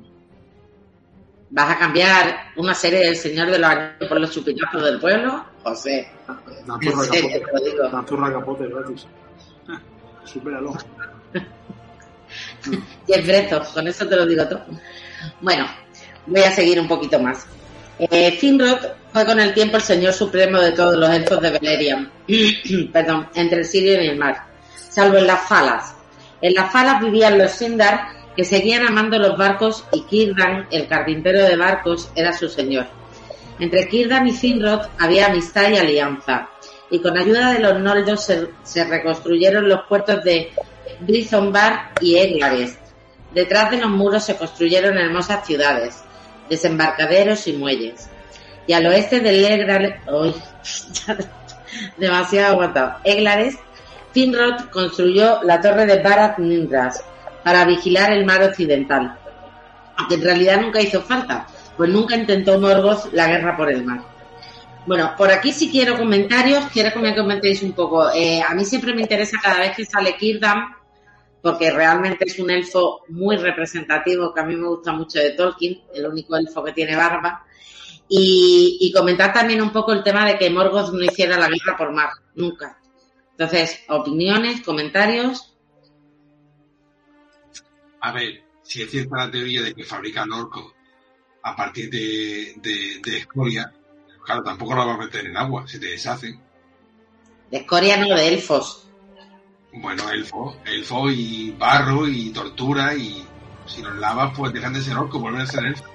¿vas 1.53 1.69
a 1.75 1.77
cambiar 1.79 2.35
una 2.57 2.73
serie 2.73 2.99
del 2.99 3.15
Señor 3.15 3.49
de 3.51 3.59
los 3.59 3.69
Anillos 3.69 4.07
por 4.07 4.19
los 4.21 4.31
chupinazos 4.31 4.83
del 4.83 4.99
pueblo? 4.99 5.43
José, 5.63 6.07
Dan 6.27 6.79
en 6.81 6.91
zurra 6.91 7.03
serio, 7.05 7.29
capote, 7.41 7.45
te 7.45 7.51
lo 7.51 7.71
digo. 7.83 7.89
dan 7.89 8.07
zurra 8.07 8.33
capote 8.33 8.67
gratis. 8.67 9.07
Supéralo. 10.25 10.73
Y 13.07 13.13
es 13.13 13.27
brezo, 13.27 13.61
con 13.73 13.87
eso 13.87 14.07
te 14.07 14.15
lo 14.15 14.25
digo 14.25 14.47
todo. 14.47 14.63
Bueno, 15.41 15.67
voy 16.25 16.41
a 16.41 16.51
seguir 16.51 16.79
un 16.79 16.87
poquito 16.87 17.19
más. 17.19 17.45
Eh, 17.99 18.31
Finrod 18.31 18.79
fue 19.11 19.25
con 19.25 19.39
el 19.39 19.53
tiempo 19.53 19.77
el 19.77 19.83
señor 19.83 20.13
supremo 20.13 20.59
de 20.59 20.71
todos 20.71 20.95
los 20.95 21.09
elfos 21.09 21.41
de 21.41 21.51
Beleriand, 21.51 22.09
perdón, 22.93 23.27
entre 23.35 23.59
el 23.59 23.65
Sirio 23.65 24.01
y 24.01 24.07
el 24.07 24.17
mar, 24.17 24.45
salvo 24.73 25.17
en 25.17 25.27
las 25.27 25.47
falas. 25.47 25.95
En 26.41 26.53
las 26.55 26.71
falas 26.71 27.01
vivían 27.01 27.37
los 27.37 27.51
Sindar, 27.51 28.07
que 28.35 28.43
seguían 28.43 28.87
amando 28.87 29.19
los 29.19 29.37
barcos, 29.37 29.85
y 29.91 30.03
Círdan, 30.09 30.67
el 30.71 30.87
carpintero 30.87 31.43
de 31.43 31.55
barcos, 31.55 32.09
era 32.15 32.33
su 32.33 32.49
señor. 32.49 32.87
Entre 33.59 33.87
Círdan 33.89 34.27
y 34.27 34.31
Finrod 34.31 34.87
había 34.97 35.27
amistad 35.27 35.69
y 35.69 35.77
alianza, 35.77 36.49
y 36.91 36.99
con 36.99 37.17
ayuda 37.17 37.53
de 37.53 37.59
los 37.59 37.79
Noldos 37.79 38.29
se, 38.63 38.83
reconstruyeron 38.83 39.67
los 39.67 39.83
puertos 39.87 40.23
de 40.23 40.51
Brizombar 40.99 41.91
y 42.01 42.17
Eglarest. 42.17 42.79
Detrás 43.33 43.71
de 43.71 43.77
los 43.77 43.89
muros 43.89 44.25
se 44.25 44.35
construyeron 44.35 44.97
hermosas 44.97 45.47
ciudades, 45.47 46.03
desembarcaderos 46.49 47.47
y 47.47 47.53
muelles. 47.53 48.09
Y 48.67 48.73
al 48.73 48.85
oeste 48.87 49.21
del 49.21 49.43
Eglarest, 49.43 49.97
demasiado 51.97 52.53
aguantado, 52.53 52.97
Finrod 54.11 54.69
construyó 54.69 55.41
la 55.43 55.61
torre 55.61 55.85
de 55.85 56.03
Barat 56.03 56.37
Nindras 56.39 57.01
para 57.41 57.63
vigilar 57.63 58.11
el 58.11 58.25
mar 58.25 58.43
occidental, 58.43 59.17
aunque 59.95 60.15
en 60.15 60.21
realidad 60.23 60.59
nunca 60.59 60.81
hizo 60.81 61.01
falta, 61.01 61.47
pues 61.77 61.89
nunca 61.89 62.17
intentó 62.17 62.59
Morgoth 62.59 63.13
la 63.13 63.27
guerra 63.27 63.55
por 63.55 63.71
el 63.71 63.85
mar. 63.85 64.10
Bueno, 64.87 65.13
por 65.15 65.31
aquí 65.31 65.53
sí 65.53 65.69
quiero 65.69 65.95
comentarios, 65.95 66.65
quiero 66.73 66.91
que 66.91 66.99
me 66.99 67.15
comentéis 67.15 67.61
un 67.61 67.73
poco. 67.73 68.11
Eh, 68.11 68.41
a 68.41 68.55
mí 68.55 68.65
siempre 68.65 68.95
me 68.95 69.01
interesa 69.01 69.37
cada 69.41 69.59
vez 69.59 69.75
que 69.75 69.85
sale 69.85 70.15
Kirdam, 70.17 70.75
porque 71.41 71.69
realmente 71.69 72.25
es 72.25 72.39
un 72.39 72.49
elfo 72.49 73.01
muy 73.09 73.37
representativo, 73.37 74.33
que 74.33 74.39
a 74.39 74.45
mí 74.45 74.55
me 74.55 74.67
gusta 74.67 74.91
mucho 74.91 75.19
de 75.19 75.31
Tolkien, 75.31 75.81
el 75.93 76.07
único 76.07 76.35
elfo 76.35 76.63
que 76.63 76.73
tiene 76.73 76.95
barba. 76.95 77.45
Y, 78.09 78.79
y 78.81 78.91
comentar 78.91 79.31
también 79.31 79.61
un 79.61 79.71
poco 79.71 79.93
el 79.93 80.03
tema 80.03 80.25
de 80.25 80.37
que 80.37 80.49
Morgoth 80.49 80.91
no 80.91 81.03
hiciera 81.03 81.37
la 81.37 81.47
guerra 81.47 81.77
por 81.77 81.93
mar, 81.93 82.09
nunca. 82.35 82.79
Entonces, 83.31 83.83
opiniones, 83.87 84.61
comentarios. 84.61 85.55
A 88.01 88.11
ver, 88.11 88.43
si 88.63 88.81
es 88.81 88.89
cierta 88.89 89.15
la 89.17 89.31
teoría 89.31 89.61
de 89.61 89.73
que 89.73 89.83
fabrican 89.83 90.31
orcos 90.31 90.73
a 91.43 91.55
partir 91.55 91.89
de 91.89 92.99
escoria, 93.05 93.71
claro, 94.25 94.43
tampoco 94.43 94.75
lo 94.75 94.85
va 94.87 94.93
a 94.95 94.97
meter 94.97 95.25
en 95.25 95.37
agua, 95.37 95.67
se 95.67 95.79
te 95.79 95.87
deshacen. 95.87 96.39
De 97.49 97.57
escoria 97.57 97.97
no, 97.97 98.15
de 98.15 98.27
elfos. 98.27 98.87
Bueno, 99.73 100.09
elfo, 100.09 100.57
elfo 100.65 101.09
y 101.09 101.51
barro 101.57 102.07
y 102.07 102.29
tortura 102.31 102.93
y 102.93 103.25
si 103.65 103.81
los 103.81 103.95
lavas 103.95 104.33
pues 104.35 104.51
dejan 104.53 104.73
de 104.73 104.81
ser 104.81 104.97
orcos, 104.97 105.21
vuelven 105.21 105.41
a 105.41 105.45
ser 105.45 105.65
elfos. 105.65 105.87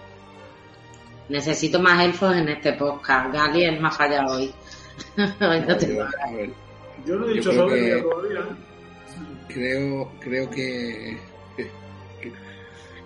Necesito 1.29 1.81
más 1.81 2.03
elfos 2.05 2.35
en 2.37 2.49
este 2.49 2.73
podcast. 2.75 3.33
Gali 3.33 3.65
es 3.65 3.81
más 3.81 3.97
fallado 3.97 4.37
hoy. 4.37 4.55
Hoy 5.19 5.61
no 5.67 5.77
te- 5.77 5.95
Yo, 5.95 6.05
Yo 7.05 7.17
no 7.17 7.27
he 7.29 7.35
dicho 7.35 7.53
sobre 7.53 7.75
que- 7.75 7.93
ella 7.93 8.03
todavía. 8.03 8.41
¿eh? 8.41 9.45
creo, 9.49 10.13
creo 10.21 10.51
que- 10.51 11.19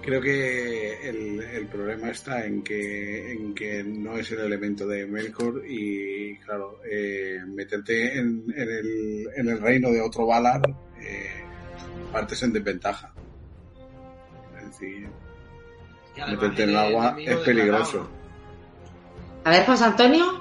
creo 0.03 0.21
que 0.21 1.09
el, 1.09 1.41
el 1.41 1.67
problema 1.67 2.11
está 2.11 2.45
en 2.45 2.63
que 2.63 3.33
en 3.33 3.55
que 3.55 3.83
no 3.85 4.17
es 4.17 4.31
el 4.33 4.41
elemento 4.41 4.87
de 4.87 5.07
Melkor 5.07 5.63
y 5.67 6.37
claro 6.39 6.81
eh, 6.91 7.39
meterte 7.47 8.19
en, 8.19 8.45
en 8.57 8.69
el, 8.69 9.29
en 9.37 9.49
el 9.49 9.61
reino 9.61 9.91
de 9.91 10.01
otro 10.01 10.27
Valar 10.27 10.63
eh, 11.01 11.45
partes 12.13 12.43
en 12.43 12.53
desventaja 12.53 13.13
es 14.59 14.67
decir 14.67 15.09
meterte 16.29 16.63
en 16.63 16.71
el 16.71 16.77
agua 16.77 17.17
es 17.19 17.37
peligroso 17.39 17.99
declarado, 17.99 18.21
A 19.45 19.51
ver, 19.51 19.67
José 19.67 19.85
Antonio. 19.85 20.41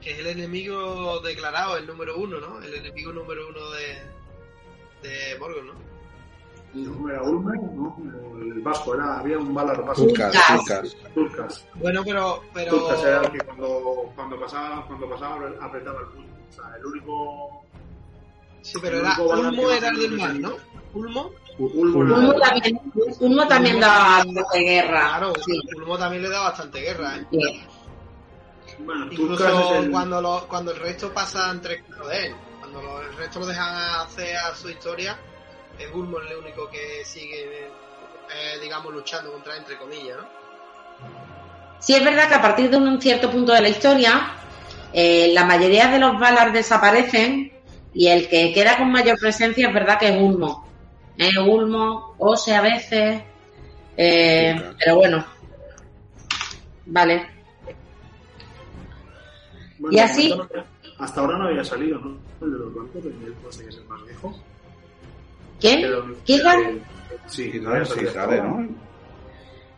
Que 0.00 0.10
es 0.10 0.18
el 0.18 0.26
enemigo 0.26 1.20
declarado, 1.20 1.76
el 1.76 1.86
número 1.86 2.18
uno, 2.18 2.40
¿no? 2.40 2.60
El 2.60 2.74
enemigo 2.74 3.12
número 3.12 3.48
uno 3.48 3.70
de, 3.70 5.08
de 5.08 5.38
Morgoth, 5.38 5.64
¿no? 5.64 5.91
No, 6.74 7.08
era 7.10 7.22
Ulmer, 7.22 7.60
¿no? 7.74 7.96
El 8.40 8.60
vasco, 8.62 8.94
era, 8.94 9.18
había 9.18 9.38
un 9.38 9.52
Valar 9.54 9.84
vasco. 9.84 10.06
Turcas, 10.06 10.32
Turcas. 10.32 10.56
turcas. 10.58 10.96
Turcas. 11.14 11.66
Bueno, 11.74 12.02
pero... 12.04 12.42
pero... 12.54 12.70
Turcas 12.78 13.04
era 13.04 13.20
el 13.22 13.30
que 13.32 13.38
cuando, 13.40 14.12
cuando 14.16 14.40
pasaba, 14.40 14.86
cuando 14.86 15.08
pasaba 15.10 15.50
apretaba 15.60 16.00
el 16.00 16.06
puño. 16.06 16.32
O 16.48 16.52
sea, 16.52 16.64
el 16.78 16.86
único. 16.86 17.62
Sí, 18.62 18.78
pero 18.80 18.98
era... 19.00 19.16
Ulmo 19.20 19.70
era 19.70 19.88
el 19.88 19.96
del 19.98 20.12
mar, 20.18 20.34
¿no? 20.34 20.52
Ulmo. 20.94 21.30
Ulmo 21.58 22.34
también, 22.40 22.80
Ulmo 23.20 23.46
también 23.46 23.78
daba 23.80 24.16
bastante 24.24 24.58
guerra. 24.60 25.00
Claro, 25.08 25.32
Sí. 25.44 25.60
Ulmo 25.76 25.98
también 25.98 26.22
le 26.22 26.28
da 26.30 26.40
bastante 26.44 26.80
guerra, 26.80 27.16
¿eh? 27.18 27.26
Sí. 27.30 27.66
Bueno, 28.78 29.06
Incluso 29.12 29.74
el. 29.76 29.90
cuando, 29.90 30.20
lo, 30.22 30.48
cuando 30.48 30.72
el 30.72 30.80
resto 30.80 31.12
pasa 31.12 31.50
entre 31.50 31.82
de 32.08 32.26
él, 32.26 32.34
cuando 32.58 32.80
lo- 32.82 33.02
el 33.02 33.14
resto 33.16 33.40
lo 33.40 33.46
dejan 33.46 33.74
hacer 34.00 34.34
a 34.36 34.54
su 34.54 34.70
historia, 34.70 35.18
es 35.84 35.94
Ulmo 35.94 36.18
el 36.18 36.36
único 36.36 36.68
que 36.70 37.04
sigue, 37.04 37.66
eh, 37.66 38.58
digamos, 38.60 38.92
luchando 38.92 39.32
contra 39.32 39.56
entre 39.56 39.76
comillas, 39.78 40.18
¿no? 40.18 40.28
Sí, 41.80 41.94
es 41.94 42.04
verdad 42.04 42.28
que 42.28 42.34
a 42.34 42.42
partir 42.42 42.70
de 42.70 42.76
un 42.76 43.00
cierto 43.00 43.30
punto 43.30 43.52
de 43.52 43.60
la 43.60 43.68
historia, 43.68 44.34
eh, 44.92 45.30
la 45.34 45.44
mayoría 45.44 45.88
de 45.88 45.98
los 45.98 46.18
Valar 46.18 46.52
desaparecen 46.52 47.52
y 47.94 48.08
el 48.08 48.28
que 48.28 48.52
queda 48.52 48.78
con 48.78 48.90
mayor 48.92 49.18
presencia 49.18 49.68
es 49.68 49.74
verdad 49.74 49.98
que 49.98 50.08
es 50.08 50.20
Ulmo. 50.20 50.66
Eh, 51.18 51.38
Ulmo, 51.38 52.14
Ose 52.18 52.54
a 52.54 52.60
veces, 52.60 53.22
eh, 53.96 54.54
pero 54.78 54.96
bueno. 54.96 55.24
Vale. 56.86 57.28
Bueno, 59.78 59.96
y 59.96 59.98
así- 59.98 60.32
hasta 60.98 61.20
ahora- 61.20 61.38
no 61.38 61.48
había 61.48 61.64
salido, 61.64 61.98
¿no? 61.98 62.16
El 62.40 62.52
de 62.52 62.58
los 62.58 62.74
bancos, 62.74 63.04
el 63.04 63.18
de 63.20 63.34
que 63.64 63.68
es 63.68 63.76
el 63.76 63.84
más 63.86 64.04
viejo. 64.04 64.40
¿Quién? 65.62 65.84
Eh, 65.84 66.82
Sí, 67.28 67.52
Sí, 67.52 67.60
no 67.60 67.70
había 67.70 67.84
sí, 67.84 68.06
sale. 68.12 68.42
¿no? 68.42 68.68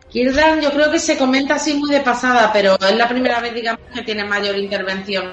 Kirdan 0.09 0.61
yo 0.61 0.71
creo 0.71 0.91
que 0.91 0.99
se 0.99 1.17
comenta 1.17 1.55
así 1.55 1.75
muy 1.75 1.91
de 1.91 2.01
pasada, 2.01 2.51
pero 2.51 2.75
es 2.75 2.95
la 2.95 3.07
primera 3.07 3.39
vez, 3.39 3.53
digamos, 3.53 3.81
que 3.93 4.01
tiene 4.01 4.25
mayor 4.25 4.57
intervención. 4.57 5.31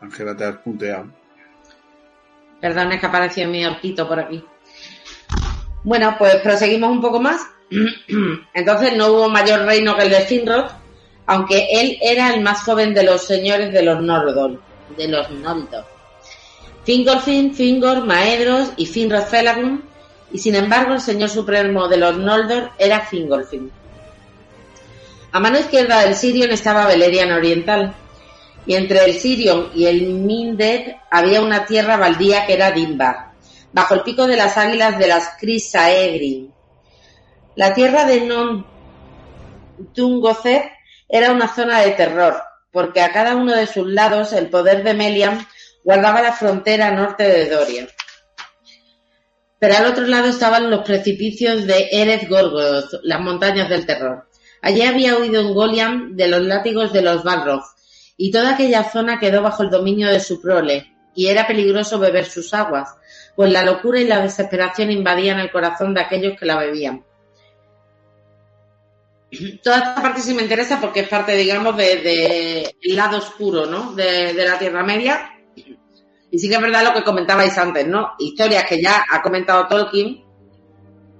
Ángela 0.00 0.36
te 0.36 0.44
has 0.44 0.56
punteado 0.56 1.06
Perdón, 2.60 2.92
es 2.92 3.00
que 3.00 3.06
apareció 3.06 3.48
mi 3.48 3.64
horquito 3.64 4.06
por 4.06 4.20
aquí. 4.20 4.44
Bueno, 5.82 6.14
pues 6.18 6.36
proseguimos 6.36 6.90
un 6.90 7.00
poco 7.00 7.20
más. 7.20 7.40
Entonces 8.54 8.96
no 8.96 9.08
hubo 9.08 9.28
mayor 9.28 9.60
reino 9.60 9.96
que 9.96 10.02
el 10.04 10.10
de 10.10 10.20
Finrod, 10.20 10.70
aunque 11.26 11.66
él 11.72 11.98
era 12.00 12.32
el 12.34 12.42
más 12.42 12.62
joven 12.62 12.94
de 12.94 13.02
los 13.04 13.26
señores 13.26 13.72
de 13.72 13.82
los 13.82 14.00
Noldor, 14.02 14.60
de 14.96 15.08
los 15.08 15.30
Noldor. 15.30 15.84
Fingolfin, 16.84 17.54
Fingor, 17.54 18.04
Maedros 18.04 18.70
y 18.76 18.86
Finrod 18.86 19.24
y 20.32 20.38
sin 20.38 20.54
embargo 20.54 20.94
el 20.94 21.00
señor 21.00 21.30
supremo 21.30 21.88
de 21.88 21.96
los 21.96 22.16
Noldor 22.18 22.70
era 22.78 23.00
Fingolfin. 23.00 23.70
A 25.32 25.40
mano 25.40 25.58
izquierda 25.58 26.00
del 26.00 26.14
Sirion 26.14 26.50
estaba 26.50 26.86
Beleriand 26.86 27.32
Oriental, 27.32 27.94
y 28.66 28.74
entre 28.74 29.04
el 29.04 29.14
Sirion 29.14 29.70
y 29.74 29.86
el 29.86 30.08
Minded 30.10 30.94
había 31.10 31.42
una 31.42 31.66
tierra 31.66 31.96
baldía 31.96 32.46
que 32.46 32.54
era 32.54 32.70
Dimbar, 32.70 33.32
bajo 33.72 33.94
el 33.94 34.02
pico 34.02 34.26
de 34.26 34.36
las 34.36 34.56
águilas 34.56 34.98
de 34.98 35.08
las 35.08 35.30
Crisaegrin. 35.38 36.52
La 37.56 37.74
tierra 37.74 38.04
de 38.04 38.20
Non 38.20 38.66
era 41.08 41.32
una 41.32 41.48
zona 41.52 41.80
de 41.80 41.90
terror, 41.90 42.42
porque 42.74 43.00
a 43.00 43.12
cada 43.12 43.36
uno 43.36 43.54
de 43.54 43.68
sus 43.68 43.86
lados 43.86 44.32
el 44.32 44.50
poder 44.50 44.82
de 44.82 44.94
Melian 44.94 45.46
guardaba 45.84 46.20
la 46.20 46.32
frontera 46.32 46.90
norte 46.90 47.22
de 47.22 47.48
Doria. 47.48 47.86
Pero 49.60 49.76
al 49.76 49.86
otro 49.86 50.06
lado 50.06 50.28
estaban 50.28 50.70
los 50.70 50.84
precipicios 50.84 51.66
de 51.66 51.88
Erez 51.92 52.28
las 53.04 53.20
montañas 53.20 53.68
del 53.68 53.86
terror. 53.86 54.28
Allí 54.60 54.82
había 54.82 55.16
huido 55.16 55.46
un 55.46 55.54
Goliam 55.54 56.16
de 56.16 56.26
los 56.26 56.42
látigos 56.42 56.92
de 56.92 57.02
los 57.02 57.22
Balrog, 57.22 57.62
y 58.16 58.32
toda 58.32 58.54
aquella 58.54 58.90
zona 58.90 59.20
quedó 59.20 59.40
bajo 59.40 59.62
el 59.62 59.70
dominio 59.70 60.08
de 60.08 60.20
su 60.20 60.42
prole, 60.42 60.92
y 61.14 61.28
era 61.28 61.46
peligroso 61.46 62.00
beber 62.00 62.24
sus 62.24 62.52
aguas, 62.54 62.88
pues 63.36 63.52
la 63.52 63.64
locura 63.64 64.00
y 64.00 64.06
la 64.06 64.20
desesperación 64.20 64.90
invadían 64.90 65.38
el 65.38 65.52
corazón 65.52 65.94
de 65.94 66.00
aquellos 66.00 66.38
que 66.38 66.46
la 66.46 66.58
bebían. 66.58 67.04
Toda 69.62 69.78
esta 69.78 69.94
parte 70.02 70.20
sí 70.20 70.34
me 70.34 70.42
interesa 70.42 70.80
porque 70.80 71.00
es 71.00 71.08
parte, 71.08 71.34
digamos, 71.36 71.76
del 71.76 72.02
de, 72.02 72.76
lado 72.94 73.18
oscuro, 73.18 73.66
¿no? 73.66 73.92
De, 73.92 74.34
la 74.34 74.58
Tierra 74.58 74.82
Media. 74.82 75.30
Y 76.30 76.38
sí 76.38 76.48
que 76.48 76.56
es 76.56 76.60
verdad 76.60 76.84
lo 76.84 76.92
que 76.92 77.04
comentabais 77.04 77.56
antes, 77.58 77.86
¿no? 77.86 78.12
Historias 78.18 78.64
que 78.64 78.82
ya 78.82 79.04
ha 79.08 79.22
comentado 79.22 79.66
Tolkien. 79.68 80.24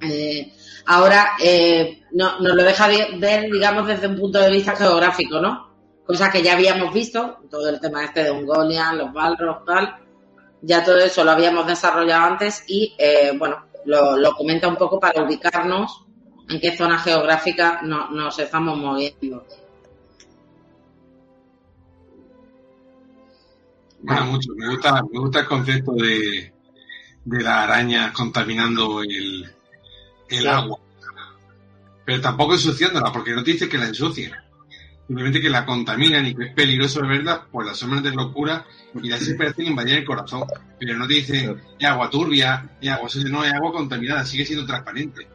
Eh, 0.00 0.52
ahora 0.86 1.32
eh, 1.40 2.02
no, 2.12 2.40
nos 2.40 2.54
lo 2.54 2.62
deja 2.62 2.88
ver, 3.16 3.50
digamos, 3.50 3.86
desde 3.86 4.08
un 4.08 4.16
punto 4.16 4.40
de 4.40 4.50
vista 4.50 4.76
geográfico, 4.76 5.40
¿no? 5.40 5.72
Cosa 6.04 6.30
que 6.30 6.42
ya 6.42 6.54
habíamos 6.54 6.92
visto, 6.92 7.38
todo 7.48 7.68
el 7.68 7.80
tema 7.80 8.04
este 8.04 8.24
de 8.24 8.30
Ungolian, 8.30 8.98
los 8.98 9.12
Balrogs, 9.12 9.64
tal. 9.64 9.96
Ya 10.60 10.84
todo 10.84 10.98
eso 10.98 11.24
lo 11.24 11.30
habíamos 11.30 11.66
desarrollado 11.66 12.24
antes 12.24 12.64
y, 12.66 12.94
eh, 12.98 13.32
bueno, 13.38 13.66
lo, 13.84 14.16
lo 14.16 14.34
comenta 14.34 14.68
un 14.68 14.76
poco 14.76 14.98
para 14.98 15.22
ubicarnos 15.22 16.03
en 16.48 16.60
qué 16.60 16.76
zona 16.76 16.98
geográfica 16.98 17.80
nos 17.82 18.38
estamos 18.38 18.78
moviendo. 18.78 19.46
Bueno, 24.02 24.26
mucho. 24.26 24.50
Me 24.56 24.68
gusta, 24.68 25.02
me 25.10 25.18
gusta 25.18 25.40
el 25.40 25.46
concepto 25.46 25.92
de, 25.92 26.52
de 27.24 27.42
las 27.42 27.54
arañas 27.54 28.12
contaminando 28.12 29.02
el, 29.02 29.50
el 30.28 30.46
agua. 30.46 30.78
Pero 32.04 32.20
tampoco 32.20 32.52
ensuciándola, 32.52 33.10
porque 33.10 33.32
no 33.32 33.42
te 33.42 33.52
dice 33.52 33.68
que 33.68 33.78
la 33.78 33.86
ensucien. 33.86 34.32
Simplemente 35.06 35.40
que 35.40 35.50
la 35.50 35.64
contaminan 35.64 36.26
y 36.26 36.34
que 36.34 36.44
es 36.44 36.54
peligroso 36.54 37.00
beberla 37.00 37.46
por 37.46 37.64
las 37.64 37.78
sombras 37.78 38.02
de 38.02 38.12
locura 38.12 38.66
y 38.94 39.08
la 39.08 39.18
desesperación 39.18 39.68
invadir 39.68 39.98
el 39.98 40.04
corazón. 40.04 40.44
Pero 40.78 40.96
no 40.96 41.06
te 41.06 41.14
dicen, 41.14 41.62
es 41.78 41.88
agua 41.88 42.10
turbia, 42.10 42.76
es 42.80 42.90
agua, 42.90 43.08
no, 43.30 43.44
es 43.44 43.52
agua 43.52 43.72
contaminada, 43.72 44.24
sigue 44.24 44.44
siendo 44.44 44.66
transparente. 44.66 45.26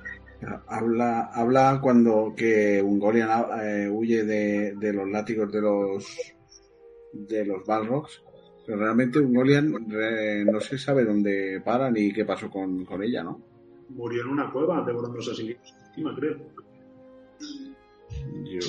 Habla, 0.67 1.31
habla 1.33 1.79
cuando 1.81 2.33
que 2.35 2.81
Ungolian 2.81 3.29
eh, 3.61 3.89
huye 3.91 4.23
de, 4.23 4.73
de, 4.75 4.93
los 4.93 5.09
látigos 5.09 5.51
de 5.51 5.61
los 5.61 6.05
de 7.11 7.45
los 7.45 7.65
Balrogs, 7.65 8.23
pero 8.65 8.79
realmente 8.79 9.19
Ungolian 9.19 9.73
eh, 9.91 10.45
no 10.49 10.61
se 10.61 10.77
sabe 10.77 11.03
dónde 11.03 11.61
para 11.63 11.91
ni 11.91 12.13
qué 12.13 12.23
pasó 12.23 12.49
con, 12.49 12.85
con 12.85 13.03
ella, 13.03 13.23
¿no? 13.23 13.41
Murió 13.89 14.21
en 14.21 14.29
una 14.29 14.51
cueva 14.51 14.81
devorándose 14.85 15.31
así 15.31 15.57
encima, 15.89 16.15
creo. 16.15 16.37
Yo. 18.43 18.59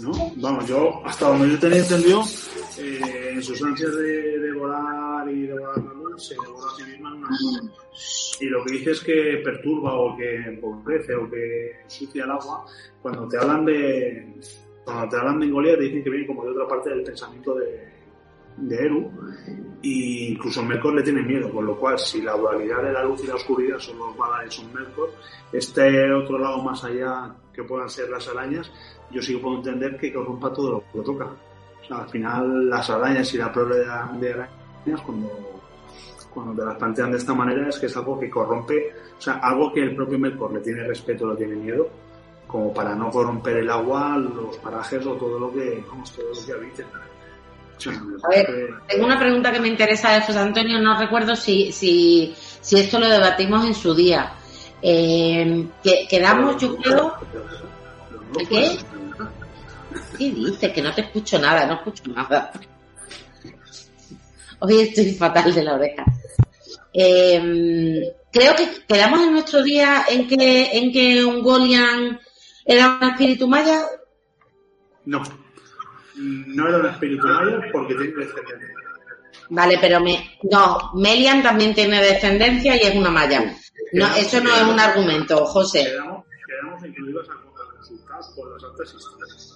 ¿No? 0.00 0.12
Vamos, 0.36 0.68
yo, 0.68 1.04
hasta 1.04 1.28
donde 1.28 1.50
yo 1.50 1.58
tenía 1.58 1.78
entendido, 1.78 2.22
eh, 2.78 3.30
en 3.32 3.42
sus 3.42 3.62
ansias 3.62 3.94
de, 3.96 4.38
de 4.38 4.52
volar 4.52 5.28
y 5.28 5.46
de 5.46 5.52
volar 5.52 5.78
la 5.78 5.92
luz, 5.94 6.26
se 6.28 6.34
devora 6.34 6.66
a 6.70 6.76
sí 6.76 6.90
misma 6.90 7.10
en 7.10 7.16
una 7.16 7.28
cueva 7.28 7.81
y 8.42 8.48
lo 8.48 8.64
que 8.64 8.72
dice 8.72 8.90
es 8.90 9.00
que 9.00 9.40
perturba 9.44 9.94
o 9.94 10.16
que 10.16 10.34
empobrece 10.34 11.14
o 11.14 11.30
que 11.30 11.82
ensucia 11.84 12.24
el 12.24 12.30
agua, 12.32 12.66
cuando 13.00 13.28
te 13.28 13.38
hablan 13.38 13.64
de 13.64 14.34
cuando 14.84 15.08
te 15.08 15.16
hablan 15.16 15.38
de 15.38 15.46
Engolia 15.46 15.76
te 15.76 15.84
dicen 15.84 16.02
que 16.02 16.10
viene 16.10 16.26
como 16.26 16.44
de 16.44 16.50
otra 16.50 16.66
parte 16.66 16.90
del 16.90 17.04
pensamiento 17.04 17.54
de, 17.54 17.88
de 18.56 18.76
Eru 18.76 19.12
y 19.80 20.32
incluso 20.32 20.64
Melkor 20.64 20.94
le 20.94 21.02
tiene 21.02 21.22
miedo, 21.22 21.52
con 21.52 21.66
lo 21.66 21.78
cual 21.78 21.96
si 22.00 22.20
la 22.20 22.36
dualidad 22.36 22.82
de 22.82 22.92
la 22.92 23.04
luz 23.04 23.22
y 23.22 23.28
la 23.28 23.36
oscuridad 23.36 23.78
son 23.78 23.98
los 23.98 24.16
Valar 24.16 24.50
son 24.50 24.74
Melkor, 24.74 25.10
este 25.52 26.12
otro 26.12 26.36
lado 26.36 26.60
más 26.64 26.82
allá 26.82 27.32
que 27.54 27.62
puedan 27.62 27.88
ser 27.88 28.10
las 28.10 28.26
arañas, 28.26 28.72
yo 29.12 29.22
sí 29.22 29.36
puedo 29.36 29.58
entender 29.58 29.96
que 29.98 30.12
corrompa 30.12 30.52
todo 30.52 30.70
lo 30.72 30.84
que 30.92 31.00
toca. 31.04 31.26
O 31.26 31.84
sea, 31.86 31.98
al 31.98 32.08
final 32.08 32.68
las 32.68 32.90
arañas 32.90 33.32
y 33.34 33.38
la 33.38 33.52
prole 33.52 33.76
de 33.78 34.32
arañas 34.32 35.00
cuando 35.04 35.61
cuando 36.32 36.54
te 36.54 36.66
las 36.66 36.76
plantean 36.76 37.12
de 37.12 37.18
esta 37.18 37.34
manera 37.34 37.68
es 37.68 37.78
que 37.78 37.86
es 37.86 37.96
algo 37.96 38.18
que 38.18 38.30
corrompe, 38.30 38.94
o 39.18 39.20
sea, 39.20 39.34
algo 39.34 39.72
que 39.72 39.80
el 39.80 39.94
propio 39.94 40.18
Melkor 40.18 40.52
le 40.52 40.60
tiene 40.60 40.84
respeto, 40.84 41.30
le 41.30 41.36
tiene 41.36 41.56
miedo, 41.56 41.88
como 42.46 42.72
para 42.72 42.94
no 42.94 43.10
corromper 43.10 43.58
el 43.58 43.70
agua, 43.70 44.16
los 44.16 44.56
parajes 44.58 45.04
o 45.06 45.14
todo 45.14 45.38
lo 45.38 45.52
que, 45.52 45.84
vamos, 45.88 46.12
todo 46.12 46.26
lo 46.28 46.46
que 46.46 46.52
habite. 46.52 46.84
A 47.84 48.28
ver, 48.28 48.74
tengo 48.86 49.06
una 49.06 49.18
pregunta 49.18 49.50
que 49.50 49.60
me 49.60 49.68
interesa 49.68 50.12
de 50.12 50.20
José 50.20 50.38
Antonio, 50.38 50.78
no 50.80 50.98
recuerdo 50.98 51.34
si, 51.34 51.72
si, 51.72 52.34
si 52.36 52.78
esto 52.78 52.98
lo 52.98 53.08
debatimos 53.08 53.64
en 53.64 53.74
su 53.74 53.94
día. 53.94 54.32
Eh, 54.80 55.66
que, 55.82 56.06
quedamos, 56.08 56.60
yo 56.60 56.76
creo... 56.76 57.14
¿Qué? 58.48 58.78
¿Qué 60.16 60.30
dices? 60.30 60.72
Que 60.72 60.82
no 60.82 60.94
te 60.94 61.02
escucho 61.02 61.38
nada, 61.38 61.66
no 61.66 61.74
escucho 61.74 62.04
nada. 62.14 62.52
Hoy 64.62 64.80
estoy 64.80 65.12
fatal 65.18 65.52
de 65.52 65.62
la 65.62 65.74
oreja. 65.74 66.04
Eh, 66.94 68.14
creo 68.32 68.54
que 68.54 68.68
quedamos 68.86 69.20
en 69.22 69.32
nuestro 69.32 69.62
día 69.62 70.04
en 70.08 70.28
que, 70.28 70.76
en 70.76 70.92
que 70.92 71.24
Ungolian 71.24 72.20
era 72.64 72.98
un 73.00 73.08
espíritu 73.10 73.48
maya. 73.48 73.82
No, 75.04 75.22
no 76.16 76.68
era 76.68 76.78
un 76.78 76.86
espíritu 76.86 77.26
maya 77.26 77.60
porque 77.72 77.94
tiene 77.94 78.12
descendencia. 78.12 78.68
Vale, 79.48 79.78
pero 79.80 80.00
me, 80.00 80.38
no, 80.50 80.92
Melian 80.94 81.42
también 81.42 81.74
tiene 81.74 82.00
descendencia 82.00 82.76
y 82.76 82.86
es 82.86 82.94
una 82.94 83.10
maya. 83.10 83.54
No, 83.92 84.14
eso 84.14 84.40
no 84.40 84.54
es 84.54 84.62
un 84.62 84.78
argumento, 84.78 85.44
José. 85.44 85.84
Quedamos, 85.84 86.84
ibas 86.84 87.28
a 87.28 87.34
consultar 87.74 88.20
por 88.34 88.52
las 88.52 88.64
altas 88.64 88.94
historias. 88.94 89.51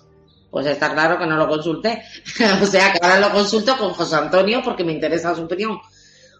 Pues 0.56 0.68
está 0.68 0.90
claro 0.94 1.18
que 1.18 1.26
no 1.26 1.36
lo 1.36 1.46
consulté. 1.46 2.02
o 2.62 2.64
sea, 2.64 2.90
que 2.90 2.98
ahora 3.02 3.20
lo 3.20 3.30
consulto 3.30 3.76
con 3.76 3.90
José 3.90 4.16
Antonio 4.16 4.62
porque 4.64 4.84
me 4.84 4.92
interesa 4.92 5.34
su 5.34 5.42
opinión. 5.42 5.78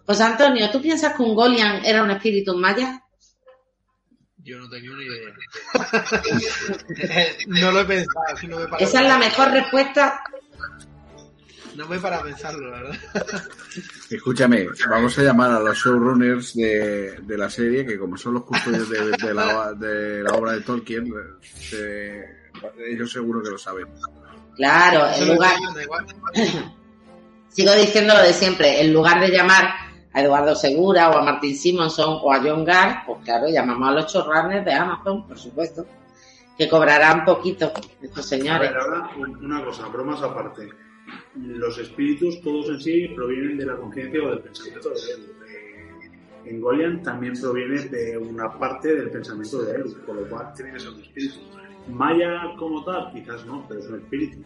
José 0.07 0.23
Antonio, 0.23 0.71
¿tú 0.71 0.81
piensas 0.81 1.13
que 1.13 1.21
un 1.21 1.35
Golian 1.35 1.85
era 1.85 2.01
un 2.01 2.09
espíritu 2.09 2.57
maya? 2.57 2.99
Yo 4.37 4.57
no 4.57 4.67
tengo 4.69 4.95
ni 4.95 5.05
idea. 5.05 5.35
no 7.45 7.71
lo 7.71 7.81
he 7.81 7.85
pensado. 7.85 8.23
No 8.47 8.57
me 8.57 8.77
Esa 8.79 9.01
es 9.01 9.07
la 9.07 9.19
mejor 9.19 9.51
respuesta. 9.51 10.23
No 11.75 11.87
me 11.87 11.99
para 11.99 12.23
pensarlo, 12.23 12.71
la 12.71 12.81
verdad. 12.81 12.97
Escúchame, 14.09 14.67
vamos 14.89 15.15
a 15.19 15.21
llamar 15.21 15.51
a 15.51 15.59
los 15.59 15.77
showrunners 15.77 16.55
de, 16.55 17.19
de 17.21 17.37
la 17.37 17.51
serie, 17.51 17.85
que 17.85 17.99
como 17.99 18.17
son 18.17 18.33
los 18.33 18.45
custodios 18.45 18.89
de, 18.89 19.11
de, 19.11 19.33
la, 19.35 19.73
de 19.73 20.23
la 20.23 20.31
obra 20.31 20.53
de 20.53 20.61
Tolkien, 20.61 21.13
se, 21.43 22.46
ellos 22.87 23.11
seguro 23.11 23.41
que 23.41 23.49
lo 23.49 23.57
saben. 23.57 23.87
Claro, 24.55 25.07
en 25.15 25.27
lugar. 25.33 25.55
Sigo 27.49 27.73
diciendo 27.73 28.13
lo 28.13 28.21
de 28.21 28.33
siempre, 28.33 28.81
en 28.81 28.93
lugar 28.93 29.19
de 29.19 29.29
llamar 29.29 29.65
a 30.13 30.21
Eduardo 30.21 30.55
Segura 30.55 31.09
o 31.09 31.17
a 31.17 31.23
Martin 31.23 31.55
Simonson 31.55 32.19
o 32.21 32.31
a 32.31 32.39
John 32.39 32.65
Gar, 32.65 33.03
pues 33.05 33.19
claro, 33.23 33.47
llamamos 33.47 33.89
a 33.89 33.91
los 33.93 34.11
chorranes 34.11 34.65
de 34.65 34.73
Amazon, 34.73 35.27
por 35.27 35.37
supuesto, 35.37 35.85
que 36.57 36.67
cobrarán 36.67 37.23
poquito 37.23 37.71
estos 38.01 38.25
señores. 38.25 38.71
ahora 38.71 39.09
una 39.15 39.63
cosa, 39.63 39.87
bromas 39.87 40.21
aparte. 40.21 40.69
Los 41.35 41.77
espíritus, 41.77 42.41
todos 42.41 42.67
en 42.69 42.81
sí, 42.81 43.07
provienen 43.15 43.57
de 43.57 43.65
la 43.65 43.77
conciencia 43.77 44.21
o 44.23 44.29
del 44.29 44.39
pensamiento 44.39 44.89
de 44.89 44.95
él. 44.95 45.33
En 46.45 46.61
Golian 46.61 47.03
también 47.03 47.33
proviene 47.39 47.81
de 47.81 48.17
una 48.17 48.57
parte 48.57 48.95
del 48.95 49.09
pensamiento 49.09 49.61
de 49.63 49.75
él, 49.75 49.83
por 50.05 50.15
lo 50.15 50.29
cual 50.29 50.53
tiene 50.55 50.73
que 50.73 50.79
ser 50.79 50.89
un 50.89 51.01
espíritu. 51.01 51.39
Maya 51.89 52.53
como 52.57 52.83
tal, 52.83 53.11
quizás 53.13 53.45
no, 53.45 53.65
pero 53.67 53.79
es 53.79 53.87
un 53.87 53.99
espíritu. 53.99 54.43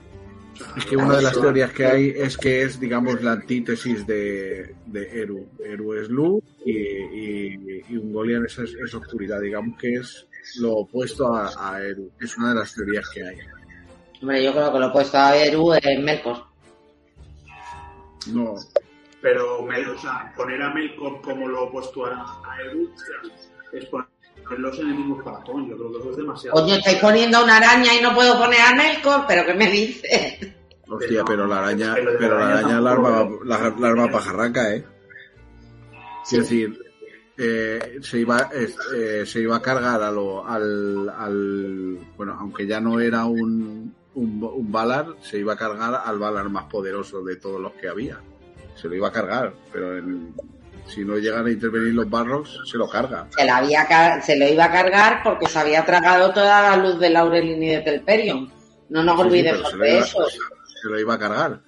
es 0.78 0.86
que 0.86 0.98
una 0.98 1.18
de 1.18 1.24
las 1.24 1.34
teorías 1.34 1.72
que 1.72 1.86
hay 1.86 2.10
es 2.10 2.38
que 2.38 2.64
es, 2.64 2.80
digamos, 2.80 3.22
la 3.24 3.34
antítesis 3.34 4.06
de, 4.06 4.76
de 4.86 5.22
Eru. 5.22 5.48
Eru 5.60 5.94
es 5.94 6.10
luz 6.10 6.44
y, 6.66 6.72
y, 6.72 7.84
y 7.90 7.98
Ungolian 7.98 8.46
es, 8.46 8.58
es, 8.60 8.94
oscuridad, 8.94 9.40
digamos 9.42 9.78
que 9.80 9.94
es 9.94 10.28
lo 10.60 10.74
opuesto 10.78 11.34
a, 11.34 11.52
a, 11.58 11.82
Eru. 11.82 12.12
Es 12.20 12.38
una 12.38 12.50
de 12.50 12.56
las 12.56 12.74
teorías 12.74 13.10
que 13.10 13.24
hay. 13.24 13.38
Hombre, 14.22 14.44
yo 14.44 14.52
creo 14.52 14.72
que 14.72 14.80
lo 14.80 14.88
opuesto 14.88 15.18
a 15.18 15.36
Eru 15.36 15.74
es 15.74 16.00
Melkor. 16.00 16.44
No. 18.28 18.56
Pero, 19.22 19.64
o 19.64 19.98
sea, 20.00 20.34
poner 20.36 20.62
a 20.62 20.74
Melkor 20.74 21.22
como 21.22 21.48
lo 21.48 21.66
opuesto 21.66 22.06
a, 22.06 22.42
a 22.46 22.62
Eru 22.62 22.90
es 23.74 23.86
poner 23.86 24.08
los 24.58 24.80
enemigos 24.80 25.24
para 25.24 25.44
Yo 25.46 25.54
creo 25.78 25.92
que 25.92 25.98
eso 26.00 26.12
es 26.12 26.18
demasiado. 26.18 26.64
Oye, 26.64 26.78
estáis 26.78 26.98
poniendo 27.00 27.44
una 27.44 27.58
araña 27.58 27.94
y 27.98 28.02
no 28.02 28.14
puedo 28.14 28.38
poner 28.38 28.62
a 28.62 28.76
Melkor, 28.76 29.26
pero 29.28 29.46
¿qué 29.46 29.54
me 29.54 29.70
dices? 29.70 30.54
Hostia, 30.88 31.24
pero 31.26 31.48
la 31.48 31.60
araña, 31.60 31.96
pero 31.96 32.38
la 32.38 32.60
araña 32.60 32.82
la 32.82 33.70
larva 33.80 34.12
pajarraca, 34.12 34.76
¿eh? 34.76 34.86
Es 36.26 36.32
decir, 36.32 36.78
eh, 37.38 38.00
se 38.02 38.20
iba 38.20 38.50
eh, 38.54 39.26
se 39.26 39.42
iba 39.42 39.56
a 39.56 39.62
cargar 39.62 40.04
a 40.04 40.12
lo, 40.12 40.46
al, 40.46 41.10
al 41.10 41.98
bueno, 42.18 42.38
aunque 42.40 42.68
ya 42.68 42.80
no 42.80 43.00
era 43.00 43.26
un, 43.26 43.96
un, 44.16 44.44
un 44.44 44.72
Valar, 44.72 45.16
se 45.22 45.40
iba 45.40 45.54
a 45.54 45.58
cargar 45.58 46.02
al 46.06 46.20
Valar 46.20 46.50
más 46.50 46.66
poderoso 46.66 47.24
de 47.24 47.38
todos 47.38 47.60
los 47.60 47.74
que 47.74 47.88
había. 47.88 48.20
Se 48.76 48.88
lo 48.88 48.96
iba 48.96 49.08
a 49.08 49.12
cargar, 49.12 49.54
pero 49.72 49.98
en, 49.98 50.34
si 50.88 51.06
no 51.06 51.18
llegan 51.18 51.46
a 51.46 51.52
intervenir 51.52 51.94
los 51.94 52.10
barros, 52.10 52.62
se 52.70 52.78
lo 52.78 52.88
carga. 52.90 53.28
Se, 53.36 53.46
la 53.46 53.58
había, 53.58 54.22
se 54.22 54.36
lo 54.36 54.48
iba 54.48 54.66
a 54.66 54.72
cargar 54.72 55.22
porque 55.24 55.48
se 55.48 55.60
había 55.60 55.86
tragado 55.86 56.34
toda 56.34 56.76
la 56.76 56.78
luz 56.78 57.00
de 57.00 57.10
Laurelin 57.10 57.64
y 57.64 57.70
de 57.70 57.82
Telperion. 57.82 58.52
No 58.90 59.04
nos 59.04 59.20
olvidemos 59.20 59.70
sí, 59.72 59.78
de 59.78 59.90
iba, 59.92 60.00
eso. 60.00 60.20
Se 60.30 60.90
lo 60.90 61.00
iba 61.00 61.14
a 61.14 61.20
cargar. 61.20 61.62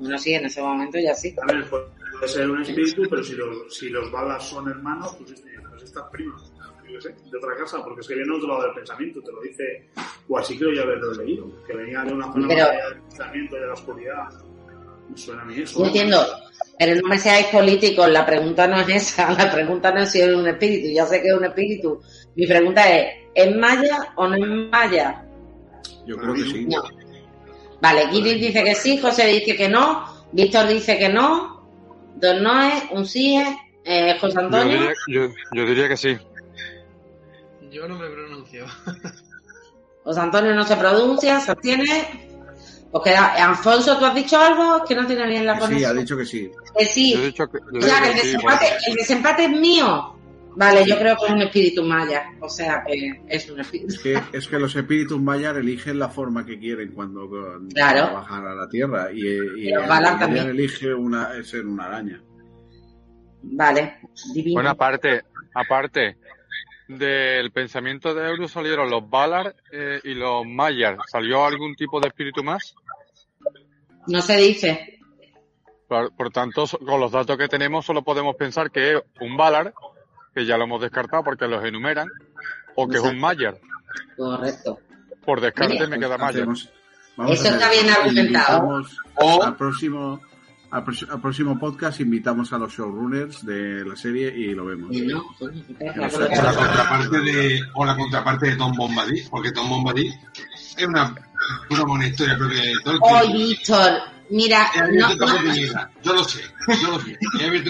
Bueno, 0.00 0.18
sí, 0.18 0.34
en 0.34 0.46
ese 0.46 0.60
momento 0.60 0.98
ya 0.98 1.14
sí. 1.14 1.34
A 1.40 1.46
ver, 1.52 1.64
puede 1.68 2.28
ser 2.28 2.50
un 2.50 2.62
espíritu, 2.62 3.02
pero 3.08 3.22
si 3.22 3.34
los, 3.34 3.74
si 3.74 3.88
los 3.88 4.10
balas 4.10 4.42
son 4.48 4.68
hermanos, 4.68 5.14
pues, 5.18 5.30
este, 5.32 5.50
pues 5.70 5.82
estas 5.84 6.04
primas, 6.10 6.52
yo 6.92 7.00
sé, 7.00 7.10
de 7.30 7.38
otra 7.38 7.56
casa, 7.56 7.82
porque 7.84 8.00
es 8.00 8.08
que 8.08 8.14
viene 8.14 8.34
otro 8.34 8.48
lado 8.48 8.62
del 8.64 8.74
pensamiento, 8.74 9.20
te 9.22 9.32
lo 9.32 9.40
dice, 9.42 9.88
o 10.28 10.38
así 10.38 10.58
creo 10.58 10.72
yo 10.72 10.82
haberlo 10.82 11.12
leído, 11.14 11.46
que 11.66 11.74
venía 11.76 12.02
de 12.02 12.12
una 12.12 12.32
zona 12.32 12.48
Pero- 12.48 12.66
del 12.66 13.00
pensamiento 13.02 13.54
de 13.56 13.66
la 13.66 13.72
oscuridad. 13.72 14.24
Me 15.08 15.16
suena 15.16 15.42
a 15.42 15.44
mí 15.44 15.60
eso. 15.60 15.78
Yo 15.78 15.86
entiendo, 15.86 16.18
pero 16.78 16.94
no 17.00 17.08
me 17.08 17.18
seáis 17.18 17.46
políticos, 17.46 18.08
la 18.10 18.26
pregunta 18.26 18.66
no 18.66 18.80
es 18.80 18.88
esa, 18.88 19.32
la 19.38 19.50
pregunta 19.50 19.90
no 19.92 20.02
es 20.02 20.10
si 20.10 20.20
es 20.20 20.34
un 20.34 20.46
espíritu, 20.46 20.88
ya 20.94 21.06
sé 21.06 21.22
que 21.22 21.28
es 21.28 21.34
un 21.34 21.44
espíritu. 21.44 22.00
Mi 22.34 22.46
pregunta 22.46 22.90
es, 22.94 23.14
¿es 23.34 23.56
maya 23.56 24.12
o 24.16 24.28
no 24.28 24.34
es 24.36 24.70
maya? 24.70 25.24
Yo 26.06 26.16
creo 26.16 26.34
que 26.34 26.42
sí. 26.42 26.66
No. 26.66 26.82
Vale, 27.80 28.06
Guiris 28.10 28.40
dice 28.40 28.64
que 28.64 28.74
sí, 28.74 28.98
José 28.98 29.26
dice 29.26 29.56
que 29.56 29.68
no, 29.68 30.04
Víctor 30.32 30.66
dice 30.66 30.98
que 30.98 31.08
no, 31.08 31.68
dos 32.16 32.40
noes, 32.40 32.84
un 32.90 33.06
sí, 33.06 33.42
eh, 33.84 34.16
José 34.20 34.34
Yo 34.34 34.40
Antonio. 34.40 34.78
diría, 34.78 34.92
yo, 35.08 35.28
yo 35.52 35.66
diría 35.66 35.88
que 35.88 35.96
sí. 35.96 36.16
Yo 37.70 37.86
no 37.88 37.98
me 37.98 38.08
pronuncio. 38.08 38.66
José 40.04 40.20
Antonio 40.20 40.54
no 40.54 40.64
se 40.64 40.76
pronuncia, 40.76 41.40
se 41.40 41.50
abstiene. 41.50 42.25
Queda, 43.02 43.34
Alfonso, 43.48 43.98
¿tú 43.98 44.04
has 44.04 44.14
dicho 44.14 44.38
algo? 44.38 44.84
Que 44.86 44.94
no 44.94 45.06
tiene 45.06 45.26
bien 45.26 45.46
la 45.46 45.60
Sí, 45.66 45.84
ha 45.84 45.92
dicho 45.92 46.16
que 46.16 46.24
sí. 46.24 46.50
Que 46.78 46.84
sí. 46.84 47.14
Yo 47.14 47.20
he 47.22 47.26
dicho 47.26 47.46
que, 47.48 47.58
yo 47.72 47.78
O 47.78 47.82
sea, 47.82 48.00
digo 48.00 48.02
que 48.04 48.10
el 48.12 48.18
sí, 48.18 48.26
desempate, 48.26 48.66
porque- 48.70 48.90
el 48.90 48.94
desempate 48.96 49.44
es 49.44 49.50
mío. 49.50 50.12
Vale, 50.58 50.86
yo 50.86 50.98
creo 50.98 51.16
que 51.16 51.26
es 51.26 51.32
un 51.32 51.42
espíritu 51.42 51.82
maya. 51.84 52.24
O 52.40 52.48
sea, 52.48 52.82
que 52.86 53.20
es 53.28 53.50
un 53.50 53.60
espíritu. 53.60 53.92
Es 53.92 53.98
que, 54.00 54.18
es 54.32 54.48
que 54.48 54.58
los 54.58 54.74
espíritus 54.74 55.20
mayas 55.20 55.54
eligen 55.56 55.98
la 55.98 56.08
forma 56.08 56.46
que 56.46 56.58
quieren 56.58 56.92
cuando, 56.92 57.28
cuando 57.28 57.68
Claro. 57.74 58.14
bajan 58.14 58.46
a 58.46 58.54
la 58.54 58.66
Tierra. 58.68 59.10
Y, 59.12 59.68
y 59.68 59.72
también. 60.18 60.48
elige 60.48 60.94
una, 60.94 61.30
ser 61.44 61.66
una 61.66 61.84
araña. 61.84 62.22
Vale, 63.42 63.98
divino. 64.32 64.54
Bueno, 64.54 64.70
aparte, 64.70 65.22
aparte 65.54 66.16
del 66.88 67.50
pensamiento 67.50 68.14
de 68.14 68.28
Euro 68.28 68.48
salieron 68.48 68.90
los 68.90 69.08
Valar 69.08 69.54
eh, 69.72 70.00
y 70.04 70.14
los 70.14 70.46
Mayar. 70.46 70.98
¿Salió 71.06 71.44
algún 71.44 71.74
tipo 71.74 72.00
de 72.00 72.08
espíritu 72.08 72.42
más? 72.44 72.74
No 74.06 74.22
se 74.22 74.36
dice. 74.36 75.00
Por, 75.88 76.14
por 76.14 76.30
tanto, 76.30 76.64
con 76.84 77.00
los 77.00 77.12
datos 77.12 77.36
que 77.36 77.48
tenemos 77.48 77.84
solo 77.84 78.02
podemos 78.02 78.36
pensar 78.36 78.70
que 78.70 78.94
es 78.94 79.02
un 79.20 79.36
Valar, 79.36 79.72
que 80.34 80.44
ya 80.44 80.56
lo 80.56 80.64
hemos 80.64 80.80
descartado 80.80 81.24
porque 81.24 81.46
los 81.46 81.64
enumeran, 81.64 82.08
o 82.74 82.88
que 82.88 82.96
es 82.98 83.02
un 83.02 83.18
Mayar. 83.18 83.58
Correcto. 84.16 84.78
Por 85.24 85.40
descarte 85.40 85.74
Mira, 85.74 85.88
me 85.88 85.98
queda 85.98 86.16
vamos 86.16 86.68
Eso 87.32 87.48
está 87.48 87.70
bien 87.70 87.88
argumentado. 87.90 88.82
O- 89.16 89.42
al 89.42 89.56
próximo 89.56 90.20
al, 90.70 90.84
al 91.10 91.20
próximo 91.20 91.58
podcast 91.58 92.00
invitamos 92.00 92.52
a 92.52 92.58
los 92.58 92.72
showrunners 92.72 93.44
de 93.46 93.84
la 93.84 93.96
serie 93.96 94.32
y 94.36 94.54
lo 94.54 94.66
vemos. 94.66 94.94
Y 94.94 95.02
no, 95.02 95.24
O 95.40 95.48
la 95.78 96.54
contraparte 96.54 97.20
de, 97.20 97.60
o 97.74 97.84
la 97.84 97.96
contraparte 97.96 98.50
de 98.50 98.56
Tom 98.56 98.72
Bombadil, 98.76 99.24
porque 99.30 99.52
Tom 99.52 99.68
Bombadil 99.68 100.12
es 100.76 100.86
una, 100.86 101.14
una 101.70 101.84
buena 101.84 102.06
historia 102.08 102.36
propia 102.36 102.62
de 102.62 102.72
Tolkien. 102.84 103.14
Oye, 103.14 103.32
Víctor, 103.32 103.92
mira, 104.30 104.70
no, 104.92 105.14
no. 105.14 105.88
Yo 106.02 106.12
lo 106.14 106.24
sé, 106.24 106.42
yo 106.82 106.90
lo 106.90 107.00
sé. 107.00 107.18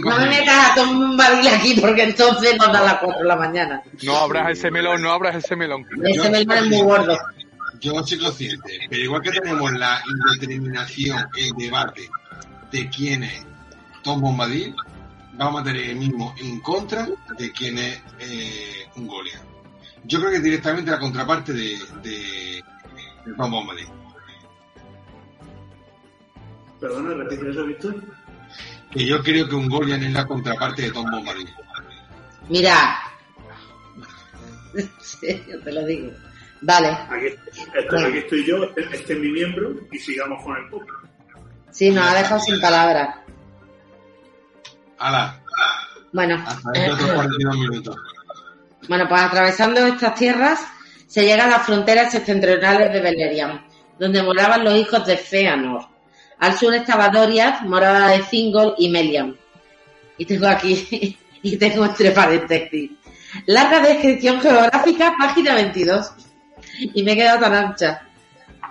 No 0.03 0.18
me 0.18 0.26
metas 0.26 0.70
a 0.70 0.74
Tom 0.74 0.99
Bombadil 0.99 1.49
aquí 1.49 1.78
porque 1.80 2.05
entonces 2.05 2.57
nos 2.57 2.72
da 2.72 2.82
las 2.82 2.99
4 2.99 3.20
de 3.20 3.28
la 3.28 3.36
mañana. 3.36 3.82
No 4.03 4.16
abras 4.16 4.51
ese 4.51 4.70
melón, 4.70 5.03
no 5.03 5.12
abras 5.12 5.36
ese 5.36 5.55
melón. 5.55 5.86
Ese 6.03 6.30
melón 6.30 6.57
es 6.59 6.66
muy 6.66 6.82
gordo. 6.82 7.16
Yo 7.78 8.03
soy 8.05 8.18
consciente, 8.18 8.80
pero 8.88 9.03
igual 9.03 9.20
que 9.20 9.32
tenemos 9.32 9.70
la 9.72 10.01
indeterminación, 10.32 11.18
el 11.36 11.51
debate 11.59 12.09
de 12.82 12.88
quién 12.90 13.22
es 13.24 13.44
Tom 14.02 14.20
Bombadil, 14.20 14.74
vamos 15.34 15.60
a 15.60 15.64
tener 15.64 15.90
el 15.90 15.96
mismo 15.96 16.34
en 16.38 16.60
contra 16.60 17.08
de 17.38 17.52
quién 17.52 17.78
es 17.78 18.02
eh, 18.20 18.86
un 18.96 19.06
Goliath. 19.06 19.42
Yo 20.04 20.20
creo 20.20 20.30
que 20.32 20.40
directamente 20.40 20.90
la 20.90 20.98
contraparte 20.98 21.52
de, 21.52 21.78
de, 22.02 22.62
de 23.24 23.32
Tom 23.36 23.50
Bombadil. 23.50 23.86
Perdona, 26.80 27.14
repite 27.14 27.50
eso, 27.50 27.64
Víctor. 27.64 27.94
Que 28.90 29.06
yo 29.06 29.22
creo 29.22 29.48
que 29.48 29.54
un 29.54 29.68
Goliath 29.68 30.02
es 30.02 30.12
la 30.12 30.26
contraparte 30.26 30.82
de 30.82 30.90
Tom 30.92 31.10
Bombadil. 31.10 31.48
Mira. 32.48 32.98
Sí, 35.00 35.42
yo 35.48 35.58
te 35.60 35.72
lo 35.72 35.84
digo. 35.86 36.12
Vale. 36.60 36.88
Aquí, 36.88 37.26
esto- 37.74 37.96
aquí 37.98 38.18
estoy 38.18 38.44
yo, 38.46 38.64
este, 38.64 38.96
este 38.96 39.12
es 39.14 39.18
mi 39.20 39.28
miembro, 39.30 39.74
y 39.90 39.98
sigamos 39.98 40.42
con 40.44 40.56
el 40.56 40.68
podcast. 40.68 41.04
Sí, 41.76 41.90
nos 41.90 42.08
ha 42.08 42.14
dejado 42.14 42.40
sin 42.40 42.58
palabras. 42.58 43.16
Ala, 44.98 45.42
Bueno, 46.10 46.42
hasta 46.46 46.70
dentro 46.70 46.96
de 46.96 47.02
otros 47.02 47.14
42 47.16 47.58
minutos. 47.58 47.96
bueno, 48.88 49.06
pues 49.06 49.20
atravesando 49.20 49.86
estas 49.86 50.14
tierras 50.14 50.60
se 51.06 51.26
llega 51.26 51.44
a 51.44 51.48
las 51.48 51.66
fronteras 51.66 52.10
septentrionales 52.10 52.94
de 52.94 53.00
Beleriand, 53.02 53.60
donde 53.98 54.22
moraban 54.22 54.64
los 54.64 54.74
hijos 54.74 55.04
de 55.04 55.18
Feanor. 55.18 55.86
Al 56.38 56.56
sur 56.56 56.72
estaba 56.74 57.10
Doriath, 57.10 57.60
morada 57.60 58.08
de 58.08 58.20
Thingol 58.20 58.74
y 58.78 58.88
Melian. 58.88 59.36
Y 60.16 60.24
tengo 60.24 60.46
aquí, 60.46 61.18
y 61.42 61.58
tengo 61.58 61.84
entre 61.84 62.10
paréntesis. 62.12 62.90
Larga 63.44 63.80
descripción 63.80 64.40
geográfica, 64.40 65.14
página 65.18 65.54
22. 65.54 66.10
Y 66.94 67.02
me 67.02 67.12
he 67.12 67.16
quedado 67.16 67.40
tan 67.40 67.54
ancha. 67.54 68.00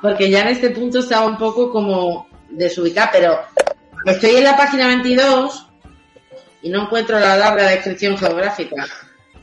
Porque 0.01 0.31
ya 0.31 0.41
en 0.41 0.47
este 0.47 0.71
punto 0.71 0.99
estaba 0.99 1.27
un 1.27 1.37
poco 1.37 1.71
como 1.71 2.33
desubicada, 2.57 3.09
pero 3.11 3.39
estoy 4.05 4.37
en 4.37 4.43
la 4.43 4.57
página 4.57 4.87
22 4.87 5.67
y 6.61 6.69
no 6.69 6.83
encuentro 6.83 7.19
la 7.19 7.37
larga 7.37 7.69
descripción 7.69 8.17
geográfica 8.17 8.87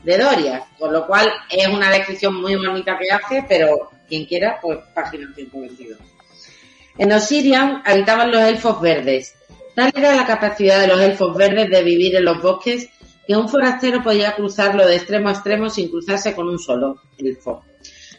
de 0.03 0.17
Doria, 0.17 0.65
con 0.77 0.91
lo 0.91 1.07
cual 1.07 1.31
es 1.49 1.67
una 1.67 1.89
descripción 1.89 2.35
muy 2.35 2.55
bonita 2.55 2.97
que 2.99 3.11
hace, 3.11 3.45
pero 3.47 3.89
quien 4.07 4.25
quiera, 4.25 4.59
pues 4.61 4.79
página 4.93 5.33
122. 5.33 5.97
En 6.97 7.11
Osirian 7.11 7.81
habitaban 7.85 8.31
los 8.31 8.41
elfos 8.41 8.81
verdes. 8.81 9.35
Tal 9.75 9.91
era 9.95 10.15
la 10.15 10.27
capacidad 10.27 10.79
de 10.79 10.87
los 10.87 10.99
elfos 10.99 11.35
verdes 11.35 11.69
de 11.69 11.83
vivir 11.83 12.15
en 12.15 12.25
los 12.25 12.41
bosques 12.41 12.89
que 13.25 13.35
un 13.35 13.47
forastero 13.47 14.03
podía 14.03 14.35
cruzarlo 14.35 14.85
de 14.85 14.97
extremo 14.97 15.29
a 15.29 15.31
extremo 15.31 15.69
sin 15.69 15.89
cruzarse 15.89 16.35
con 16.35 16.49
un 16.49 16.59
solo 16.59 17.01
elfo. 17.17 17.63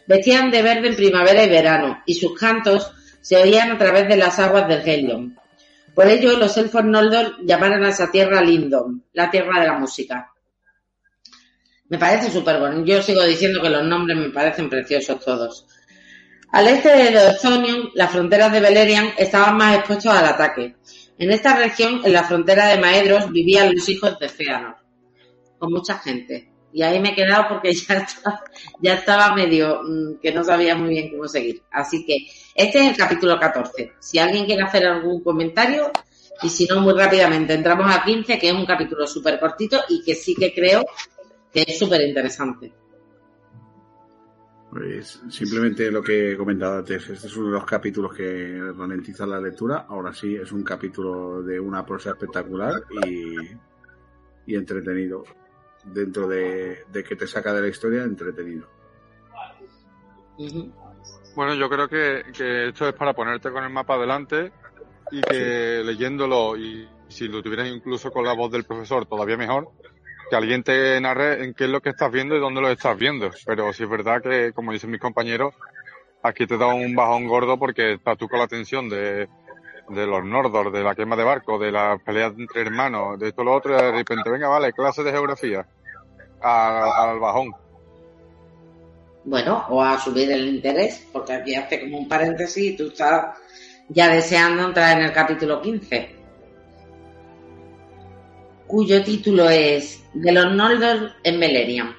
Vestían 0.07 0.51
de 0.51 0.61
verde 0.61 0.89
en 0.89 0.95
primavera 0.95 1.43
y 1.43 1.49
verano, 1.49 2.01
y 2.05 2.15
sus 2.15 2.37
cantos 2.37 2.91
se 3.25 3.37
oían 3.37 3.71
a 3.71 3.77
través 3.79 4.07
de 4.07 4.17
las 4.17 4.37
aguas 4.37 4.67
del 4.67 4.87
Helion. 4.87 5.35
Por 5.95 6.07
ello, 6.07 6.37
los 6.37 6.55
elfos 6.57 6.85
Noldor 6.85 7.37
llamaron 7.43 7.83
a 7.83 7.89
esa 7.89 8.11
tierra 8.11 8.39
Lindon, 8.39 9.03
la 9.13 9.31
tierra 9.31 9.59
de 9.61 9.65
la 9.65 9.79
música. 9.79 10.31
Me 11.89 11.97
parece 11.97 12.29
súper 12.29 12.59
bonito. 12.59 12.85
Yo 12.85 13.01
sigo 13.01 13.23
diciendo 13.23 13.63
que 13.63 13.71
los 13.71 13.83
nombres 13.83 14.15
me 14.15 14.29
parecen 14.29 14.69
preciosos 14.69 15.25
todos. 15.25 15.65
Al 16.51 16.67
este 16.67 16.95
de 16.95 17.19
Dorthonion, 17.19 17.89
las 17.95 18.11
fronteras 18.11 18.51
de 18.51 18.59
Beleriand 18.59 19.13
estaban 19.17 19.57
más 19.57 19.75
expuestos 19.75 20.13
al 20.13 20.25
ataque. 20.25 20.75
En 21.17 21.31
esta 21.31 21.55
región, 21.55 22.01
en 22.05 22.13
la 22.13 22.25
frontera 22.25 22.67
de 22.67 22.77
Maedros, 22.79 23.31
vivían 23.31 23.73
los 23.73 23.89
hijos 23.89 24.19
de 24.19 24.29
Feanor, 24.29 24.75
con 25.57 25.71
mucha 25.71 25.97
gente. 25.97 26.51
Y 26.75 26.83
ahí 26.83 26.99
me 26.99 27.11
he 27.11 27.15
quedado 27.15 27.47
porque 27.47 27.73
ya 27.87 27.99
estaba, 27.99 28.43
ya 28.81 28.93
estaba 28.95 29.33
medio 29.33 29.81
mm, 29.81 30.19
que 30.21 30.33
no 30.33 30.43
sabía 30.43 30.75
muy 30.75 30.89
bien 30.89 31.09
cómo 31.09 31.25
seguir. 31.25 31.63
Así 31.71 32.05
que 32.05 32.27
este 32.53 32.79
es 32.79 32.91
el 32.91 32.97
capítulo 32.97 33.39
14. 33.39 33.93
Si 33.97 34.19
alguien 34.19 34.45
quiere 34.45 34.63
hacer 34.63 34.85
algún 34.85 35.23
comentario, 35.23 35.89
y 36.43 36.49
si 36.49 36.65
no, 36.65 36.81
muy 36.81 36.93
rápidamente 36.93 37.53
entramos 37.53 37.89
a 37.89 38.03
15, 38.03 38.37
que 38.37 38.49
es 38.49 38.53
un 38.53 38.65
capítulo 38.65 39.07
súper 39.07 39.39
cortito 39.39 39.79
y 39.87 40.03
que 40.03 40.15
sí 40.15 40.35
que 40.35 40.53
creo 40.53 40.83
que 41.53 41.63
es 41.65 41.79
súper 41.79 42.01
interesante. 42.01 42.73
Pues 44.69 45.21
simplemente 45.29 45.89
lo 45.89 46.03
que 46.03 46.33
he 46.33 46.37
comentado 46.37 46.79
antes, 46.79 47.09
este 47.09 47.27
es 47.27 47.37
uno 47.37 47.47
de 47.47 47.53
los 47.53 47.65
capítulos 47.65 48.13
que 48.13 48.59
ralentiza 48.77 49.25
la 49.25 49.39
lectura. 49.39 49.85
Ahora 49.87 50.13
sí, 50.13 50.35
es 50.35 50.51
un 50.51 50.63
capítulo 50.63 51.41
de 51.41 51.57
una 51.57 51.85
prosa 51.85 52.09
espectacular 52.09 52.83
y, 53.07 53.37
y 54.45 54.55
entretenido. 54.55 55.23
Dentro 55.85 56.27
de, 56.27 56.83
de 56.91 57.03
que 57.03 57.15
te 57.15 57.27
saca 57.27 57.53
de 57.53 57.61
la 57.61 57.67
historia, 57.67 58.03
entretenido. 58.03 58.67
Bueno, 61.35 61.53
yo 61.53 61.69
creo 61.69 61.87
que, 61.87 62.23
que 62.35 62.69
esto 62.69 62.87
es 62.89 62.95
para 62.95 63.13
ponerte 63.13 63.51
con 63.51 63.63
el 63.63 63.69
mapa 63.69 63.97
delante 63.97 64.51
y 65.11 65.21
que 65.21 65.81
leyéndolo 65.83 66.57
y 66.57 66.87
si 67.07 67.27
lo 67.27 67.41
tuvieras 67.41 67.67
incluso 67.67 68.11
con 68.11 68.25
la 68.25 68.33
voz 68.33 68.51
del 68.51 68.63
profesor, 68.63 69.05
todavía 69.05 69.37
mejor, 69.37 69.69
que 70.29 70.35
alguien 70.35 70.63
te 70.63 70.99
narre 70.99 71.43
en 71.43 71.53
qué 71.53 71.65
es 71.65 71.69
lo 71.69 71.81
que 71.81 71.89
estás 71.89 72.11
viendo 72.11 72.35
y 72.35 72.39
dónde 72.39 72.61
lo 72.61 72.69
estás 72.69 72.97
viendo. 72.97 73.29
Pero 73.45 73.71
sí 73.73 73.83
es 73.83 73.89
verdad 73.89 74.21
que, 74.21 74.53
como 74.53 74.71
dicen 74.71 74.89
mis 74.89 74.99
compañeros, 74.99 75.53
aquí 76.23 76.47
te 76.47 76.57
da 76.57 76.67
un 76.67 76.95
bajón 76.95 77.27
gordo 77.27 77.59
porque 77.59 77.93
estás 77.93 78.17
tú 78.17 78.27
con 78.27 78.39
la 78.39 78.47
tensión 78.47 78.89
de, 78.89 79.29
de 79.89 80.07
los 80.07 80.23
Nordor, 80.25 80.71
de 80.71 80.83
la 80.83 80.95
quema 80.95 81.15
de 81.15 81.23
barco, 81.23 81.59
de 81.59 81.71
las 81.71 82.01
peleas 82.01 82.33
entre 82.37 82.61
hermanos, 82.61 83.19
de 83.19 83.29
esto 83.29 83.43
lo 83.43 83.53
otro, 83.53 83.73
y 83.73 83.81
de 83.81 83.91
repente, 83.91 84.29
venga, 84.29 84.47
vale, 84.47 84.73
clase 84.73 85.03
de 85.03 85.11
geografía, 85.11 85.65
a- 86.41 87.11
al 87.11 87.19
bajón. 87.19 87.51
Bueno, 89.25 89.65
o 89.69 89.83
a 89.83 89.97
subir 89.99 90.31
el 90.31 90.47
interés, 90.47 91.07
porque 91.11 91.33
aquí 91.33 91.55
hace 91.55 91.81
como 91.81 91.97
un 91.99 92.07
paréntesis 92.07 92.73
y 92.73 92.77
tú 92.77 92.87
estás 92.87 93.37
ya 93.89 94.09
deseando 94.09 94.65
entrar 94.65 94.97
en 94.97 95.05
el 95.05 95.13
capítulo 95.13 95.61
15, 95.61 96.15
cuyo 98.67 99.03
título 99.03 99.49
es 99.49 100.03
De 100.13 100.31
los 100.31 100.51
Noldor 100.53 101.11
en 101.23 101.39
Beleriand. 101.39 101.95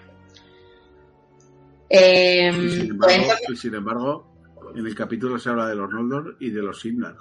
Eh, 1.88 2.50
sin, 2.52 2.98
pues 2.98 3.14
embargo, 3.14 3.32
sin, 3.56 3.74
embargo, 3.74 4.26
en 4.74 4.86
el 4.86 4.94
capítulo 4.94 5.38
se 5.38 5.50
habla 5.50 5.68
de 5.68 5.76
los 5.76 5.88
Noldor 5.90 6.36
y 6.40 6.50
de 6.50 6.62
los 6.62 6.80
Sindar. 6.80 7.14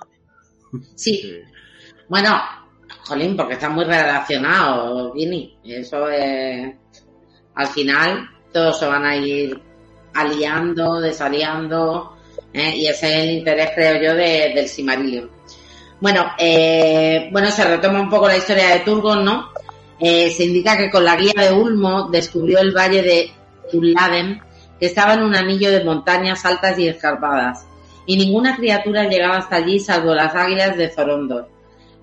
Sí. 0.95 1.41
Bueno, 2.07 2.39
jolín, 3.07 3.35
porque 3.35 3.53
está 3.53 3.69
muy 3.69 3.85
relacionado, 3.85 5.13
Vini. 5.13 5.57
Eso 5.63 6.09
es. 6.09 6.73
Al 7.55 7.67
final, 7.67 8.29
todos 8.51 8.79
se 8.79 8.85
van 8.85 9.05
a 9.05 9.15
ir 9.15 9.61
aliando, 10.13 10.99
desaliando, 10.99 12.17
¿eh? 12.53 12.73
y 12.75 12.87
ese 12.87 13.07
es 13.07 13.23
el 13.23 13.31
interés, 13.31 13.71
creo 13.75 14.01
yo, 14.01 14.15
de, 14.15 14.53
del 14.55 14.67
Simarillion. 14.67 15.29
Bueno, 15.99 16.31
eh, 16.37 17.29
bueno, 17.31 17.51
se 17.51 17.63
retoma 17.63 18.01
un 18.01 18.09
poco 18.09 18.27
la 18.27 18.37
historia 18.37 18.69
de 18.69 18.79
Turgon, 18.79 19.23
¿no? 19.23 19.49
Eh, 19.99 20.29
se 20.29 20.45
indica 20.45 20.77
que 20.77 20.89
con 20.89 21.05
la 21.05 21.15
guía 21.15 21.33
de 21.37 21.53
Ulmo 21.53 22.09
descubrió 22.09 22.59
el 22.59 22.75
valle 22.75 23.01
de 23.01 23.31
Tulladen, 23.71 24.41
que 24.79 24.87
estaba 24.87 25.13
en 25.13 25.23
un 25.23 25.35
anillo 25.35 25.71
de 25.71 25.83
montañas 25.83 26.45
altas 26.45 26.77
y 26.77 26.87
escarpadas, 26.87 27.65
y 28.05 28.17
ninguna 28.17 28.55
criatura 28.55 29.07
llegaba 29.07 29.37
hasta 29.37 29.57
allí 29.57 29.79
salvo 29.79 30.13
las 30.13 30.35
águilas 30.35 30.77
de 30.77 30.89
Zorondor. 30.89 31.49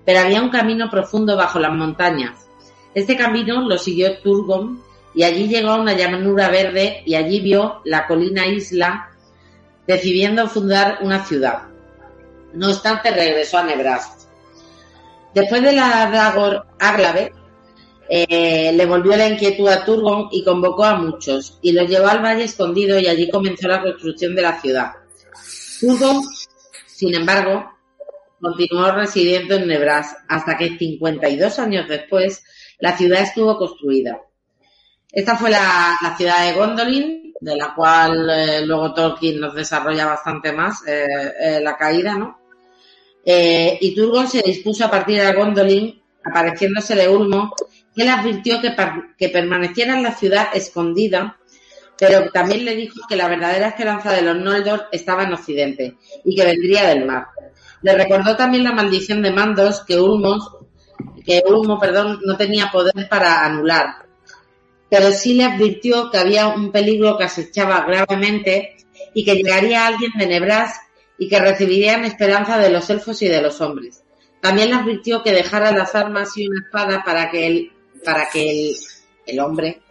Pero 0.05 0.19
había 0.19 0.41
un 0.41 0.49
camino 0.49 0.89
profundo 0.89 1.37
bajo 1.37 1.59
las 1.59 1.71
montañas. 1.71 2.47
Este 2.93 3.15
camino 3.15 3.67
lo 3.67 3.77
siguió 3.77 4.19
Turgon 4.19 4.81
y 5.15 5.23
allí 5.23 5.47
llegó 5.47 5.71
a 5.71 5.81
una 5.81 5.93
llanura 5.93 6.49
verde 6.49 7.03
y 7.05 7.15
allí 7.15 7.39
vio 7.39 7.81
la 7.85 8.07
colina 8.07 8.45
isla, 8.47 9.11
decidiendo 9.87 10.47
fundar 10.47 10.99
una 11.01 11.23
ciudad. 11.23 11.63
No 12.53 12.69
obstante, 12.69 13.11
regresó 13.11 13.59
a 13.59 13.63
Nebras. 13.63 14.27
Después 15.33 15.63
de 15.63 15.73
la 15.73 16.09
Dagor 16.11 16.67
Áglave, 16.79 17.31
eh, 18.09 18.71
le 18.73 18.85
volvió 18.85 19.15
la 19.15 19.27
inquietud 19.27 19.67
a 19.67 19.83
Turgon 19.83 20.27
y 20.31 20.43
convocó 20.43 20.83
a 20.83 20.95
muchos, 20.95 21.57
y 21.61 21.71
los 21.71 21.89
llevó 21.89 22.07
al 22.07 22.23
valle 22.23 22.43
escondido 22.43 22.99
y 22.99 23.07
allí 23.07 23.29
comenzó 23.29 23.67
la 23.67 23.81
construcción 23.81 24.35
de 24.35 24.41
la 24.41 24.59
ciudad. 24.59 24.91
Turgon, 25.83 26.21
sin 26.85 27.13
embargo, 27.13 27.69
continuó 28.39 28.89
residiendo 28.93 29.55
en 29.55 29.67
Nebras 29.67 30.15
hasta 30.29 30.57
que 30.57 30.77
52 30.77 31.59
años 31.59 31.89
después 31.89 32.41
la 32.79 32.95
ciudad 32.95 33.21
estuvo 33.21 33.57
construida. 33.57 34.21
Esta 35.11 35.35
fue 35.35 35.49
la, 35.49 36.15
ciudad 36.17 36.47
de 36.47 36.53
Gondolin, 36.57 37.33
de 37.37 37.57
la 37.57 37.75
cual 37.75 38.29
eh, 38.29 38.65
luego 38.65 38.93
Tolkien 38.93 39.41
nos 39.41 39.55
desarrolla 39.55 40.05
bastante 40.05 40.53
más 40.53 40.87
eh, 40.87 41.59
la 41.61 41.75
caída, 41.75 42.17
¿no? 42.17 42.39
y 43.25 43.95
Turgon 43.95 44.27
se 44.27 44.41
dispuso 44.41 44.85
a 44.85 44.91
partir 44.91 45.21
de 45.21 45.33
Gondolin, 45.33 46.01
apareciéndose 46.23 46.95
de 46.95 47.09
Ulmo, 47.09 47.53
él 47.95 48.09
advirtió 48.09 48.61
que, 48.61 48.73
que 49.17 49.29
permaneciera 49.29 49.95
en 49.95 50.03
la 50.03 50.15
ciudad 50.15 50.47
escondida, 50.53 51.37
pero 52.07 52.29
también 52.31 52.65
le 52.65 52.75
dijo 52.75 52.99
que 53.07 53.15
la 53.15 53.27
verdadera 53.27 53.69
esperanza 53.69 54.11
de 54.11 54.21
los 54.21 54.35
Noldor 54.35 54.87
estaba 54.91 55.23
en 55.23 55.33
Occidente 55.33 55.97
y 56.25 56.35
que 56.35 56.45
vendría 56.45 56.87
del 56.87 57.05
mar. 57.05 57.27
Le 57.81 57.95
recordó 57.95 58.35
también 58.35 58.63
la 58.63 58.71
maldición 58.71 59.21
de 59.21 59.31
mandos 59.31 59.83
que 59.85 59.99
Ulmo, 59.99 60.67
que 61.25 61.41
Ulmo 61.45 61.79
perdón, 61.79 62.19
no 62.25 62.35
tenía 62.35 62.71
poder 62.71 63.07
para 63.09 63.45
anular, 63.45 64.05
pero 64.89 65.11
sí 65.11 65.33
le 65.35 65.45
advirtió 65.45 66.11
que 66.11 66.17
había 66.17 66.47
un 66.47 66.71
peligro 66.71 67.17
que 67.17 67.23
acechaba 67.23 67.85
gravemente 67.85 68.75
y 69.13 69.23
que 69.23 69.35
llegaría 69.35 69.87
alguien 69.87 70.11
de 70.17 70.27
Nebras 70.27 70.79
y 71.17 71.29
que 71.29 71.39
recibirían 71.39 72.05
esperanza 72.05 72.57
de 72.57 72.69
los 72.69 72.89
elfos 72.89 73.21
y 73.21 73.27
de 73.27 73.41
los 73.41 73.61
hombres. 73.61 74.03
También 74.41 74.69
le 74.69 74.75
advirtió 74.75 75.23
que 75.23 75.31
dejara 75.31 75.71
las 75.71 75.95
armas 75.95 76.37
y 76.37 76.47
una 76.47 76.61
espada 76.65 77.03
para 77.05 77.31
que 77.31 77.47
él 77.47 77.71
para 78.03 78.29
que 78.29 78.73
el, 79.25 79.39
hombre 79.39 79.81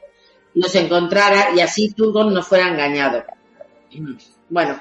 nos 0.55 0.75
encontrara 0.75 1.55
y 1.55 1.61
así 1.61 1.93
Turgon 1.93 2.33
no 2.33 2.43
fuera 2.43 2.69
engañado. 2.69 3.25
Bueno, 4.49 4.81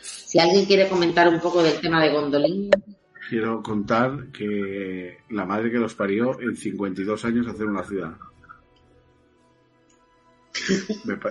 si 0.00 0.38
alguien 0.38 0.64
quiere 0.66 0.88
comentar 0.88 1.28
un 1.28 1.40
poco 1.40 1.62
del 1.62 1.80
tema 1.80 2.02
de 2.02 2.10
Gondolin. 2.10 2.70
Quiero 3.28 3.62
contar 3.62 4.28
que 4.32 5.18
la 5.30 5.44
madre 5.44 5.70
que 5.70 5.78
los 5.78 5.94
parió 5.94 6.38
en 6.40 6.56
52 6.56 7.24
años 7.24 7.46
hacer 7.46 7.66
una 7.66 7.84
ciudad. 7.84 8.12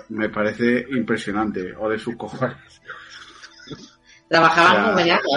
me, 0.09 0.29
parece 0.29 0.85
impresionante. 0.89 1.75
O 1.77 1.89
de 1.89 1.99
sus 1.99 2.15
cojones. 2.15 2.81
Trabajaban 4.27 4.95
como 4.95 5.35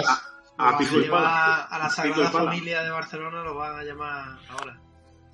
A, 0.57 1.65
a, 1.65 1.79
la 1.79 1.89
Sagrada 1.89 2.31
Familia 2.31 2.81
de 2.81 2.89
Barcelona 2.89 3.43
lo 3.43 3.55
van 3.55 3.77
a 3.77 3.83
llamar 3.83 4.39
ahora 4.49 4.81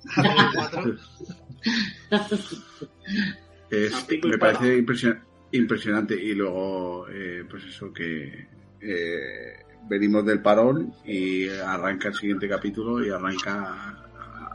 me 4.22 4.38
parece 4.38 4.84
impresionante. 5.52 6.14
Y 6.14 6.34
luego, 6.34 7.06
eh, 7.08 7.44
pues 7.48 7.64
eso 7.64 7.92
que 7.92 8.48
eh, 8.80 9.64
venimos 9.88 10.24
del 10.24 10.40
parón 10.40 10.94
y 11.04 11.48
arranca 11.48 12.08
el 12.08 12.14
siguiente 12.14 12.48
capítulo 12.48 13.04
y 13.04 13.10
arranca 13.10 13.98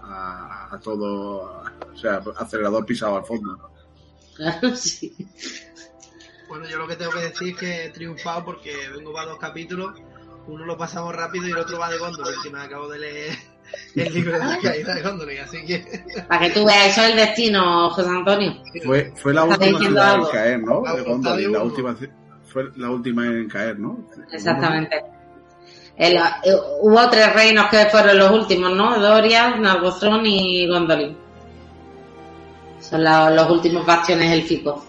a, 0.10 0.80
todo, 0.82 1.64
o 1.94 1.98
sea, 1.98 2.22
acelerador 2.38 2.86
pisado 2.86 3.18
al 3.18 3.26
fondo. 3.26 3.72
Bueno, 6.48 6.66
yo 6.70 6.78
lo 6.78 6.88
que 6.88 6.96
tengo 6.96 7.12
que 7.12 7.20
decir 7.20 7.50
es 7.50 7.58
que 7.58 7.86
he 7.86 7.90
triunfado 7.90 8.46
porque 8.46 8.74
vengo 8.96 9.12
para 9.12 9.32
dos 9.32 9.38
capítulos, 9.38 10.00
uno 10.48 10.66
lo 10.66 10.78
pasamos 10.78 11.14
rápido 11.14 11.46
y 11.46 11.52
el 11.52 11.58
otro 11.58 11.78
va 11.78 11.90
de 11.90 11.98
góndola, 11.98 12.32
que 12.42 12.50
me 12.50 12.60
acabo 12.60 12.88
de 12.88 13.00
leer 13.00 13.38
el 13.96 14.14
libro 14.14 14.34
de 14.34 14.40
la 14.40 14.60
caída 14.60 14.96
de 14.96 15.02
Gondolin, 15.02 15.40
así 15.40 15.66
que... 15.66 16.04
Para 16.28 16.48
que 16.48 16.54
tú 16.54 16.66
veas, 16.66 16.88
eso 16.88 17.02
es 17.02 17.10
el 17.12 17.18
destino, 17.18 17.90
José 17.90 18.10
Antonio. 18.10 18.54
Fue, 18.86 19.12
fue 19.16 19.34
la 19.34 19.44
última 19.44 19.80
ciudad 19.80 20.16
en 20.16 20.26
caer, 20.32 20.60
¿no? 20.60 20.84
La, 20.84 20.96
de 21.36 21.48
la 21.50 21.64
última, 21.64 21.96
fue 22.46 22.70
la 22.76 22.90
última 22.90 23.26
en 23.26 23.50
caer, 23.50 23.80
¿no? 23.80 24.00
Exactamente. 24.32 25.04
El, 25.98 26.16
eh, 26.16 26.22
hubo 26.82 27.10
tres 27.10 27.34
reinos 27.34 27.68
que 27.70 27.86
fueron 27.88 28.18
los 28.18 28.32
últimos, 28.32 28.72
¿no? 28.76 29.00
Dorian, 29.00 29.62
Nargothrond 29.62 30.26
y 30.26 30.68
Gondolin. 30.68 31.18
Son 32.80 33.04
los 33.04 33.50
últimos 33.50 33.86
bastiones 33.86 34.32
élficos. 34.32 34.82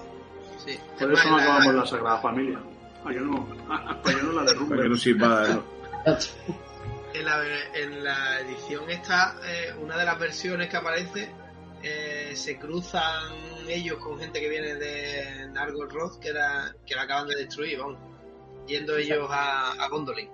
Sí. 0.65 0.79
Por 0.99 1.13
eso 1.13 1.31
no 1.31 1.37
acabamos 1.37 1.75
la 1.75 1.87
Sagrada 1.87 2.19
Familia. 2.19 2.59
Para 3.03 3.15
que 3.15 3.21
no, 3.23 3.47
para 3.67 4.23
no 4.23 4.33
la 4.33 4.43
derrumbe. 4.45 4.77
Para 4.77 4.83
que 4.83 4.89
no 4.91 4.97
sirva... 4.97 5.63
en 7.15 8.05
la, 8.05 8.41
edición 8.41 8.91
esta, 8.91 9.37
eh, 9.45 9.75
una 9.83 9.97
de 9.97 10.05
las 10.05 10.19
versiones 10.19 10.69
que 10.69 10.77
aparece, 10.77 11.29
eh, 11.83 12.33
se 12.35 12.59
cruzan 12.59 13.33
ellos 13.69 13.99
con 13.99 14.19
gente 14.19 14.41
que 14.41 14.49
viene 14.49 14.75
de 14.75 15.49
Nargol 15.53 15.91
Roth, 15.91 16.19
que, 16.21 16.29
era, 16.29 16.75
que 16.87 16.95
la 16.95 17.03
acaban 17.03 17.29
de 17.29 17.37
destruir, 17.37 17.79
vamos, 17.79 17.99
yendo 18.67 18.97
ellos 18.97 19.29
a, 19.31 19.73
a 19.73 19.89
Gondolin. 19.89 20.29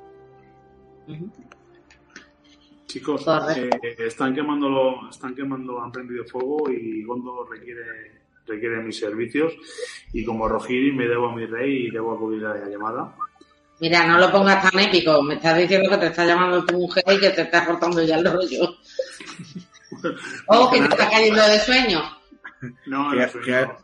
Chicos, 2.87 3.25
eh, 3.57 3.71
están 3.99 4.35
quemando 4.35 5.09
están 5.11 5.35
quemando, 5.35 5.83
han 5.83 5.91
prendido 5.91 6.25
fuego 6.25 6.71
y 6.71 7.03
Gondor 7.03 7.51
requiere 7.51 8.23
requiere 8.47 8.83
mis 8.83 8.99
servicios 8.99 9.55
y 10.13 10.25
como 10.25 10.47
Rojiri 10.49 10.93
me 10.93 11.09
debo 11.09 11.31
a 11.31 11.35
mi 11.35 11.47
rey 11.47 11.87
y 11.87 11.91
debo 11.91 12.13
acudir 12.15 12.45
a 12.47 12.55
la 12.55 12.69
llamada. 12.69 13.17
Mira, 13.81 14.07
no 14.07 14.19
lo 14.19 14.31
pongas 14.31 14.71
tan 14.71 14.81
épico. 14.81 15.23
Me 15.23 15.35
estás 15.35 15.59
diciendo 15.59 15.91
que 15.91 15.99
te 15.99 16.07
está 16.07 16.25
llamando 16.25 16.65
tu 16.65 16.79
mujer 16.79 17.05
y 17.09 17.21
que 17.21 17.31
te 17.31 17.43
está 17.43 17.65
cortando 17.65 18.03
ya 18.03 18.17
el 18.17 18.25
rollo. 18.25 18.77
o 20.47 20.71
que 20.71 20.79
te 20.79 20.85
está 20.85 21.11
cayendo 21.11 21.47
de 21.47 21.59
sueño. 21.61 22.03
No, 22.87 23.13
no, 23.13 23.43
que, 23.45 23.55
ha, 23.55 23.77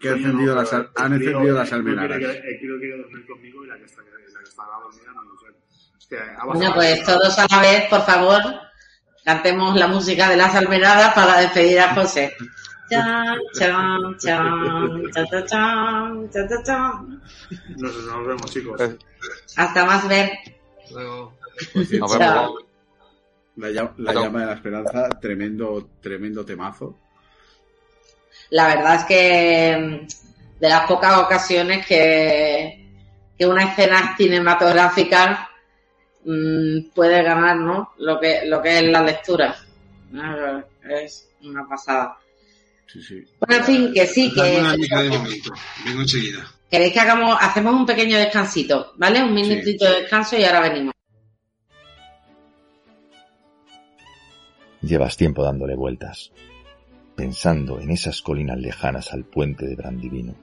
que 0.00 0.08
encendido 0.08 0.54
las, 0.54 0.72
han 0.72 1.12
encendido 1.12 1.54
las 1.54 1.72
almenaras. 1.72 2.18
Quiero 2.18 2.80
que 2.80 2.96
dormir 2.96 3.26
conmigo 3.26 3.64
y 3.64 3.68
la 3.68 3.76
que 3.76 3.84
está, 3.84 4.02
la 4.02 4.38
que 4.38 4.48
está 4.48 4.62
dormida 4.82 5.10
mi 5.20 5.28
mujer. 5.28 6.36
bueno, 6.46 6.74
pues 6.74 7.04
todos 7.04 7.38
a 7.38 7.46
la 7.50 7.60
vez, 7.60 7.88
por 7.90 8.02
favor, 8.06 8.40
cantemos 9.24 9.76
la 9.76 9.88
música 9.88 10.30
de 10.30 10.36
las 10.36 10.54
almenadas 10.54 11.12
para 11.14 11.40
despedir 11.40 11.80
a 11.80 11.94
José. 11.94 12.34
Chan, 12.88 13.38
Nos, 17.76 18.26
vemos, 18.26 18.50
chicos. 18.50 18.80
Hasta 19.56 19.84
más 19.84 20.08
ver. 20.08 20.30
Luego. 20.92 21.34
Nos 21.74 22.18
vemos. 22.18 22.54
La, 23.56 23.92
la 23.96 24.12
llama 24.12 24.40
de 24.40 24.46
la 24.46 24.52
esperanza, 24.52 25.08
tremendo, 25.20 25.88
tremendo 26.00 26.44
temazo. 26.44 26.98
La 28.50 28.68
verdad 28.68 28.96
es 28.96 29.04
que 29.04 29.76
mm, 29.78 30.60
de 30.60 30.68
las 30.68 30.86
pocas 30.86 31.18
ocasiones 31.18 31.86
que, 31.86 32.86
que 33.38 33.46
una 33.46 33.64
escena 33.64 34.14
cinematográfica 34.16 35.48
mmm, 36.24 36.90
puede 36.94 37.22
ganar, 37.22 37.56
¿no? 37.56 37.92
Lo 37.98 38.20
que, 38.20 38.42
lo 38.46 38.60
que 38.62 38.78
es 38.78 38.84
la 38.84 39.02
lectura. 39.02 39.56
Es 40.88 41.30
una 41.42 41.66
pasada. 41.66 42.18
Sí, 42.86 43.02
sí. 43.02 43.24
Bueno, 43.40 43.56
en 43.56 43.64
fin, 43.64 43.92
que 43.92 44.06
sí, 44.06 44.32
que... 44.32 44.40
Vengo 45.84 46.00
enseguida. 46.00 46.46
¿Queréis 46.70 46.92
que 46.92 47.00
hagamos, 47.00 47.36
hacemos 47.40 47.74
un 47.74 47.86
pequeño 47.86 48.18
descansito, 48.18 48.92
¿vale? 48.96 49.22
Un 49.22 49.34
minutito 49.34 49.84
de 49.84 50.00
descanso 50.00 50.36
y 50.36 50.44
ahora 50.44 50.60
venimos. 50.60 50.92
Llevas 54.82 55.16
tiempo 55.16 55.42
dándole 55.42 55.74
vueltas, 55.74 56.32
pensando 57.14 57.80
en 57.80 57.90
esas 57.90 58.20
colinas 58.22 58.58
lejanas 58.58 59.12
al 59.12 59.24
puente 59.24 59.66
de 59.66 59.74
Brandivino. 59.74 60.34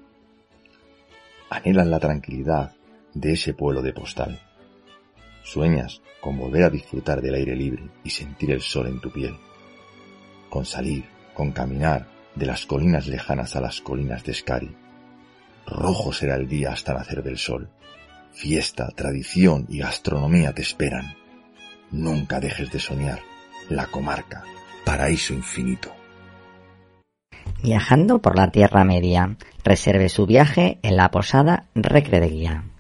Anhelas 1.50 1.88
la 1.88 2.00
tranquilidad 2.00 2.76
de 3.14 3.34
ese 3.34 3.54
pueblo 3.54 3.82
de 3.82 3.94
postal. 3.94 4.40
Sueñas 5.44 6.02
con 6.20 6.38
volver 6.38 6.64
a 6.64 6.70
disfrutar 6.70 7.22
del 7.22 7.36
aire 7.36 7.56
libre 7.56 7.84
y 8.04 8.10
sentir 8.10 8.52
el 8.52 8.62
sol 8.62 8.88
en 8.88 9.00
tu 9.00 9.12
piel. 9.12 9.36
Con 10.50 10.66
salir, 10.66 11.06
con 11.34 11.52
caminar 11.52 12.13
de 12.36 12.46
las 12.46 12.66
colinas 12.66 13.08
lejanas 13.08 13.56
a 13.56 13.62
las 13.62 13.82
colinas 13.82 14.24
de 14.24 14.34
Skari. 14.34 14.76
Rojo 15.68 16.12
será 16.12 16.36
el 16.36 16.48
día 16.48 16.72
hasta 16.72 16.94
nacer 16.94 17.24
del 17.24 17.38
sol. 17.38 17.70
Fiesta, 18.34 18.90
tradición 18.96 19.66
y 19.70 19.80
gastronomía 19.80 20.54
te 20.54 20.62
esperan. 20.62 21.16
Nunca 21.92 22.40
dejes 22.40 22.72
de 22.72 22.80
soñar. 22.80 23.20
La 23.70 23.86
comarca, 23.86 24.44
paraíso 24.84 25.34
infinito. 25.34 25.94
Viajando 27.64 28.22
por 28.22 28.36
la 28.36 28.52
Tierra 28.52 28.84
Media, 28.84 29.38
reserve 29.64 30.10
su 30.10 30.26
viaje 30.26 30.80
en 30.84 30.98
la 30.98 31.12
posada 31.12 31.68
Recre. 31.76 32.73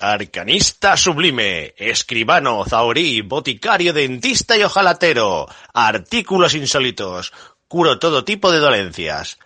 Arcanista 0.00 0.96
sublime, 0.96 1.74
escribano, 1.76 2.64
zahorí, 2.64 3.20
boticario, 3.20 3.92
dentista 3.92 4.56
y 4.56 4.62
ojalatero, 4.62 5.46
artículos 5.74 6.54
insólitos, 6.54 7.30
curo 7.68 7.98
todo 7.98 8.24
tipo 8.24 8.50
de 8.50 8.58
dolencias. 8.58 9.38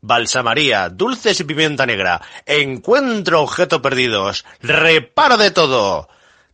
Balsamaría, 0.00 0.88
dulces 0.88 1.38
y 1.40 1.44
pimienta 1.44 1.84
negra, 1.84 2.22
encuentro 2.46 3.42
objetos 3.42 3.82
perdidos, 3.82 4.46
reparo 4.62 5.36
de 5.36 5.50
todo. 5.50 6.08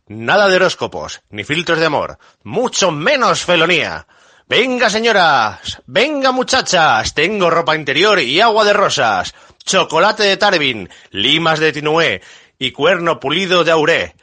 Nada 0.07 0.49
de 0.49 0.57
horóscopos, 0.57 1.21
ni 1.29 1.45
filtros 1.45 1.79
de 1.79 1.85
amor, 1.85 2.17
mucho 2.43 2.91
menos 2.91 3.45
felonía. 3.45 4.07
Venga 4.49 4.89
señoras, 4.89 5.81
venga 5.85 6.33
muchachas, 6.33 7.13
tengo 7.13 7.49
ropa 7.49 7.77
interior 7.77 8.19
y 8.19 8.41
agua 8.41 8.65
de 8.65 8.73
rosas, 8.73 9.33
chocolate 9.63 10.23
de 10.23 10.37
Tarvin, 10.37 10.89
limas 11.11 11.59
de 11.59 11.73
Tinué, 11.73 12.21
y 12.59 12.71
cuerno 12.71 13.19
pulido 13.19 13.63
de 13.63 13.71
Auré. 13.71 14.15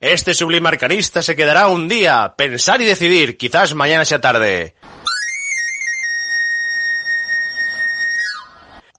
Este 0.00 0.32
sublime 0.34 0.68
arcanista 0.68 1.22
se 1.22 1.34
quedará 1.34 1.66
un 1.66 1.88
día, 1.88 2.34
pensar 2.36 2.80
y 2.80 2.84
decidir, 2.84 3.36
quizás 3.36 3.74
mañana 3.74 4.04
sea 4.04 4.20
tarde. 4.20 4.74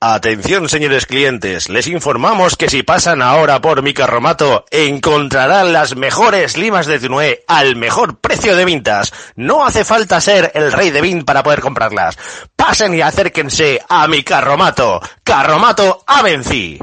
Atención, 0.01 0.69
señores 0.69 1.05
clientes, 1.05 1.67
les 1.67 1.85
informamos 1.87 2.55
que 2.55 2.69
si 2.69 2.83
pasan 2.83 3.21
ahora 3.21 3.59
por 3.59 3.83
mi 3.83 3.93
carromato 3.93 4.63
encontrarán 4.71 5.73
las 5.73 5.97
mejores 5.97 6.55
limas 6.55 6.85
de 6.87 6.99
Tinué 6.99 7.43
al 7.49 7.75
mejor 7.75 8.17
precio 8.17 8.55
de 8.55 8.63
vintas. 8.63 9.11
No 9.35 9.65
hace 9.65 9.83
falta 9.83 10.21
ser 10.21 10.53
el 10.55 10.71
rey 10.71 10.91
de 10.91 11.01
Vin 11.01 11.25
para 11.25 11.43
poder 11.43 11.59
comprarlas. 11.59 12.17
Pasen 12.55 12.93
y 12.93 13.01
acérquense 13.01 13.81
a 13.89 14.07
mi 14.07 14.23
carromato. 14.23 15.01
Carromato 15.21 16.05
Avenci. 16.07 16.79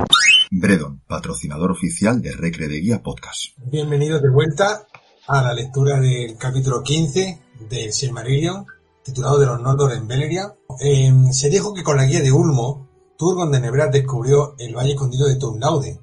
Bredon, 0.50 1.00
patrocinador 1.08 1.70
oficial 1.70 2.20
de 2.20 2.32
Recre 2.32 2.68
de 2.68 2.80
Guía 2.80 3.02
Podcast. 3.02 3.56
Bienvenidos 3.56 4.20
de 4.20 4.28
vuelta 4.28 4.88
a 5.26 5.40
la 5.40 5.54
lectura 5.54 5.98
del 6.00 6.36
capítulo 6.36 6.82
15 6.82 7.40
del 7.70 7.94
Silmarillion, 7.94 8.66
titulado 9.02 9.38
De 9.38 9.46
los 9.46 9.62
Noldor 9.62 9.94
en 9.94 10.06
Beleriand. 10.06 10.52
Eh, 10.84 11.14
se 11.32 11.48
dijo 11.48 11.72
que 11.72 11.82
con 11.82 11.96
la 11.96 12.04
guía 12.04 12.20
de 12.20 12.30
Ulmo, 12.30 12.85
Turgon 13.16 13.50
de 13.50 13.60
Nebrat 13.60 13.92
descubrió 13.92 14.54
el 14.58 14.74
valle 14.74 14.92
escondido 14.92 15.26
de 15.26 15.36
Tumnaude, 15.36 16.00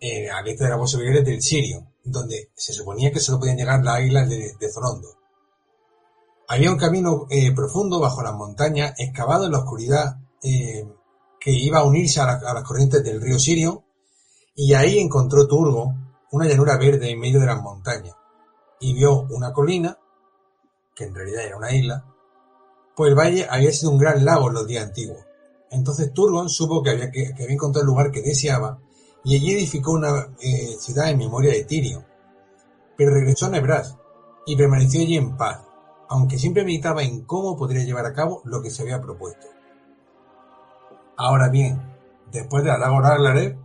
eh, 0.00 0.30
al 0.30 0.46
este 0.46 0.64
de 0.64 0.70
la 0.70 0.78
posibilidades 0.78 1.24
del 1.24 1.42
Sirio, 1.42 1.86
donde 2.04 2.50
se 2.54 2.72
suponía 2.72 3.10
que 3.12 3.20
solo 3.20 3.38
podían 3.38 3.56
llegar 3.56 3.82
las 3.82 4.00
islas 4.02 4.28
de, 4.28 4.54
de 4.58 4.72
Zorondo. 4.72 5.08
Había 6.48 6.70
un 6.70 6.78
camino 6.78 7.26
eh, 7.30 7.52
profundo 7.54 7.98
bajo 7.98 8.22
las 8.22 8.34
montañas, 8.34 8.94
excavado 8.98 9.46
en 9.46 9.52
la 9.52 9.58
oscuridad, 9.58 10.16
eh, 10.42 10.86
que 11.40 11.50
iba 11.50 11.78
a 11.78 11.84
unirse 11.84 12.20
a, 12.20 12.26
la- 12.26 12.50
a 12.50 12.54
las 12.54 12.62
corrientes 12.62 13.02
del 13.02 13.20
río 13.20 13.38
Sirio, 13.38 13.82
y 14.54 14.74
ahí 14.74 14.98
encontró 14.98 15.48
Turgo 15.48 15.92
una 16.30 16.46
llanura 16.46 16.76
verde 16.76 17.10
en 17.10 17.18
medio 17.18 17.40
de 17.40 17.46
las 17.46 17.60
montañas, 17.60 18.14
y 18.78 18.92
vio 18.94 19.22
una 19.30 19.52
colina, 19.52 19.98
que 20.94 21.04
en 21.04 21.14
realidad 21.14 21.44
era 21.44 21.56
una 21.56 21.72
isla, 21.74 22.04
pues 22.94 23.10
el 23.10 23.18
valle 23.18 23.46
había 23.50 23.72
sido 23.72 23.90
un 23.92 23.98
gran 23.98 24.24
lago 24.24 24.48
en 24.48 24.54
los 24.54 24.66
días 24.66 24.84
antiguos. 24.84 25.25
Entonces 25.70 26.12
Turgon 26.12 26.48
supo 26.48 26.82
que 26.82 26.90
había, 26.90 27.10
que, 27.10 27.32
había 27.34 27.54
encontrado 27.54 27.82
el 27.82 27.88
lugar 27.88 28.10
que 28.10 28.22
deseaba 28.22 28.78
y 29.24 29.36
allí 29.36 29.52
edificó 29.52 29.92
una 29.92 30.28
eh, 30.40 30.76
ciudad 30.78 31.10
en 31.10 31.18
memoria 31.18 31.52
de 31.52 31.64
Tirio. 31.64 32.04
Pero 32.96 33.12
regresó 33.12 33.46
a 33.46 33.50
Nebras 33.50 33.96
y 34.46 34.56
permaneció 34.56 35.00
allí 35.00 35.16
en 35.16 35.36
paz, 35.36 35.60
aunque 36.08 36.38
siempre 36.38 36.64
meditaba 36.64 37.02
en 37.02 37.24
cómo 37.24 37.56
podría 37.56 37.84
llevar 37.84 38.06
a 38.06 38.12
cabo 38.12 38.40
lo 38.44 38.62
que 38.62 38.70
se 38.70 38.82
había 38.82 39.00
propuesto. 39.00 39.48
Ahora 41.16 41.48
bien, 41.48 41.82
después 42.30 42.62
de 42.62 42.70
Aragorn 42.70 43.04
Ragnarer, 43.04 43.58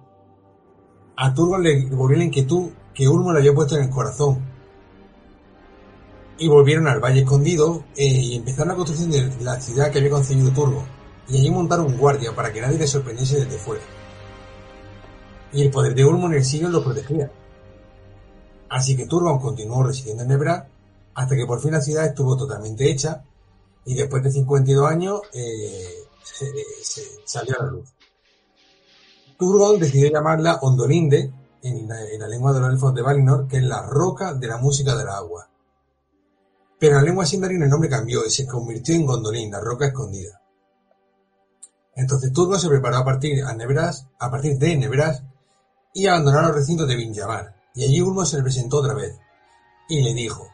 a 1.16 1.34
Turgon 1.34 1.62
le 1.62 1.86
volvió 1.86 2.18
la 2.18 2.24
inquietud 2.24 2.72
que 2.94 3.08
Ulmo 3.08 3.32
le 3.32 3.40
había 3.40 3.54
puesto 3.54 3.78
en 3.78 3.84
el 3.84 3.90
corazón. 3.90 4.44
Y 6.40 6.48
volvieron 6.48 6.88
al 6.88 7.00
Valle 7.00 7.22
Escondido 7.22 7.84
eh, 7.96 8.06
y 8.08 8.36
empezaron 8.38 8.70
la 8.70 8.76
construcción 8.76 9.12
de 9.12 9.44
la 9.44 9.62
ciudad 9.62 9.92
que 9.92 10.00
había 10.00 10.10
concebido 10.10 10.52
Turgon. 10.52 11.01
Y 11.28 11.38
allí 11.38 11.52
montaron 11.52 11.98
guardia 11.98 12.36
para 12.36 12.52
que 12.52 12.62
nadie 12.62 12.78
le 12.78 12.88
sorprendiese 12.88 13.46
desde 13.46 13.58
fuera. 13.58 13.84
Y 15.54 15.64
el 15.64 15.72
poder 15.72 15.96
de 15.96 16.06
Ulmo 16.06 16.28
en 16.28 16.34
el 16.34 16.46
siglo 16.46 16.70
lo 16.70 16.84
protegía. 16.84 17.32
Así 18.70 18.96
que 18.96 19.06
Turgon 19.06 19.40
continuó 19.40 19.84
residiendo 19.84 20.24
en 20.24 20.30
Nebra 20.30 20.68
hasta 21.14 21.36
que 21.36 21.46
por 21.46 21.62
fin 21.62 21.72
la 21.72 21.82
ciudad 21.82 22.06
estuvo 22.06 22.38
totalmente 22.38 22.90
hecha 22.90 23.24
y 23.86 23.96
después 23.96 24.24
de 24.24 24.32
52 24.32 24.90
años 24.90 25.22
eh, 25.34 26.06
se, 26.24 27.04
salió 27.26 27.56
a 27.60 27.66
la 27.66 27.72
luz. 27.72 27.94
Turgon 29.38 29.80
decidió 29.80 30.10
llamarla 30.10 30.60
Ondolinde 30.62 31.34
en 31.64 31.88
la, 31.88 32.02
en 32.02 32.20
la 32.20 32.28
lengua 32.28 32.54
de 32.54 32.62
los 32.62 32.70
elfos 32.70 32.94
de 32.94 33.02
Valinor, 33.02 33.48
que 33.48 33.58
es 33.58 33.64
la 33.64 33.82
roca 33.82 34.34
de 34.34 34.48
la 34.48 34.58
música 34.58 34.96
de 34.96 35.04
la 35.04 35.18
agua. 35.18 35.50
Pero 36.80 36.96
la 36.96 37.04
lengua 37.04 37.26
sindarin 37.26 37.62
el 37.62 37.70
nombre 37.70 37.90
cambió 37.90 38.26
y 38.26 38.30
se 38.30 38.48
convirtió 38.48 38.96
en 38.96 39.06
Gondolin, 39.06 39.52
la 39.52 39.60
roca 39.60 39.88
escondida. 39.88 40.41
Entonces 41.96 42.32
Turgon 42.32 42.60
se 42.60 42.70
preparó 42.70 42.98
a 42.98 43.06
partir, 43.06 43.44
a, 43.44 43.54
Nebras, 43.54 44.08
a 44.20 44.32
partir 44.32 44.58
de 44.58 44.78
Nebras 44.78 45.24
y 45.94 46.08
abandonó 46.08 46.42
los 46.42 46.56
recintos 46.56 46.88
de 46.88 46.96
Vinyamar. 46.96 47.56
Y 47.74 47.84
allí 47.84 48.02
Ulmo 48.02 48.26
se 48.26 48.38
le 48.38 48.44
presentó 48.44 48.78
otra 48.78 48.94
vez 48.94 49.18
y 49.90 50.02
le 50.02 50.14
dijo: 50.14 50.48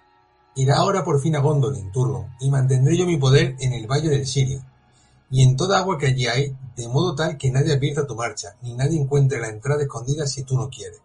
Irá 0.55 0.77
ahora 0.77 1.03
por 1.03 1.19
fin 1.21 1.35
a 1.35 1.39
Gondolin, 1.39 1.91
Turgon, 1.91 2.27
y 2.39 2.49
mantendré 2.49 2.97
yo 2.97 3.05
mi 3.05 3.17
poder 3.17 3.55
en 3.59 3.73
el 3.73 3.87
valle 3.87 4.09
del 4.09 4.25
Sirio 4.25 4.63
y 5.29 5.43
en 5.43 5.57
toda 5.57 5.79
agua 5.79 5.97
que 5.97 6.07
allí 6.07 6.27
hay, 6.27 6.55
de 6.75 6.87
modo 6.87 7.15
tal 7.15 7.37
que 7.37 7.51
nadie 7.51 7.73
advierta 7.73 8.07
tu 8.07 8.15
marcha, 8.15 8.55
ni 8.61 8.73
nadie 8.73 8.99
encuentre 8.99 9.39
la 9.39 9.49
entrada 9.49 9.81
escondida 9.81 10.25
si 10.25 10.43
tú 10.43 10.55
no 10.57 10.69
quieres. 10.69 11.01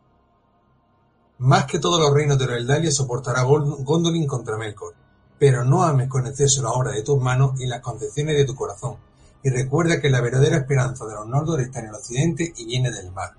Más 1.39 1.67
que 1.67 1.81
todos 1.81 2.01
los 2.01 2.15
reinos 2.15 2.39
de 2.39 2.47
los 2.47 2.57
Eldalia 2.57 2.93
soportará 2.93 3.43
Gondolin 3.43 4.27
contra 4.27 4.57
Melkor, 4.57 4.95
pero 5.39 5.65
no 5.65 5.83
ames 5.83 6.09
con 6.09 6.27
exceso 6.27 6.63
la 6.63 6.71
obra 6.71 6.93
de 6.93 7.03
tus 7.03 7.21
manos 7.21 7.61
y 7.61 7.67
las 7.67 7.81
concepciones 7.81 8.37
de 8.37 8.45
tu 8.45 8.55
corazón, 8.55 8.97
y 9.43 9.51
recuerda 9.51 10.01
que 10.01 10.11
la 10.11 10.21
verdadera 10.21 10.59
esperanza 10.59 11.05
de 11.07 11.15
los 11.15 11.27
Noldor 11.27 11.61
está 11.61 11.81
en 11.81 11.87
el 11.87 11.95
occidente 11.95 12.53
y 12.57 12.65
viene 12.65 12.91
del 12.91 13.11
mar. 13.13 13.33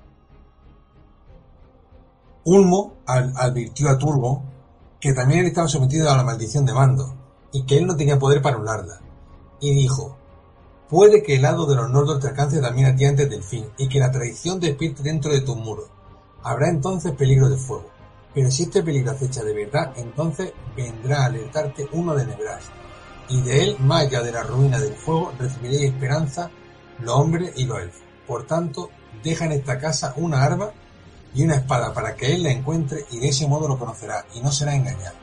Ulmo 2.46 2.96
advirtió 3.06 3.90
a 3.90 3.98
Turgon 3.98 4.54
que 5.00 5.14
también 5.14 5.42
él 5.42 5.48
estaba 5.48 5.68
sometido 5.68 6.10
a 6.10 6.16
la 6.16 6.24
maldición 6.24 6.66
de 6.66 6.74
Mando, 6.74 7.14
y 7.52 7.66
que 7.66 7.78
él 7.78 7.86
no 7.86 7.98
tenía 7.98 8.18
poder 8.18 8.42
para 8.42 8.56
anularla, 8.56 9.02
y 9.60 9.74
dijo, 9.76 10.18
Puede 10.90 11.24
que 11.24 11.36
el 11.36 11.44
hado 11.44 11.66
de 11.66 11.76
los 11.76 11.90
Noldor 11.90 12.22
te 12.22 12.30
alcance 12.30 12.62
también 12.62 12.88
a 12.88 12.96
ti 12.96 13.04
antes 13.04 13.30
del 13.30 13.44
fin, 13.44 13.66
y 13.78 13.90
que 13.90 14.00
la 14.00 14.12
traición 14.12 14.62
despierte 14.62 15.04
dentro 15.04 15.34
de 15.34 15.42
tus 15.42 15.58
muros. 15.58 15.88
Habrá 16.42 16.70
entonces 16.70 17.12
peligro 17.14 17.50
de 17.50 17.58
fuego. 17.58 17.90
Pero 18.34 18.50
si 18.50 18.64
este 18.64 18.82
peligro 18.82 19.12
acecha 19.12 19.44
de 19.44 19.54
verdad, 19.54 19.92
entonces 19.98 20.54
vendrá 20.74 21.24
a 21.24 21.26
alertarte 21.26 21.88
uno 21.92 22.16
de 22.16 22.26
Nebras, 22.26 22.64
y 23.34 23.42
de 23.42 23.64
él, 23.64 23.78
más 23.80 24.06
allá 24.06 24.22
de 24.22 24.32
la 24.32 24.44
ruina 24.44 24.80
del 24.80 24.94
fuego, 24.94 25.34
recibiréis 25.40 25.86
esperanza 25.86 26.52
los 27.00 27.16
hombres 27.16 27.52
y 27.56 27.66
los 27.66 27.80
elfos. 27.80 28.04
Por 28.28 28.46
tanto, 28.46 28.92
deja 29.24 29.46
en 29.46 29.54
esta 29.54 29.80
casa 29.80 30.14
una 30.18 30.44
arma 30.44 30.70
y 31.34 31.44
una 31.44 31.56
espada 31.56 31.92
para 31.96 32.16
que 32.16 32.32
él 32.32 32.44
la 32.44 32.52
encuentre 32.52 33.06
y 33.10 33.20
de 33.20 33.30
ese 33.30 33.48
modo 33.48 33.68
lo 33.68 33.80
conocerá 33.80 34.24
y 34.36 34.42
no 34.42 34.52
será 34.52 34.76
engañado. 34.76 35.16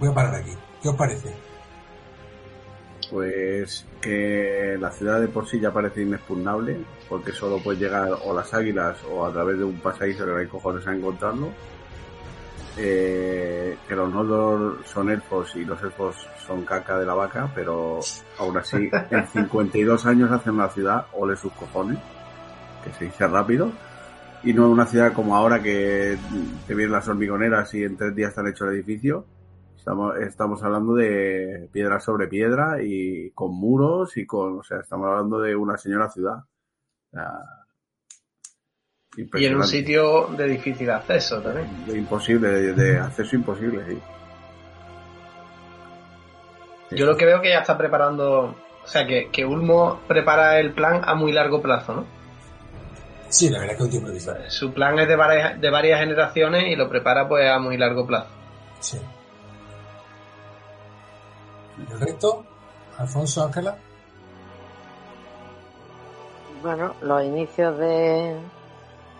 Voy 0.00 0.08
a 0.08 0.14
parar 0.14 0.34
aquí. 0.34 0.52
¿Qué 0.82 0.88
os 0.88 0.96
parece? 0.96 1.32
Pues 3.12 3.86
que 4.00 4.76
la 4.80 4.90
ciudad 4.90 5.20
de 5.20 5.28
por 5.28 5.48
sí 5.48 5.60
ya 5.60 5.72
parece 5.72 6.02
inexpugnable, 6.02 6.84
porque 7.08 7.30
solo 7.30 7.62
puedes 7.62 7.80
llegar 7.80 8.10
o 8.24 8.34
las 8.34 8.52
águilas 8.52 8.96
o 9.08 9.24
a 9.24 9.32
través 9.32 9.56
de 9.56 9.64
un 9.64 9.78
pasadizo 9.78 10.24
que 10.24 10.32
no 10.32 10.38
hay 10.38 10.48
cojones 10.48 10.84
a 10.84 10.92
encontrarlo. 10.92 11.50
Eh, 12.76 13.78
que 13.86 13.94
los 13.94 14.12
Noldor 14.12 14.84
son 14.84 15.10
elfos 15.10 15.54
y 15.56 15.64
los 15.64 15.80
elfos 15.82 16.16
son 16.46 16.64
caca 16.64 16.98
de 16.98 17.06
la 17.06 17.14
vaca, 17.14 17.50
pero 17.54 18.00
aún 18.38 18.56
así 18.56 18.90
en 19.10 19.26
52 19.32 20.06
años 20.06 20.30
hacen 20.30 20.54
una 20.54 20.68
ciudad, 20.68 21.06
ole 21.12 21.36
sus 21.36 21.52
cojones, 21.52 21.98
que 22.82 22.92
se 22.92 23.04
dice 23.06 23.26
rápido, 23.26 23.70
y 24.42 24.52
no 24.52 24.68
una 24.68 24.86
ciudad 24.86 25.12
como 25.12 25.36
ahora 25.36 25.62
que 25.62 26.18
te 26.66 26.74
vienen 26.74 26.92
las 26.92 27.08
hormigoneras 27.08 27.72
y 27.74 27.84
en 27.84 27.96
tres 27.96 28.14
días 28.14 28.30
están 28.30 28.48
hecho 28.48 28.66
el 28.66 28.74
edificio. 28.74 29.26
Estamos, 29.76 30.16
estamos 30.18 30.62
hablando 30.62 30.94
de 30.94 31.68
piedra 31.72 32.00
sobre 32.00 32.26
piedra 32.26 32.82
y 32.82 33.30
con 33.30 33.54
muros 33.54 34.16
y 34.16 34.26
con, 34.26 34.58
o 34.58 34.62
sea, 34.62 34.80
estamos 34.80 35.08
hablando 35.08 35.40
de 35.40 35.54
una 35.54 35.76
señora 35.76 36.08
ciudad. 36.10 36.38
O 36.38 37.10
sea, 37.10 37.63
Y 39.16 39.44
en 39.44 39.56
un 39.56 39.64
sitio 39.64 40.26
de 40.36 40.46
difícil 40.48 40.90
acceso 40.90 41.40
también. 41.40 41.86
De 41.86 41.98
imposible, 41.98 42.48
de, 42.48 42.72
de 42.72 42.98
acceso 42.98 43.36
imposible, 43.36 43.84
sí. 43.86 43.98
Yo 46.90 47.06
lo 47.06 47.16
que 47.16 47.24
veo 47.24 47.40
que 47.40 47.50
ya 47.50 47.60
está 47.60 47.76
preparando, 47.78 48.54
o 48.82 48.86
sea, 48.86 49.06
que, 49.06 49.30
que 49.30 49.44
Ulmo 49.44 50.00
prepara 50.06 50.58
el 50.60 50.72
plan 50.72 51.02
a 51.04 51.14
muy 51.14 51.32
largo 51.32 51.62
plazo, 51.62 51.94
¿no? 51.94 52.06
Sí, 53.28 53.50
la 53.50 53.58
verdad 53.58 53.76
es 53.80 53.90
que 53.90 53.96
es 53.96 54.26
un. 54.26 54.50
Su 54.50 54.72
plan 54.72 54.98
es 54.98 55.08
de 55.08 55.16
varias, 55.16 55.60
de 55.60 55.70
varias 55.70 55.98
generaciones 56.00 56.64
y 56.68 56.76
lo 56.76 56.88
prepara 56.88 57.28
pues 57.28 57.50
a 57.50 57.58
muy 57.58 57.76
largo 57.76 58.06
plazo. 58.06 58.28
Sí. 58.78 58.98
¿El 61.90 62.00
resto? 62.00 62.44
Alfonso, 62.98 63.44
Ángela. 63.44 63.76
Bueno, 66.62 66.94
los 67.02 67.24
inicios 67.24 67.76
de, 67.76 68.36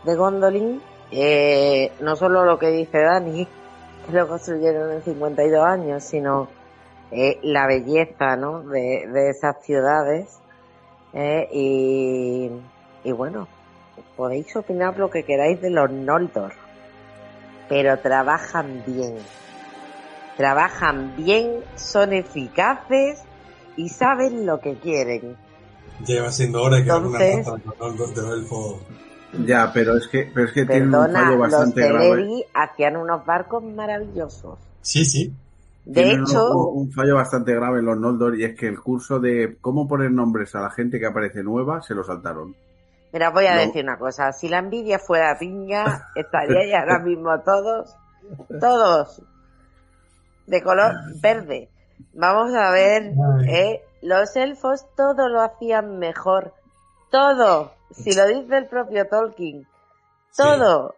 de 0.05 0.15
Gondolin, 0.15 0.81
eh, 1.11 1.93
no 2.01 2.17
solo 2.17 2.45
lo 2.45 2.59
que 2.59 2.69
dice 2.71 2.99
Dani, 3.01 3.47
que 4.07 4.13
lo 4.13 4.29
construyeron 4.29 4.93
en 4.93 5.03
52 5.03 5.65
años, 5.65 6.03
sino 6.05 6.49
eh, 7.11 7.39
la 7.43 7.67
belleza 7.67 8.37
¿no? 8.37 8.61
de, 8.63 9.07
de 9.13 9.31
esas 9.31 9.57
ciudades. 9.65 10.39
eh, 11.13 11.49
y, 11.53 12.51
y 13.09 13.13
bueno, 13.13 13.47
podéis 14.17 14.55
opinar 14.57 14.99
lo 14.99 15.09
que 15.11 15.23
queráis 15.25 15.61
de 15.61 15.71
los 15.71 15.91
Noldor, 15.91 16.53
pero 17.69 17.99
trabajan 18.01 18.83
bien. 18.87 19.17
Trabajan 20.37 21.15
bien, 21.17 21.61
son 21.77 22.13
eficaces 22.13 23.23
y 23.77 23.89
saben 23.89 24.47
lo 24.47 24.59
que 24.61 24.75
quieren. 24.75 25.37
Lleva 26.05 26.33
siendo 26.33 26.63
hora 26.63 26.83
que 26.83 26.91
alguna 26.91 27.25
Entonces- 27.25 27.63
cosa 27.77 27.91
de 27.93 27.97
los- 27.99 28.15
de 28.17 28.23
los 28.23 28.33
elfos. 28.39 28.77
Ya, 29.47 29.70
pero 29.72 29.97
es 29.97 30.07
que, 30.09 30.30
pero 30.32 30.47
es 30.47 30.53
que 30.53 30.64
tienen 30.64 30.85
un 30.89 30.93
Perdona, 30.93 31.18
fallo 31.20 31.30
los 31.32 31.39
bastante 31.41 31.89
grave. 31.89 32.09
Teleri 32.11 32.45
hacían 32.55 32.97
unos 32.97 33.24
barcos 33.26 33.62
maravillosos. 33.64 34.59
Sí, 34.80 35.05
sí. 35.05 35.32
De 35.85 36.03
Tienen 36.03 36.22
hecho, 36.22 36.51
un, 36.57 36.82
un 36.87 36.93
fallo 36.93 37.16
bastante 37.16 37.55
grave 37.55 37.80
en 37.80 37.85
los 37.87 37.99
Noldor 37.99 38.39
y 38.39 38.45
es 38.45 38.59
que 38.59 38.66
el 38.68 38.80
curso 38.80 39.20
de 39.20 39.59
cómo 39.61 39.87
poner 39.87 40.11
nombres 40.11 40.55
a 40.55 40.61
la 40.61 40.70
gente 40.70 40.99
que 40.99 41.07
aparece 41.07 41.43
nueva 41.43 41.82
se 41.82 41.95
lo 41.95 42.03
saltaron. 42.05 42.55
mira, 43.12 43.30
voy 43.30 43.47
a 43.47 43.55
No. 43.55 43.61
decir 43.61 43.85
una 43.85 43.99
cosa. 43.99 44.32
Si 44.32 44.49
la 44.49 44.59
envidia 44.59 44.99
fuera 44.99 45.39
piña, 45.39 46.09
estaríais 46.14 46.72
ahora 46.74 47.01
mismo 47.01 47.39
todos, 47.41 47.95
todos, 48.61 49.20
de 50.47 50.62
color 50.62 50.93
verde. 51.20 51.68
Vamos 52.14 52.55
a 52.55 52.70
ver, 52.70 53.12
¿eh? 53.47 53.82
Los 54.03 54.37
elfos 54.37 54.85
todo 54.97 55.28
lo 55.28 55.41
hacían 55.43 55.99
mejor. 55.99 56.53
Todo. 57.11 57.72
Si 57.97 58.13
lo 58.15 58.27
dice 58.27 58.57
el 58.57 58.67
propio 58.67 59.07
Tolkien. 59.07 59.67
Todo. 60.37 60.95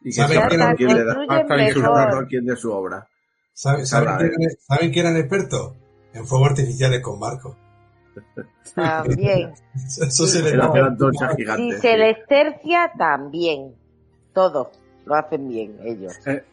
Y 0.00 0.10
que 0.10 0.12
¿Saben 0.12 0.40
quién 0.48 0.60
era- 0.60 0.74
de 0.74 2.56
su 2.56 2.70
obra. 2.72 3.08
¿Saben, 3.52 3.84
quién 3.86 4.02
eran, 4.02 4.56
¿Saben 4.60 4.92
quién 4.92 5.06
eran 5.06 5.16
expertos? 5.16 5.74
En 6.12 6.26
fuegos 6.26 6.50
artificiales 6.50 7.00
con 7.00 7.18
barcos. 7.18 7.56
También. 8.74 9.52
Eso 9.74 10.26
se 10.26 10.38
Si 10.38 11.96
les 11.96 12.26
tercia, 12.26 12.92
también. 12.96 13.74
Todo. 14.32 14.70
Lo 15.06 15.14
hacen 15.14 15.48
bien 15.48 15.78
ellos. 15.84 16.14
Eh, 16.26 16.44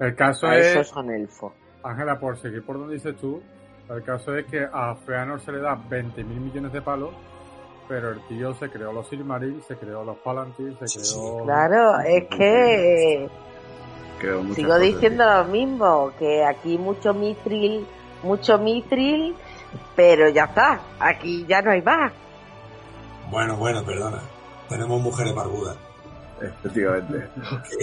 el 0.00 0.14
caso 0.14 0.46
A 0.46 0.56
es, 0.56 0.66
esos 0.66 0.88
son 0.88 1.10
elfos. 1.10 1.52
Ángela, 1.82 2.18
por 2.18 2.38
seguir 2.40 2.64
por 2.64 2.78
donde 2.78 2.94
dices 2.94 3.16
tú, 3.20 3.40
el 3.88 4.02
caso 4.02 4.34
es 4.36 4.46
que 4.46 4.66
a 4.70 4.94
Feanor 4.94 5.40
se 5.40 5.52
le 5.52 5.60
da 5.60 5.74
20 5.74 6.24
mil 6.24 6.40
millones 6.40 6.72
de 6.72 6.82
palos, 6.82 7.14
pero 7.88 8.10
el 8.10 8.20
tío 8.28 8.54
se 8.54 8.68
creó 8.70 8.92
los 8.92 9.08
Silmaril, 9.08 9.62
se 9.66 9.76
creó 9.76 10.04
los 10.04 10.18
Palantir, 10.18 10.76
se 10.84 11.00
creó... 11.00 11.44
Claro, 11.44 12.00
es 12.00 12.28
que 12.28 13.28
sigo 14.54 14.68
cosas, 14.68 14.80
diciendo 14.80 15.24
lo 15.24 15.44
mismo, 15.46 16.12
que 16.18 16.44
aquí 16.44 16.76
mucho 16.76 17.14
mitril, 17.14 17.86
mucho 18.22 18.58
mitril, 18.58 19.34
pero 19.96 20.28
ya 20.28 20.44
está, 20.44 20.80
aquí 21.00 21.46
ya 21.48 21.62
no 21.62 21.70
hay 21.70 21.82
más. 21.82 22.12
Bueno, 23.30 23.56
bueno, 23.56 23.82
perdona. 23.84 24.20
Tenemos 24.68 25.00
mujeres 25.00 25.34
barbudas. 25.34 25.76
Efectivamente. 26.40 27.28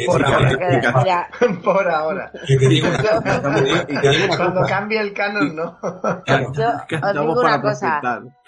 Por 0.06 0.24
ahora. 0.26 1.30
Por 1.64 1.88
ahora. 1.90 2.32
que 2.48 2.58
te 2.58 2.68
digo 2.68 2.88
una 2.88 2.98
cosa, 2.98 3.22
te 3.22 3.62
digo- 3.62 3.78
y 3.88 4.02
te 4.02 4.10
digo 4.10 4.26
una 4.26 4.38
Cuando 4.38 4.62
cosa. 4.62 4.74
cambie 4.76 5.00
el 5.02 5.14
canon, 5.14 5.56
no. 5.56 5.78
Claro. 6.26 6.52
yo 6.54 6.68
os 7.04 7.14
digo 7.14 7.40
una 7.42 7.62
cosa, 7.62 8.02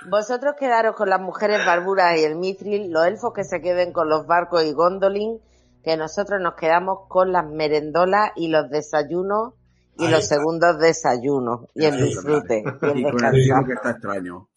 vosotros 0.10 0.54
quedaros 0.60 0.96
con 0.96 1.10
las 1.10 1.20
mujeres 1.22 1.66
barburas 1.66 2.18
y 2.20 2.24
el 2.24 2.36
mitril, 2.36 2.92
los 2.92 3.06
elfos 3.06 3.34
que 3.34 3.44
se 3.44 3.60
queden 3.62 3.92
con 3.92 4.08
los 4.10 4.26
barcos 4.28 4.64
y 4.64 4.74
gondolin, 4.74 5.40
que 5.84 5.98
nosotros 5.98 6.40
nos 6.42 6.56
quedamos 6.56 7.00
con 7.08 7.32
las 7.32 7.46
merendolas 7.46 8.32
y 8.36 8.48
los 8.50 8.70
desayunos 8.70 9.54
y 9.98 10.06
Ahí 10.06 10.12
los 10.12 10.22
está. 10.24 10.36
segundos 10.36 10.80
desayunos 10.80 11.62
y 11.74 11.86
el 11.86 11.98
disfrute 11.98 12.64
y 12.64 12.86
el 12.86 13.00
Y 13.00 13.04
con 13.04 13.26
el 13.26 13.32
descansar. 13.32 13.34
ritmo 13.34 13.66
que 13.66 13.74
está 13.74 13.90
extraño. 13.92 14.48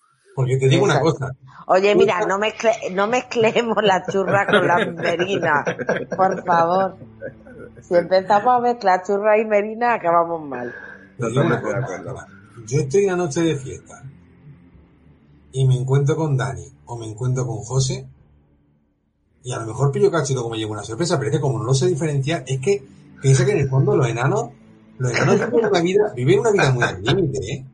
Porque 0.40 0.56
te 0.56 0.68
digo 0.68 0.84
una 0.84 1.00
cosa. 1.00 1.34
Oye, 1.66 1.94
mira, 1.94 2.26
no, 2.26 2.38
mezcle, 2.38 2.72
no 2.92 3.06
mezclemos 3.06 3.76
la 3.82 4.04
churra 4.06 4.46
con 4.46 4.66
la 4.66 4.86
merina, 4.86 5.64
por 6.16 6.44
favor. 6.44 6.96
Si 7.82 7.94
empezamos 7.94 8.56
a 8.56 8.60
mezclar 8.60 9.02
churra 9.06 9.38
y 9.38 9.44
merina, 9.44 9.94
acabamos 9.94 10.42
mal. 10.42 10.74
Te 11.18 11.28
digo 11.28 11.42
una 11.42 11.60
cosa. 11.60 12.26
Yo 12.66 12.80
estoy 12.80 13.04
una 13.04 13.16
noche 13.16 13.40
de 13.42 13.56
fiesta 13.56 14.02
y 15.52 15.66
me 15.66 15.76
encuentro 15.76 16.16
con 16.16 16.36
Dani 16.36 16.66
o 16.86 16.96
me 16.96 17.06
encuentro 17.06 17.46
con 17.46 17.58
José 17.58 18.08
y 19.42 19.52
a 19.52 19.58
lo 19.58 19.66
mejor 19.66 19.90
pillo 19.92 20.10
cachito 20.10 20.42
como 20.42 20.54
llevo 20.54 20.72
una 20.72 20.82
sorpresa, 20.82 21.18
pero 21.18 21.30
es 21.30 21.36
que 21.36 21.40
como 21.40 21.58
no 21.58 21.64
lo 21.64 21.74
sé 21.74 21.86
diferenciar, 21.86 22.44
es 22.46 22.60
que 22.60 22.82
piensa 23.22 23.44
que 23.44 23.52
en 23.52 23.58
el 23.58 23.68
fondo 23.68 23.96
los 23.96 24.06
enanos, 24.06 24.50
los 24.98 25.12
enanos 25.12 25.36
viven 25.50 25.66
una 25.66 25.80
vida, 25.80 26.12
viven 26.14 26.40
una 26.40 26.50
vida 26.50 26.72
muy 26.72 26.82
al 26.82 27.02
límite, 27.02 27.52
¿eh? 27.52 27.64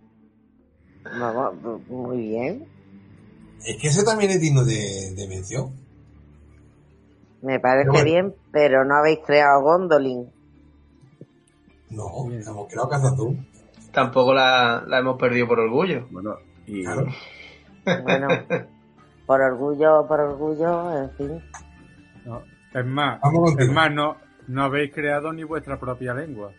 Vamos, 1.19 1.81
muy 1.89 2.19
bien. 2.29 2.67
Es 3.65 3.81
que 3.81 3.89
eso 3.89 4.05
también 4.05 4.31
es 4.31 4.41
digno 4.41 4.65
de, 4.65 5.13
de 5.17 5.29
mención. 5.29 5.73
Me 7.43 7.59
parece 7.61 7.91
bueno. 7.91 8.05
bien, 8.05 8.35
pero 8.53 8.85
no 8.85 8.97
habéis 8.97 9.21
creado 9.25 9.63
Gondolin. 9.63 10.31
No, 11.91 12.31
hemos 12.31 12.69
creado 12.69 12.89
Cazazú. 12.89 13.37
Tampoco 13.93 14.35
la, 14.35 14.85
la 14.87 14.99
hemos 14.99 15.17
perdido 15.19 15.47
por 15.49 15.61
orgullo. 15.61 16.07
Bueno, 16.11 16.37
y 16.67 16.83
Claro. 16.83 17.07
Bueno, 18.03 18.29
por 19.27 19.41
orgullo, 19.41 20.07
por 20.09 20.21
orgullo, 20.21 21.03
en 21.05 21.11
fin. 21.13 21.43
No, 22.25 22.43
Es 22.75 22.85
más, 22.85 23.21
Vamos 23.23 23.55
es 23.59 23.71
más, 23.73 23.93
no, 23.95 24.17
no 24.49 24.65
habéis 24.65 24.93
creado 24.93 25.33
ni 25.33 25.45
vuestra 25.45 25.79
propia 25.79 26.13
lengua. 26.15 26.51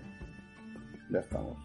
ya 1.10 1.20
estamos. 1.20 1.58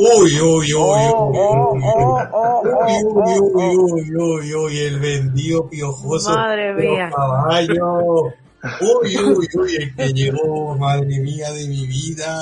Uy, 0.00 0.40
uy, 0.40 0.40
uy, 0.40 0.74
Oh, 0.74 1.26
uy, 1.26 1.38
oh, 1.38 1.72
uy, 1.72 1.82
oh, 1.84 2.28
oh, 2.32 2.62
uy, 2.62 2.72
oh, 3.04 3.94
uy, 3.94 4.14
oh, 4.18 4.34
uy, 4.34 4.52
oh. 4.54 4.68
el 4.68 4.98
vendido 4.98 5.68
piojoso. 5.68 6.30
Madre 6.30 6.72
de 6.74 6.82
los 6.84 6.92
mía. 6.92 7.10
caballos. 7.14 8.32
Uy, 8.80 9.16
uy, 9.36 9.46
uy, 9.58 9.76
el 9.76 9.94
que 9.96 10.12
llegó, 10.12 10.76
madre 10.78 11.06
mía 11.20 11.50
de 11.52 11.68
mi 11.68 11.86
vida. 11.86 12.40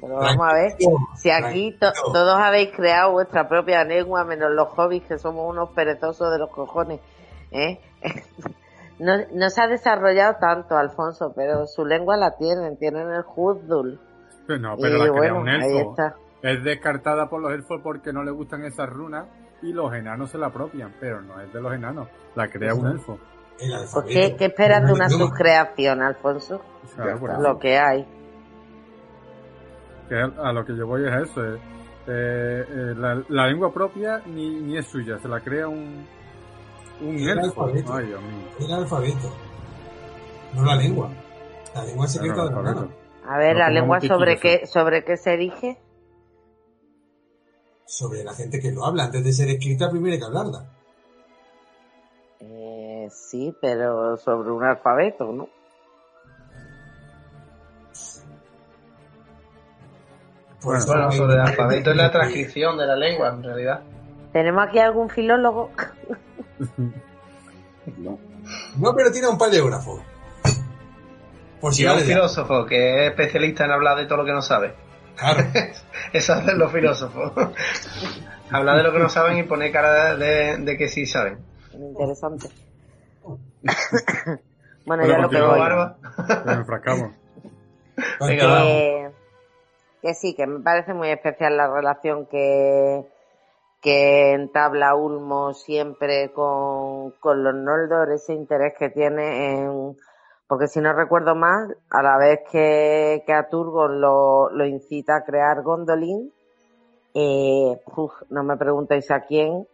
Pero 0.00 0.14
vamos 0.14 0.46
a 0.48 0.54
ver. 0.54 0.76
Si 1.16 1.30
aquí 1.30 1.72
to- 1.78 1.92
todos 2.12 2.34
habéis 2.36 2.70
creado 2.74 3.12
vuestra 3.12 3.48
propia 3.48 3.82
lengua, 3.84 4.24
menos 4.24 4.50
los 4.52 4.68
hobbies, 4.68 5.02
que 5.04 5.18
somos 5.18 5.50
unos 5.50 5.70
perezosos 5.70 6.30
de 6.32 6.38
los 6.38 6.50
cojones. 6.50 7.00
¿eh? 7.50 7.80
No, 9.00 9.14
no 9.32 9.48
se 9.48 9.62
ha 9.62 9.66
desarrollado 9.66 10.36
tanto, 10.38 10.76
Alfonso, 10.76 11.32
pero 11.34 11.66
su 11.66 11.86
lengua 11.86 12.18
la 12.18 12.36
tienen, 12.36 12.76
tienen 12.76 13.08
el 13.08 13.24
Huzdul. 13.34 13.98
Pero 14.46 14.58
no, 14.58 14.74
Y 14.76 14.82
pero 14.82 14.98
la 14.98 15.04
crea 15.04 15.32
bueno, 15.32 15.40
un 15.40 15.48
ahí 15.48 15.78
está. 15.78 16.16
Es 16.42 16.62
descartada 16.64 17.28
por 17.28 17.40
los 17.42 17.52
elfos 17.52 17.80
porque 17.82 18.12
no 18.12 18.22
le 18.24 18.30
gustan 18.30 18.64
esas 18.64 18.88
runas 18.88 19.26
y 19.62 19.72
los 19.72 19.92
enanos 19.94 20.30
se 20.30 20.38
la 20.38 20.46
apropian, 20.46 20.94
pero 20.98 21.20
no 21.20 21.38
es 21.40 21.52
de 21.52 21.60
los 21.60 21.72
enanos, 21.74 22.08
la 22.34 22.48
crea 22.48 22.74
un 22.74 22.86
elfo. 22.86 23.18
El 23.58 23.70
¿Por 23.72 23.80
alfabeto. 23.80 24.08
qué, 24.08 24.36
qué 24.36 24.44
esperas 24.46 24.86
de 24.86 24.92
una 24.94 25.10
subcreación, 25.10 26.00
Alfonso? 26.00 26.62
Claro. 26.96 27.40
Lo 27.42 27.58
que 27.58 27.78
hay. 27.78 28.06
Que 30.08 30.16
a 30.16 30.52
lo 30.52 30.64
que 30.64 30.74
yo 30.76 30.86
voy 30.86 31.06
es 31.06 31.14
eso. 31.30 31.44
es, 31.44 31.60
eh, 32.06 32.64
eh, 32.68 32.94
la, 32.96 33.22
la 33.28 33.46
lengua 33.46 33.70
propia 33.72 34.22
ni, 34.26 34.48
ni 34.60 34.78
es 34.78 34.86
suya, 34.86 35.18
se 35.18 35.28
la 35.28 35.40
crea 35.40 35.68
un, 35.68 36.06
un 37.02 37.16
El 37.16 37.38
elfo. 37.38 37.64
alfabeto. 37.64 37.94
Ay, 37.94 38.06
Dios 38.06 38.22
mío. 38.22 38.46
El 38.60 38.72
alfabeto. 38.72 39.30
No 40.54 40.64
la 40.64 40.76
lengua. 40.76 41.10
La 41.74 41.84
lengua 41.84 42.06
es 42.06 42.12
secreta 42.12 42.34
Claro, 42.34 42.62
de 42.62 42.74
los. 42.74 42.84
A 43.28 43.38
ver, 43.38 43.52
No, 43.52 43.58
la 43.60 43.70
lengua 43.70 44.00
sobre 44.00 44.38
qué, 44.38 44.66
sobre 44.66 45.04
qué 45.04 45.16
se 45.18 45.34
erige. 45.34 45.78
Sobre 47.90 48.22
la 48.22 48.32
gente 48.34 48.60
que 48.60 48.70
lo 48.70 48.84
habla. 48.84 49.04
Antes 49.06 49.24
de 49.24 49.32
ser 49.32 49.48
escrita, 49.48 49.90
primero 49.90 50.12
hay 50.14 50.20
que 50.20 50.24
hablarla. 50.24 50.64
Eh, 52.38 53.08
sí, 53.10 53.52
pero 53.60 54.16
sobre 54.16 54.52
un 54.52 54.62
alfabeto, 54.62 55.32
¿no? 55.32 55.48
Por 60.62 60.76
eso 60.76 60.86
Bueno, 60.86 61.10
sobre 61.10 61.34
el 61.34 61.40
alfabeto 61.40 61.90
es 61.90 61.96
la 61.96 62.12
transcripción 62.12 62.78
de 62.78 62.86
la 62.86 62.94
lengua, 62.94 63.30
en 63.30 63.42
realidad. 63.42 63.80
¿Tenemos 64.32 64.68
aquí 64.68 64.78
algún 64.78 65.10
filólogo? 65.10 65.70
No, 68.76 68.94
pero 68.94 69.10
tiene 69.10 69.26
un 69.26 69.38
geógrafos. 69.40 70.00
Por 71.60 71.74
si 71.74 71.82
Y 71.82 71.86
un 71.86 71.98
ya. 71.98 72.04
filósofo 72.04 72.64
que 72.66 73.04
es 73.06 73.10
especialista 73.10 73.64
en 73.64 73.72
hablar 73.72 73.96
de 73.96 74.06
todo 74.06 74.18
lo 74.18 74.24
que 74.24 74.32
no 74.32 74.42
sabe. 74.42 74.74
Claro. 75.16 75.42
Eso 76.12 76.32
hacen 76.34 76.58
los 76.58 76.72
filósofos. 76.72 77.32
hablar 78.50 78.76
de 78.78 78.82
lo 78.82 78.92
que 78.92 78.98
no 78.98 79.08
saben 79.08 79.38
y 79.38 79.42
poner 79.44 79.72
cara 79.72 80.16
de, 80.16 80.58
de 80.58 80.76
que 80.76 80.88
sí 80.88 81.06
saben. 81.06 81.38
Interesante. 81.72 82.48
bueno, 84.84 85.06
Bueno, 85.06 85.06
ya 85.06 85.18
lo 85.18 85.28
voy. 85.28 85.58
Barba. 85.58 85.96
Nos 86.46 86.56
enfrascamos. 86.56 87.12
Venga, 88.20 88.46
vamos. 88.46 88.68
Eh, 88.68 89.10
que 90.02 90.14
sí, 90.14 90.34
que 90.34 90.46
me 90.46 90.60
parece 90.60 90.94
muy 90.94 91.10
especial 91.10 91.56
la 91.56 91.68
relación 91.72 92.26
que, 92.26 93.04
que 93.82 94.32
entabla 94.32 94.94
Ulmo 94.94 95.52
siempre 95.52 96.32
con, 96.32 97.12
con 97.20 97.44
los 97.44 97.54
Noldor, 97.54 98.10
ese 98.12 98.34
interés 98.34 98.74
que 98.78 98.88
tiene 98.90 99.60
en... 99.60 99.96
Porque 100.50 100.66
si 100.66 100.80
no 100.80 100.92
recuerdo 100.92 101.36
mal, 101.36 101.76
a 101.90 102.02
la 102.02 102.18
vez 102.18 102.40
que, 102.50 103.22
que 103.24 103.32
a 103.32 103.48
Turgon 103.48 104.00
lo, 104.00 104.50
lo 104.50 104.66
incita 104.66 105.18
a 105.18 105.24
crear 105.24 105.62
Gondolin, 105.62 106.32
eh, 107.14 107.80
uf, 107.86 108.12
no 108.30 108.42
me 108.42 108.56
preguntéis 108.56 109.08
a 109.12 109.20
quién, 109.20 109.64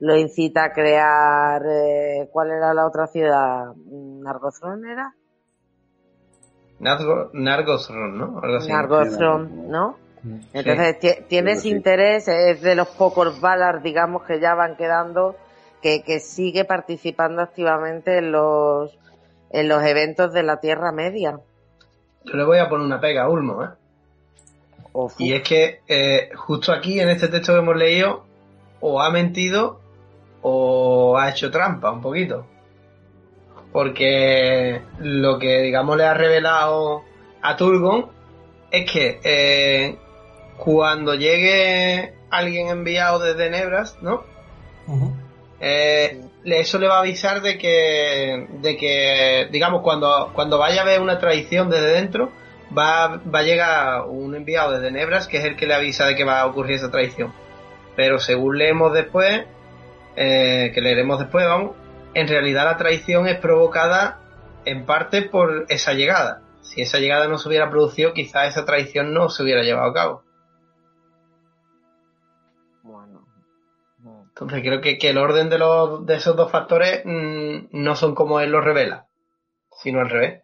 lo 0.00 0.14
incita 0.14 0.64
a 0.64 0.72
crear... 0.74 1.62
eh, 1.66 2.28
¿Cuál 2.30 2.50
era 2.50 2.74
la 2.74 2.84
otra 2.86 3.06
ciudad? 3.06 3.72
¿Nargothrond 3.86 4.84
era? 4.84 5.14
Nargo- 6.80 7.30
Nargothrond, 7.32 8.14
¿no? 8.14 8.40
Nargothrond, 8.68 9.50
¿no? 9.70 9.96
Entonces 10.52 10.98
ti- 10.98 11.24
tiene 11.30 11.52
Creo 11.52 11.58
ese 11.60 11.62
que 11.62 11.68
sí. 11.70 11.76
interés, 11.76 12.28
es 12.28 12.60
de 12.60 12.74
los 12.74 12.88
pocos 12.88 13.40
Valar, 13.40 13.80
digamos, 13.80 14.24
que 14.24 14.38
ya 14.38 14.54
van 14.54 14.76
quedando, 14.76 15.34
que, 15.80 16.02
que 16.02 16.20
sigue 16.20 16.66
participando 16.66 17.40
activamente 17.40 18.18
en 18.18 18.32
los, 18.32 18.98
en 19.50 19.68
los 19.68 19.82
eventos 19.84 20.32
de 20.32 20.42
la 20.42 20.60
Tierra 20.60 20.92
Media. 20.92 21.40
Yo 22.24 22.34
le 22.34 22.44
voy 22.44 22.58
a 22.58 22.68
poner 22.68 22.86
una 22.86 23.00
pega 23.00 23.24
a 23.24 23.28
Ulmo, 23.28 23.64
¿eh? 23.64 23.68
Y 25.18 25.34
es 25.34 25.42
que 25.42 25.80
eh, 25.86 26.30
justo 26.34 26.72
aquí, 26.72 27.00
en 27.00 27.10
este 27.10 27.28
texto 27.28 27.52
que 27.52 27.58
hemos 27.58 27.76
leído, 27.76 28.24
o 28.80 29.00
ha 29.00 29.10
mentido 29.10 29.80
o 30.42 31.18
ha 31.18 31.28
hecho 31.30 31.50
trampa 31.50 31.90
un 31.90 32.00
poquito. 32.00 32.46
Porque 33.72 34.80
lo 35.00 35.38
que, 35.38 35.60
digamos, 35.60 35.96
le 35.96 36.04
ha 36.04 36.14
revelado 36.14 37.02
a 37.42 37.56
Turgon 37.56 38.06
es 38.70 38.90
que 38.90 39.20
eh, 39.22 39.98
cuando 40.56 41.14
llegue 41.14 42.14
alguien 42.30 42.68
enviado 42.68 43.18
desde 43.18 43.50
Nebras, 43.50 43.98
¿no? 44.00 44.24
Eh, 45.60 46.22
eso 46.46 46.78
le 46.78 46.88
va 46.88 46.96
a 46.96 47.00
avisar 47.00 47.42
de 47.42 47.58
que, 47.58 48.46
de 48.60 48.76
que 48.76 49.48
digamos, 49.50 49.82
cuando, 49.82 50.30
cuando 50.34 50.58
vaya 50.58 50.82
a 50.82 50.84
ver 50.84 51.00
una 51.00 51.18
traición 51.18 51.68
desde 51.68 51.92
dentro, 51.92 52.30
va, 52.76 53.20
va 53.22 53.38
a 53.40 53.42
llegar 53.42 54.02
un 54.06 54.34
enviado 54.34 54.72
desde 54.72 54.90
Nebras 54.90 55.28
que 55.28 55.38
es 55.38 55.44
el 55.44 55.56
que 55.56 55.66
le 55.66 55.74
avisa 55.74 56.06
de 56.06 56.14
que 56.14 56.24
va 56.24 56.40
a 56.40 56.46
ocurrir 56.46 56.76
esa 56.76 56.90
traición. 56.90 57.32
Pero 57.96 58.18
según 58.18 58.58
leemos 58.58 58.92
después, 58.92 59.44
eh, 60.16 60.70
que 60.74 60.80
leeremos 60.80 61.18
después, 61.18 61.46
vamos, 61.46 61.72
en 62.14 62.28
realidad 62.28 62.64
la 62.64 62.76
traición 62.76 63.26
es 63.26 63.38
provocada 63.38 64.20
en 64.64 64.86
parte 64.86 65.22
por 65.22 65.66
esa 65.68 65.92
llegada. 65.92 66.42
Si 66.62 66.80
esa 66.82 66.98
llegada 66.98 67.28
no 67.28 67.38
se 67.38 67.48
hubiera 67.48 67.70
producido, 67.70 68.12
quizás 68.12 68.48
esa 68.48 68.64
traición 68.64 69.14
no 69.14 69.28
se 69.30 69.42
hubiera 69.42 69.62
llevado 69.62 69.90
a 69.90 69.94
cabo. 69.94 70.25
Entonces 74.36 74.60
creo 74.60 74.82
que, 74.82 74.98
que 74.98 75.08
el 75.08 75.16
orden 75.16 75.48
de, 75.48 75.58
los, 75.58 76.04
de 76.04 76.16
esos 76.16 76.36
dos 76.36 76.50
factores 76.50 77.00
mm, 77.06 77.68
no 77.70 77.96
son 77.96 78.14
como 78.14 78.38
él 78.38 78.50
los 78.50 78.62
revela, 78.62 79.06
sino 79.80 80.00
al 80.00 80.10
revés. 80.10 80.42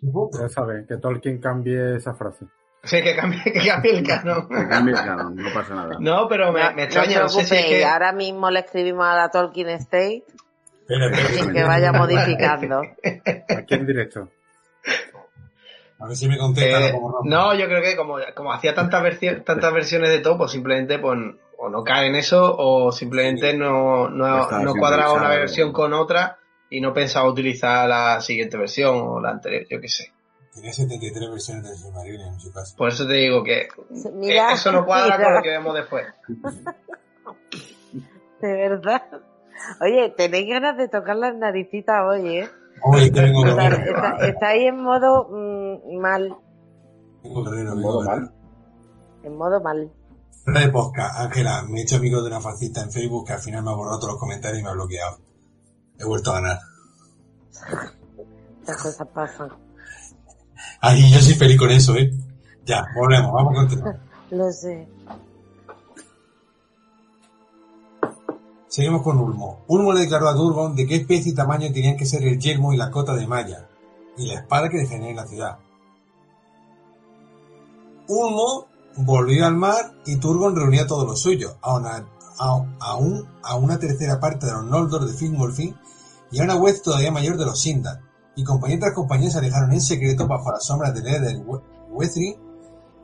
Ya 0.00 0.48
sabes, 0.48 0.86
que 0.88 0.96
Tolkien 0.96 1.38
cambie 1.38 1.96
esa 1.96 2.14
frase. 2.14 2.46
Sí, 2.84 3.02
que 3.02 3.14
cambie, 3.14 3.42
que 3.44 3.66
cambie 3.66 3.98
el 3.98 4.06
canon. 4.06 4.48
Que 4.48 4.68
cambie 4.68 4.94
el 4.94 5.00
canon, 5.00 5.36
no 5.36 5.52
pasa 5.52 5.74
nada. 5.74 5.96
No, 6.00 6.28
pero 6.28 6.50
me, 6.50 6.72
me 6.72 6.84
extraña, 6.84 7.16
no 7.16 7.20
no 7.20 7.26
os 7.26 7.34
sé 7.34 7.40
si 7.40 7.44
es 7.44 7.50
preocupéis, 7.50 7.82
que... 7.82 7.84
ahora 7.84 8.12
mismo 8.12 8.50
le 8.50 8.60
escribimos 8.60 9.04
a 9.06 9.16
la 9.16 9.28
Tolkien 9.28 9.68
State 9.68 10.24
y 10.88 11.52
que 11.52 11.62
vaya 11.62 11.92
modificando. 11.92 12.80
Aquí 13.48 13.74
en 13.74 13.86
directo. 13.86 14.30
A 15.98 16.06
ver 16.06 16.16
si 16.16 16.28
me 16.28 16.36
contestan 16.36 16.82
Eh, 16.82 16.92
como 16.92 17.10
Rambo. 17.12 17.28
no, 17.28 17.54
yo 17.54 17.66
creo 17.66 17.82
que 17.82 17.96
como, 17.96 18.16
como 18.34 18.52
hacía 18.52 18.74
tantas, 18.74 19.02
versi- 19.02 19.42
tantas 19.44 19.72
versiones 19.72 20.10
de 20.10 20.18
todo, 20.20 20.36
pues 20.38 20.50
simplemente 20.52 20.98
pues, 20.98 21.18
o 21.58 21.68
no 21.70 21.82
cae 21.84 22.08
en 22.08 22.14
eso 22.16 22.54
o 22.58 22.92
simplemente 22.92 23.54
no, 23.56 24.08
no, 24.10 24.42
Estaba 24.42 24.62
no 24.62 24.74
cuadraba 24.74 25.14
una 25.14 25.28
versión 25.30 25.72
con 25.72 25.94
otra 25.94 26.38
y 26.68 26.80
no 26.80 26.92
pensaba 26.92 27.28
utilizar 27.30 27.88
la 27.88 28.20
siguiente 28.20 28.56
versión 28.58 28.96
o 28.96 29.20
la 29.20 29.30
anterior, 29.30 29.64
yo 29.70 29.80
qué 29.80 29.88
sé. 29.88 30.12
Tenía 30.54 30.72
73 30.72 31.30
versiones 31.30 31.64
de 31.64 31.76
Silmarillion 31.76 32.28
en 32.34 32.40
su 32.40 32.52
casa. 32.52 32.74
Por 32.76 32.88
eso 32.88 33.06
te 33.06 33.12
digo 33.14 33.42
que 33.44 33.68
Mira, 34.14 34.50
eh, 34.50 34.54
eso 34.54 34.72
no 34.72 34.84
cuadra 34.86 35.16
mira. 35.16 35.24
con 35.28 35.34
lo 35.36 35.42
que 35.42 35.48
vemos 35.50 35.74
después. 35.74 36.06
De 38.40 38.52
verdad. 38.52 39.02
Oye, 39.80 40.10
tenéis 40.16 40.48
ganas 40.48 40.76
de 40.76 40.88
tocar 40.88 41.16
las 41.16 41.34
naricitas 41.34 42.02
hoy, 42.06 42.38
¿eh? 42.38 42.48
Hoy 42.82 43.04
Está- 43.04 44.26
estáis 44.26 44.62
en 44.68 44.82
modo 44.82 45.28
mm, 45.30 45.98
mal. 46.00 46.36
Vengo 47.22 47.44
guerrero, 47.44 47.76
vengo 47.76 48.00
guerrero. 48.00 48.32
En 49.24 49.36
modo 49.36 49.60
mal. 49.60 49.90
Fuera 50.44 50.60
de 50.60 50.68
podcast, 50.68 51.18
Ángela, 51.20 51.62
me 51.68 51.80
he 51.80 51.82
hecho 51.82 51.96
amigo 51.96 52.20
de 52.22 52.28
una 52.28 52.40
fascista 52.40 52.82
en 52.82 52.92
Facebook 52.92 53.26
que 53.26 53.32
al 53.32 53.40
final 53.40 53.64
me 53.64 53.70
ha 53.70 53.74
borrado 53.74 53.98
todos 53.98 54.12
los 54.12 54.20
comentarios 54.20 54.60
y 54.60 54.62
me 54.62 54.68
ha 54.70 54.74
bloqueado. 54.74 55.18
He 55.98 56.04
vuelto 56.04 56.30
a 56.30 56.34
ganar. 56.34 56.58
Estas 58.60 58.82
cosas 58.82 59.08
pasan. 59.08 59.48
Ay, 60.80 61.10
yo 61.12 61.18
soy 61.20 61.34
feliz 61.34 61.58
con 61.58 61.70
eso, 61.70 61.96
¿eh? 61.96 62.10
Ya, 62.64 62.84
volvemos, 62.94 63.32
vamos 63.32 63.52
a 63.52 63.56
continuar. 63.56 64.00
Lo 64.30 64.52
sé. 64.52 64.88
Seguimos 68.76 69.00
con 69.00 69.18
Ulmo. 69.18 69.64
Ulmo 69.68 69.94
le 69.94 70.00
declaró 70.00 70.28
a 70.28 70.34
Durgon 70.34 70.76
de 70.76 70.86
qué 70.86 70.96
especie 70.96 71.32
y 71.32 71.34
tamaño 71.34 71.72
tenían 71.72 71.96
que 71.96 72.04
ser 72.04 72.22
el 72.24 72.38
yelmo 72.38 72.74
y 72.74 72.76
la 72.76 72.90
cota 72.90 73.14
de 73.14 73.26
malla, 73.26 73.70
y 74.18 74.26
la 74.26 74.34
espada 74.34 74.68
que 74.68 74.76
defendía 74.76 75.14
la 75.14 75.26
ciudad. 75.26 75.56
Ulmo 78.06 78.66
volvió 78.96 79.46
al 79.46 79.56
mar 79.56 79.94
y 80.04 80.16
Turgon 80.16 80.54
reunió 80.54 80.82
a 80.82 80.86
todos 80.86 81.06
los 81.06 81.22
suyos, 81.22 81.56
a 81.62 81.74
una, 82.98 83.78
tercera 83.78 84.20
parte 84.20 84.44
de 84.44 84.52
los 84.52 84.66
Noldor 84.66 85.06
de 85.06 85.14
Fingolfin 85.14 85.74
y 86.30 86.40
a 86.40 86.44
una 86.44 86.56
web 86.56 86.78
todavía 86.82 87.10
mayor 87.10 87.38
de 87.38 87.46
los 87.46 87.58
Sindar, 87.58 88.02
y 88.34 88.44
compañía 88.44 88.78
tras 88.78 88.92
compañía 88.92 89.30
se 89.30 89.38
alejaron 89.38 89.72
en 89.72 89.80
secreto 89.80 90.28
bajo 90.28 90.52
las 90.52 90.66
sombras 90.66 90.92
del 90.92 91.06
Eder 91.06 91.22
del 91.22 91.42
We- 91.46 91.62
Wethering 91.92 92.36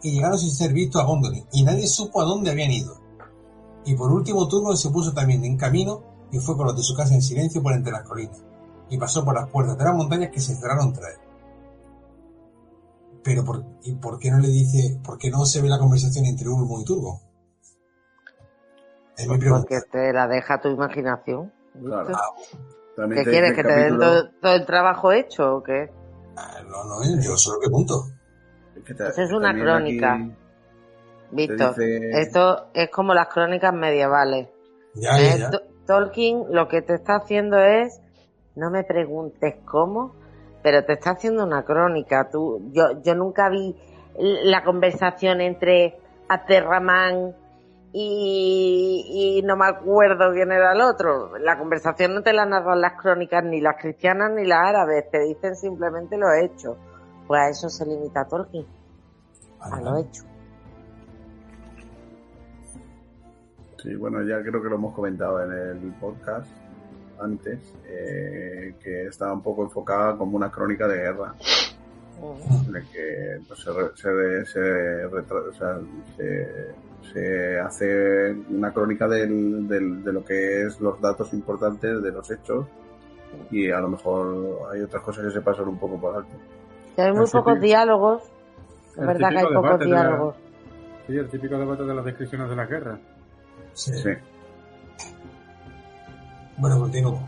y 0.03 0.11
llegaron 0.11 0.39
sin 0.39 0.51
ser 0.51 0.75
vistos 0.75 1.01
a 1.01 1.07
Gondolin, 1.07 1.47
y 1.51 1.63
nadie 1.65 1.89
supo 1.89 2.21
a 2.21 2.27
dónde 2.27 2.51
habían 2.51 2.73
ido. 2.73 3.01
Y 3.85 3.95
por 3.95 4.13
último 4.13 4.47
Turgon 4.49 4.77
se 4.77 4.91
puso 4.91 5.13
también 5.13 5.45
en 5.45 5.57
camino 5.57 6.03
y 6.31 6.39
fue 6.39 6.57
con 6.57 6.67
los 6.67 6.77
de 6.77 6.83
su 6.83 6.95
casa 6.95 7.15
en 7.15 7.23
silencio 7.23 7.63
por 7.63 7.73
entre 7.73 7.93
las 7.93 8.03
colinas, 8.03 8.43
y 8.89 8.97
pasó 8.97 9.25
por 9.25 9.35
las 9.35 9.49
puertas 9.49 9.77
de 9.77 9.85
las 9.85 9.95
montañas 9.95 10.31
que 10.31 10.41
se 10.41 10.55
cerraron 10.55 10.93
tras 10.93 11.11
él. 11.11 11.19
Pero 13.23 13.45
por, 13.45 13.65
¿y 13.83 13.93
por 13.95 14.19
qué 14.19 14.31
no 14.31 14.39
le 14.39 14.49
dice, 14.49 14.99
por 15.05 15.19
qué 15.19 15.31
no 15.31 15.45
se 15.45 15.61
ve 15.61 15.69
la 15.69 15.79
conversación 15.79 16.25
entre 16.25 16.49
Ulmo 16.49 16.81
y 16.81 16.85
Turgon? 16.85 17.17
Es 19.17 19.29
mi 19.29 19.39
pregunta. 19.39 19.67
Porque 19.69 19.81
te 19.91 20.13
la 20.13 20.27
deja 20.27 20.61
tu 20.61 20.69
imaginación. 20.69 21.53
Claro. 21.81 22.09
¿Qué 22.09 22.57
También 22.97 23.25
te 23.25 23.31
quieres? 23.31 23.53
¿Que 23.55 23.63
te 23.63 23.73
den 23.73 23.99
todo, 23.99 24.31
todo 24.41 24.55
el 24.55 24.67
trabajo 24.67 25.13
hecho 25.13 25.57
o 25.57 25.63
qué? 25.63 25.91
No, 26.69 26.85
no, 26.85 27.21
yo 27.21 27.37
solo 27.37 27.61
pregunto. 27.61 28.07
es 28.75 28.85
que 28.85 28.93
Eso 28.93 29.23
es 29.23 29.33
una 29.33 29.53
crónica. 29.53 30.15
aquí 30.15 30.42
Víctor, 31.33 31.75
dice- 31.77 32.21
esto 32.21 32.67
es 32.75 32.91
como 32.91 33.15
las 33.15 33.29
crónicas 33.29 33.73
medievales. 33.75 34.49
Ya, 34.95 35.19
ya, 35.19 35.37
ya. 35.37 35.51
To- 35.51 35.63
Tolkien 35.87 36.45
lo 36.51 36.69
que 36.69 36.81
te 36.83 36.95
está 36.95 37.17
haciendo 37.17 37.59
es, 37.59 38.01
no 38.55 38.71
me 38.71 38.85
preguntes 38.85 39.57
cómo, 39.65 40.15
pero 40.63 40.85
te 40.85 40.93
está 40.93 41.11
haciendo 41.11 41.45
una 41.45 41.65
crónica. 41.65 42.29
Tú, 42.31 42.69
yo, 42.71 43.01
yo 43.03 43.15
nunca 43.17 43.49
vi 43.49 43.77
la 44.19 44.63
conversación 44.63 45.41
entre 45.41 45.99
Aterramán 46.29 47.35
y, 47.93 49.05
y, 49.09 49.39
y 49.39 49.43
no 49.43 49.57
me 49.57 49.67
acuerdo 49.67 50.33
quién 50.33 50.53
era 50.53 50.73
el 50.73 50.81
otro. 50.83 51.37
La 51.39 51.59
conversación 51.59 52.15
no 52.15 52.23
te 52.23 52.33
la 52.33 52.47
narran 52.47 52.81
las 52.81 52.93
crónicas 53.01 53.43
ni 53.45 53.61
las 53.61 53.77
cristianas 53.81 54.31
ni 54.33 54.47
las 54.47 54.59
árabes, 54.67 55.11
te 55.11 55.19
dicen 55.21 55.57
simplemente 55.57 56.17
lo 56.17 56.33
hecho. 56.33 56.77
Pues 57.27 57.41
a 57.41 57.49
eso 57.49 57.69
se 57.69 57.85
limita 57.87 58.25
Tolkien, 58.27 58.67
a 59.61 59.81
lo 59.81 59.97
hecho. 59.99 60.23
Sí, 63.83 63.95
bueno, 63.97 64.23
ya 64.23 64.41
creo 64.43 64.63
que 64.63 64.69
lo 64.69 64.77
hemos 64.77 64.95
comentado 64.95 65.43
en 65.43 65.53
el 65.53 65.93
podcast 66.01 66.49
antes, 67.21 67.59
eh, 67.89 68.75
que 68.83 69.07
estaba 69.07 69.33
un 69.33 69.43
poco 69.43 69.63
enfocada 69.65 70.17
como 70.17 70.37
una 70.37 70.51
crónica 70.51 70.87
de 70.89 70.99
guerra. 70.99 71.35
En 72.69 72.77
el 72.77 72.85
que 72.91 73.41
pues, 73.49 73.59
se, 73.61 73.73
re- 73.73 73.97
se, 73.97 74.47
se 74.47 75.09
retra- 75.09 75.49
o 75.49 75.53
sea, 75.53 75.79
se- 76.17 76.75
se 77.13 77.59
hace 77.59 78.31
una 78.51 78.73
crónica 78.73 79.09
del, 79.09 79.67
del- 79.67 80.05
de 80.05 80.13
lo 80.13 80.25
que 80.25 80.63
es 80.63 80.81
los 80.81 81.01
datos 81.01 81.33
importantes 81.33 82.01
de 82.01 82.13
los 82.13 82.31
hechos 82.31 82.67
y 83.51 83.71
a 83.71 83.81
lo 83.81 83.89
mejor 83.89 84.69
hay 84.73 84.83
otras 84.83 85.03
cosas 85.03 85.25
que 85.25 85.31
se 85.33 85.41
pasan 85.41 85.67
un 85.67 85.79
poco 85.79 86.01
por 86.01 86.15
alto. 86.15 86.31
Que 86.95 87.03
hay 87.03 87.13
muy 87.13 87.25
El 87.25 87.31
pocos 87.31 87.55
típico- 87.55 87.67
diálogos, 87.67 88.23
es 88.97 89.07
verdad 89.07 89.31
que 89.31 89.39
hay 89.39 89.45
pocos 89.55 89.81
la- 89.81 89.85
diálogos. 89.87 90.37
Sí, 91.09 91.17
el 91.17 91.29
típico 91.29 91.59
debate 91.59 91.83
de 91.83 91.95
las 91.95 92.05
descripciones 92.05 92.49
de 92.49 92.57
la 92.57 92.67
guerra. 92.67 92.99
Sí. 93.75 93.93
Sí. 93.95 94.11
Bueno, 96.57 96.79
continúo. 96.79 97.21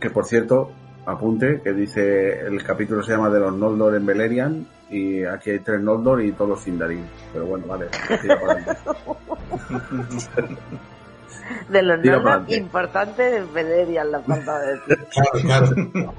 Que 0.00 0.10
por 0.10 0.24
cierto, 0.26 0.70
apunte 1.06 1.60
que 1.62 1.72
dice 1.72 2.40
el 2.40 2.62
capítulo 2.62 3.02
se 3.02 3.12
llama 3.12 3.30
de 3.30 3.40
los 3.40 3.54
Noldor 3.54 3.94
en 3.94 4.04
Beleriand 4.06 4.66
y 4.90 5.24
aquí 5.24 5.50
hay 5.50 5.60
tres 5.60 5.80
Noldor 5.80 6.22
y 6.22 6.32
todos 6.32 6.60
Sindarin. 6.60 7.04
Pero 7.32 7.46
bueno, 7.46 7.66
vale, 7.66 7.86
tira 8.20 8.40
para 8.40 8.52
adelante. 8.52 8.80
De 11.68 11.82
los 11.82 12.02
Tira 12.02 12.22
pa'lante. 12.22 12.56
importantes 12.56 13.32
de 13.32 13.42
Valerian, 13.52 14.10
la 14.10 14.20
falta 14.20 14.58
de 14.60 14.72
decir. 14.72 15.06
Claro, 15.12 15.40
claro. 15.42 16.14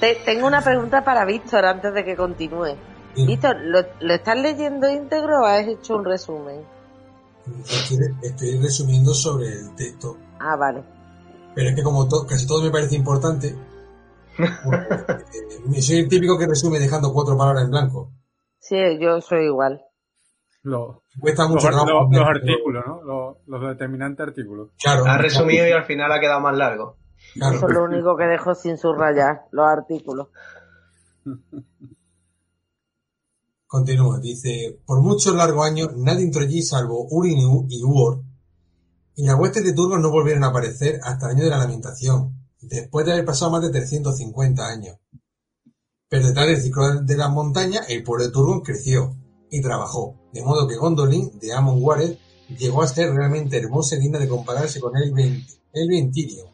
Te- 0.00 0.16
tengo 0.24 0.46
una 0.46 0.62
pregunta 0.62 1.04
para 1.04 1.24
Víctor 1.24 1.64
antes 1.64 1.92
de 1.94 2.04
que 2.04 2.16
continúe. 2.16 2.74
Víctor, 3.16 3.56
¿lo, 3.60 3.80
¿lo 4.00 4.14
estás 4.14 4.36
leyendo 4.38 4.88
íntegro 4.90 5.40
o 5.42 5.44
has 5.44 5.66
hecho 5.66 5.96
un 5.96 6.04
resumen? 6.04 6.60
Estoy, 7.46 7.98
estoy 8.22 8.58
resumiendo 8.60 9.14
sobre 9.14 9.48
el 9.48 9.74
texto. 9.76 10.16
Ah, 10.40 10.56
vale. 10.56 10.82
Pero 11.54 11.68
es 11.70 11.74
que 11.76 11.82
como 11.82 12.06
to- 12.08 12.26
casi 12.26 12.46
todo 12.46 12.62
me 12.62 12.70
parece 12.70 12.96
importante, 12.96 13.54
pues, 14.36 14.50
eh, 15.76 15.82
soy 15.82 15.98
el 16.00 16.08
típico 16.08 16.36
que 16.38 16.46
resume 16.46 16.78
dejando 16.78 17.12
cuatro 17.12 17.36
palabras 17.36 17.64
en 17.64 17.70
blanco. 17.70 18.10
Sí, 18.58 18.76
yo 19.00 19.20
soy 19.20 19.44
igual. 19.46 19.82
Los, 20.62 20.96
Cuesta 21.20 21.46
mucho 21.46 21.70
los- 21.70 22.26
artículos, 22.26 22.84
¿no? 22.86 23.02
Los, 23.02 23.36
los 23.46 23.68
determinantes 23.68 24.26
artículos. 24.26 24.70
Claro. 24.82 25.04
Ha 25.06 25.16
resumido 25.16 25.66
y 25.66 25.70
al 25.72 25.84
final 25.84 26.10
ha 26.10 26.18
quedado 26.20 26.40
más 26.40 26.56
largo. 26.56 26.96
Claro. 27.34 27.56
Eso 27.56 27.68
es 27.68 27.74
lo 27.74 27.84
único 27.84 28.16
que 28.16 28.24
dejo 28.24 28.54
sin 28.54 28.76
subrayar, 28.76 29.42
los 29.52 29.66
artículos. 29.66 30.28
Continúa, 33.76 34.18
dice, 34.20 34.80
por 34.86 35.02
muchos 35.02 35.34
largos 35.34 35.66
años 35.66 35.90
nadie 35.98 36.24
entró 36.24 36.40
allí 36.40 36.62
salvo 36.62 37.06
Urin 37.10 37.66
y 37.68 37.84
Uor, 37.84 38.22
y 39.14 39.26
las 39.26 39.38
huestes 39.38 39.64
de 39.64 39.74
Turgos 39.74 40.00
no 40.00 40.10
volvieron 40.10 40.44
a 40.44 40.46
aparecer 40.46 40.98
hasta 41.02 41.26
el 41.26 41.36
año 41.36 41.44
de 41.44 41.50
la 41.50 41.58
lamentación, 41.58 42.48
después 42.62 43.04
de 43.04 43.12
haber 43.12 43.26
pasado 43.26 43.50
más 43.50 43.60
de 43.60 43.68
350 43.68 44.66
años. 44.66 44.96
Pero 46.08 46.26
detrás 46.26 46.46
del 46.46 46.62
ciclo 46.62 47.02
de 47.02 47.16
las 47.18 47.30
montañas, 47.30 47.84
el 47.90 48.02
pueblo 48.02 48.24
de 48.24 48.32
Turgon 48.32 48.62
creció 48.62 49.14
y 49.50 49.60
trabajó, 49.60 50.16
de 50.32 50.42
modo 50.42 50.66
que 50.66 50.76
Gondolin, 50.76 51.38
de 51.38 51.52
Amon 51.52 51.76
Wareth, 51.78 52.18
llegó 52.58 52.80
a 52.80 52.88
ser 52.88 53.12
realmente 53.12 53.58
hermosa 53.58 53.96
y 53.96 54.00
digna 54.00 54.18
de 54.18 54.28
compararse 54.28 54.80
con 54.80 54.96
el, 54.96 55.12
Ventirio. 55.12 56.50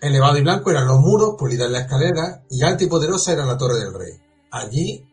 Elevado 0.00 0.36
y 0.36 0.42
blanco 0.42 0.72
eran 0.72 0.88
los 0.88 0.98
muros, 0.98 1.36
pulidas 1.38 1.70
las 1.70 1.82
escaleras, 1.82 2.40
y 2.50 2.62
alta 2.62 2.82
y 2.82 2.88
poderosa 2.88 3.34
era 3.34 3.46
la 3.46 3.56
torre 3.56 3.78
del 3.78 3.94
rey. 3.94 4.14
Allí, 4.50 5.06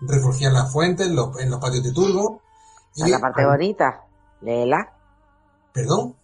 refugían 0.00 0.54
las 0.54 0.72
fuentes 0.72 1.06
en 1.06 1.16
los, 1.16 1.38
en 1.38 1.50
los 1.50 1.60
patios 1.60 1.84
de 1.84 1.92
Turgo. 1.92 2.40
Esa 2.94 3.04
es 3.06 3.10
la 3.10 3.20
parte 3.20 3.46
bonita. 3.46 4.04
Léela. 4.40 4.92
¿Perdón? 5.72 6.16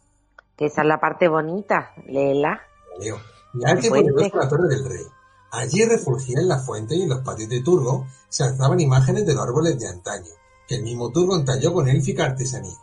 Que 0.56 0.66
esa 0.66 0.82
es 0.82 0.88
la 0.88 0.98
parte 0.98 1.28
bonita. 1.28 1.92
Léela. 2.06 2.60
Leo. 2.98 3.18
Y 3.54 3.60
Fuente. 3.60 3.88
poderosa 3.88 4.36
la 4.36 4.48
torre 4.48 4.68
del 4.68 4.84
rey. 4.84 5.06
Allí 5.52 5.84
refugían 5.84 6.42
en 6.42 6.48
las 6.48 6.66
fuentes 6.66 6.98
y 6.98 7.02
en 7.02 7.08
los 7.08 7.20
patios 7.20 7.48
de 7.48 7.62
Turgo 7.62 8.06
se 8.28 8.44
alzaban 8.44 8.80
imágenes 8.80 9.24
de 9.24 9.34
los 9.34 9.42
árboles 9.42 9.78
de 9.78 9.88
antaño, 9.88 10.30
que 10.68 10.76
el 10.76 10.82
mismo 10.82 11.10
Turgo 11.10 11.36
entalló 11.36 11.72
con 11.72 11.88
élfica 11.88 12.24
artesanía. 12.24 12.76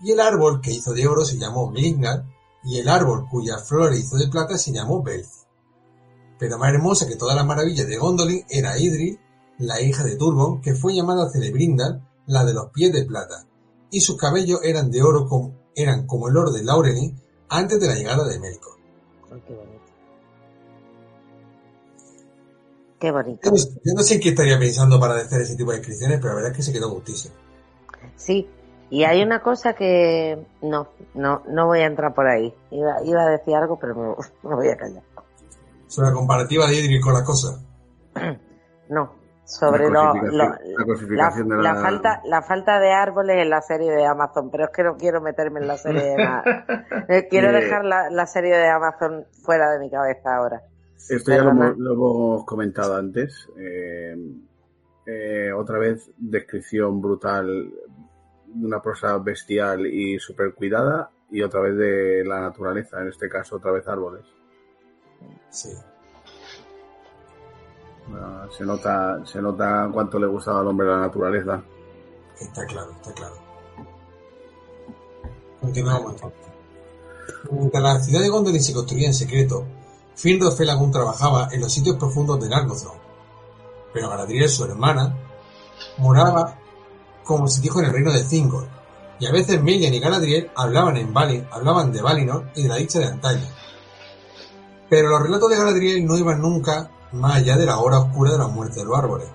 Y 0.00 0.12
el 0.12 0.20
árbol 0.20 0.60
que 0.60 0.70
hizo 0.70 0.94
de 0.94 1.06
oro 1.06 1.24
se 1.24 1.36
llamó 1.36 1.70
Glingad, 1.70 2.24
y 2.62 2.78
el 2.78 2.88
árbol 2.88 3.28
cuya 3.28 3.58
flor 3.58 3.92
hizo 3.94 4.16
de 4.16 4.28
plata 4.28 4.56
se 4.56 4.72
llamó 4.72 5.02
Belz. 5.02 5.46
Pero 6.38 6.58
más 6.58 6.72
hermosa 6.72 7.06
que 7.06 7.16
todas 7.16 7.36
las 7.36 7.44
maravillas 7.44 7.86
de 7.86 7.98
Gondolin 7.98 8.44
era 8.48 8.78
Idril, 8.78 9.20
la 9.58 9.80
hija 9.80 10.04
de 10.04 10.16
Turgon, 10.16 10.60
que 10.60 10.74
fue 10.74 10.94
llamada 10.94 11.30
Celebrindal, 11.30 12.06
la 12.26 12.44
de 12.44 12.54
los 12.54 12.70
pies 12.70 12.92
de 12.92 13.04
plata, 13.04 13.46
y 13.90 14.00
sus 14.00 14.16
cabellos 14.16 14.60
eran 14.62 14.90
de 14.90 15.02
oro 15.02 15.26
como, 15.28 15.54
eran 15.74 16.06
como 16.06 16.28
el 16.28 16.36
oro 16.36 16.50
de 16.50 16.64
Laureni 16.64 17.14
antes 17.48 17.80
de 17.80 17.86
la 17.86 17.94
llegada 17.94 18.26
de 18.26 18.38
Melkor. 18.40 18.74
Qué 19.28 19.54
bonito. 19.54 19.84
Qué 22.98 23.10
bonito. 23.10 23.40
Yo 23.44 23.50
no, 23.50 23.56
yo 23.56 23.94
no 23.96 24.02
sé 24.02 24.20
qué 24.20 24.30
estaría 24.30 24.58
pensando 24.58 24.98
para 24.98 25.16
hacer 25.16 25.42
ese 25.42 25.56
tipo 25.56 25.70
de 25.70 25.78
descripciones, 25.78 26.18
pero 26.18 26.30
la 26.30 26.34
verdad 26.36 26.50
es 26.52 26.56
que 26.56 26.62
se 26.62 26.72
quedó 26.72 26.90
gustísimo. 26.90 27.34
Sí. 28.16 28.48
Y 28.90 29.04
hay 29.04 29.22
una 29.22 29.42
cosa 29.42 29.74
que 29.74 30.46
no, 30.62 30.88
no, 31.14 31.42
no 31.48 31.66
voy 31.66 31.80
a 31.80 31.86
entrar 31.86 32.14
por 32.14 32.26
ahí. 32.26 32.54
Iba, 32.70 33.02
iba 33.04 33.22
a 33.22 33.30
decir 33.30 33.54
algo, 33.54 33.78
pero 33.78 33.94
me, 33.94 34.14
me 34.48 34.54
voy 34.54 34.68
a 34.68 34.76
callar. 34.76 35.02
Sobre 35.86 36.08
la 36.08 36.14
comparativa 36.14 36.66
de 36.66 36.76
Idril 36.76 37.00
con 37.00 37.14
las 37.14 37.22
cosas. 37.22 37.60
No, 38.86 39.14
sobre 39.44 39.84
La 39.84 39.90
lo, 39.90 40.00
cosificación- 40.12 40.30
lo- 40.32 40.36
la 40.38 40.58
la, 40.78 40.84
cosificación 40.86 41.48
de 41.48 41.56
la 41.56 41.62
la- 41.74 41.80
falta 41.80 42.20
la 42.24 42.42
falta 42.42 42.78
de 42.80 42.92
árboles 42.92 43.36
en 43.42 43.50
la 43.50 43.60
serie 43.60 43.90
de 43.92 44.06
Amazon, 44.06 44.50
pero 44.50 44.64
es 44.64 44.70
que 44.70 44.82
no 44.82 44.96
quiero 44.96 45.20
meterme 45.20 45.60
en 45.60 45.66
la 45.68 45.76
serie 45.76 46.02
de 46.02 46.14
Eh, 47.08 47.28
Quiero 47.28 47.50
Eh, 47.50 47.52
dejar 47.60 47.84
la, 47.84 48.08
la 48.10 48.26
serie 48.26 48.56
de 48.56 48.68
Amazon 48.68 49.24
fuera 49.42 49.70
de 49.70 49.78
mi 49.80 49.90
cabeza 49.90 50.36
ahora. 50.36 50.62
Esto 51.08 51.30
ya 51.32 51.42
lo 51.44 51.52
lo 51.76 51.92
hemos 51.92 52.44
comentado 52.46 52.96
antes. 52.96 53.48
Eh, 53.58 54.16
eh, 55.06 55.52
otra 55.52 55.78
vez, 55.78 56.10
descripción 56.16 57.02
brutal 57.02 57.70
una 58.62 58.80
prosa 58.80 59.18
bestial 59.18 59.86
y 59.86 60.18
súper 60.18 60.54
cuidada. 60.54 61.10
Y 61.30 61.42
otra 61.42 61.60
vez 61.60 61.76
de 61.76 62.24
la 62.24 62.40
naturaleza, 62.40 63.02
en 63.02 63.08
este 63.08 63.28
caso, 63.28 63.56
otra 63.56 63.72
vez 63.72 63.86
árboles. 63.88 64.24
Sí. 65.50 65.70
Se 68.56 68.64
nota, 68.64 69.24
se 69.24 69.40
nota 69.40 69.88
cuánto 69.92 70.18
le 70.18 70.26
gustaba 70.26 70.60
al 70.60 70.68
hombre 70.68 70.86
la 70.86 71.00
naturaleza. 71.00 71.62
Está 72.38 72.64
claro, 72.66 72.92
está 72.92 73.12
claro. 73.12 73.34
Continuamos 75.60 76.12
entonces. 76.12 76.40
Mientras 77.50 77.82
la 77.82 78.00
ciudad 78.00 78.20
de 78.20 78.28
Gondolin 78.28 78.62
se 78.62 78.74
construía 78.74 79.06
en 79.06 79.14
secreto, 79.14 79.64
Finrod 80.14 80.54
Felagund 80.54 80.92
trabajaba 80.92 81.48
en 81.50 81.60
los 81.60 81.72
sitios 81.72 81.96
profundos 81.96 82.40
de 82.40 82.48
Nargothrond. 82.48 83.00
Pero 83.92 84.10
Galadriel, 84.10 84.48
su 84.48 84.64
hermana, 84.64 85.16
moraba, 85.98 86.58
como 87.24 87.48
se 87.48 87.60
dijo, 87.60 87.80
en 87.80 87.86
el 87.86 87.92
reino 87.92 88.12
de 88.12 88.24
Thingol. 88.24 88.68
Y 89.18 89.26
a 89.26 89.32
veces 89.32 89.62
Melian 89.62 89.94
y 89.94 90.00
Galadriel 90.00 90.50
hablaban 90.54 90.96
en 90.96 91.14
Valin, 91.14 91.46
hablaban 91.50 91.92
de 91.92 92.02
Valinor 92.02 92.50
y 92.54 92.64
de 92.64 92.68
la 92.68 92.76
dicha 92.76 92.98
de 92.98 93.06
antaño. 93.06 93.46
Pero 94.90 95.08
los 95.08 95.22
relatos 95.22 95.48
de 95.48 95.56
Galadriel 95.56 96.04
no 96.04 96.18
iban 96.18 96.42
nunca 96.42 96.90
más 97.14 97.36
allá 97.36 97.56
de 97.56 97.66
la 97.66 97.78
hora 97.78 98.00
oscura 98.00 98.32
de 98.32 98.38
la 98.38 98.48
muerte 98.48 98.80
de 98.80 98.84
los 98.84 98.98
árboles. 98.98 99.28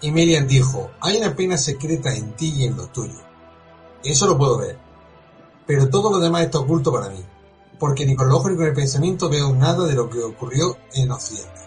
Y 0.00 0.10
Melian 0.10 0.46
dijo, 0.46 0.90
hay 1.00 1.18
una 1.18 1.34
pena 1.34 1.56
secreta 1.58 2.14
en 2.14 2.34
ti 2.34 2.54
y 2.56 2.64
en 2.64 2.76
los 2.76 2.92
tuyos. 2.92 3.22
Eso 4.02 4.26
lo 4.26 4.38
puedo 4.38 4.58
ver. 4.58 4.78
Pero 5.66 5.88
todo 5.88 6.10
lo 6.10 6.18
demás 6.18 6.42
está 6.42 6.58
oculto 6.58 6.92
para 6.92 7.08
mí, 7.08 7.24
porque 7.78 8.06
ni 8.06 8.16
con 8.16 8.28
los 8.28 8.38
ojos 8.38 8.50
ni 8.50 8.56
con 8.56 8.66
el 8.66 8.74
pensamiento 8.74 9.28
veo 9.28 9.54
nada 9.54 9.86
de 9.86 9.94
lo 9.94 10.08
que 10.08 10.22
ocurrió 10.22 10.76
en 10.94 11.10
Occidente. 11.10 11.60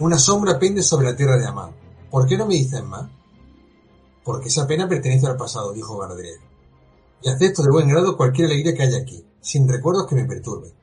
Una 0.00 0.18
sombra 0.18 0.58
pende 0.58 0.82
sobre 0.82 1.10
la 1.10 1.16
tierra 1.16 1.36
de 1.36 1.46
Amán. 1.46 1.72
¿Por 2.10 2.26
qué 2.26 2.36
no 2.36 2.46
me 2.46 2.54
dicen 2.54 2.86
más? 2.86 3.08
Porque 4.24 4.48
esa 4.48 4.66
pena 4.66 4.88
pertenece 4.88 5.26
al 5.26 5.36
pasado, 5.36 5.72
dijo 5.72 5.98
Galadriel. 5.98 6.40
Y 7.22 7.28
acepto 7.28 7.62
de 7.62 7.70
buen 7.70 7.88
grado 7.88 8.16
cualquier 8.16 8.46
alegría 8.46 8.74
que 8.74 8.82
haya 8.82 8.98
aquí, 8.98 9.24
sin 9.40 9.68
recuerdos 9.68 10.06
que 10.06 10.14
me 10.14 10.24
perturben. 10.24 10.79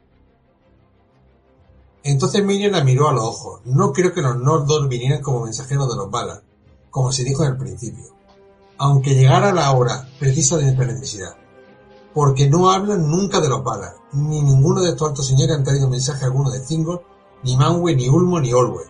Entonces 2.08 2.42
Miriam 2.42 2.72
la 2.72 2.86
miró 2.86 3.10
a 3.10 3.12
los 3.12 3.22
ojos. 3.26 3.60
No 3.66 3.92
creo 3.92 4.14
que 4.14 4.22
los 4.22 4.38
Noldor 4.38 4.88
vinieran 4.88 5.22
como 5.22 5.44
mensajeros 5.44 5.90
de 5.90 5.98
los 5.98 6.10
Valar, 6.10 6.42
como 6.90 7.12
se 7.12 7.26
dijo 7.26 7.44
en 7.44 7.52
el 7.52 7.58
principio. 7.58 8.06
Aunque 8.78 9.14
llegara 9.14 9.52
la 9.52 9.70
hora 9.74 10.08
precisa 10.18 10.56
de 10.56 10.64
nuestra 10.64 10.86
necesidad. 10.86 11.36
Porque 12.14 12.50
no 12.50 12.72
hablan 12.72 13.12
nunca 13.12 13.42
de 13.42 13.50
los 13.50 13.62
Valar, 13.62 13.96
ni 14.14 14.42
ninguno 14.42 14.82
de 14.82 14.92
estos 14.92 15.10
altos 15.10 15.28
señores 15.28 15.54
han 15.54 15.66
traído 15.66 15.90
mensaje 15.90 16.24
alguno 16.24 16.50
de 16.50 16.62
Thingol, 16.62 17.02
ni 17.44 17.58
Manwë, 17.58 17.98
ni 17.98 18.08
Ulmo, 18.08 18.40
ni 18.40 18.54
Olwe. 18.54 18.86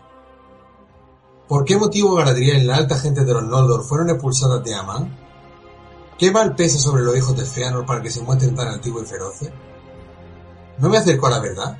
¿Por 1.47 1.65
qué 1.65 1.75
motivo 1.75 2.13
Galadriel 2.13 2.61
y 2.61 2.65
la 2.65 2.75
alta 2.75 2.99
gente 2.99 3.25
de 3.25 3.33
los 3.33 3.43
Noldor 3.43 3.83
fueron 3.83 4.11
expulsadas 4.11 4.63
de 4.63 4.75
Aman? 4.75 5.17
¿Qué 6.19 6.29
mal 6.29 6.53
pesa 6.53 6.77
sobre 6.77 7.01
los 7.01 7.17
hijos 7.17 7.35
de 7.35 7.45
Feanor 7.45 7.83
para 7.83 8.03
que 8.03 8.11
se 8.11 8.21
muestren 8.21 8.53
tan 8.53 8.67
antiguos 8.67 9.01
y 9.01 9.05
feroces? 9.07 9.49
¿No 10.77 10.87
me 10.87 10.99
acerco 10.99 11.25
a 11.25 11.31
la 11.31 11.39
verdad? 11.39 11.77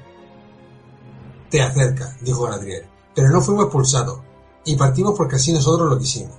Te 1.49 1.61
acerca, 1.61 2.18
dijo 2.22 2.44
Galadriel, 2.44 2.86
pero 3.15 3.30
no 3.30 3.41
fuimos 3.41 3.65
expulsados, 3.65 4.19
y 4.65 4.76
partimos 4.76 5.14
porque 5.15 5.38
así 5.38 5.53
nosotros 5.53 5.90
lo 5.90 5.98
quisimos, 5.98 6.36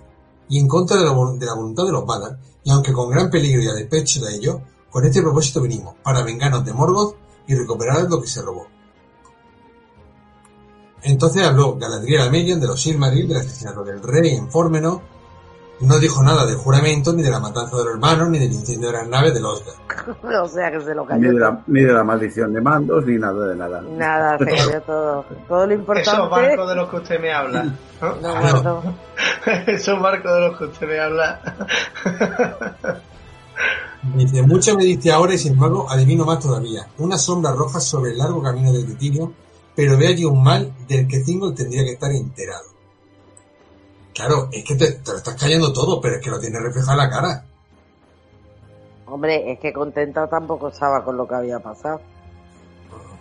y 0.48 0.58
en 0.58 0.68
contra 0.68 0.96
de 0.96 1.04
la, 1.04 1.12
de 1.12 1.46
la 1.46 1.54
voluntad 1.54 1.84
de 1.84 1.92
los 1.92 2.06
Valar, 2.06 2.38
y 2.62 2.70
aunque 2.70 2.92
con 2.92 3.10
gran 3.10 3.30
peligro 3.30 3.62
y 3.62 3.68
a 3.68 3.72
despecho 3.72 4.24
de 4.24 4.34
ellos, 4.34 4.56
con 4.90 5.04
este 5.04 5.22
propósito 5.22 5.60
venimos, 5.60 5.94
para 6.02 6.22
vengarnos 6.22 6.64
de 6.64 6.72
Morgoth 6.72 7.16
y 7.46 7.54
recuperar 7.54 8.02
lo 8.10 8.20
que 8.20 8.28
se 8.28 8.42
robó. 8.42 8.66
Entonces 11.02 11.46
habló 11.46 11.76
Galadriel 11.76 12.22
a 12.22 12.30
Melian 12.30 12.60
de 12.60 12.66
los 12.66 12.82
Silmaril, 12.82 13.28
del 13.28 13.38
asesinato 13.38 13.84
del 13.84 14.02
rey 14.02 14.34
en 14.34 14.50
Fórmeno, 14.50 15.02
no 15.80 15.98
dijo 15.98 16.22
nada 16.22 16.44
del 16.46 16.56
juramento, 16.56 17.12
ni 17.12 17.22
de 17.22 17.30
la 17.30 17.38
matanza 17.40 17.76
de 17.76 17.84
los 17.84 17.94
hermanos, 17.94 18.28
ni 18.30 18.38
del 18.38 18.52
incendio 18.52 18.88
de 18.88 18.94
las 18.98 19.08
naves 19.08 19.34
de 19.34 19.40
los 19.40 19.62
o 20.42 20.48
sea 20.48 20.70
que 20.70 20.80
se 20.80 20.94
lo 20.94 21.02
Ni 21.02 21.08
cayó. 21.08 21.32
de, 21.32 21.38
la, 21.38 21.62
ni 21.66 21.82
de 21.82 21.92
la 21.92 22.04
maldición 22.04 22.52
de 22.52 22.60
mandos, 22.60 23.04
ni 23.06 23.18
nada 23.18 23.46
de 23.46 23.56
nada. 23.56 23.82
Nada, 23.82 24.38
se 24.38 24.44
cayó 24.44 24.80
todo. 24.86 25.24
Todo 25.46 25.66
lo 25.66 25.74
importante. 25.74 26.10
Esos 26.10 26.30
barcos 26.30 26.68
de 26.68 26.74
los 26.74 26.88
que 26.88 26.96
usted 26.96 27.20
me 27.20 27.32
habla. 27.32 27.64
¿no? 28.00 28.16
No, 28.16 28.40
guardo. 28.40 28.82
Esos 29.66 30.00
barcos 30.00 30.32
de 30.32 30.40
los 30.40 30.58
que 30.58 30.64
usted 30.64 30.88
me 30.88 31.00
habla. 31.00 31.40
Dice, 34.14 34.42
mucho 34.42 34.76
me 34.76 34.84
diste 34.84 35.10
ahora 35.12 35.34
y 35.34 35.38
sin 35.38 35.52
embargo 35.54 35.86
adivino 35.90 36.24
más 36.24 36.38
todavía. 36.38 36.86
Una 36.98 37.18
sombra 37.18 37.52
roja 37.52 37.80
sobre 37.80 38.12
el 38.12 38.18
largo 38.18 38.42
camino 38.42 38.72
del 38.72 38.86
Titinio, 38.86 39.32
pero 39.74 39.98
ve 39.98 40.08
allí 40.08 40.24
un 40.24 40.42
mal 40.42 40.72
del 40.88 41.06
que 41.06 41.20
Thingol 41.20 41.54
tendría 41.54 41.82
que 41.84 41.92
estar 41.92 42.10
enterado. 42.12 42.77
Claro, 44.18 44.48
es 44.50 44.64
que 44.64 44.74
te, 44.74 44.94
te 44.94 45.12
lo 45.12 45.18
estás 45.18 45.36
cayendo 45.36 45.72
todo, 45.72 46.00
pero 46.00 46.16
es 46.16 46.20
que 46.20 46.28
lo 46.28 46.40
tiene 46.40 46.58
reflejado 46.58 46.90
en 46.90 46.98
la 46.98 47.08
cara. 47.08 47.44
Hombre, 49.06 49.52
es 49.52 49.60
que 49.60 49.72
contenta 49.72 50.28
tampoco 50.28 50.70
estaba 50.70 51.04
con 51.04 51.16
lo 51.16 51.28
que 51.28 51.36
había 51.36 51.60
pasado. 51.60 52.00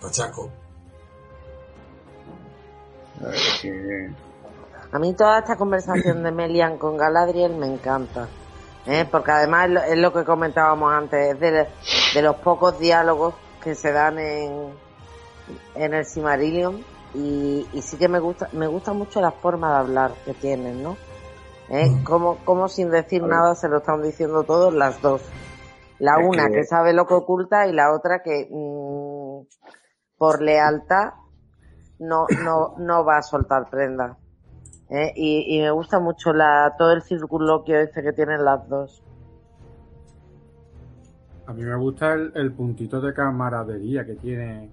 Pachaco. 0.02 0.50
A 4.90 4.98
mí 4.98 5.14
toda 5.14 5.38
esta 5.38 5.54
conversación 5.54 6.24
de 6.24 6.32
Melian 6.32 6.78
con 6.78 6.96
Galadriel 6.96 7.54
me 7.54 7.72
encanta. 7.72 8.26
¿eh? 8.84 9.06
Porque 9.08 9.30
además 9.30 9.66
es 9.66 9.70
lo, 9.70 9.82
es 9.82 9.98
lo 9.98 10.12
que 10.12 10.24
comentábamos 10.24 10.92
antes, 10.92 11.32
es 11.32 11.38
de, 11.38 11.68
de 12.14 12.22
los 12.22 12.34
pocos 12.38 12.76
diálogos 12.80 13.34
que 13.62 13.76
se 13.76 13.92
dan 13.92 14.18
en, 14.18 14.72
en 15.76 15.94
el 15.94 16.04
Silmarillion 16.04 16.97
y, 17.14 17.66
y 17.72 17.82
sí 17.82 17.96
que 17.96 18.08
me 18.08 18.18
gusta 18.18 18.48
me 18.52 18.66
gusta 18.66 18.92
mucho 18.92 19.20
la 19.20 19.30
forma 19.32 19.70
de 19.72 19.78
hablar 19.78 20.12
que 20.24 20.34
tienen, 20.34 20.82
¿no? 20.82 20.96
¿Eh? 21.70 21.90
Como, 22.04 22.36
como 22.44 22.68
sin 22.68 22.90
decir 22.90 23.22
nada 23.22 23.54
se 23.54 23.68
lo 23.68 23.78
están 23.78 24.02
diciendo 24.02 24.44
todos 24.44 24.72
las 24.74 25.00
dos. 25.02 25.22
La 25.98 26.18
Es 26.20 26.26
una 26.26 26.46
que- 26.48 26.54
que 26.54 26.64
sabe 26.64 26.92
lo 26.92 27.06
que 27.06 27.14
oculta 27.14 27.66
y 27.66 27.72
la 27.72 27.92
otra 27.92 28.22
que 28.22 28.48
mm, 28.50 29.46
por 30.16 30.40
lealtad 30.42 31.12
no, 31.98 32.26
no, 32.44 32.74
no 32.78 33.04
va 33.04 33.18
a 33.18 33.22
soltar 33.22 33.68
prenda. 33.68 34.16
¿eh? 34.88 35.12
Y, 35.16 35.56
y 35.58 35.60
me 35.60 35.70
gusta 35.70 35.98
mucho 35.98 36.32
la, 36.32 36.74
todo 36.78 36.92
el 36.92 37.02
circunloquio 37.02 37.78
ese 37.80 38.02
que 38.02 38.12
tienen 38.12 38.44
las 38.44 38.66
dos. 38.68 39.02
A 41.46 41.52
mí 41.52 41.62
me 41.64 41.76
gusta 41.76 42.12
el, 42.14 42.32
el 42.34 42.52
puntito 42.52 43.00
de 43.00 43.12
camaradería 43.14 44.04
que 44.04 44.14
tiene 44.14 44.70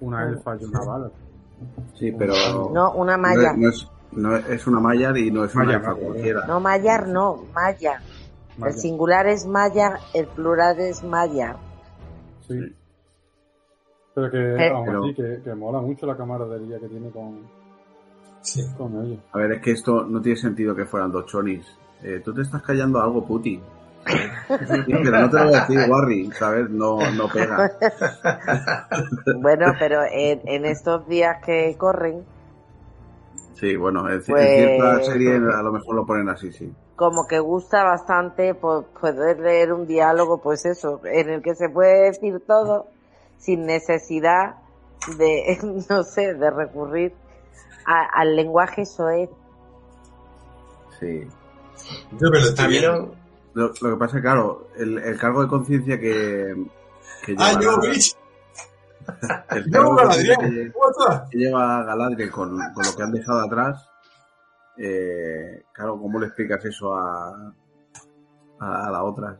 una 0.00 0.24
Mm. 0.26 0.28
elfa 0.30 0.56
y 0.60 0.64
una 0.64 0.82
bala. 0.82 1.10
Sí, 1.94 2.12
pero. 2.12 2.34
No, 2.72 2.92
una 2.92 3.16
malla. 3.16 3.52
No, 3.56 3.68
es, 3.68 3.88
no 4.12 4.36
es- 4.36 4.48
es 4.48 4.66
una 4.66 4.80
malla 4.80 5.16
y 5.18 5.30
no 5.30 5.44
es 5.44 5.54
una 5.54 5.64
Malla, 5.64 5.78
malla. 5.80 5.94
cualquiera. 6.00 6.46
No, 6.46 6.60
Mayar 6.60 7.08
no, 7.08 7.44
Maya. 7.54 8.00
Maya. 8.58 8.72
El 8.74 8.78
singular 8.78 9.26
es 9.26 9.46
Maya, 9.46 9.98
el 10.14 10.26
plural 10.26 10.78
es 10.80 11.02
Maya. 11.04 11.56
Sí. 12.46 12.58
Pero 14.14 14.30
que, 14.30 14.38
Eh. 14.38 14.70
aún 14.70 14.86
Pero- 14.86 15.04
así, 15.04 15.14
que, 15.14 15.40
que 15.44 15.54
mola 15.54 15.80
mucho 15.80 16.06
la 16.06 16.16
camaradería 16.16 16.78
que 16.78 16.88
tiene 16.88 17.10
con, 17.10 17.40
con 18.78 19.04
ella. 19.04 19.18
A 19.32 19.38
ver, 19.38 19.52
es 19.52 19.60
que 19.62 19.72
esto 19.72 20.04
no 20.06 20.20
tiene 20.22 20.38
sentido 20.38 20.74
que 20.74 20.86
fueran 20.86 21.10
dos 21.12 21.26
chonis. 21.26 21.66
Eh, 22.02 22.20
tú 22.24 22.32
te 22.32 22.42
estás 22.42 22.62
callando 22.62 23.00
algo, 23.00 23.26
puti. 23.26 23.60
Sí, 24.06 24.92
pero 25.02 25.20
no 25.20 25.30
te 25.30 25.36
lo 25.38 25.44
voy 25.46 25.54
a 25.54 25.60
decir, 25.66 25.90
Warry, 25.90 26.30
¿sabes? 26.32 26.70
No, 26.70 26.98
no 27.12 27.28
pega. 27.28 27.72
Bueno, 29.40 29.72
pero 29.78 30.02
en, 30.10 30.40
en 30.46 30.64
estos 30.64 31.06
días 31.08 31.38
que 31.44 31.74
corren, 31.78 32.24
Sí, 33.54 33.74
bueno, 33.74 34.00
en, 34.10 34.22
Pues- 34.22 34.48
cierta 34.48 35.02
serie 35.02 35.36
a 35.36 35.62
lo 35.62 35.72
mejor 35.72 35.94
lo 35.96 36.04
ponen 36.06 36.28
así, 36.28 36.52
sí. 36.52 36.70
como 36.94 37.26
que 37.26 37.38
gusta 37.40 37.84
bastante 37.84 38.54
po- 38.54 38.84
poder 39.00 39.40
leer 39.40 39.72
un 39.72 39.86
diálogo, 39.86 40.42
pues 40.42 40.66
eso, 40.66 41.00
en 41.04 41.30
el 41.30 41.42
que 41.42 41.54
se 41.54 41.70
puede 41.70 42.02
decir 42.10 42.38
todo 42.46 42.88
sin 43.38 43.64
necesidad 43.64 44.56
de, 45.16 45.58
no 45.88 46.02
sé, 46.04 46.34
de 46.34 46.50
recurrir 46.50 47.14
a- 47.86 48.08
al 48.20 48.36
lenguaje 48.36 48.84
soez. 48.84 49.30
Sí. 51.00 51.26
Yo 52.20 52.30
me 52.30 52.40
lo 52.40 52.46
estoy 52.46 52.68
viendo. 52.68 53.14
Lo, 53.56 53.68
lo 53.80 53.90
que 53.90 53.96
pasa 53.96 54.16
es 54.18 54.22
que, 54.22 54.28
claro, 54.28 54.68
el, 54.76 54.98
el 54.98 55.18
cargo 55.18 55.40
de 55.42 55.48
conciencia 55.48 55.98
que, 55.98 56.54
que 57.24 57.34
Ah, 57.38 57.52
lleva- 57.58 57.62
yo, 57.62 57.80
bitch. 57.80 58.14
el 59.50 59.64
Yo, 59.64 59.70
cargo 59.72 59.96
de 59.96 60.02
conciencia 60.02 60.36
Galadriel. 60.36 60.72
que, 60.72 61.30
que 61.30 61.38
lleva 61.38 61.82
Galadriel 61.84 62.30
con, 62.30 62.50
con 62.74 62.84
lo 62.86 62.94
que 62.96 63.02
han 63.02 63.12
dejado 63.12 63.40
atrás, 63.40 63.88
eh, 64.76 65.62
claro, 65.72 65.98
¿cómo 65.98 66.18
le 66.20 66.26
explicas 66.26 66.62
eso 66.66 66.94
a, 66.94 67.54
a, 68.60 68.86
a 68.88 68.90
la 68.90 69.02
otra? 69.04 69.38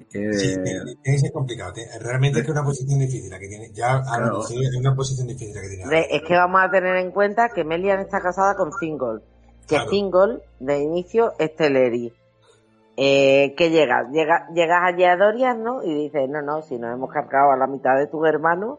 Es 0.00 0.06
que, 0.08 0.32
Sí, 0.32 0.54
tiene 0.64 0.80
tiene 0.84 1.02
que 1.02 1.18
ser 1.18 1.32
complicado. 1.32 1.74
Realmente 2.00 2.38
es 2.38 2.44
que 2.46 2.52
es 2.52 2.56
una 2.56 2.64
posición 2.64 2.98
difícil 3.00 3.30
la 3.30 3.38
que 3.38 3.48
tiene. 3.48 3.70
Ya 3.74 4.02
Claro. 4.02 4.40
es 4.48 4.76
una 4.78 4.94
posición 4.94 5.26
difícil 5.26 5.54
la 5.54 5.60
que 5.60 5.68
tiene. 5.68 6.06
Es 6.10 6.22
que 6.22 6.34
vamos 6.36 6.60
a 6.62 6.70
tener 6.70 6.96
en 6.96 7.10
cuenta 7.10 7.50
que 7.50 7.64
Melian 7.64 8.00
está 8.00 8.20
casada 8.22 8.54
con 8.56 8.70
Thingol. 8.80 9.22
Que 9.68 9.76
Claro. 9.76 9.90
Thingol, 9.90 10.42
de 10.60 10.78
inicio, 10.78 11.32
es 11.38 11.54
Teleri. 11.56 12.12
Eh, 12.96 13.54
¿Qué 13.56 13.70
llegas? 13.70 14.08
Llega, 14.12 14.46
llegas 14.54 14.80
allí 14.84 15.04
a 15.04 15.16
Dorian, 15.16 15.62
¿no? 15.64 15.82
Y 15.82 15.92
dices, 15.94 16.28
no, 16.28 16.42
no, 16.42 16.62
si 16.62 16.78
nos 16.78 16.92
hemos 16.94 17.10
cargado 17.12 17.50
a 17.52 17.56
la 17.56 17.66
mitad 17.66 17.96
de 17.96 18.06
tus 18.06 18.26
hermanos, 18.28 18.78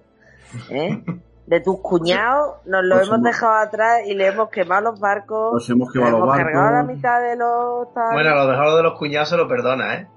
¿eh? 0.70 1.04
de 1.48 1.60
tus 1.60 1.80
cuñados, 1.82 2.56
nos 2.66 2.84
lo 2.84 2.96
Nos 2.96 3.08
hemos 3.08 3.18
hemos- 3.20 3.24
dejado 3.24 3.54
atrás 3.58 4.02
y 4.06 4.14
le 4.16 4.28
hemos 4.28 4.50
quemado 4.50 4.82
los 4.92 5.00
barcos. 5.00 5.54
Nos 5.54 5.70
hemos 5.70 5.92
quemado 5.92 6.12
los 6.14 6.22
hemos 6.24 6.38
cargado 6.38 6.68
a 6.68 6.72
la 6.72 6.78
barcos. 6.78 6.96
mitad 6.96 7.22
de 7.22 7.36
los... 7.36 7.94
tal. 7.94 8.14
Bueno, 8.14 8.30
a 8.30 8.36
lo 8.46 8.52
mejor 8.52 8.66
lo 8.66 8.78
de 8.78 8.84
los 8.84 8.98
cuñados 8.98 9.30
se 9.30 9.38
lo 9.38 9.48
perdona, 9.48 9.96
¿eh? 9.96 10.08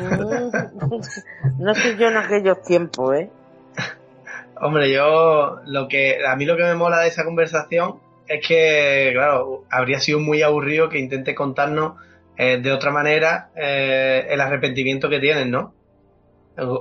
Mm, 0.00 1.58
no 1.62 1.74
sé 1.74 1.96
yo 1.96 2.08
en 2.08 2.16
aquellos 2.16 2.62
tiempos, 2.62 3.14
¿eh? 3.16 3.30
Hombre, 4.60 4.92
yo 4.92 5.60
lo 5.66 5.88
que 5.88 6.18
a 6.26 6.36
mí 6.36 6.44
lo 6.44 6.56
que 6.56 6.64
me 6.64 6.74
mola 6.74 7.00
de 7.00 7.08
esa 7.08 7.24
conversación 7.24 7.98
es 8.30 8.46
que, 8.46 9.10
claro, 9.12 9.64
habría 9.68 9.98
sido 9.98 10.20
muy 10.20 10.42
aburrido 10.42 10.88
que 10.88 11.00
intente 11.00 11.34
contarnos 11.34 11.94
eh, 12.36 12.60
de 12.62 12.70
otra 12.70 12.92
manera 12.92 13.50
eh, 13.56 14.24
el 14.30 14.40
arrepentimiento 14.40 15.08
que 15.08 15.18
tienen, 15.18 15.50
¿no? 15.50 15.74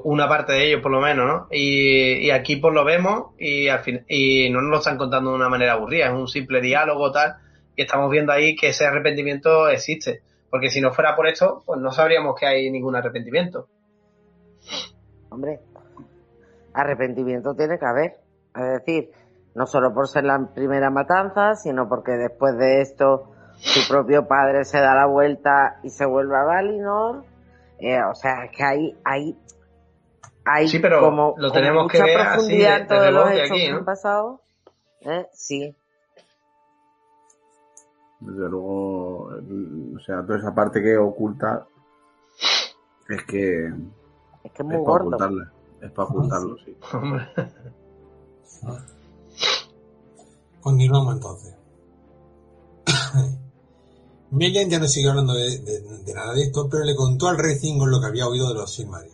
Una 0.04 0.30
parte 0.30 0.54
de 0.54 0.68
ellos, 0.68 0.82
por 0.82 0.92
lo 0.92 1.02
menos, 1.02 1.26
¿no? 1.26 1.48
Y, 1.50 2.30
aquí 2.30 2.58
pues 2.58 2.72
lo 2.76 2.86
vemos 2.86 3.32
y 3.40 3.68
al 3.68 3.80
fin, 3.80 4.06
y 4.08 4.52
no 4.52 4.62
nos 4.62 4.70
lo 4.70 4.78
están 4.78 4.98
contando 4.98 5.32
de 5.32 5.38
una 5.38 5.50
manera 5.50 5.74
aburrida, 5.74 6.06
es 6.06 6.12
un 6.12 6.28
simple 6.28 6.62
diálogo 6.62 7.12
tal 7.12 7.38
y 7.76 7.82
estamos 7.82 8.12
viendo 8.12 8.32
ahí 8.32 8.56
que 8.56 8.68
ese 8.70 8.86
arrepentimiento 8.86 9.70
existe, 9.70 10.22
porque 10.52 10.70
si 10.70 10.82
no 10.82 10.92
fuera 10.92 11.16
por 11.16 11.28
esto, 11.28 11.64
pues 11.66 11.80
no 11.80 11.92
sabríamos 11.92 12.36
que 12.40 12.46
hay 12.46 12.70
ningún 12.70 12.96
arrepentimiento. 12.96 13.68
Hombre, 15.30 15.62
arrepentimiento 16.74 17.56
tiene 17.56 17.80
que 17.80 17.86
haber. 17.86 18.18
Es 18.56 18.86
decir, 18.86 19.12
no 19.56 19.66
solo 19.66 19.94
por 19.94 20.08
ser 20.08 20.24
la 20.26 20.40
primera 20.54 20.90
matanza, 20.90 21.56
sino 21.56 21.88
porque 21.90 22.12
después 22.14 22.58
de 22.58 22.82
esto 22.82 23.32
su 23.58 23.88
propio 23.92 24.28
padre 24.28 24.64
se 24.66 24.80
da 24.80 24.96
la 24.96 25.06
vuelta 25.06 25.80
y 25.84 25.90
se 25.90 26.06
vuelve 26.06 26.38
a 26.38 26.44
Valinor. 26.44 27.24
Eh, 27.80 28.00
o 28.04 28.16
sea, 28.16 28.46
es 28.46 28.52
que 28.56 28.64
hay, 28.64 28.98
hay, 29.04 29.38
hay 30.46 30.68
Sí, 30.68 30.80
pero 30.80 31.00
como, 31.02 31.34
lo 31.38 31.50
como 31.50 31.52
tenemos 31.54 31.92
que 31.92 31.98
mucha 32.00 32.06
ver 32.06 32.18
así, 32.22 32.34
profundidad 32.34 32.76
de- 32.76 32.82
en 32.82 32.88
todos 32.88 33.04
de 33.06 33.12
los 33.12 33.32
hechos 33.32 33.52
aquí, 33.52 33.60
que 33.66 33.72
han 33.72 33.86
pasado. 33.86 34.42
¿Eh? 35.02 35.28
Sí. 35.34 35.76
Desde 38.22 38.50
luego, 38.50 39.30
mm, 39.42 39.96
o 39.96 40.00
sea, 40.02 40.22
toda 40.26 40.40
esa 40.40 40.54
parte 40.54 40.82
que 40.82 40.98
oculta 40.98 41.66
es 43.10 43.24
que 43.24 43.68
Es 43.68 43.74
que 44.44 44.48
es 44.48 44.60
es 44.60 44.66
muy 44.66 44.74
para 44.76 44.84
gordo. 44.84 45.08
ocultarla. 45.08 45.52
Es 45.82 45.92
para 45.92 46.08
ocultarlo, 46.10 46.58
sí. 46.66 46.78
Continuamos 50.62 51.14
entonces. 51.16 51.54
Melian 54.32 54.70
ya 54.70 54.80
no 54.80 54.88
siguió 54.88 55.12
hablando 55.12 55.34
de, 55.34 55.58
de- 55.60 56.14
nada 56.14 56.34
de 56.34 56.44
esto, 56.44 56.68
pero 56.70 56.84
le 56.84 56.96
contó 56.96 57.28
al 57.28 57.38
rey 57.38 57.60
Thingol 57.60 57.90
lo 57.92 58.00
que 58.00 58.08
había 58.08 58.28
oído 58.28 58.48
de 58.50 58.56
los 58.56 58.74
Silmaril. 58.74 59.14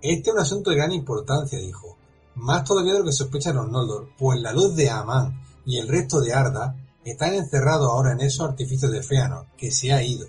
Este 0.00 0.30
es 0.30 0.34
un 0.34 0.40
asunto 0.40 0.70
de 0.70 0.76
gran 0.76 0.92
importancia, 0.92 1.58
dijo. 1.58 1.96
Más 2.36 2.64
todavía 2.64 2.92
de 2.92 2.98
lo 3.00 3.04
que 3.04 3.12
sospechan 3.12 3.56
los 3.56 3.70
Noldor, 3.70 4.08
pues 4.18 4.40
la 4.40 4.52
luz 4.52 4.74
de 4.76 4.90
Amán 4.90 5.40
y 5.64 5.78
el 5.78 5.88
resto 5.88 6.20
de 6.20 6.34
Arda 6.34 6.76
están 7.04 7.34
encerrados 7.34 7.88
ahora 7.88 8.12
en 8.12 8.20
esos 8.20 8.48
artificios 8.48 8.90
de 8.90 9.02
Feanor, 9.02 9.46
que 9.56 9.70
se 9.70 9.92
ha 9.92 10.02
ido. 10.02 10.26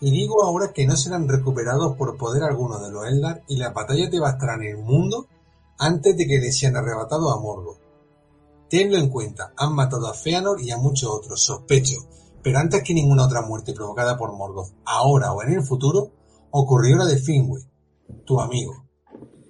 Y 0.00 0.10
digo 0.10 0.42
ahora 0.44 0.72
que 0.72 0.86
no 0.86 0.96
serán 0.96 1.28
recuperados 1.28 1.96
por 1.96 2.16
poder 2.16 2.42
alguno 2.42 2.78
de 2.78 2.90
los 2.90 3.06
Eldar 3.06 3.42
y 3.48 3.56
las 3.56 3.72
batallas 3.72 4.10
devastarán 4.10 4.62
el 4.62 4.76
mundo 4.78 5.26
antes 5.78 6.16
de 6.16 6.26
que 6.26 6.38
les 6.38 6.58
sean 6.58 6.76
arrebatados 6.76 7.32
a 7.32 7.40
Morgoth. 7.40 7.78
Tenlo 8.68 8.98
en 8.98 9.08
cuenta, 9.08 9.52
han 9.56 9.74
matado 9.74 10.08
a 10.08 10.14
Feanor 10.14 10.60
y 10.60 10.70
a 10.70 10.76
muchos 10.76 11.10
otros, 11.10 11.42
sospecho, 11.42 11.96
pero 12.42 12.58
antes 12.58 12.82
que 12.82 12.94
ninguna 12.94 13.26
otra 13.26 13.42
muerte 13.42 13.72
provocada 13.72 14.16
por 14.16 14.32
Morgoth, 14.32 14.72
ahora 14.84 15.32
o 15.32 15.42
en 15.42 15.52
el 15.52 15.62
futuro, 15.62 16.12
ocurrió 16.50 16.96
la 16.96 17.04
de 17.04 17.16
Finwë, 17.16 17.68
tu 18.24 18.40
amigo. 18.40 18.84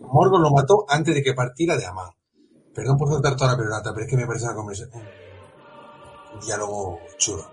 Morgoth 0.01 0.40
lo 0.40 0.51
mató 0.51 0.84
antes 0.88 1.14
de 1.14 1.22
que 1.22 1.34
partiera 1.34 1.76
de 1.76 1.86
Amán. 1.86 2.10
Perdón 2.74 2.98
por 2.98 3.09
soltar 3.09 3.36
toda 3.36 3.52
la 3.52 3.56
pelota, 3.56 3.93
pero 3.94 4.05
es 4.05 4.10
que 4.10 4.16
me 4.16 4.26
parece 4.26 4.44
una 4.44 4.55
conversación, 4.55 5.02
un 6.34 6.40
diálogo 6.40 6.98
chulo. 7.16 7.51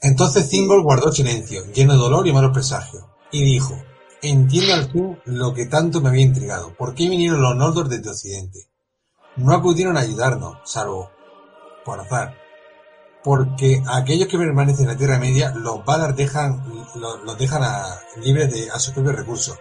Entonces 0.00 0.48
Thingol 0.48 0.82
guardó 0.82 1.10
silencio, 1.10 1.64
lleno 1.72 1.94
de 1.94 1.98
dolor 1.98 2.26
y 2.26 2.32
malos 2.32 2.52
presagios, 2.52 3.04
y 3.32 3.42
dijo, 3.42 3.74
entiendo 4.22 4.74
al 4.74 4.90
fin 4.90 5.18
lo 5.24 5.54
que 5.54 5.66
tanto 5.66 6.00
me 6.00 6.08
había 6.08 6.24
intrigado. 6.24 6.74
¿Por 6.74 6.94
qué 6.94 7.08
vinieron 7.08 7.42
los 7.42 7.56
Noldor 7.56 7.88
desde 7.88 8.10
Occidente? 8.10 8.68
No 9.36 9.54
acudieron 9.54 9.96
a 9.96 10.00
ayudarnos, 10.00 10.58
salvo 10.64 11.10
por 11.84 12.00
azar. 12.00 12.34
Porque 13.22 13.82
aquellos 13.86 14.28
que 14.28 14.38
permanecen 14.38 14.84
en 14.84 14.92
la 14.92 14.96
Tierra 14.96 15.18
Media, 15.18 15.52
los 15.54 15.84
Valar 15.84 16.14
dejan, 16.14 16.62
los, 16.94 17.22
los 17.24 17.38
dejan 17.38 17.62
libres 18.22 18.52
de, 18.52 18.70
a 18.70 18.78
sus 18.78 18.94
propios 18.94 19.16
recursos, 19.16 19.58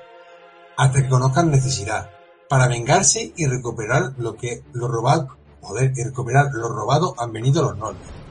hasta 0.78 1.02
que 1.02 1.10
conozcan 1.10 1.52
necesidad, 1.52 2.10
para 2.50 2.68
vengarse 2.68 3.34
y 3.36 3.46
recuperar 3.48 4.14
lo 4.18 4.36
que 4.36 4.64
lo 4.74 4.88
robado, 4.88 5.38
joder, 5.62 5.92
y 5.96 6.04
recuperar 6.04 6.52
lo 6.54 6.70
robado 6.70 7.16
han 7.18 7.32
venido 7.32 7.64
los 7.64 7.78
Noldor. 7.78 8.27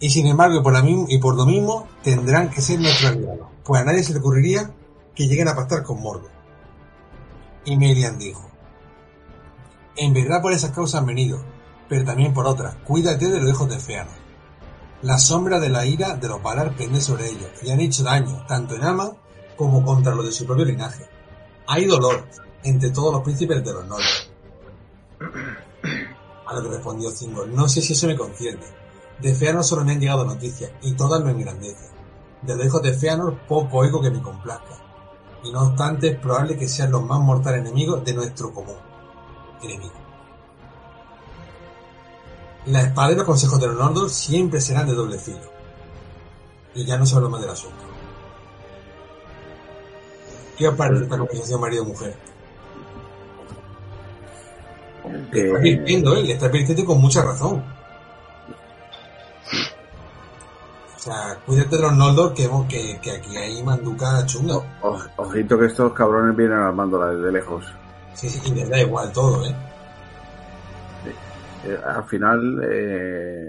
Y 0.00 0.10
sin 0.10 0.26
embargo, 0.26 0.62
por, 0.62 0.72
la 0.72 0.84
y 0.84 1.18
por 1.18 1.34
lo 1.34 1.46
mismo, 1.46 1.88
tendrán 2.02 2.50
que 2.50 2.60
ser 2.60 2.80
nuestros 2.80 3.12
aliados, 3.12 3.48
pues 3.64 3.80
a 3.80 3.84
nadie 3.84 4.02
se 4.02 4.12
le 4.12 4.18
ocurriría 4.18 4.70
que 5.14 5.26
lleguen 5.26 5.48
a 5.48 5.54
pactar 5.54 5.82
con 5.82 6.00
Morgoth. 6.00 6.30
Y 7.64 7.76
Melian 7.76 8.18
dijo, 8.18 8.50
en 9.96 10.12
verdad 10.12 10.42
por 10.42 10.52
esas 10.52 10.72
causas 10.72 11.00
han 11.00 11.06
venido, 11.06 11.42
pero 11.88 12.04
también 12.04 12.34
por 12.34 12.46
otras, 12.46 12.74
cuídate 12.84 13.28
de 13.28 13.40
los 13.40 13.50
hijos 13.50 13.68
de 13.68 13.78
Feanor. 13.78 14.24
La 15.02 15.18
sombra 15.18 15.60
de 15.60 15.68
la 15.68 15.86
ira 15.86 16.16
de 16.16 16.28
los 16.28 16.42
Valar 16.42 16.74
pende 16.76 17.00
sobre 17.00 17.28
ellos, 17.28 17.50
y 17.62 17.70
han 17.70 17.80
hecho 17.80 18.02
daño, 18.02 18.44
tanto 18.46 18.74
en 18.74 18.84
Ama 18.84 19.12
como 19.56 19.84
contra 19.84 20.14
los 20.14 20.24
de 20.24 20.32
su 20.32 20.46
propio 20.46 20.64
linaje. 20.64 21.06
Hay 21.66 21.84
dolor 21.86 22.24
entre 22.62 22.90
todos 22.90 23.12
los 23.12 23.22
príncipes 23.22 23.64
de 23.64 23.72
los 23.72 23.86
Noldor. 23.86 24.04
A 26.46 26.54
lo 26.54 26.62
que 26.62 26.68
respondió 26.68 27.12
Thingol, 27.12 27.54
no 27.54 27.68
sé 27.68 27.80
si 27.80 27.94
eso 27.94 28.06
me 28.06 28.16
concierne. 28.16 28.83
De 29.20 29.34
Feanor 29.34 29.64
solo 29.64 29.84
me 29.84 29.92
han 29.92 30.00
llegado 30.00 30.24
noticias, 30.24 30.70
y 30.82 30.92
todas 30.92 31.22
me 31.22 31.30
engrandecen. 31.30 31.90
De 32.42 32.56
los 32.56 32.66
hijos 32.66 32.82
de 32.82 32.92
Feanor 32.92 33.38
poco 33.48 33.78
oigo 33.78 34.00
que 34.00 34.10
me 34.10 34.20
complazca. 34.20 34.78
Y 35.42 35.52
no 35.52 35.68
obstante 35.68 36.08
es 36.08 36.18
probable 36.18 36.56
que 36.56 36.68
sean 36.68 36.90
los 36.90 37.02
más 37.02 37.20
mortales 37.20 37.60
enemigos 37.60 38.04
de 38.04 38.14
nuestro 38.14 38.52
común 38.52 38.76
enemigo. 39.64 39.92
La 42.66 42.82
espada 42.82 43.12
y 43.12 43.16
los 43.16 43.24
consejos 43.24 43.60
de 43.60 43.66
los 43.66 43.76
Noldor 43.76 44.10
siempre 44.10 44.60
serán 44.60 44.86
de 44.86 44.94
doble 44.94 45.18
filo. 45.18 45.52
Y 46.74 46.84
ya 46.84 46.96
no 46.96 47.04
se 47.04 47.14
habla 47.16 47.28
más 47.28 47.40
del 47.40 47.50
asunto. 47.50 47.84
¿Qué 50.56 50.68
os 50.68 50.74
parece 50.74 51.04
esta 51.04 51.18
conversación 51.18 51.60
marido-mujer? 51.60 52.16
Le 55.32 55.44
está 55.44 55.58
advirtiendo, 55.58 56.16
¿eh? 56.16 56.22
Le 56.22 56.32
está 56.32 56.46
advirtiendo 56.46 56.84
con 56.84 57.00
mucha 57.00 57.22
razón. 57.22 57.62
O 60.96 60.98
sea, 60.98 61.38
cuídate 61.44 61.76
de 61.76 61.82
los 61.82 61.96
Noldor 61.96 62.32
que, 62.32 62.48
que, 62.68 62.98
que 63.00 63.10
aquí 63.10 63.36
hay 63.36 63.62
manduca 63.62 64.24
chunga. 64.24 64.56
O- 64.82 64.98
ojito 65.16 65.58
que 65.58 65.66
estos 65.66 65.92
cabrones 65.92 66.34
vienen 66.36 66.58
armándola 66.58 67.08
desde 67.08 67.30
lejos. 67.32 67.70
Sí, 68.14 68.28
sí, 68.28 68.40
y 68.50 68.54
les 68.54 68.70
da 68.70 68.80
igual 68.80 69.12
todo, 69.12 69.44
¿eh? 69.44 69.54
Eh, 71.66 71.78
al 71.84 72.04
final 72.04 72.60
eh, 72.62 73.48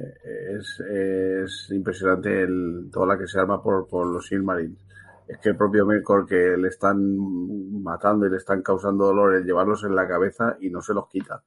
es, 0.58 0.80
es 0.80 1.68
impresionante 1.72 2.44
el, 2.44 2.90
toda 2.92 3.08
la 3.08 3.18
que 3.18 3.28
se 3.28 3.40
arma 3.40 3.62
por, 3.62 3.88
por 3.88 4.08
los 4.08 4.26
Silmarils. 4.28 4.78
Es 5.28 5.38
que 5.40 5.50
el 5.50 5.58
propio 5.58 5.86
Melkor 5.86 6.26
que 6.26 6.56
le 6.58 6.68
están 6.68 6.98
matando 7.82 8.26
y 8.28 8.30
le 8.30 8.38
están 8.38 8.62
causando 8.62 9.06
dolor 9.06 9.36
el 9.36 9.44
llevarlos 9.44 9.84
en 9.84 9.96
la 9.96 10.08
cabeza 10.08 10.56
y 10.62 10.70
no 10.70 10.82
se 10.82 10.94
los 10.94 11.08
quita. 11.08 11.42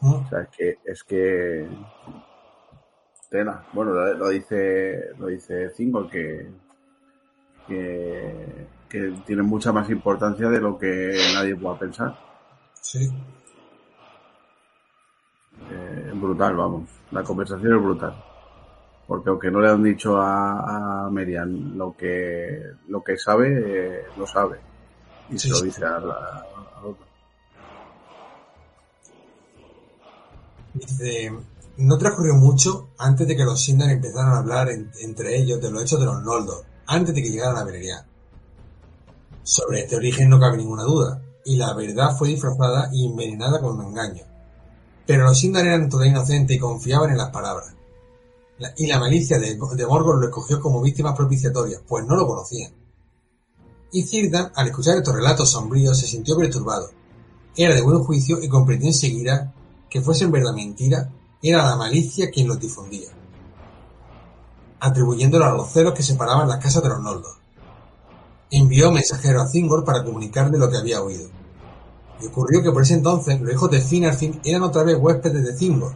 O 0.00 0.24
sea, 0.28 0.42
es 0.42 0.48
que, 0.56 0.78
es 0.84 1.02
que 1.04 1.66
tela. 3.28 3.64
Bueno, 3.72 3.92
lo, 3.92 4.28
dice, 4.28 5.10
lo 5.18 5.26
dice 5.26 5.70
Thingol 5.70 6.10
que, 6.10 6.46
que, 7.66 8.66
que 8.88 9.14
tiene 9.26 9.42
mucha 9.42 9.72
más 9.72 9.88
importancia 9.90 10.48
de 10.48 10.60
lo 10.60 10.78
que 10.78 11.16
nadie 11.34 11.56
pueda 11.56 11.78
pensar. 11.78 12.16
Sí. 12.80 13.08
Eh, 15.70 16.12
brutal, 16.14 16.56
vamos. 16.56 16.88
La 17.10 17.22
conversación 17.22 17.76
es 17.76 17.82
brutal. 17.82 18.14
Porque 19.06 19.30
aunque 19.30 19.50
no 19.50 19.60
le 19.60 19.70
han 19.70 19.82
dicho 19.82 20.16
a, 20.16 21.04
a 21.06 21.10
Merian 21.10 21.78
lo 21.78 21.96
que 21.96 22.60
lo 22.88 23.04
que 23.04 23.16
sabe, 23.16 23.48
eh, 23.64 24.04
lo 24.16 24.26
sabe. 24.26 24.58
Y 25.30 25.38
se 25.38 25.48
lo 25.48 25.56
sí. 25.56 25.66
dice 25.66 25.84
a 25.84 26.00
la, 26.00 26.14
a 26.14 26.80
otra. 26.84 27.06
Dice, 30.74 31.32
no 31.78 31.98
transcurrió 31.98 32.34
mucho 32.34 32.88
antes 32.98 33.26
de 33.26 33.36
que 33.36 33.44
los 33.44 33.60
Sindar 33.62 33.90
empezaran 33.90 34.32
a 34.32 34.38
hablar 34.38 34.68
en- 34.70 34.90
entre 35.02 35.36
ellos 35.38 35.60
de 35.60 35.70
los 35.70 35.82
hechos 35.82 36.00
de 36.00 36.06
los 36.06 36.22
Noldor, 36.22 36.64
antes 36.86 37.14
de 37.14 37.22
que 37.22 37.30
llegaran 37.30 37.56
a 37.56 37.64
Beleriand. 37.64 38.06
Sobre 39.42 39.80
este 39.82 39.96
origen 39.96 40.28
no 40.28 40.40
cabe 40.40 40.56
ninguna 40.56 40.82
duda, 40.84 41.22
y 41.44 41.56
la 41.56 41.74
verdad 41.74 42.16
fue 42.16 42.28
disfrazada 42.28 42.88
y 42.92 43.06
envenenada 43.06 43.60
con 43.60 43.78
un 43.78 43.86
engaño. 43.86 44.24
Pero 45.06 45.24
los 45.24 45.38
Sindar 45.38 45.66
eran 45.66 45.88
todavía 45.88 46.12
inocentes 46.12 46.56
y 46.56 46.60
confiaban 46.60 47.10
en 47.10 47.18
las 47.18 47.30
palabras. 47.30 47.74
La- 48.58 48.72
y 48.76 48.86
la 48.86 48.98
malicia 48.98 49.38
de, 49.38 49.56
Morgoth 49.56 50.18
lo 50.20 50.24
escogió 50.26 50.60
como 50.60 50.80
víctimas 50.80 51.14
propiciatorias, 51.14 51.82
pues 51.86 52.04
no 52.06 52.16
lo 52.16 52.26
conocían. 52.26 52.72
Y 53.92 54.02
Círdan, 54.02 54.50
al 54.54 54.66
escuchar 54.68 54.96
estos 54.96 55.14
relatos 55.14 55.50
sombríos, 55.50 55.98
se 55.98 56.06
sintió 56.06 56.36
perturbado. 56.36 56.90
Era 57.54 57.74
de 57.74 57.82
buen 57.82 58.02
juicio 58.02 58.42
y 58.42 58.48
comprendió 58.48 58.88
enseguida 58.88 59.54
que 59.88 60.00
fuesen 60.00 60.32
verdad 60.32 60.52
mentira, 60.54 61.10
era 61.48 61.64
la 61.64 61.76
malicia 61.76 62.30
quien 62.30 62.48
los 62.48 62.58
difundía, 62.58 63.08
atribuyéndolo 64.80 65.44
a 65.44 65.52
los 65.52 65.70
celos 65.70 65.94
que 65.94 66.02
separaban 66.02 66.48
las 66.48 66.62
casas 66.62 66.82
de 66.82 66.88
los 66.88 67.00
Noldor. 67.00 67.36
Envió 68.50 68.92
mensajero 68.92 69.42
a 69.42 69.50
Thingol 69.50 69.84
para 69.84 70.04
comunicarle 70.04 70.58
lo 70.58 70.70
que 70.70 70.76
había 70.76 71.02
oído. 71.02 71.28
Y 72.20 72.26
ocurrió 72.26 72.62
que 72.62 72.70
por 72.70 72.82
ese 72.82 72.94
entonces 72.94 73.40
los 73.40 73.52
hijos 73.52 73.70
de 73.70 73.80
Finarfin 73.80 74.40
eran 74.44 74.62
otra 74.62 74.82
vez 74.84 74.96
huéspedes 74.98 75.44
de 75.44 75.52
Thingol, 75.54 75.94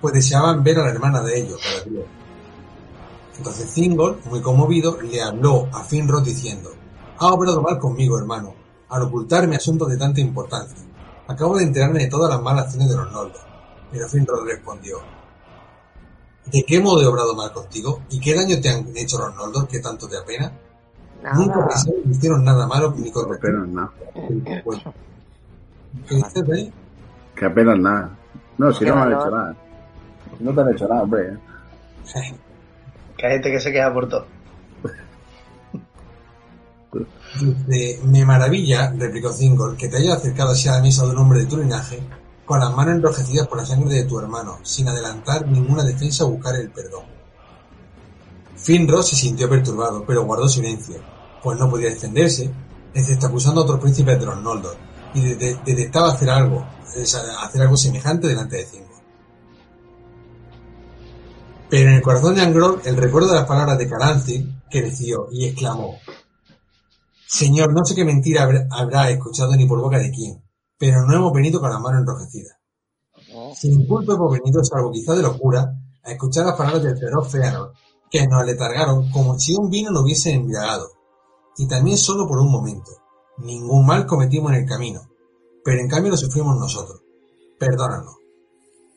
pues 0.00 0.14
deseaban 0.14 0.64
ver 0.64 0.78
a 0.78 0.84
la 0.84 0.90
hermana 0.90 1.20
de 1.22 1.38
ellos, 1.38 1.60
Galadriel. 1.62 2.06
Entonces 3.36 3.72
Thingol, 3.72 4.20
muy 4.26 4.40
conmovido, 4.40 5.00
le 5.00 5.22
habló 5.22 5.68
a 5.72 5.82
Finrod 5.84 6.24
diciendo, 6.24 6.70
ha 7.18 7.32
obrado 7.32 7.62
mal 7.62 7.78
conmigo, 7.78 8.18
hermano, 8.18 8.54
al 8.88 9.02
ocultarme 9.02 9.56
asuntos 9.56 9.88
de 9.88 9.96
tanta 9.96 10.20
importancia. 10.20 10.78
Acabo 11.26 11.56
de 11.56 11.64
enterarme 11.64 12.00
de 12.00 12.08
todas 12.08 12.30
las 12.30 12.42
malas 12.42 12.66
acciones 12.66 12.90
de 12.90 12.96
los 12.96 13.10
Noldor. 13.10 13.53
Pero 13.94 14.08
Finrod 14.08 14.44
respondió, 14.44 14.98
¿de 16.46 16.64
qué 16.64 16.80
modo 16.80 17.00
he 17.00 17.06
obrado 17.06 17.32
mal 17.36 17.52
contigo? 17.52 18.02
¿Y 18.10 18.18
qué 18.18 18.34
daño 18.34 18.60
te 18.60 18.68
han 18.68 18.84
hecho 18.96 19.18
los 19.18 19.36
Noldor 19.36 19.68
que 19.68 19.78
tanto 19.78 20.08
te 20.08 20.18
apena? 20.18 20.50
Nunca 21.36 21.64
pensé 21.68 21.92
que 21.92 22.08
me 22.08 22.12
hicieron 22.12 22.44
nada 22.44 22.66
malo 22.66 22.92
ni 22.98 23.12
con 23.12 23.32
Apenas 23.32 23.68
nada. 23.68 23.92
¿Qué 26.08 26.16
dices, 26.16 26.48
Rey? 26.48 26.72
Que 27.36 27.46
apenas 27.46 27.78
nada. 27.78 28.10
No, 28.58 28.72
si 28.72 28.84
no 28.84 28.96
me 28.96 29.02
han 29.02 29.12
hecho 29.12 29.30
nada. 29.30 29.56
Si 30.36 30.44
no 30.44 30.52
te 30.52 30.60
han 30.60 30.74
hecho 30.74 30.88
nada, 30.88 31.02
hombre. 31.02 31.38
Que 33.16 33.26
hay 33.28 33.34
gente 33.34 33.52
que 33.52 33.60
se 33.60 33.70
queda 33.70 33.94
por 33.94 34.08
todo. 34.08 34.26
Dice, 37.40 38.00
me 38.04 38.24
maravilla, 38.24 38.92
replicó 38.98 39.30
Thingol, 39.32 39.76
que 39.76 39.86
te 39.86 39.98
hayas 39.98 40.18
acercado 40.18 40.50
así 40.50 40.68
a 40.68 40.72
la 40.72 40.82
mesa 40.82 41.04
de 41.04 41.12
un 41.12 41.18
hombre 41.18 41.38
de 41.38 41.46
tu 41.46 41.56
linaje, 41.56 42.00
con 42.44 42.60
las 42.60 42.74
manos 42.74 42.94
enrojecidas 42.96 43.46
por 43.48 43.58
la 43.58 43.66
sangre 43.66 43.94
de 43.94 44.04
tu 44.04 44.18
hermano, 44.18 44.58
sin 44.62 44.88
adelantar 44.88 45.46
ninguna 45.46 45.82
defensa 45.82 46.24
o 46.24 46.30
buscar 46.30 46.54
el 46.56 46.70
perdón. 46.70 47.04
Finrod 48.56 49.02
se 49.02 49.16
sintió 49.16 49.48
perturbado, 49.48 50.04
pero 50.06 50.24
guardó 50.24 50.48
silencio, 50.48 50.96
pues 51.42 51.58
no 51.58 51.68
podía 51.68 51.90
defenderse, 51.90 52.50
excepto 52.94 53.26
acusando 53.26 53.60
a 53.60 53.64
otros 53.64 53.80
príncipes 53.80 54.18
de 54.18 54.26
los 54.26 54.40
Noldor, 54.40 54.76
y 55.14 55.20
de- 55.22 55.36
de- 55.36 55.58
detestaba 55.64 56.12
hacer 56.12 56.30
algo, 56.30 56.66
hacer 57.42 57.62
algo 57.62 57.76
semejante 57.76 58.28
delante 58.28 58.56
de 58.56 58.64
Thingol. 58.64 58.88
Pero 61.70 61.90
en 61.90 61.96
el 61.96 62.02
corazón 62.02 62.34
de 62.34 62.42
Angrod 62.42 62.86
el 62.86 62.96
recuerdo 62.96 63.28
de 63.28 63.34
las 63.36 63.46
palabras 63.46 63.78
de 63.78 63.88
Caranthir 63.88 64.48
creció 64.70 65.28
y 65.32 65.46
exclamó 65.46 65.96
Señor, 67.26 67.72
no 67.72 67.84
sé 67.84 67.96
qué 67.96 68.04
mentira 68.04 68.48
habrá 68.70 69.10
escuchado 69.10 69.56
ni 69.56 69.66
por 69.66 69.80
boca 69.80 69.98
de 69.98 70.10
quién, 70.12 70.40
pero 70.78 71.04
no 71.06 71.14
hemos 71.14 71.32
venido 71.32 71.60
con 71.60 71.70
la 71.70 71.78
mano 71.78 71.98
enrojecida. 71.98 72.58
Sin 73.54 73.86
culpa 73.86 74.14
hemos 74.14 74.32
venido, 74.32 74.62
salvo 74.64 74.90
quizá 74.90 75.14
de 75.14 75.22
locura, 75.22 75.74
a 76.02 76.12
escuchar 76.12 76.46
las 76.46 76.56
palabras 76.56 76.82
del 76.82 76.98
feroz 76.98 77.30
Feanor, 77.30 77.72
que 78.10 78.26
nos 78.26 78.40
aletargaron 78.40 79.10
como 79.10 79.38
si 79.38 79.56
un 79.56 79.70
vino 79.70 79.90
nos 79.90 80.02
hubiese 80.02 80.32
embriagado, 80.32 80.88
y 81.56 81.66
también 81.66 81.96
solo 81.96 82.28
por 82.28 82.38
un 82.38 82.50
momento. 82.50 82.90
Ningún 83.38 83.86
mal 83.86 84.06
cometimos 84.06 84.52
en 84.52 84.58
el 84.58 84.68
camino, 84.68 85.08
pero 85.64 85.80
en 85.80 85.88
cambio 85.88 86.12
lo 86.12 86.16
sufrimos 86.16 86.56
nosotros. 86.56 87.02
Perdónanos. 87.58 88.16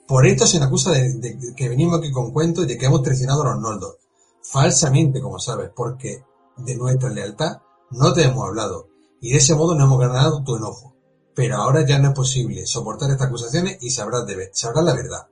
Por 0.08 0.26
esto 0.26 0.46
se 0.46 0.60
nos 0.60 0.68
acusa 0.68 0.92
de, 0.92 1.16
de 1.16 1.54
que 1.56 1.70
venimos 1.70 2.00
aquí 2.00 2.12
con 2.12 2.32
cuentos 2.32 2.66
y 2.66 2.68
de 2.68 2.78
que 2.78 2.86
hemos 2.86 3.02
traicionado 3.02 3.42
a 3.44 3.54
los 3.54 3.62
Noldor. 3.62 3.98
Falsamente, 4.42 5.22
como 5.22 5.40
sabes, 5.40 5.72
porque 5.76 6.24
de 6.58 6.76
nuestra 6.76 7.10
lealtad 7.10 7.58
no 7.92 8.14
te 8.14 8.24
hemos 8.24 8.46
hablado, 8.46 8.88
y 9.22 9.32
de 9.32 9.38
ese 9.38 9.56
modo 9.56 9.76
no 9.76 9.86
hemos 9.86 10.00
ganado 10.00 10.44
tu 10.44 10.56
enojo. 10.56 10.94
Pero 11.38 11.58
ahora 11.58 11.86
ya 11.86 12.00
no 12.00 12.08
es 12.08 12.16
posible 12.16 12.66
soportar 12.66 13.12
estas 13.12 13.28
acusaciones 13.28 13.78
y 13.82 13.92
sabrás, 13.92 14.26
de, 14.26 14.50
sabrás 14.54 14.84
la 14.84 14.96
verdad. 14.96 15.28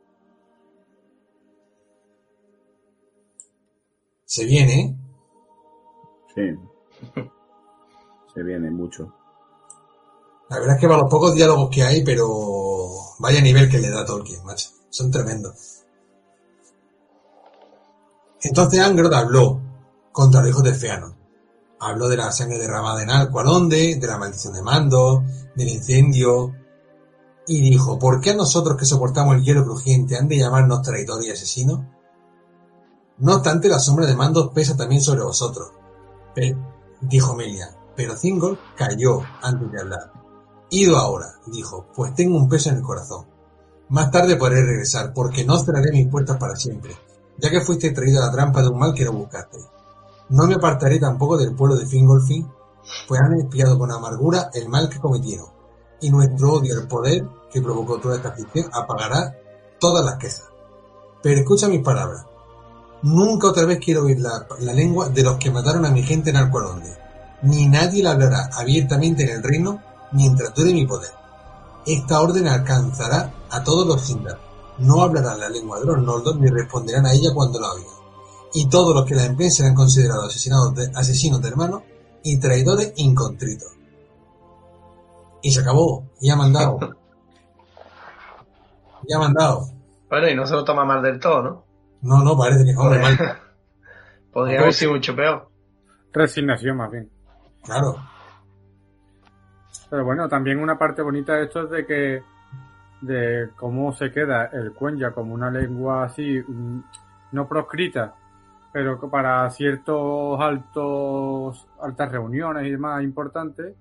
Se 4.23 4.45
viene. 4.45 4.81
¿eh? 4.81 4.95
Sí. 6.35 7.21
Se 8.35 8.43
viene 8.43 8.69
mucho. 8.69 9.11
La 10.47 10.59
verdad 10.59 10.75
es 10.75 10.81
que 10.81 10.87
para 10.87 11.01
los 11.01 11.09
pocos 11.09 11.33
diálogos 11.33 11.71
que 11.71 11.81
hay, 11.81 12.03
pero 12.03 12.29
vaya 13.17 13.41
nivel 13.41 13.67
que 13.67 13.79
le 13.79 13.89
da 13.89 14.05
Tolkien, 14.05 14.45
macho. 14.45 14.69
Son 14.91 15.09
tremendos. 15.09 15.85
Entonces 18.43 18.79
Angrod 18.79 19.11
habló 19.11 19.59
contra 20.11 20.41
los 20.41 20.51
hijos 20.51 20.63
de 20.65 20.73
Feanor. 20.75 21.24
Habló 21.79 22.07
de 22.07 22.17
la 22.17 22.31
sangre 22.31 22.57
derramada 22.57 23.03
en 23.03 23.09
Alcualonde, 23.09 23.97
de 23.99 24.07
la 24.07 24.17
maldición 24.17 24.53
de 24.53 24.61
Mando, 24.61 25.23
del 25.55 25.69
incendio, 25.69 26.53
y 27.47 27.61
dijo, 27.61 27.99
¿por 27.99 28.21
qué 28.21 28.31
a 28.31 28.35
nosotros 28.35 28.77
que 28.77 28.85
soportamos 28.85 29.35
el 29.35 29.43
hielo 29.43 29.63
crujiente 29.63 30.17
han 30.17 30.27
de 30.27 30.37
llamarnos 30.37 30.81
traidores 30.81 31.27
y 31.27 31.31
asesinos? 31.31 31.81
No 33.17 33.35
obstante, 33.35 33.69
la 33.69 33.79
sombra 33.79 34.05
de 34.05 34.15
Mando 34.15 34.51
pesa 34.51 34.75
también 34.75 35.01
sobre 35.01 35.21
vosotros. 35.21 35.71
Pero, 36.33 36.57
dijo 37.01 37.35
Melia, 37.35 37.77
pero 37.95 38.15
Thingol 38.15 38.59
cayó 38.75 39.21
antes 39.41 39.71
de 39.71 39.79
hablar. 39.79 40.11
Ido 40.69 40.97
ahora, 40.97 41.35
dijo, 41.45 41.87
pues 41.95 42.13
tengo 42.15 42.35
un 42.35 42.49
peso 42.49 42.69
en 42.69 42.77
el 42.77 42.81
corazón. 42.81 43.27
Más 43.89 44.09
tarde 44.09 44.35
podré 44.35 44.63
regresar, 44.63 45.13
porque 45.13 45.45
no 45.45 45.57
cerraré 45.57 45.91
mis 45.91 46.07
puertas 46.07 46.37
para 46.37 46.55
siempre, 46.55 46.97
ya 47.37 47.51
que 47.51 47.61
fuiste 47.61 47.91
traído 47.91 48.21
a 48.21 48.25
la 48.25 48.31
trampa 48.31 48.63
de 48.63 48.69
un 48.69 48.79
mal 48.79 48.93
que 48.93 49.05
no 49.05 49.13
buscaste. 49.13 49.59
No 50.29 50.47
me 50.47 50.55
apartaré 50.55 50.99
tampoco 50.99 51.37
del 51.37 51.53
pueblo 51.53 51.75
de 51.75 51.85
Fingolfin, 51.85 52.51
pues 53.07 53.21
han 53.21 53.33
espiado 53.39 53.77
con 53.77 53.91
amargura 53.91 54.49
el 54.53 54.69
mal 54.69 54.89
que 54.89 54.99
cometieron, 54.99 55.47
y 56.01 56.09
nuestro 56.09 56.53
odio 56.53 56.79
al 56.79 56.87
poder 56.87 57.27
que 57.51 57.61
provocó 57.61 57.99
toda 57.99 58.15
esta 58.15 58.29
aflicción 58.29 58.69
apagará 58.73 59.35
todas 59.79 60.03
las 60.03 60.17
quejas. 60.17 60.45
Pero 61.21 61.39
escucha 61.39 61.67
mis 61.67 61.83
palabras. 61.83 62.25
Nunca 63.03 63.49
otra 63.49 63.65
vez 63.65 63.79
quiero 63.83 64.03
oír 64.03 64.19
la, 64.19 64.47
lengua 64.73 65.09
de 65.09 65.23
los 65.23 65.37
que 65.37 65.51
mataron 65.51 65.85
a 65.85 65.91
mi 65.91 66.01
gente 66.01 66.31
en 66.31 66.37
Alcualonde, 66.37 66.97
ni 67.43 67.67
nadie 67.67 68.01
la 68.01 68.11
hablará 68.11 68.49
abiertamente 68.53 69.23
en 69.23 69.29
el 69.29 69.43
reino 69.43 69.79
mientras 70.11 70.53
dure 70.55 70.73
mi 70.73 70.87
poder. 70.87 71.11
Esta 71.85 72.19
orden 72.19 72.47
alcanzará 72.47 73.31
a 73.51 73.63
todos 73.63 73.85
los 73.85 74.01
Sindar. 74.01 74.39
No 74.79 75.01
hablarán 75.03 75.39
la 75.39 75.49
lengua 75.49 75.79
de 75.79 75.85
los 75.85 75.99
Noldor 75.99 76.37
ni 76.37 76.47
responderán 76.49 77.05
a 77.05 77.13
ella 77.13 77.29
cuando 77.33 77.59
la 77.59 77.71
oigan. 77.73 77.94
Y 78.57 78.69
todos 78.69 78.95
los 78.95 79.05
que 79.05 79.15
la 79.15 79.25
empleen 79.25 79.51
serán 79.51 79.75
considerados 79.75 80.27
asesinados 80.27 80.73
de, 80.75 80.89
asesinos 80.95 81.41
de 81.41 81.49
hermanos 81.49 81.83
y 82.23 82.39
traidores 82.39 82.93
incontritos. 82.95 83.75
Y 85.41 85.51
se 85.51 85.59
acabó. 85.59 86.05
Y 86.21 86.29
ha 86.29 86.37
mandado. 86.37 86.79
y 89.05 89.13
ha 89.13 89.19
mandado. 89.19 89.67
Bueno, 90.09 90.29
y 90.29 90.35
no 90.35 90.45
se 90.47 90.53
lo 90.53 90.63
toma 90.63 90.85
mal 90.85 91.03
del 91.03 91.19
todo, 91.19 91.43
¿no? 91.43 91.65
No, 92.01 92.23
no, 92.23 92.37
parece 92.37 92.63
que 92.63 92.77
hombre, 92.77 92.99
mal. 92.99 93.17
Podría 94.31 94.61
haber 94.61 94.73
sido 94.73 94.93
mucho 94.93 95.13
peor. 95.13 95.49
Resignación, 96.13 96.77
más 96.77 96.91
bien. 96.91 97.09
Claro. 97.61 97.97
Pero 99.89 100.05
bueno, 100.05 100.29
también 100.29 100.59
una 100.59 100.79
parte 100.79 101.01
bonita 101.01 101.33
de 101.33 101.43
esto 101.43 101.63
es 101.63 101.69
de 101.71 101.85
que 101.85 102.23
de 103.01 103.49
cómo 103.57 103.91
se 103.91 104.11
queda 104.13 104.45
el 104.45 104.71
cuenya 104.71 105.11
como 105.11 105.33
una 105.33 105.51
lengua 105.51 106.05
así, 106.05 106.41
mm, 106.47 106.79
no 107.33 107.47
proscrita, 107.49 108.15
pero 108.75 108.99
para 109.09 109.49
ciertos 109.51 110.37
altos 110.41 111.65
altas 111.79 112.11
reuniones 112.11 112.65
y 112.67 112.71
demás 112.71 113.01
importantes, 113.03 113.73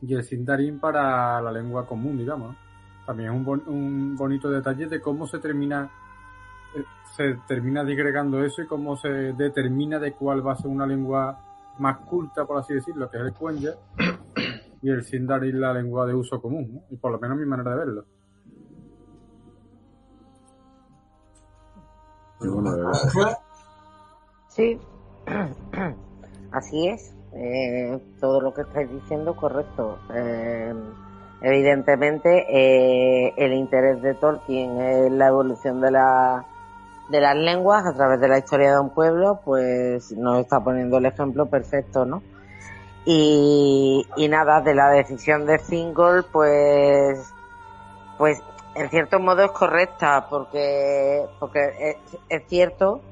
y 0.00 0.14
el 0.14 0.22
sindarin 0.22 0.78
para 0.78 1.40
la 1.40 1.50
lengua 1.50 1.84
común, 1.84 2.16
digamos. 2.16 2.52
¿no? 2.52 2.56
También 3.04 3.30
es 3.32 3.36
un, 3.36 3.44
bon- 3.44 3.64
un 3.66 4.16
bonito 4.16 4.48
detalle 4.48 4.86
de 4.86 5.00
cómo 5.00 5.26
se 5.26 5.40
termina 5.40 5.90
eh, 6.76 6.84
se 7.16 7.34
termina 7.48 7.82
disgregando 7.82 8.44
eso 8.44 8.62
y 8.62 8.68
cómo 8.68 8.96
se 8.96 9.08
determina 9.08 9.98
de 9.98 10.12
cuál 10.12 10.46
va 10.46 10.52
a 10.52 10.56
ser 10.56 10.68
una 10.68 10.86
lengua 10.86 11.40
más 11.80 11.96
culta, 12.06 12.44
por 12.44 12.58
así 12.58 12.74
decirlo, 12.74 13.10
que 13.10 13.16
es 13.16 13.24
el 13.24 13.32
cuenya, 13.34 13.70
y 14.82 14.88
el 14.88 15.02
sindarin 15.02 15.60
la 15.60 15.74
lengua 15.74 16.06
de 16.06 16.14
uso 16.14 16.40
común, 16.40 16.74
¿no? 16.74 16.80
y 16.90 16.96
por 16.96 17.10
lo 17.10 17.18
menos 17.18 17.36
mi 17.38 17.44
manera 17.44 17.72
de 17.72 17.76
verlo. 17.76 18.04
Bueno. 23.12 23.45
Sí, 24.56 24.80
así 26.50 26.88
es. 26.88 27.14
Eh, 27.34 27.98
todo 28.18 28.40
lo 28.40 28.54
que 28.54 28.62
estáis 28.62 28.90
diciendo 28.90 29.36
correcto. 29.36 29.98
Eh, 30.14 30.72
evidentemente, 31.42 32.46
eh, 32.48 33.34
el 33.36 33.52
interés 33.52 34.00
de 34.00 34.14
Tolkien 34.14 34.80
es 34.80 35.12
la 35.12 35.26
evolución 35.26 35.82
de, 35.82 35.90
la, 35.90 36.46
de 37.10 37.20
las 37.20 37.36
lenguas 37.36 37.84
a 37.84 37.92
través 37.92 38.18
de 38.18 38.28
la 38.28 38.38
historia 38.38 38.72
de 38.72 38.80
un 38.80 38.88
pueblo, 38.94 39.40
pues 39.44 40.12
nos 40.12 40.40
está 40.40 40.64
poniendo 40.64 40.96
el 40.96 41.04
ejemplo 41.04 41.44
perfecto, 41.44 42.06
¿no? 42.06 42.22
Y, 43.04 44.06
y 44.16 44.28
nada, 44.28 44.62
de 44.62 44.74
la 44.74 44.88
decisión 44.88 45.44
de 45.44 45.58
Thingol, 45.58 46.24
pues, 46.32 47.30
pues 48.16 48.42
en 48.74 48.88
cierto 48.88 49.20
modo 49.20 49.42
es 49.42 49.50
correcta, 49.50 50.26
porque, 50.30 51.26
porque 51.38 51.98
es 52.30 52.42
cierto 52.48 53.02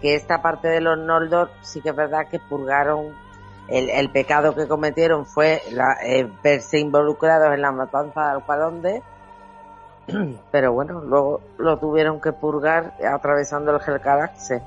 que 0.00 0.14
esta 0.14 0.42
parte 0.42 0.68
de 0.68 0.80
los 0.80 0.98
Noldor 0.98 1.50
sí 1.62 1.80
que 1.80 1.90
es 1.90 1.96
verdad 1.96 2.28
que 2.30 2.38
purgaron 2.38 3.14
el, 3.68 3.90
el 3.90 4.10
pecado 4.10 4.54
que 4.54 4.66
cometieron 4.66 5.26
fue 5.26 5.62
la, 5.72 5.96
eh, 6.02 6.30
verse 6.42 6.78
involucrados 6.78 7.54
en 7.54 7.62
la 7.62 7.72
matanza 7.72 8.22
de 8.22 8.30
Alqualonde 8.30 9.02
pero 10.50 10.72
bueno 10.72 11.00
luego 11.00 11.40
lo 11.58 11.78
tuvieron 11.78 12.20
que 12.20 12.32
purgar 12.32 12.94
atravesando 13.04 13.70
el 13.70 13.80
Helcaraxe 13.80 14.62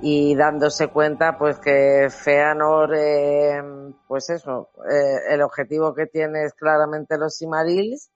y 0.00 0.36
dándose 0.36 0.88
cuenta 0.88 1.36
pues 1.38 1.58
que 1.58 2.08
Feanor 2.10 2.94
eh, 2.94 3.60
pues 4.06 4.30
eso 4.30 4.70
eh, 4.90 5.34
el 5.34 5.42
objetivo 5.42 5.92
que 5.94 6.06
tiene 6.06 6.44
es 6.44 6.54
claramente 6.54 7.18
los 7.18 7.36
Simarils 7.36 8.10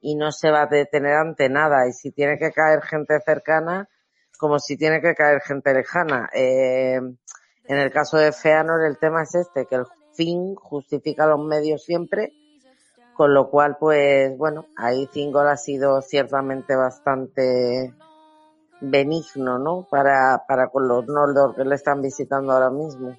y 0.00 0.14
no 0.14 0.30
se 0.30 0.50
va 0.50 0.62
a 0.62 0.66
detener 0.66 1.14
ante 1.14 1.48
nada. 1.48 1.88
Y 1.88 1.92
si 1.92 2.12
tiene 2.12 2.38
que 2.38 2.52
caer 2.52 2.82
gente 2.82 3.18
cercana 3.24 3.88
como 4.38 4.58
si 4.58 4.76
tiene 4.76 5.00
que 5.00 5.14
caer 5.14 5.40
gente 5.40 5.72
lejana. 5.72 6.28
Eh, 6.32 7.00
en 7.68 7.78
el 7.78 7.90
caso 7.90 8.16
de 8.16 8.32
Feanor 8.32 8.84
el 8.84 8.98
tema 8.98 9.22
es 9.22 9.34
este, 9.34 9.66
que 9.66 9.76
el 9.76 9.86
fin 10.14 10.54
justifica 10.54 11.26
los 11.26 11.44
medios 11.44 11.84
siempre, 11.84 12.32
con 13.14 13.34
lo 13.34 13.50
cual 13.50 13.76
pues 13.78 14.36
bueno, 14.36 14.66
ahí 14.76 15.06
Thingol 15.06 15.48
ha 15.48 15.56
sido 15.56 16.00
ciertamente 16.02 16.76
bastante 16.76 17.92
benigno, 18.80 19.58
¿no? 19.58 19.86
Para, 19.90 20.44
para 20.46 20.68
con 20.68 20.86
los 20.86 21.06
Noldor 21.06 21.54
que 21.54 21.64
le 21.64 21.74
están 21.74 22.02
visitando 22.02 22.52
ahora 22.52 22.70
mismo. 22.70 23.16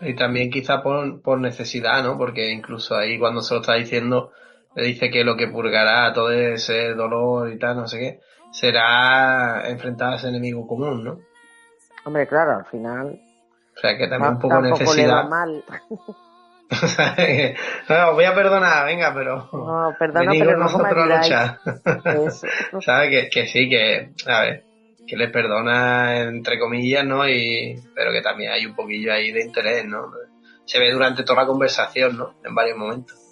Y 0.00 0.14
también 0.14 0.50
quizá 0.50 0.82
por, 0.82 1.22
por 1.22 1.40
necesidad, 1.40 2.02
¿no? 2.02 2.18
Porque 2.18 2.50
incluso 2.52 2.96
ahí 2.96 3.18
cuando 3.18 3.42
se 3.42 3.54
lo 3.54 3.60
está 3.60 3.74
diciendo, 3.74 4.32
le 4.74 4.84
dice 4.84 5.10
que 5.10 5.24
lo 5.24 5.36
que 5.36 5.48
purgará 5.48 6.12
todo 6.12 6.30
ese 6.30 6.94
dolor 6.94 7.50
y 7.52 7.58
tal, 7.58 7.76
no 7.76 7.86
sé 7.88 7.98
qué, 7.98 8.20
será 8.50 9.68
enfrentar 9.68 10.12
a 10.12 10.16
ese 10.16 10.28
enemigo 10.28 10.66
común, 10.66 11.04
¿no? 11.04 11.18
Hombre, 12.04 12.26
claro, 12.26 12.58
al 12.58 12.66
final 12.66 13.18
O 13.76 13.80
sea 13.80 13.96
que 13.96 14.06
también 14.08 14.34
un 14.34 14.38
poco 14.38 14.60
tampoco 14.60 14.94
le 14.94 15.06
va 15.06 15.24
necesidad. 15.24 15.28
mal. 15.28 15.64
no, 17.88 18.08
os 18.10 18.14
voy 18.14 18.24
a 18.24 18.34
perdonar, 18.34 18.86
venga, 18.86 19.12
pero. 19.14 19.48
No, 19.52 19.94
perdona, 19.98 20.30
venid 20.30 20.40
pero 20.40 20.50
con 20.52 20.60
no 20.60 20.64
nosotros 20.64 21.10
a 21.10 21.16
luchar. 21.16 21.60
¿Sabes? 22.80 23.10
Que, 23.10 23.28
que 23.30 23.46
sí, 23.46 23.68
que. 23.68 24.12
A 24.26 24.40
ver. 24.42 24.64
Que 25.06 25.16
les 25.16 25.30
perdona, 25.30 26.20
entre 26.20 26.58
comillas, 26.58 27.04
¿no? 27.04 27.28
Y, 27.28 27.78
pero 27.94 28.10
que 28.10 28.22
también 28.22 28.52
hay 28.52 28.64
un 28.64 28.74
poquillo 28.74 29.12
ahí 29.12 29.32
de 29.32 29.42
interés, 29.44 29.84
¿no? 29.84 30.10
Se 30.64 30.78
ve 30.78 30.90
durante 30.90 31.24
toda 31.24 31.42
la 31.42 31.46
conversación, 31.46 32.16
¿no? 32.16 32.36
En 32.42 32.54
varios 32.54 32.78
momentos. 32.78 33.23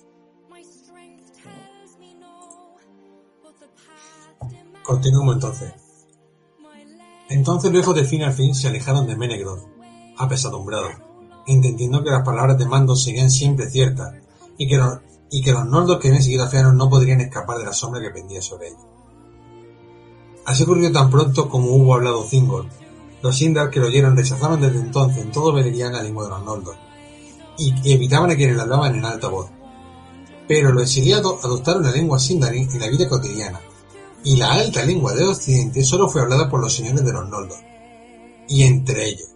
Continuemos 4.82 5.34
entonces. 5.34 5.72
Entonces 7.28 7.72
los 7.72 7.82
hijos 7.82 7.94
de 7.94 8.04
fin 8.04 8.22
al 8.22 8.32
fin 8.32 8.54
se 8.54 8.68
alejaron 8.68 9.06
de 9.06 9.16
Menegroth, 9.16 9.66
apesadumbrados, 10.18 10.92
entendiendo 11.46 12.02
que 12.02 12.10
las 12.10 12.24
palabras 12.24 12.58
de 12.58 12.66
mando 12.66 12.96
seguían 12.96 13.30
siempre 13.30 13.70
ciertas, 13.70 14.14
y 14.58 14.68
que 14.68 14.76
los, 14.76 14.98
y 15.30 15.42
que 15.42 15.52
nordos 15.52 15.98
que 15.98 16.08
habían 16.08 16.22
seguido 16.22 16.44
a 16.44 16.48
Feanor 16.48 16.74
no 16.74 16.90
podrían 16.90 17.20
escapar 17.20 17.58
de 17.58 17.64
la 17.64 17.72
sombra 17.72 18.02
que 18.02 18.10
pendía 18.10 18.42
sobre 18.42 18.68
ellos. 18.68 18.82
Así 20.44 20.64
ocurrió 20.64 20.90
tan 20.92 21.10
pronto 21.10 21.48
como 21.48 21.74
hubo 21.74 21.94
hablado 21.94 22.24
Thingol. 22.24 22.68
Los 23.22 23.38
Sindar 23.38 23.70
que 23.70 23.78
lo 23.78 23.86
oyeron 23.86 24.16
rechazaban 24.16 24.60
desde 24.60 24.80
entonces 24.80 25.22
en 25.24 25.30
todo 25.30 25.52
Beleriand 25.52 25.94
la 25.94 26.02
lengua 26.02 26.24
de 26.24 26.30
los 26.30 26.44
Noldor, 26.44 26.76
y 27.56 27.72
evitaban 27.92 28.30
a 28.30 28.36
quienes 28.36 28.56
la 28.56 28.64
hablaban 28.64 28.96
en 28.96 29.04
alta 29.04 29.28
voz. 29.28 29.48
Pero 30.48 30.72
los 30.72 30.82
exiliados 30.82 31.42
adoptaron 31.44 31.84
la 31.84 31.92
lengua 31.92 32.18
Sindarin 32.18 32.68
en 32.70 32.80
la 32.80 32.88
vida 32.88 33.08
cotidiana, 33.08 33.60
y 34.24 34.36
la 34.36 34.52
alta 34.52 34.84
lengua 34.84 35.12
de 35.12 35.24
Occidente 35.24 35.82
solo 35.84 36.08
fue 36.08 36.22
hablada 36.22 36.48
por 36.48 36.60
los 36.60 36.74
señores 36.74 37.04
de 37.04 37.12
los 37.12 37.28
Noldor, 37.28 37.58
y 38.48 38.62
entre 38.62 39.06
ellos. 39.06 39.30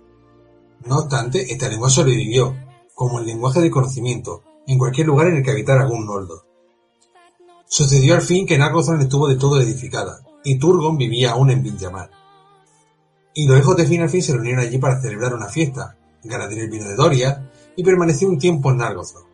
No 0.84 0.98
obstante, 0.98 1.52
esta 1.52 1.68
lengua 1.68 1.90
sobrevivió, 1.90 2.56
como 2.94 3.18
el 3.18 3.26
lenguaje 3.26 3.60
de 3.60 3.70
conocimiento, 3.70 4.42
en 4.66 4.78
cualquier 4.78 5.06
lugar 5.06 5.28
en 5.28 5.36
el 5.36 5.42
que 5.42 5.50
habitara 5.50 5.82
algún 5.82 6.06
Noldor. 6.06 6.46
Sucedió 7.68 8.14
al 8.14 8.22
fin 8.22 8.46
que 8.46 8.58
Nargothrond 8.58 9.02
estuvo 9.02 9.26
de 9.26 9.36
todo 9.36 9.60
edificada, 9.60 10.20
y 10.44 10.58
Turgon 10.58 10.96
vivía 10.96 11.32
aún 11.32 11.50
en 11.50 11.62
Viljamar. 11.62 12.10
Y 13.34 13.46
los 13.46 13.58
hijos 13.58 13.76
de 13.76 13.86
Finarfin 13.86 14.22
se 14.22 14.32
reunieron 14.32 14.60
allí 14.60 14.78
para 14.78 15.00
celebrar 15.00 15.34
una 15.34 15.48
fiesta. 15.48 15.96
Galadriel 16.22 16.70
vino 16.70 16.88
de 16.88 16.94
Doria 16.94 17.50
y 17.76 17.82
permaneció 17.84 18.28
un 18.28 18.38
tiempo 18.38 18.70
en 18.70 18.78
Nargothrond. 18.78 19.26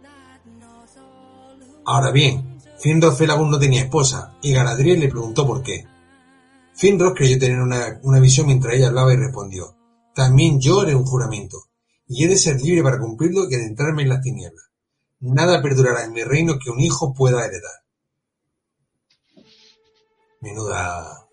Ahora 1.85 2.11
bien, 2.11 2.52
Finrod 2.83 3.15
Felagund 3.15 3.53
no 3.53 3.61
tenía 3.61 3.83
esposa, 3.83 4.37
y 4.43 4.53
Galadriel 4.53 4.99
le 4.99 5.09
preguntó 5.09 5.47
por 5.47 5.63
qué. 5.63 5.87
Finrod 6.75 7.15
creyó 7.15 7.39
tener 7.39 7.61
una, 7.61 8.01
una 8.03 8.19
visión 8.19 8.47
mientras 8.47 8.75
ella 8.75 8.89
hablaba 8.89 9.15
y 9.15 9.19
respondió, 9.19 9.77
también 10.17 10.61
yo 10.61 10.81
haré 10.81 10.97
un 10.97 11.05
juramento, 11.05 11.59
y 12.09 12.25
he 12.25 12.29
de 12.29 12.37
ser 12.37 12.61
libre 12.61 12.83
para 12.83 12.99
cumplirlo 12.99 13.49
y 13.49 13.55
adentrarme 13.55 14.03
en 14.03 14.09
las 14.09 14.21
tinieblas. 14.21 14.65
Nada 15.21 15.63
perdurará 15.63 16.05
en 16.05 16.13
mi 16.13 16.25
reino 16.25 16.59
que 16.59 16.71
un 16.71 16.81
hijo 16.81 17.15
pueda 17.15 17.45
heredar. 17.45 17.85
Menuda... 20.41 21.29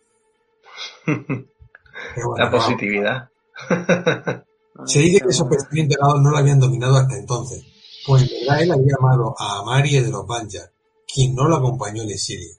La 2.38 2.52
positividad. 2.52 3.30
Se 4.86 5.00
dice 5.00 5.20
que 5.20 5.30
esos 5.30 5.48
pensamientos 5.48 5.98
no 6.22 6.30
lo 6.30 6.38
habían 6.38 6.60
dominado 6.60 6.96
hasta 6.96 7.18
entonces, 7.18 7.66
pues 8.06 8.22
en 8.22 8.30
verdad 8.40 8.62
él 8.62 8.72
había 8.72 8.96
amado 9.00 9.36
a 9.38 9.60
Amarie 9.60 10.04
de 10.04 10.12
los 10.12 10.26
Banjar, 10.26 10.72
quien 11.12 11.36
no 11.36 11.48
lo 11.48 11.56
acompañó 11.58 12.04
en 12.04 12.10
exilio. 12.12 12.54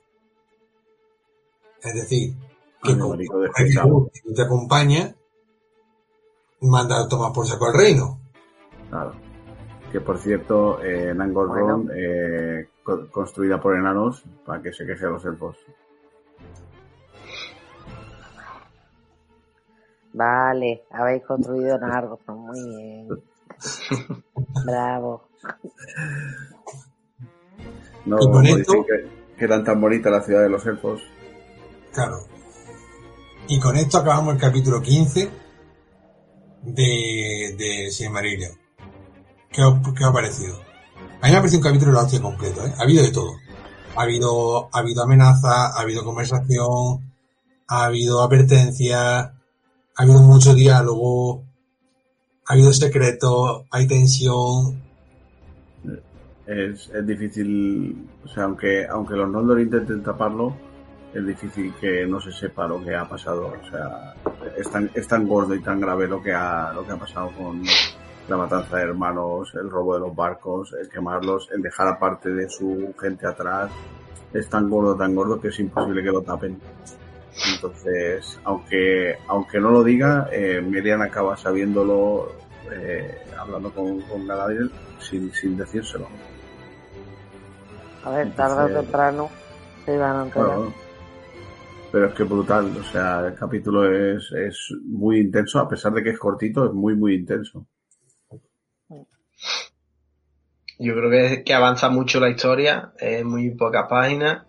Es 1.83 1.95
decir, 1.95 2.35
que 2.83 2.99
como 2.99 3.17
que 3.17 4.33
te 4.35 4.43
acompaña, 4.43 5.15
manda 6.61 7.01
a 7.01 7.09
tomar 7.09 7.33
por 7.33 7.47
saco 7.47 7.67
al 7.67 7.75
reino. 7.75 8.19
Claro. 8.91 9.13
Que 9.93 10.01
por 10.01 10.19
cierto, 10.19 10.83
eh, 10.83 11.13
Nangorron, 11.15 11.91
eh, 11.95 12.69
co- 12.83 13.09
construida 13.11 13.61
por 13.61 13.77
enanos 13.77 14.23
para 14.45 14.63
que 14.63 14.73
se 14.73 14.85
queje 14.87 15.07
a 15.07 15.11
los 15.11 15.25
elfos. 15.25 15.57
Vale, 20.13 20.85
habéis 20.91 21.25
construido 21.25 21.79
Nargothrond, 21.79 22.41
muy 22.41 22.77
bien. 22.77 23.09
Bravo. 24.67 25.29
No, 28.07 28.17
Y 28.21 28.31
con 28.31 28.47
esto- 28.47 28.85
que, 28.87 29.37
que 29.39 29.45
eran 29.45 29.65
tan 29.65 29.81
bonitas 29.81 30.13
la 30.13 30.23
ciudad 30.23 30.43
de 30.43 30.49
los 30.51 30.65
elfos. 30.67 31.01
Claro. 31.93 32.19
Y 33.49 33.59
con 33.59 33.77
esto 33.77 33.99
acabamos 33.99 34.35
el 34.35 34.41
capítulo 34.41 34.81
15 34.81 35.31
de, 36.63 37.55
de 37.59 37.91
Silmarillion. 37.91 38.53
¿Qué, 39.51 39.63
¿Qué 39.97 40.05
os 40.05 40.11
ha 40.11 40.13
parecido? 40.13 40.57
A 41.21 41.27
mí 41.27 41.33
me 41.33 41.37
ha 41.37 41.41
parecido 41.41 41.59
un 41.59 41.65
capítulo 41.65 41.91
de 41.93 41.97
la 41.97 42.03
hostia 42.05 42.21
completo, 42.23 42.65
¿eh? 42.67 42.73
Ha 42.79 42.83
habido 42.83 43.03
de 43.03 43.11
todo. 43.11 43.33
Ha 43.97 44.03
habido, 44.03 44.69
ha 44.73 44.79
habido 44.79 45.03
amenaza, 45.03 45.67
ha 45.69 45.81
habido 45.81 46.05
conversación, 46.05 47.13
ha 47.67 47.85
habido 47.85 48.23
advertencia, 48.23 49.19
ha 49.21 49.33
habido 49.97 50.21
mucho 50.23 50.55
diálogo, 50.55 51.43
ha 52.47 52.53
habido 52.53 52.73
secretos, 52.73 53.65
hay 53.71 53.87
tensión. 53.89 54.90
Es, 56.51 56.91
es 56.93 57.07
difícil, 57.07 58.09
o 58.25 58.29
sea, 58.29 58.43
aunque, 58.43 58.85
aunque 58.85 59.15
los 59.15 59.31
Noldor 59.31 59.61
intenten 59.61 60.03
taparlo, 60.03 60.53
es 61.15 61.25
difícil 61.25 61.73
que 61.81 62.05
no 62.07 62.21
se 62.21 62.33
sepa 62.33 62.67
lo 62.67 62.83
que 62.83 62.93
ha 62.93 63.09
pasado. 63.09 63.55
O 63.63 63.71
sea, 63.71 64.15
es 64.57 64.69
tan, 64.69 64.91
es 64.93 65.07
tan 65.07 65.29
gordo 65.29 65.55
y 65.55 65.61
tan 65.61 65.81
grave 65.81 66.09
lo 66.09 66.21
que 66.21 66.33
ha, 66.33 66.73
lo 66.73 66.85
que 66.85 66.91
ha 66.91 66.97
pasado 66.97 67.31
con 67.39 67.63
la 68.29 68.37
matanza 68.37 68.79
de 68.79 68.83
hermanos, 68.83 69.53
el 69.55 69.71
robo 69.71 69.95
de 69.95 70.01
los 70.01 70.17
barcos, 70.17 70.75
el 70.81 70.89
quemarlos, 70.89 71.49
el 71.53 71.63
dejar 71.63 71.87
aparte 71.87 72.31
de 72.31 72.49
su 72.49 72.95
gente 73.01 73.29
atrás. 73.29 73.71
Es 74.33 74.49
tan 74.49 74.69
gordo, 74.69 74.97
tan 74.97 75.15
gordo 75.15 75.41
que 75.41 75.49
es 75.49 75.61
imposible 75.61 76.03
que 76.03 76.11
lo 76.11 76.23
tapen. 76.23 76.61
Entonces, 77.55 78.41
aunque, 78.43 79.19
aunque 79.29 79.61
no 79.61 79.71
lo 79.71 79.85
diga, 79.85 80.29
eh, 80.33 80.61
Merian 80.61 81.01
acaba 81.01 81.37
sabiéndolo, 81.37 82.33
eh, 82.73 83.23
hablando 83.39 83.73
con, 83.73 84.01
con 84.01 84.27
Galadriel, 84.27 84.73
sin, 84.99 85.33
sin 85.33 85.57
decírselo. 85.57 86.09
A 88.05 88.11
ver, 88.11 88.31
tarde 88.35 88.73
o 88.73 88.81
temprano 88.83 89.31
se 89.85 89.95
iban 89.95 90.17
a 90.17 90.23
enterar. 90.25 90.57
Bueno, 90.57 90.75
pero 91.93 92.07
es 92.07 92.15
que 92.15 92.23
brutal, 92.23 92.73
o 92.79 92.85
sea, 92.85 93.27
el 93.27 93.35
capítulo 93.35 93.93
es, 93.93 94.31
es 94.33 94.73
muy 94.85 95.21
intenso, 95.21 95.59
a 95.59 95.69
pesar 95.69 95.93
de 95.93 96.03
que 96.03 96.11
es 96.11 96.19
cortito, 96.19 96.67
es 96.67 96.73
muy, 96.73 96.95
muy 96.95 97.15
intenso. 97.15 97.67
Yo 100.79 100.95
creo 100.95 101.11
que, 101.11 101.45
que 101.45 101.53
avanza 101.53 101.91
mucho 101.91 102.21
la 102.21 102.31
historia, 102.31 102.93
es 102.99 103.23
muy 103.25 103.51
pocas 103.51 103.87
páginas 103.89 104.47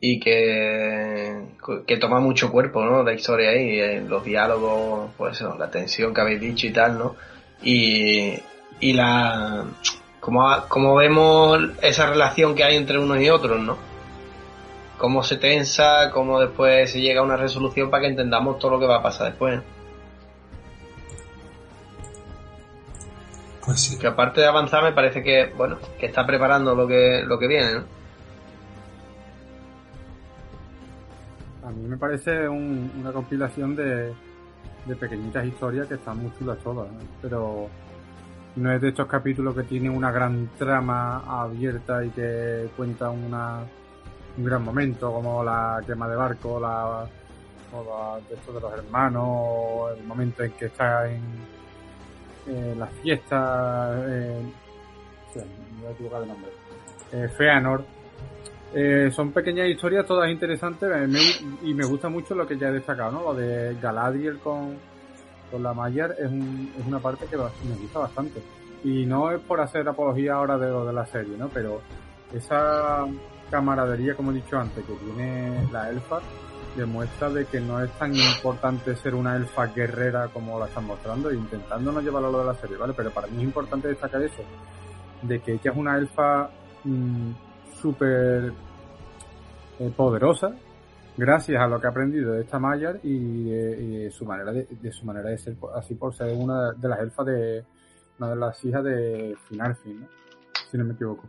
y 0.00 0.18
que, 0.18 1.46
que 1.86 1.96
toma 1.96 2.18
mucho 2.18 2.50
cuerpo, 2.50 2.84
¿no? 2.84 3.02
La 3.04 3.14
historia 3.14 3.50
ahí, 3.50 3.78
eh, 3.78 4.04
los 4.06 4.24
diálogos, 4.24 5.12
pues 5.16 5.36
eso, 5.36 5.56
la 5.56 5.70
tensión 5.70 6.12
que 6.12 6.20
habéis 6.20 6.40
dicho 6.40 6.66
y 6.66 6.72
tal, 6.72 6.98
¿no? 6.98 7.16
Y, 7.62 8.34
y 8.80 8.92
la, 8.92 9.64
como, 10.22 10.46
como 10.68 10.94
vemos 10.94 11.58
esa 11.82 12.06
relación 12.06 12.54
que 12.54 12.62
hay 12.62 12.76
entre 12.76 12.96
unos 12.98 13.20
y 13.20 13.28
otros, 13.28 13.58
¿no? 13.60 13.76
Cómo 14.96 15.24
se 15.24 15.36
tensa, 15.36 16.12
cómo 16.12 16.38
después 16.38 16.92
se 16.92 17.00
llega 17.00 17.22
a 17.22 17.24
una 17.24 17.36
resolución 17.36 17.90
para 17.90 18.02
que 18.02 18.10
entendamos 18.10 18.60
todo 18.60 18.70
lo 18.70 18.78
que 18.78 18.86
va 18.86 18.98
a 18.98 19.02
pasar 19.02 19.30
después. 19.30 19.56
¿no? 19.56 19.62
Pues 23.66 23.80
sí. 23.80 23.98
Que 23.98 24.06
aparte 24.06 24.40
de 24.40 24.46
avanzar 24.46 24.84
me 24.84 24.92
parece 24.92 25.24
que, 25.24 25.52
bueno, 25.56 25.78
que 25.98 26.06
está 26.06 26.24
preparando 26.24 26.74
lo 26.76 26.86
que, 26.86 27.22
lo 27.26 27.36
que 27.38 27.48
viene, 27.48 27.72
¿no? 27.74 27.84
A 31.66 31.70
mí 31.70 31.86
me 31.88 31.96
parece 31.96 32.48
un- 32.48 32.92
una 33.00 33.12
compilación 33.12 33.74
de, 33.76 34.12
de 34.86 34.96
pequeñitas 34.96 35.46
historias 35.46 35.86
que 35.86 35.94
están 35.94 36.18
muy 36.18 36.32
chulas 36.38 36.58
todas, 36.58 36.90
¿no? 36.90 36.98
pero 37.20 37.68
no 38.56 38.72
es 38.72 38.80
de 38.80 38.88
estos 38.88 39.06
capítulos 39.06 39.54
que 39.54 39.62
tienen 39.62 39.92
una 39.96 40.10
gran 40.10 40.50
trama 40.58 41.22
abierta 41.42 42.04
y 42.04 42.10
que 42.10 42.68
cuenta 42.76 43.10
una, 43.10 43.60
un 44.36 44.44
gran 44.44 44.62
momento, 44.62 45.12
como 45.12 45.42
la 45.42 45.80
quema 45.86 46.08
de 46.08 46.16
barco, 46.16 46.60
la, 46.60 47.06
o 47.72 47.84
la 47.84 48.20
de 48.28 48.34
estos 48.34 48.60
los 48.62 48.72
hermanos, 48.72 49.24
o 49.26 49.90
el 49.96 50.04
momento 50.04 50.42
en 50.42 50.52
que 50.52 50.66
está 50.66 51.10
en, 51.10 51.22
en 52.46 52.78
las 52.78 52.90
fiestas, 53.02 54.02
sí, 55.32 55.40
me 55.80 56.08
voy 56.08 56.14
a 56.14 56.20
de 56.20 56.26
nombre, 56.26 56.50
eh, 57.12 57.28
Feanor, 57.28 57.84
eh, 58.74 59.10
son 59.14 59.32
pequeñas 59.32 59.68
historias, 59.68 60.06
todas 60.06 60.30
interesantes, 60.30 60.88
me- 61.08 61.68
y 61.68 61.74
me 61.74 61.84
gusta 61.84 62.08
mucho 62.08 62.34
lo 62.34 62.46
que 62.46 62.56
ya 62.58 62.68
he 62.68 62.72
destacado, 62.72 63.12
¿no? 63.12 63.22
Lo 63.22 63.34
de 63.34 63.76
Galadriel 63.80 64.38
con, 64.38 64.76
con 65.52 65.62
la 65.62 65.72
Mayer 65.72 66.16
es, 66.18 66.28
un- 66.30 66.72
es 66.80 66.84
una 66.86 66.98
parte 66.98 67.26
que 67.26 67.36
me 67.36 67.76
gusta 67.80 68.00
bastante. 68.00 68.42
Y 68.82 69.06
no 69.06 69.30
es 69.30 69.40
por 69.42 69.60
hacer 69.60 69.86
apología 69.88 70.34
ahora 70.34 70.58
de 70.58 70.68
lo 70.70 70.84
de 70.84 70.92
la 70.92 71.06
serie, 71.06 71.36
¿no? 71.38 71.48
Pero 71.48 71.80
esa 72.32 73.04
camaradería, 73.50 74.14
como 74.16 74.32
he 74.32 74.34
dicho 74.34 74.58
antes, 74.58 74.84
que 74.84 74.92
tiene 74.94 75.68
la 75.70 75.88
elfa, 75.90 76.18
demuestra 76.76 77.28
de 77.28 77.44
que 77.44 77.60
no 77.60 77.80
es 77.84 77.90
tan 77.98 78.12
importante 78.16 78.96
ser 78.96 79.14
una 79.14 79.36
elfa 79.36 79.66
guerrera 79.66 80.28
como 80.28 80.58
la 80.58 80.66
están 80.66 80.86
mostrando, 80.86 81.30
e 81.30 81.36
intentando 81.36 81.92
no 81.92 82.00
llevarlo 82.00 82.28
a 82.28 82.32
lo 82.32 82.38
de 82.40 82.44
la 82.46 82.54
serie, 82.54 82.76
¿vale? 82.78 82.94
Pero 82.96 83.10
para 83.10 83.26
mí 83.28 83.36
es 83.36 83.42
importante 83.44 83.88
destacar 83.88 84.22
eso, 84.22 84.42
de 85.20 85.38
que 85.40 85.52
ella 85.52 85.70
es 85.70 85.76
una 85.76 85.96
elfa 85.98 86.48
mm, 86.84 87.30
súper 87.80 88.52
eh, 89.78 89.92
poderosa 89.94 90.52
gracias 91.16 91.60
a 91.62 91.66
lo 91.66 91.80
que 91.80 91.86
ha 91.86 91.90
aprendido 91.90 92.32
de 92.32 92.42
esta 92.42 92.58
Mayar 92.58 92.98
y 93.02 93.50
de, 93.50 93.80
y 93.82 93.96
de 94.04 94.10
su 94.10 94.24
manera 94.24 94.52
de, 94.52 94.66
de 94.70 94.92
su 94.92 95.04
manera 95.04 95.28
de 95.30 95.38
ser 95.38 95.54
por- 95.56 95.76
así 95.76 95.94
por 95.94 96.14
ser 96.14 96.34
una 96.36 96.72
de 96.72 96.88
las 96.88 97.00
elfas 97.00 97.26
de 97.26 97.64
una 98.18 98.30
de 98.30 98.36
las 98.36 98.64
hijas 98.64 98.84
de 98.84 99.36
Finarfin, 99.48 100.00
¿no? 100.02 100.06
si 100.70 100.78
no 100.78 100.84
me 100.84 100.94
equivoco. 100.94 101.24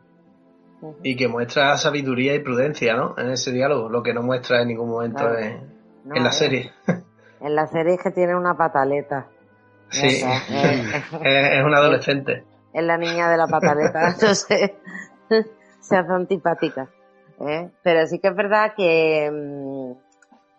Y 1.01 1.15
que 1.15 1.27
muestra 1.29 1.77
sabiduría 1.77 2.35
y 2.35 2.39
prudencia, 2.39 2.93
¿no? 2.95 3.15
En 3.17 3.29
ese 3.31 3.51
diálogo, 3.53 3.87
lo 3.89 4.03
que 4.03 4.13
no 4.13 4.21
muestra 4.21 4.61
en 4.61 4.67
ningún 4.67 4.89
momento 4.89 5.19
Claro. 5.19 5.37
en, 5.39 5.73
No, 6.03 6.15
en 6.15 6.23
la 6.23 6.29
eh. 6.29 6.33
serie. 6.33 6.71
En 7.39 7.55
la 7.55 7.67
serie 7.67 7.93
es 7.95 8.01
que 8.03 8.11
tiene 8.11 8.35
una 8.35 8.55
pataleta. 8.57 9.27
Sí. 9.89 10.07
Eh, 10.23 10.23
es, 11.23 11.59
es 11.59 11.63
un 11.63 11.73
adolescente. 11.75 12.43
es 12.73 12.83
la 12.83 12.97
niña 12.97 13.29
de 13.29 13.37
la 13.37 13.47
pataleta, 13.47 14.09
entonces 14.13 14.71
se 15.79 15.95
hace 15.97 16.11
antipática. 16.11 16.89
¿eh? 17.47 17.69
Pero 17.83 18.05
sí 18.07 18.17
que 18.19 18.27
es 18.29 18.35
verdad 18.35 18.73
que, 18.75 19.29
mm, 19.31 19.72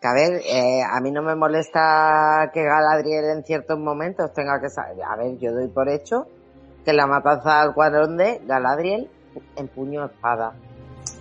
Que 0.05 0.09
a 0.09 0.13
ver, 0.13 0.43
eh, 0.45 0.83
a 0.83 1.01
mí 1.01 1.11
no 1.11 1.23
me 1.23 1.35
molesta 1.35 2.51
que 2.53 2.63
Galadriel 2.63 3.39
en 3.39 3.43
ciertos 3.43 3.79
momentos 3.79 4.35
tenga 4.35 4.61
que 4.61 4.69
saber. 4.69 5.03
A 5.03 5.17
ver, 5.17 5.39
yo 5.39 5.51
doy 5.51 5.69
por 5.69 5.89
hecho 5.89 6.27
que 6.85 6.93
la 6.93 7.07
matanza 7.07 7.63
al 7.63 7.73
cuadrón 7.73 8.19
de 8.19 8.43
Galadriel 8.45 9.09
de 9.57 10.05
espada. 10.05 10.53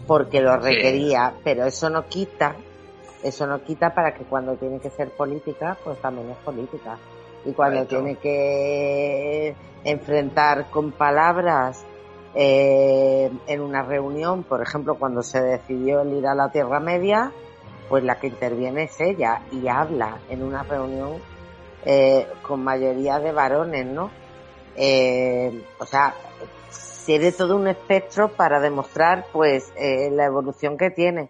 Porque 0.05 0.41
lo 0.41 0.57
requería, 0.57 1.33
pero 1.45 1.63
eso 1.63 1.89
no 1.89 2.09
quita, 2.09 2.57
eso 3.23 3.47
no 3.47 3.63
quita 3.63 3.93
para 3.95 4.13
que 4.13 4.25
cuando 4.25 4.57
tiene 4.57 4.81
que 4.81 4.89
ser 4.89 5.11
política, 5.11 5.77
pues 5.81 5.97
también 6.01 6.31
es 6.31 6.37
política. 6.39 6.97
Y 7.45 7.53
cuando 7.53 7.85
tiene 7.85 8.17
que 8.17 9.55
enfrentar 9.85 10.69
con 10.71 10.91
palabras 10.91 11.85
eh, 12.35 13.31
en 13.47 13.61
una 13.61 13.83
reunión, 13.83 14.43
por 14.43 14.61
ejemplo, 14.61 14.95
cuando 14.95 15.23
se 15.23 15.41
decidió 15.41 16.01
el 16.01 16.15
ir 16.15 16.27
a 16.27 16.35
la 16.35 16.51
Tierra 16.51 16.81
Media, 16.81 17.31
pues 17.89 18.03
la 18.03 18.19
que 18.19 18.27
interviene 18.27 18.83
es 18.83 18.99
ella 18.99 19.41
y 19.51 19.67
habla 19.67 20.19
en 20.29 20.43
una 20.43 20.63
reunión 20.63 21.17
eh, 21.85 22.27
con 22.41 22.63
mayoría 22.63 23.19
de 23.19 23.31
varones, 23.31 23.85
¿no? 23.85 24.09
Eh, 24.75 25.63
o 25.79 25.85
sea, 25.85 26.13
tiene 27.05 27.31
todo 27.31 27.55
un 27.55 27.67
espectro 27.67 28.29
para 28.29 28.59
demostrar, 28.59 29.25
pues, 29.31 29.71
eh, 29.77 30.09
la 30.11 30.25
evolución 30.25 30.77
que 30.77 30.89
tiene. 30.89 31.29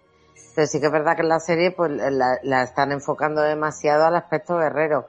Pero 0.54 0.66
sí 0.68 0.78
que 0.80 0.86
es 0.86 0.92
verdad 0.92 1.16
que 1.16 1.22
en 1.22 1.28
la 1.28 1.40
serie, 1.40 1.72
pues, 1.72 1.90
la, 1.90 2.62
están 2.62 2.92
enfocando 2.92 3.42
demasiado 3.42 4.04
al 4.04 4.14
aspecto 4.14 4.56
guerrero. 4.56 5.08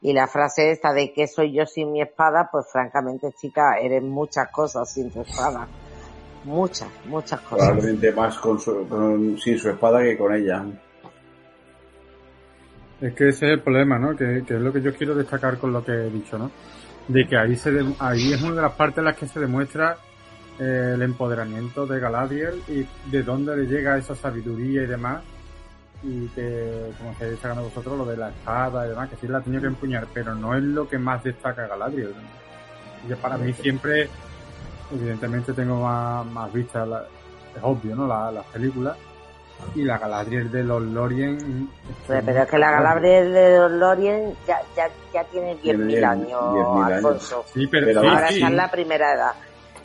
Y 0.00 0.12
la 0.12 0.26
frase 0.26 0.70
esta 0.70 0.92
de 0.92 1.12
que 1.12 1.26
soy 1.26 1.52
yo 1.52 1.66
sin 1.66 1.92
mi 1.92 2.00
espada, 2.00 2.48
pues 2.50 2.66
francamente, 2.70 3.32
chica, 3.32 3.78
eres 3.78 4.02
muchas 4.02 4.48
cosas 4.50 4.90
sin 4.90 5.10
tu 5.10 5.22
espada. 5.22 5.68
Muchas, 6.44 6.88
muchas 7.06 7.40
cosas. 7.40 7.66
Probablemente 7.68 8.12
más 8.12 8.38
con 8.38 8.58
su, 8.58 8.88
con- 8.88 9.38
sin 9.38 9.58
su 9.58 9.68
espada 9.70 10.00
que 10.00 10.16
con 10.16 10.34
ella. 10.34 10.64
Es 13.00 13.14
que 13.14 13.28
ese 13.28 13.46
es 13.46 13.52
el 13.52 13.60
problema, 13.60 13.98
¿no? 13.98 14.16
Que, 14.16 14.42
que 14.46 14.54
es 14.56 14.60
lo 14.60 14.72
que 14.72 14.80
yo 14.80 14.94
quiero 14.94 15.14
destacar 15.14 15.58
con 15.58 15.72
lo 15.72 15.84
que 15.84 15.92
he 15.92 16.10
dicho, 16.10 16.38
¿no? 16.38 16.50
De 17.08 17.26
que 17.26 17.36
ahí 17.36 17.54
se 17.56 17.70
de- 17.70 17.94
ahí 17.98 18.32
es 18.32 18.42
una 18.42 18.56
de 18.56 18.62
las 18.62 18.72
partes 18.72 18.98
en 18.98 19.04
las 19.04 19.16
que 19.16 19.26
se 19.26 19.38
demuestra 19.38 19.96
eh, 20.58 20.92
el 20.94 21.02
empoderamiento 21.02 21.86
de 21.86 22.00
Galadriel 22.00 22.62
y 22.68 22.86
de 23.10 23.22
dónde 23.22 23.54
le 23.56 23.66
llega 23.66 23.98
esa 23.98 24.14
sabiduría 24.14 24.82
y 24.84 24.86
demás. 24.86 25.22
Y 26.02 26.26
que, 26.28 26.90
como 26.98 27.10
estáis 27.12 27.32
destacando 27.32 27.64
vosotros, 27.64 27.98
lo 27.98 28.04
de 28.06 28.16
la 28.16 28.28
espada 28.30 28.86
y 28.86 28.90
demás, 28.90 29.10
que 29.10 29.16
sí 29.16 29.28
la 29.28 29.38
ha 29.38 29.42
tenido 29.42 29.60
que 29.62 29.68
empuñar, 29.68 30.06
pero 30.14 30.34
no 30.34 30.54
es 30.54 30.62
lo 30.62 30.88
que 30.88 30.98
más 30.98 31.22
destaca 31.22 31.66
Galadriel. 31.66 32.14
Y 33.04 33.08
que 33.08 33.16
para 33.16 33.36
mí 33.36 33.52
siempre, 33.62 34.08
evidentemente 34.92 35.52
tengo 35.52 35.82
más, 35.82 36.24
más 36.26 36.52
vistas, 36.52 36.86
la- 36.88 37.04
es 37.54 37.62
obvio, 37.62 37.94
¿no? 37.96 38.06
La- 38.06 38.30
las 38.32 38.44
películas. 38.46 38.96
Y 39.74 39.82
la 39.84 39.98
Galadriel 39.98 40.50
de 40.50 40.64
los 40.64 40.82
Lorien. 40.82 41.68
Pero, 42.06 42.22
pero 42.24 42.42
es 42.42 42.48
que 42.50 42.58
la 42.58 42.70
Galadriel 42.70 43.32
de 43.32 43.58
los 43.58 43.72
Lorien 43.72 44.34
ya, 44.46 44.60
ya, 44.76 44.88
ya 45.12 45.24
tiene 45.24 45.54
10.000 45.56 45.60
Tiene 45.62 46.04
años, 46.04 46.30
10.000 46.30 46.84
años. 46.84 46.92
Alfonso. 46.92 47.44
Sí, 47.52 47.66
pero, 47.66 47.86
Pero 47.86 48.00
sí, 48.02 48.06
Ahora 48.06 48.28
sí. 48.28 48.34
está 48.34 48.46
en 48.48 48.56
la 48.56 48.70
primera 48.70 49.14
edad. 49.14 49.32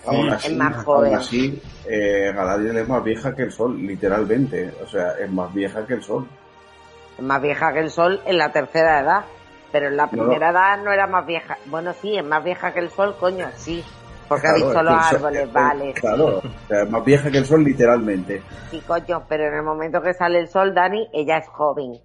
Aún 0.05 0.29
así, 0.29 0.47
es 0.51 0.57
más 0.57 0.73
aún 0.75 0.83
joven. 0.85 1.15
así, 1.15 1.61
eh, 1.87 2.31
Galadriel 2.35 2.77
es 2.77 2.87
más 2.87 3.03
vieja 3.03 3.35
que 3.35 3.43
el 3.43 3.51
sol, 3.51 3.77
literalmente. 3.77 4.73
O 4.83 4.87
sea, 4.87 5.11
es 5.19 5.29
más 5.31 5.53
vieja 5.53 5.85
que 5.85 5.93
el 5.95 6.03
sol. 6.03 6.27
Es 7.17 7.23
más 7.23 7.41
vieja 7.41 7.71
que 7.73 7.79
el 7.79 7.89
sol 7.91 8.21
en 8.25 8.37
la 8.37 8.51
tercera 8.51 8.99
edad. 9.01 9.25
Pero 9.71 9.87
en 9.87 9.95
la 9.97 10.05
no. 10.05 10.11
primera 10.11 10.49
edad 10.51 10.77
no 10.83 10.91
era 10.91 11.07
más 11.07 11.25
vieja. 11.25 11.57
Bueno, 11.67 11.93
sí, 11.93 12.17
es 12.17 12.25
más 12.25 12.43
vieja 12.43 12.73
que 12.73 12.79
el 12.79 12.89
sol, 12.89 13.15
coño, 13.19 13.47
sí. 13.55 13.83
Porque 14.31 14.47
ha 14.47 14.53
Claro, 14.53 14.65
visto 14.65 14.79
es 14.79 14.85
los 14.85 15.05
sol- 15.05 15.15
árboles, 15.17 15.53
vale. 15.53 15.93
Claro, 15.93 16.25
o 16.37 16.41
sea, 16.69 16.83
es 16.83 16.89
más 16.89 17.03
vieja 17.03 17.29
que 17.29 17.37
el 17.39 17.45
sol, 17.45 17.63
literalmente. 17.65 18.41
Sí, 18.69 18.81
coño, 18.87 19.25
pero 19.27 19.45
en 19.47 19.55
el 19.55 19.63
momento 19.63 20.01
que 20.01 20.13
sale 20.13 20.39
el 20.39 20.47
sol, 20.47 20.73
Dani, 20.73 21.09
ella 21.11 21.37
es 21.39 21.47
joven. 21.49 21.99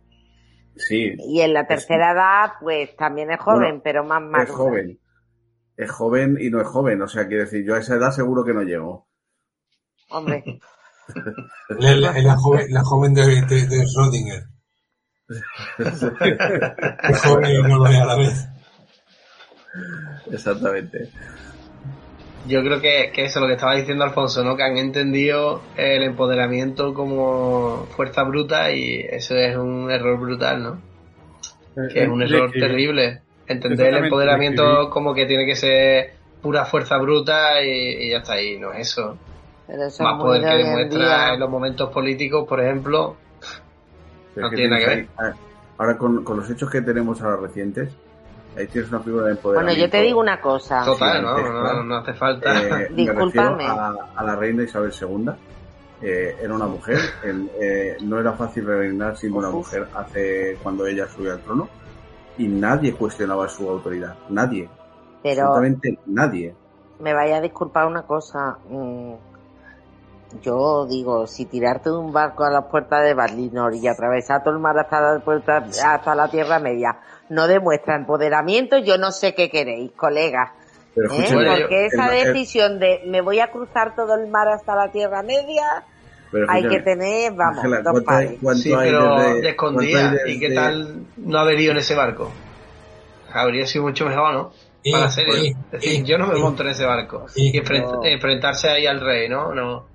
Sí, 0.75 1.15
Y 1.19 1.41
en 1.41 1.53
la 1.55 1.67
tercera 1.69 2.11
edad, 2.13 2.53
pues 2.61 2.97
también 2.97 3.31
es 3.31 3.39
joven, 3.39 3.61
Bueno, 3.61 3.81
pero 3.85 4.03
más 4.05 4.19
es 4.21 4.29
madura. 4.29 4.53
joven. 4.55 5.01
Es 5.77 5.91
joven 5.91 6.37
y 6.41 6.51
no 6.51 6.61
es 6.61 6.67
joven. 6.67 7.01
O 7.03 7.07
sea, 7.09 7.29
quiero 7.29 7.45
decir, 7.45 7.65
yo 7.65 7.77
a 7.77 7.79
esa 7.79 7.95
edad 7.95 8.11
seguro 8.11 8.45
que 8.45 8.53
no 8.55 8.63
llego. 8.63 9.07
Hombre, 10.11 10.43
La, 11.79 11.95
la- 11.95 12.19
la 12.21 12.37
joven, 12.37 12.67
la 12.71 12.83
joven 12.83 13.15
de, 13.15 13.23
de, 13.43 13.67
de 13.69 13.85
Schrödinger. 13.87 14.49
Es 15.79 17.23
joven 17.25 17.51
y 17.51 17.63
no 17.69 17.79
lo 17.79 17.87
es 17.87 17.97
a 18.01 18.05
la 18.05 18.17
vez. 18.17 18.49
Exactamente. 20.33 21.11
Yo 22.49 22.63
creo 22.63 22.81
que, 22.81 23.11
que 23.13 23.25
eso 23.25 23.39
es 23.39 23.43
lo 23.43 23.47
que 23.49 23.55
estaba 23.55 23.75
diciendo 23.75 24.05
Alfonso, 24.05 24.45
¿no? 24.45 24.57
Que 24.57 24.63
han 24.63 24.77
entendido 24.77 25.63
el 25.77 26.03
empoderamiento 26.03 26.95
como 26.95 27.87
fuerza 27.97 28.23
bruta 28.23 28.71
y 28.73 29.01
eso 29.11 29.35
es 29.37 29.57
un 29.57 29.91
error 29.91 30.19
brutal, 30.19 30.63
¿no? 30.63 30.81
Que 31.93 32.03
es 32.05 32.09
un 32.09 32.23
Eh, 32.23 32.27
error 32.27 32.53
terrible. 32.53 33.23
Entender 33.49 33.95
el 33.95 34.05
empoderamiento 34.05 34.91
como 34.91 35.15
que 35.15 35.27
tiene 35.27 35.45
que 35.47 35.57
ser 35.57 36.13
pura 36.43 36.65
fuerza 36.65 36.99
bruta 36.99 37.63
y, 37.63 37.69
y 38.07 38.11
ya 38.11 38.19
está 38.19 38.35
ahí, 38.35 38.59
no 38.59 38.73
es 38.73 38.89
eso. 38.91 39.17
pero 39.67 39.85
eso 39.87 40.03
Más 40.05 40.21
poder 40.21 40.43
de 40.43 40.49
que 40.51 40.57
demuestra 40.59 41.35
en 41.35 41.41
los 41.41 41.51
momentos 41.51 41.91
políticos, 41.91 42.47
por 42.49 42.61
ejemplo, 42.61 43.17
Pero 44.35 44.49
No 44.49 44.55
tiene 44.55 44.71
nada 44.71 44.81
que 44.81 44.87
tienes 44.87 45.11
ahí- 45.19 45.33
ahora, 45.79 45.97
con, 45.99 46.23
con 46.25 46.37
los 46.37 46.49
hechos 46.51 46.71
que 46.71 46.83
tenemos 46.83 47.21
ahora 47.23 47.37
recientes, 47.39 47.89
ahí 48.57 48.67
tienes 48.69 48.91
una 48.91 49.01
figura 49.01 49.25
de 49.27 49.35
Bueno, 49.35 49.39
empoderamiento. 49.39 49.85
yo 49.87 49.91
te 49.91 50.01
digo 50.03 50.21
una 50.21 50.41
cosa. 50.41 50.85
total, 50.85 51.23
¿no? 51.23 51.39
No, 51.39 51.83
no 51.85 51.97
hace 51.97 52.15
falta. 52.15 52.53
Eh, 52.63 52.89
me 52.91 53.13
refiero 53.13 53.57
Discúlpame. 53.57 53.67
a, 53.67 53.95
a 54.17 54.25
la 54.25 54.37
reina 54.37 54.63
Isabel 54.63 54.93
II. 55.01 55.31
Eh, 56.03 56.37
era 56.43 56.55
una 56.55 56.67
mujer, 56.67 56.99
el- 57.25 57.51
eh, 57.61 57.97
no 58.03 58.21
era 58.21 58.33
fácil 58.35 58.67
reinar 58.67 59.17
siendo 59.17 59.39
una 59.39 59.51
mujer 59.51 59.89
hace 59.95 60.59
cuando 60.63 60.87
ella 60.87 61.07
subió 61.09 61.33
al 61.33 61.41
trono 61.41 61.69
y 62.37 62.49
nadie 62.49 62.93
cuestionaba 62.95 63.49
su 63.49 63.67
autoridad, 63.69 64.15
nadie, 64.29 64.69
Pero 65.23 65.43
absolutamente 65.47 65.99
nadie. 66.05 66.55
me 67.01 67.15
vaya 67.15 67.39
a 67.39 67.41
disculpar 67.41 67.87
una 67.87 68.03
cosa. 68.03 68.59
mm, 68.69 69.15
Yo 70.43 70.85
digo, 70.87 71.27
si 71.27 71.47
tirarte 71.47 71.89
de 71.89 71.97
un 71.97 72.13
barco 72.13 72.45
a 72.45 72.51
las 72.51 72.65
puertas 72.67 73.03
de 73.05 73.15
Valinor 73.15 73.75
y 73.75 73.87
atravesar 73.89 74.43
todo 74.43 74.53
el 74.55 74.61
mar 74.61 74.79
hasta 74.79 75.01
la, 75.15 75.21
puerta, 75.21 75.65
hasta 75.85 76.15
la 76.15 76.29
Tierra 76.29 76.59
Media 76.59 76.99
no 77.29 77.47
demuestra 77.47 77.97
empoderamiento, 77.97 78.79
yo 78.79 78.99
no 78.99 79.11
sé 79.13 79.35
qué 79.35 79.51
queréis, 79.51 79.91
colegas. 79.93 80.51
Pero 80.95 81.13
¿eh? 81.13 81.27
Porque 81.61 81.87
esa 81.87 82.17
el- 82.17 82.27
decisión 82.33 82.79
de 82.79 83.03
me 83.07 83.21
voy 83.21 83.41
a 83.41 83.51
cruzar 83.51 83.95
todo 83.95 84.15
el 84.15 84.29
mar 84.29 84.49
hasta 84.49 84.75
la 84.75 84.91
Tierra 84.91 85.23
Media, 85.23 85.85
pero 86.31 86.47
hay 86.49 86.67
que 86.67 86.81
tener, 86.81 87.33
vamos, 87.35 87.59
Ángela, 87.59 87.83
dos 87.83 87.93
¿cuánto 87.93 88.11
hay- 88.11 88.27
pares. 88.27 88.39
cuánto 88.43 88.63
Sí, 88.63 88.73
hay 88.73 88.91
pero 88.91 89.19
desde- 89.19 89.41
de 89.43 89.49
escondida. 89.51 90.15
¿Y 90.27 90.39
qué 90.41 90.51
tal 90.55 90.97
no 91.19 91.39
haber 91.39 91.61
ido 91.61 91.73
en 91.73 91.79
ese 91.79 91.95
barco? 91.95 92.33
Habría 93.33 93.67
sido 93.67 93.85
mucho 93.85 94.07
mejor, 94.07 94.33
¿no? 94.33 94.53
Para 94.91 95.05
la 95.05 95.11
serie. 95.11 95.35
y- 95.39 95.49
es 95.51 95.71
decir, 95.73 96.05
yo 96.05 96.17
no 96.17 96.29
me 96.29 96.39
monto 96.39 96.63
en 96.63 96.69
ese 96.71 96.85
barco. 96.87 97.27
y- 97.35 97.57
Y 97.57 97.61
enfren- 97.61 97.83
no. 97.93 98.05
enfrentarse 98.05 98.69
ahí 98.71 98.87
al 98.87 99.01
rey, 99.01 99.29
¿no? 99.29 99.53
No. 99.55 99.87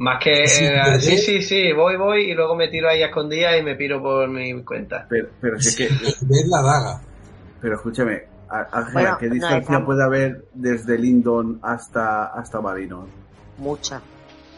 Más 0.00 0.18
que, 0.24 0.46
Sí, 0.46 0.64
eh, 0.64 0.98
sí, 0.98 1.18
sí, 1.18 1.42
sí, 1.42 1.72
voy, 1.74 1.98
voy 1.98 2.30
y 2.30 2.34
luego 2.34 2.56
me 2.56 2.68
tiro 2.68 2.88
ahí 2.88 3.02
a 3.02 3.08
escondidas 3.08 3.60
y 3.60 3.62
me 3.62 3.74
piro 3.74 4.00
por 4.00 4.30
mi 4.30 4.64
cuenta. 4.64 5.06
Pero, 5.10 5.28
pero 5.38 5.60
sí 5.60 5.76
que, 5.76 5.88
Ver 6.22 6.46
la 6.48 6.62
daga. 6.62 7.00
pero 7.60 7.74
escúchame, 7.74 8.22
Ángela, 8.48 8.90
Bueno, 8.94 9.18
¿qué 9.20 9.28
distancia 9.28 9.84
puede 9.84 10.02
haber 10.02 10.46
desde 10.54 10.96
Lindon 10.96 11.60
hasta, 11.62 12.28
hasta 12.28 12.60
Valinor? 12.60 13.08
Mucha. 13.58 14.00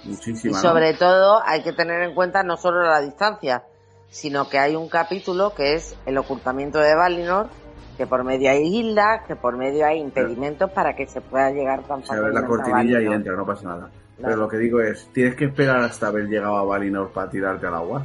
Y 0.05 0.11
Muchísima, 0.11 0.59
¿no? 0.59 0.63
sobre 0.63 0.95
todo 0.95 1.43
hay 1.45 1.65
que 1.65 1.73
tener 1.73 2.03
en 2.03 2.15
cuenta 2.15 2.45
no 2.45 2.57
solo 2.57 2.81
la 2.83 3.01
distancia, 3.01 3.65
sino 4.11 4.49
que 4.49 4.61
hay 4.61 4.77
un 4.77 4.89
capítulo 4.89 5.55
que 5.57 5.75
es 5.75 5.97
el 6.07 6.19
ocultamiento 6.19 6.79
de 6.79 6.95
Valinor, 6.95 7.49
que 7.97 8.07
por 8.07 8.23
medio 8.23 8.49
hay 8.49 8.63
islas, 8.63 9.27
que 9.27 9.35
por 9.35 9.57
medio 9.57 9.87
hay 9.87 9.99
impedimentos 9.99 10.71
para 10.71 10.95
que 10.95 11.09
se 11.09 11.21
pueda 11.21 11.51
llegar 11.51 11.83
tan 11.83 12.05
Se 12.05 12.15
abre 12.15 12.33
la 12.33 12.43
fácilmente 12.43 12.45
a 12.45 12.47
cortinilla 12.47 13.01
y 13.01 13.13
entra, 13.13 13.35
no 13.35 13.45
pasa 13.45 13.67
nada. 13.67 13.91
Pero 14.25 14.37
lo 14.37 14.49
que 14.49 14.57
digo 14.59 14.81
es, 14.81 15.09
tienes 15.13 15.35
que 15.35 15.47
esperar 15.47 15.79
hasta 15.81 16.09
haber 16.09 16.27
llegado 16.29 16.57
a 16.57 16.65
Valinor 16.65 17.11
para 17.11 17.31
tirarte 17.31 17.67
al 17.67 17.75
agua, 17.75 18.03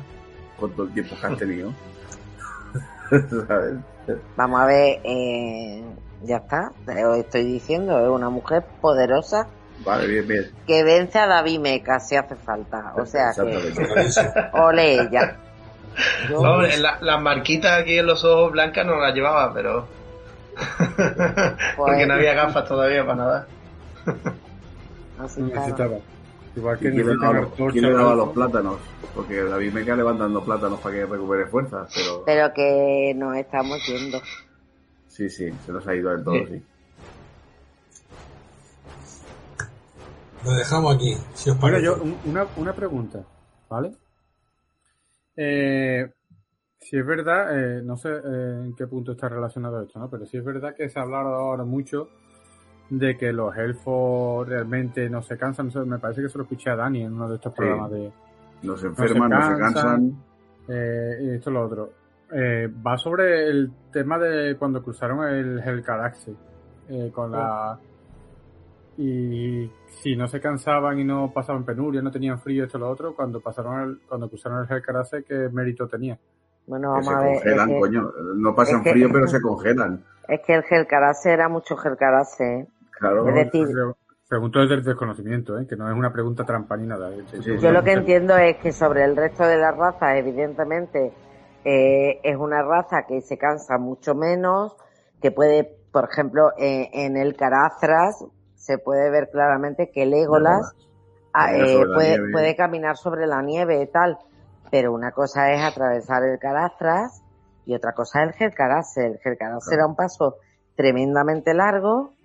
con 0.59 0.71
todo 0.71 0.85
el 0.87 0.93
tiempo 0.93 1.15
que 1.19 1.27
has 1.27 1.37
tenido. 1.37 1.73
¿Sabes? 3.47 3.75
Vamos 4.37 4.59
a 4.61 4.65
ver, 4.65 4.99
eh, 5.03 5.83
ya 6.23 6.37
está, 6.37 6.71
te 6.85 7.05
os 7.05 7.17
estoy 7.17 7.43
diciendo, 7.43 7.99
es 7.99 8.09
una 8.09 8.29
mujer 8.29 8.63
poderosa 8.81 9.47
Vale, 9.85 10.07
bien, 10.07 10.27
bien. 10.27 10.51
que 10.65 10.83
vence 10.83 11.19
a 11.19 11.27
David 11.27 11.59
Meca 11.59 11.99
si 11.99 12.15
hace 12.15 12.35
falta. 12.35 12.93
O 12.95 13.05
sea 13.05 13.31
que, 13.35 13.53
Exactamente. 13.99 14.49
ole 14.53 14.93
ella. 14.93 15.35
Yo- 16.29 16.41
No, 16.41 16.61
la- 16.61 16.97
las 17.01 17.21
marquitas 17.21 17.81
aquí 17.81 17.97
en 17.99 18.05
los 18.07 18.23
ojos 18.23 18.51
blancas 18.53 18.85
no 18.85 18.95
las 18.99 19.13
llevaba, 19.13 19.53
pero. 19.53 19.87
Porque 21.75 22.05
no 22.07 22.13
había 22.15 22.33
gafas 22.33 22.65
todavía 22.67 23.05
para 23.05 23.15
nada. 23.17 23.47
Está. 25.25 25.41
necesitaba. 25.41 25.97
Igual 26.55 26.79
que 26.79 26.87
¿Y 26.87 26.91
¿Quién 26.91 27.07
le 27.07 27.15
daba, 27.17 27.33
los- 27.33 27.51
antorcha, 27.51 27.71
quién 27.73 27.85
le 27.85 27.93
daba 27.93 28.11
algo. 28.11 28.25
los 28.25 28.33
plátanos? 28.33 28.79
Porque 29.13 29.43
David 29.43 29.73
Meca 29.73 29.95
le 29.95 30.03
van 30.03 30.17
dando 30.17 30.43
plátanos 30.43 30.79
para 30.79 30.95
que 30.95 31.05
recupere 31.05 31.45
fuerzas, 31.47 31.91
pero 31.95 32.23
Pero 32.25 32.53
que 32.53 33.13
nos 33.15 33.35
estamos 33.37 33.77
yendo. 33.87 34.19
sí, 35.07 35.29
sí, 35.29 35.51
se 35.65 35.71
nos 35.71 35.87
ha 35.87 35.95
ido 35.95 36.11
del 36.11 36.23
todo, 36.23 36.45
sí. 36.47 36.63
Lo 40.45 40.51
dejamos 40.53 40.95
aquí, 40.95 41.15
si 41.33 41.49
os 41.49 41.59
Bueno, 41.59 41.77
parece. 41.77 41.85
yo, 41.85 42.01
un- 42.03 42.17
una, 42.25 42.45
una 42.57 42.73
pregunta, 42.73 43.23
¿vale? 43.69 43.91
Eh, 45.35 46.11
si 46.79 46.97
es 46.97 47.05
verdad, 47.05 47.77
eh, 47.79 47.81
no 47.83 47.97
sé 47.97 48.09
eh, 48.09 48.61
en 48.65 48.75
qué 48.75 48.87
punto 48.87 49.11
está 49.11 49.29
relacionado 49.29 49.81
esto, 49.81 49.99
¿no? 49.99 50.09
Pero 50.09 50.25
sí 50.25 50.37
es 50.37 50.43
verdad 50.45 50.75
que 50.75 50.89
se 50.89 50.99
ha 50.99 51.03
hablado 51.03 51.33
ahora 51.35 51.63
mucho 51.63 52.07
de 52.89 53.17
que 53.17 53.33
los 53.33 53.55
elfos 53.57 54.47
realmente 54.47 55.09
no 55.09 55.21
se 55.21 55.37
cansan. 55.37 55.69
me 55.87 55.99
parece 55.99 56.21
que 56.21 56.29
se 56.29 56.37
lo 56.37 56.43
escuché 56.45 56.69
a 56.69 56.75
Dani 56.75 57.03
en 57.03 57.13
uno 57.13 57.27
de 57.29 57.35
estos 57.35 57.53
programas 57.53 57.91
de... 57.91 58.11
No 58.63 58.75
se 58.77 58.87
enferman, 58.87 59.29
no 59.29 59.41
se, 59.41 59.57
cansan. 59.59 60.13
Eh, 60.67 61.17
y 61.21 61.29
esto 61.35 61.49
es 61.49 61.53
lo 61.53 61.65
otro. 61.65 61.89
Eh, 62.31 62.67
va 62.85 62.97
sobre 62.97 63.47
el 63.49 63.71
tema 63.91 64.17
de 64.17 64.55
cuando 64.57 64.81
cruzaron 64.83 65.25
el 65.27 65.59
Helcaraxe 65.59 66.33
eh, 66.89 67.11
con 67.13 67.31
la... 67.31 67.77
Y 68.97 69.69
si 70.01 70.15
no 70.15 70.27
se 70.27 70.41
cansaban 70.41 70.99
y 70.99 71.03
no 71.03 71.31
pasaban 71.31 71.63
penuria, 71.63 72.01
no 72.01 72.09
tenían 72.11 72.39
frío, 72.39 72.63
esto 72.65 72.79
lo 72.79 72.89
otro, 72.89 73.15
cuando 73.15 73.39
pasaron 73.39 73.81
el, 73.81 73.99
cuando 74.07 74.27
cruzaron 74.27 74.63
el 74.65 74.71
Helcaraxe, 74.75 75.23
¿qué 75.23 75.49
mérito 75.51 75.87
tenía? 75.87 76.17
Bueno, 76.65 76.89
vamos 76.91 77.05
se 77.05 77.13
a 77.13 77.19
ver. 77.19 77.33
congelan, 77.35 77.69
es 77.69 77.75
que- 77.75 77.79
coño. 77.79 78.11
No 78.37 78.55
pasan 78.55 78.77
es 78.79 78.83
que- 78.83 78.91
frío, 78.91 79.09
pero 79.11 79.27
se 79.27 79.39
congelan. 79.41 80.03
Es 80.27 80.41
que 80.45 80.55
el 80.55 80.63
gelcarase 80.63 81.31
era 81.31 81.47
mucho 81.47 81.77
gelcarase. 81.77 82.43
¿eh? 82.61 82.67
Claro. 82.99 83.27
Es 83.29 83.35
decir, 83.35 83.67
Pre- 83.67 83.93
Pregunto 84.27 84.59
desde 84.59 84.75
el 84.75 84.83
desconocimiento, 84.83 85.57
¿eh? 85.57 85.65
que 85.65 85.77
no 85.77 85.89
es 85.89 85.95
una 85.95 86.11
pregunta 86.11 86.43
trampa 86.43 86.75
ni 86.75 86.85
nada. 86.85 87.09
Yo 87.61 87.71
lo 87.71 87.81
que 87.81 87.93
entiendo 87.93 88.35
es 88.35 88.57
que 88.57 88.73
sobre 88.73 89.05
el 89.05 89.15
resto 89.15 89.45
de 89.45 89.55
las 89.57 89.75
razas, 89.77 90.17
evidentemente, 90.17 91.13
eh, 91.63 92.19
es 92.21 92.35
una 92.35 92.61
raza 92.61 93.05
que 93.07 93.21
se 93.21 93.37
cansa 93.37 93.77
mucho 93.77 94.15
menos, 94.15 94.75
que 95.21 95.31
puede, 95.31 95.77
por 95.93 96.09
ejemplo, 96.11 96.49
eh, 96.57 96.89
en 96.91 97.15
el 97.15 97.37
Carazras 97.37 98.25
se 98.55 98.77
puede 98.77 99.09
ver 99.09 99.29
claramente 99.31 99.91
que 99.91 100.05
Legolas 100.05 100.75
ah, 101.33 101.55
eh, 101.55 101.81
puede, 102.33 102.55
caminar 102.57 102.97
sobre 102.97 103.27
la 103.27 103.41
nieve 103.41 103.81
y 103.81 103.87
tal, 103.87 104.17
pero 104.69 104.91
una 104.91 105.11
cosa 105.11 105.53
es 105.53 105.63
atravesar 105.63 106.23
el 106.25 106.37
Carazras 106.37 107.23
y 107.65 107.73
otra 107.75 107.93
cosa 107.93 108.23
es 108.23 108.31
el 108.31 108.33
Gelcarase. 108.33 109.05
El 109.05 109.19
Gelcarase 109.19 109.73
era 109.73 109.87
un 109.87 109.95
paso 109.95 110.35
tremendamente 110.75 111.53
largo 111.53 112.16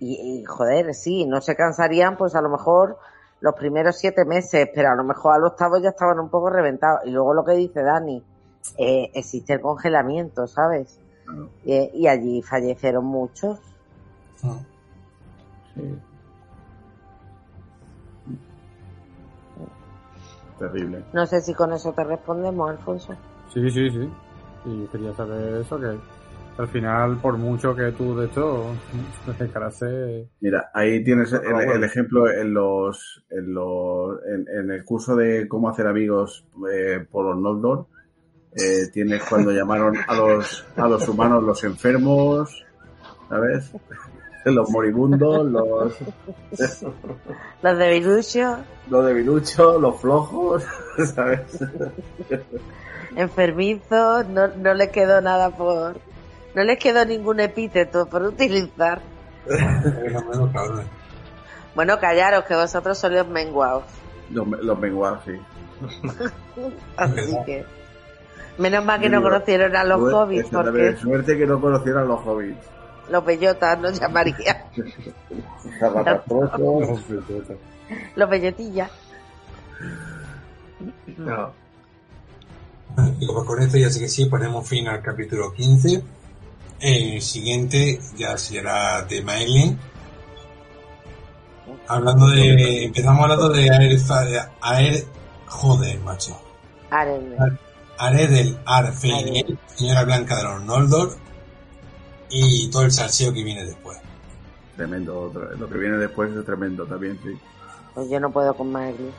y, 0.00 0.40
y, 0.40 0.44
joder, 0.44 0.94
sí, 0.94 1.26
no 1.26 1.40
se 1.40 1.56
cansarían 1.56 2.16
pues 2.16 2.34
a 2.34 2.42
lo 2.42 2.48
mejor 2.50 2.98
los 3.40 3.54
primeros 3.54 3.98
siete 3.98 4.24
meses, 4.24 4.68
pero 4.74 4.90
a 4.90 4.94
lo 4.94 5.04
mejor 5.04 5.34
al 5.34 5.44
octavo 5.44 5.78
ya 5.78 5.90
estaban 5.90 6.18
un 6.18 6.30
poco 6.30 6.50
reventados. 6.50 7.00
Y 7.04 7.10
luego 7.10 7.34
lo 7.34 7.44
que 7.44 7.52
dice 7.52 7.82
Dani, 7.82 8.22
eh, 8.78 9.10
existe 9.14 9.52
el 9.52 9.60
congelamiento, 9.60 10.46
¿sabes? 10.46 10.98
Y, 11.64 11.90
y 11.94 12.08
allí 12.08 12.42
fallecieron 12.42 13.04
muchos. 13.04 13.58
Terrible. 20.58 21.04
No 21.12 21.26
sé 21.26 21.40
si 21.40 21.54
con 21.54 21.72
eso 21.72 21.92
te 21.92 22.04
respondemos, 22.04 22.70
Alfonso. 22.70 23.14
Sí, 23.52 23.70
sí, 23.70 23.90
sí. 23.90 24.10
Y 24.64 24.86
quería 24.86 25.12
saber 25.14 25.60
eso, 25.60 25.78
que 25.78 25.98
al 26.56 26.68
final, 26.68 27.16
por 27.18 27.36
mucho 27.36 27.74
que 27.74 27.92
tú 27.92 28.16
de 28.16 28.26
esto, 28.26 28.74
el 29.38 29.50
karate... 29.50 30.28
Mira, 30.40 30.70
ahí 30.72 31.02
tienes 31.02 31.32
el, 31.32 31.84
ejemplo 31.84 32.30
en 32.30 32.54
los, 32.54 33.24
en 33.30 33.52
los, 33.52 34.20
en, 34.26 34.46
en 34.48 34.70
el 34.70 34.84
curso 34.84 35.16
de 35.16 35.48
cómo 35.48 35.68
hacer 35.68 35.86
amigos 35.86 36.44
eh, 36.72 37.04
por 37.10 37.26
los 37.26 37.38
Noldor. 37.40 37.86
Eh, 38.56 38.88
tienes 38.92 39.22
cuando 39.24 39.50
llamaron 39.50 39.96
a 40.06 40.14
los, 40.14 40.64
a 40.76 40.86
los 40.86 41.08
humanos 41.08 41.42
los 41.42 41.64
enfermos, 41.64 42.64
¿sabes? 43.28 43.72
Los 44.46 44.68
moribundos, 44.68 45.46
los, 45.46 45.98
Los 47.62 47.78
de 47.78 47.92
Virucho, 47.94 48.58
los 48.90 49.06
debiluchos, 49.06 49.80
los 49.80 49.98
flojos, 49.98 50.62
¿sabes? 51.14 51.40
enfermizos, 53.16 54.26
no, 54.28 54.48
no 54.48 54.74
les 54.74 54.90
quedó 54.90 55.22
nada 55.22 55.48
por... 55.48 55.96
No 56.54 56.62
les 56.64 56.78
quedó 56.78 57.04
ningún 57.04 57.40
epíteto 57.40 58.06
por 58.06 58.22
utilizar. 58.22 59.00
Bueno, 61.74 61.98
callaros, 61.98 62.44
que 62.44 62.54
vosotros 62.54 62.96
sois 62.98 63.12
los 63.14 63.26
menguados. 63.28 63.84
Los, 64.30 64.46
los 64.48 64.78
menguados, 64.78 65.20
sí. 65.24 65.32
Así 66.96 67.36
que... 67.44 67.64
Menos 68.56 68.84
mal 68.84 69.00
que 69.00 69.08
no 69.08 69.20
conocieron 69.20 69.74
a 69.74 69.82
los 69.82 69.98
Suerte- 69.98 70.14
hobbits, 70.16 70.48
porque 70.50 70.96
Suerte 70.96 71.36
que 71.36 71.44
no 71.46 71.60
conocieran 71.60 72.06
los 72.06 72.20
hobbits. 72.24 72.64
los 73.10 73.24
bellotas 73.24 73.78
nos. 73.80 73.98
Zarrapastrozos. 75.80 77.00
Los 78.14 78.30
bellotillas. 78.30 78.90
No. 81.18 81.50
Y 83.18 83.26
pues 83.26 83.44
con 83.44 83.60
esto 83.60 83.76
ya 83.76 83.90
sé 83.90 83.98
que 83.98 84.08
sí, 84.08 84.26
ponemos 84.26 84.68
fin 84.68 84.86
al 84.86 85.02
capítulo 85.02 85.52
15. 85.52 86.00
El 86.80 87.22
siguiente 87.22 88.00
ya 88.16 88.36
será 88.36 89.02
de 89.02 89.22
Maelin. 89.22 89.78
Hablando 91.88 92.28
de. 92.28 92.84
Empezamos 92.84 93.22
hablando 93.22 93.48
de 93.48 93.70
Aer. 93.70 93.98
Aer 94.60 95.04
joder, 95.46 96.00
macho. 96.00 96.38
Arene. 96.90 97.36
Aredel 97.96 98.58
Arfeiniel, 98.66 99.58
señora 99.74 100.04
blanca 100.04 100.36
de 100.36 100.42
los 100.42 100.62
Noldor. 100.64 101.16
Y 102.28 102.68
todo 102.70 102.82
el 102.82 102.90
salseo 102.90 103.32
que 103.32 103.44
viene 103.44 103.64
después. 103.64 103.98
Tremendo. 104.76 105.32
Lo 105.58 105.68
que 105.68 105.78
viene 105.78 105.96
después 105.98 106.34
es 106.34 106.44
tremendo 106.44 106.84
también, 106.84 107.18
sí. 107.22 107.30
Pues 107.94 108.10
yo 108.10 108.18
no 108.18 108.30
puedo 108.30 108.54
con 108.54 108.72
Magli. 108.72 109.12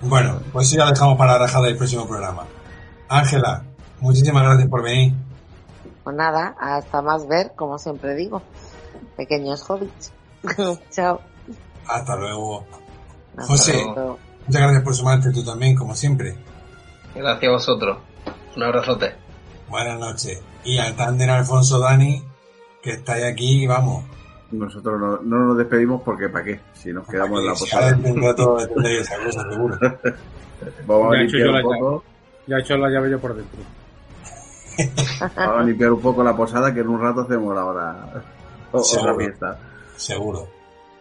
Bueno, 0.00 0.40
pues 0.52 0.68
eso 0.68 0.76
ya 0.76 0.84
lo 0.84 0.90
dejamos 0.90 1.18
para 1.18 1.32
la 1.32 1.38
rajada 1.38 1.66
del 1.66 1.76
próximo 1.76 2.06
programa. 2.06 2.44
Ángela, 3.08 3.64
muchísimas 4.00 4.42
gracias 4.44 4.68
por 4.68 4.82
venir. 4.82 5.12
Pues 6.04 6.16
nada, 6.16 6.54
hasta 6.58 7.02
más 7.02 7.26
ver, 7.26 7.52
como 7.56 7.78
siempre 7.78 8.14
digo. 8.14 8.42
Pequeños 9.16 9.62
hobbits. 9.68 10.12
Chao. 10.90 11.20
Hasta 11.88 12.16
luego. 12.16 12.64
Hasta 13.36 13.46
José, 13.46 13.82
luego. 13.84 14.18
muchas 14.46 14.62
gracias 14.62 14.82
por 14.82 14.94
sumarte 14.94 15.32
tú 15.32 15.44
también, 15.44 15.74
como 15.76 15.94
siempre. 15.94 16.36
Gracias 17.14 17.48
a 17.48 17.52
vosotros. 17.52 17.98
Un 18.56 18.62
abrazote. 18.62 19.14
Buenas 19.68 19.98
noches. 19.98 20.40
Y 20.64 20.78
al 20.78 20.94
tándem 20.96 21.28
Alfonso 21.30 21.78
Dani, 21.80 22.22
que 22.82 22.92
estáis 22.92 23.24
aquí, 23.24 23.62
y 23.62 23.66
vamos. 23.66 24.04
Nosotros 24.52 25.00
no, 25.00 25.16
no 25.22 25.44
nos 25.46 25.58
despedimos 25.58 26.02
porque 26.02 26.28
¿para 26.28 26.44
qué? 26.44 26.60
Si 26.72 26.92
nos 26.92 27.06
quedamos 27.08 27.40
en 27.40 27.46
la 27.46 27.54
Si 27.56 27.64
posada. 27.64 27.98
todo 28.36 28.58
esa 28.84 29.16
cosa, 29.24 29.42
seguro. 29.50 29.76
Vamos 30.86 31.12
a 31.12 31.16
Ya 31.16 31.20
he 31.20 31.24
limpiar 31.24 31.48
un 31.50 31.62
poco. 31.62 32.04
Ya 32.46 32.56
he 32.56 32.60
hecho 32.60 32.76
la 32.76 32.88
llave 32.90 33.10
yo 33.10 33.18
por 33.18 33.34
dentro. 33.34 33.58
Vamos 35.36 35.60
a 35.60 35.62
limpiar 35.62 35.92
un 35.92 36.00
poco 36.00 36.22
la 36.24 36.36
posada 36.36 36.72
que 36.72 36.80
en 36.80 36.88
un 36.88 37.00
rato 37.00 37.22
hacemos 37.22 37.54
la 37.54 37.64
hora. 37.64 38.22
o- 38.72 38.82
Seguro. 38.82 39.12
Otra 39.12 39.24
fiesta. 39.24 39.58
Seguro. 39.96 40.48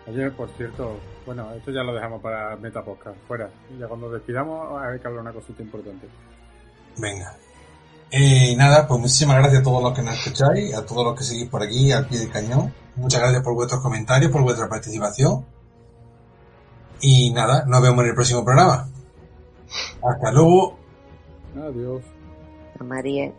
Oye, 0.08 0.30
por 0.32 0.50
cierto, 0.52 0.98
bueno, 1.26 1.52
esto 1.54 1.72
ya 1.72 1.82
lo 1.84 1.94
dejamos 1.94 2.22
para 2.22 2.56
Meta 2.58 2.84
Podcast. 2.84 3.18
Fuera. 3.28 3.50
Y 3.76 3.80
ya 3.80 3.88
cuando 3.88 4.10
despidamos 4.12 4.82
hay 4.82 5.00
que 5.00 5.08
hablar 5.08 5.22
una 5.24 5.34
cosita 5.34 5.62
importante. 5.64 6.08
Venga. 6.98 7.36
Eh, 8.12 8.56
nada, 8.56 8.88
pues 8.88 9.00
muchísimas 9.00 9.38
gracias 9.40 9.62
a 9.62 9.64
todos 9.64 9.82
los 9.84 9.94
que 9.94 10.04
nos 10.04 10.14
escucháis, 10.16 10.76
a 10.76 10.86
todos 10.86 11.04
los 11.04 11.18
que 11.18 11.24
seguís 11.24 11.50
por 11.50 11.64
aquí 11.64 11.92
al 11.92 12.06
pie 12.08 12.20
del 12.20 12.30
cañón. 12.30 12.72
Muchas 12.96 13.20
gracias 13.20 13.42
por 13.44 13.56
vuestros 13.56 13.82
comentarios, 13.82 14.32
por 14.32 14.44
vuestra 14.44 14.70
participación. 14.70 15.44
Y 17.02 17.32
nada, 17.34 17.66
nos 17.66 17.82
vemos 17.82 18.04
en 18.04 18.10
el 18.10 18.16
próximo 18.16 18.46
programa. 18.46 18.88
Hasta 20.02 20.32
luego. 20.32 20.78
Adiós. 21.58 22.02
María. 22.80 23.34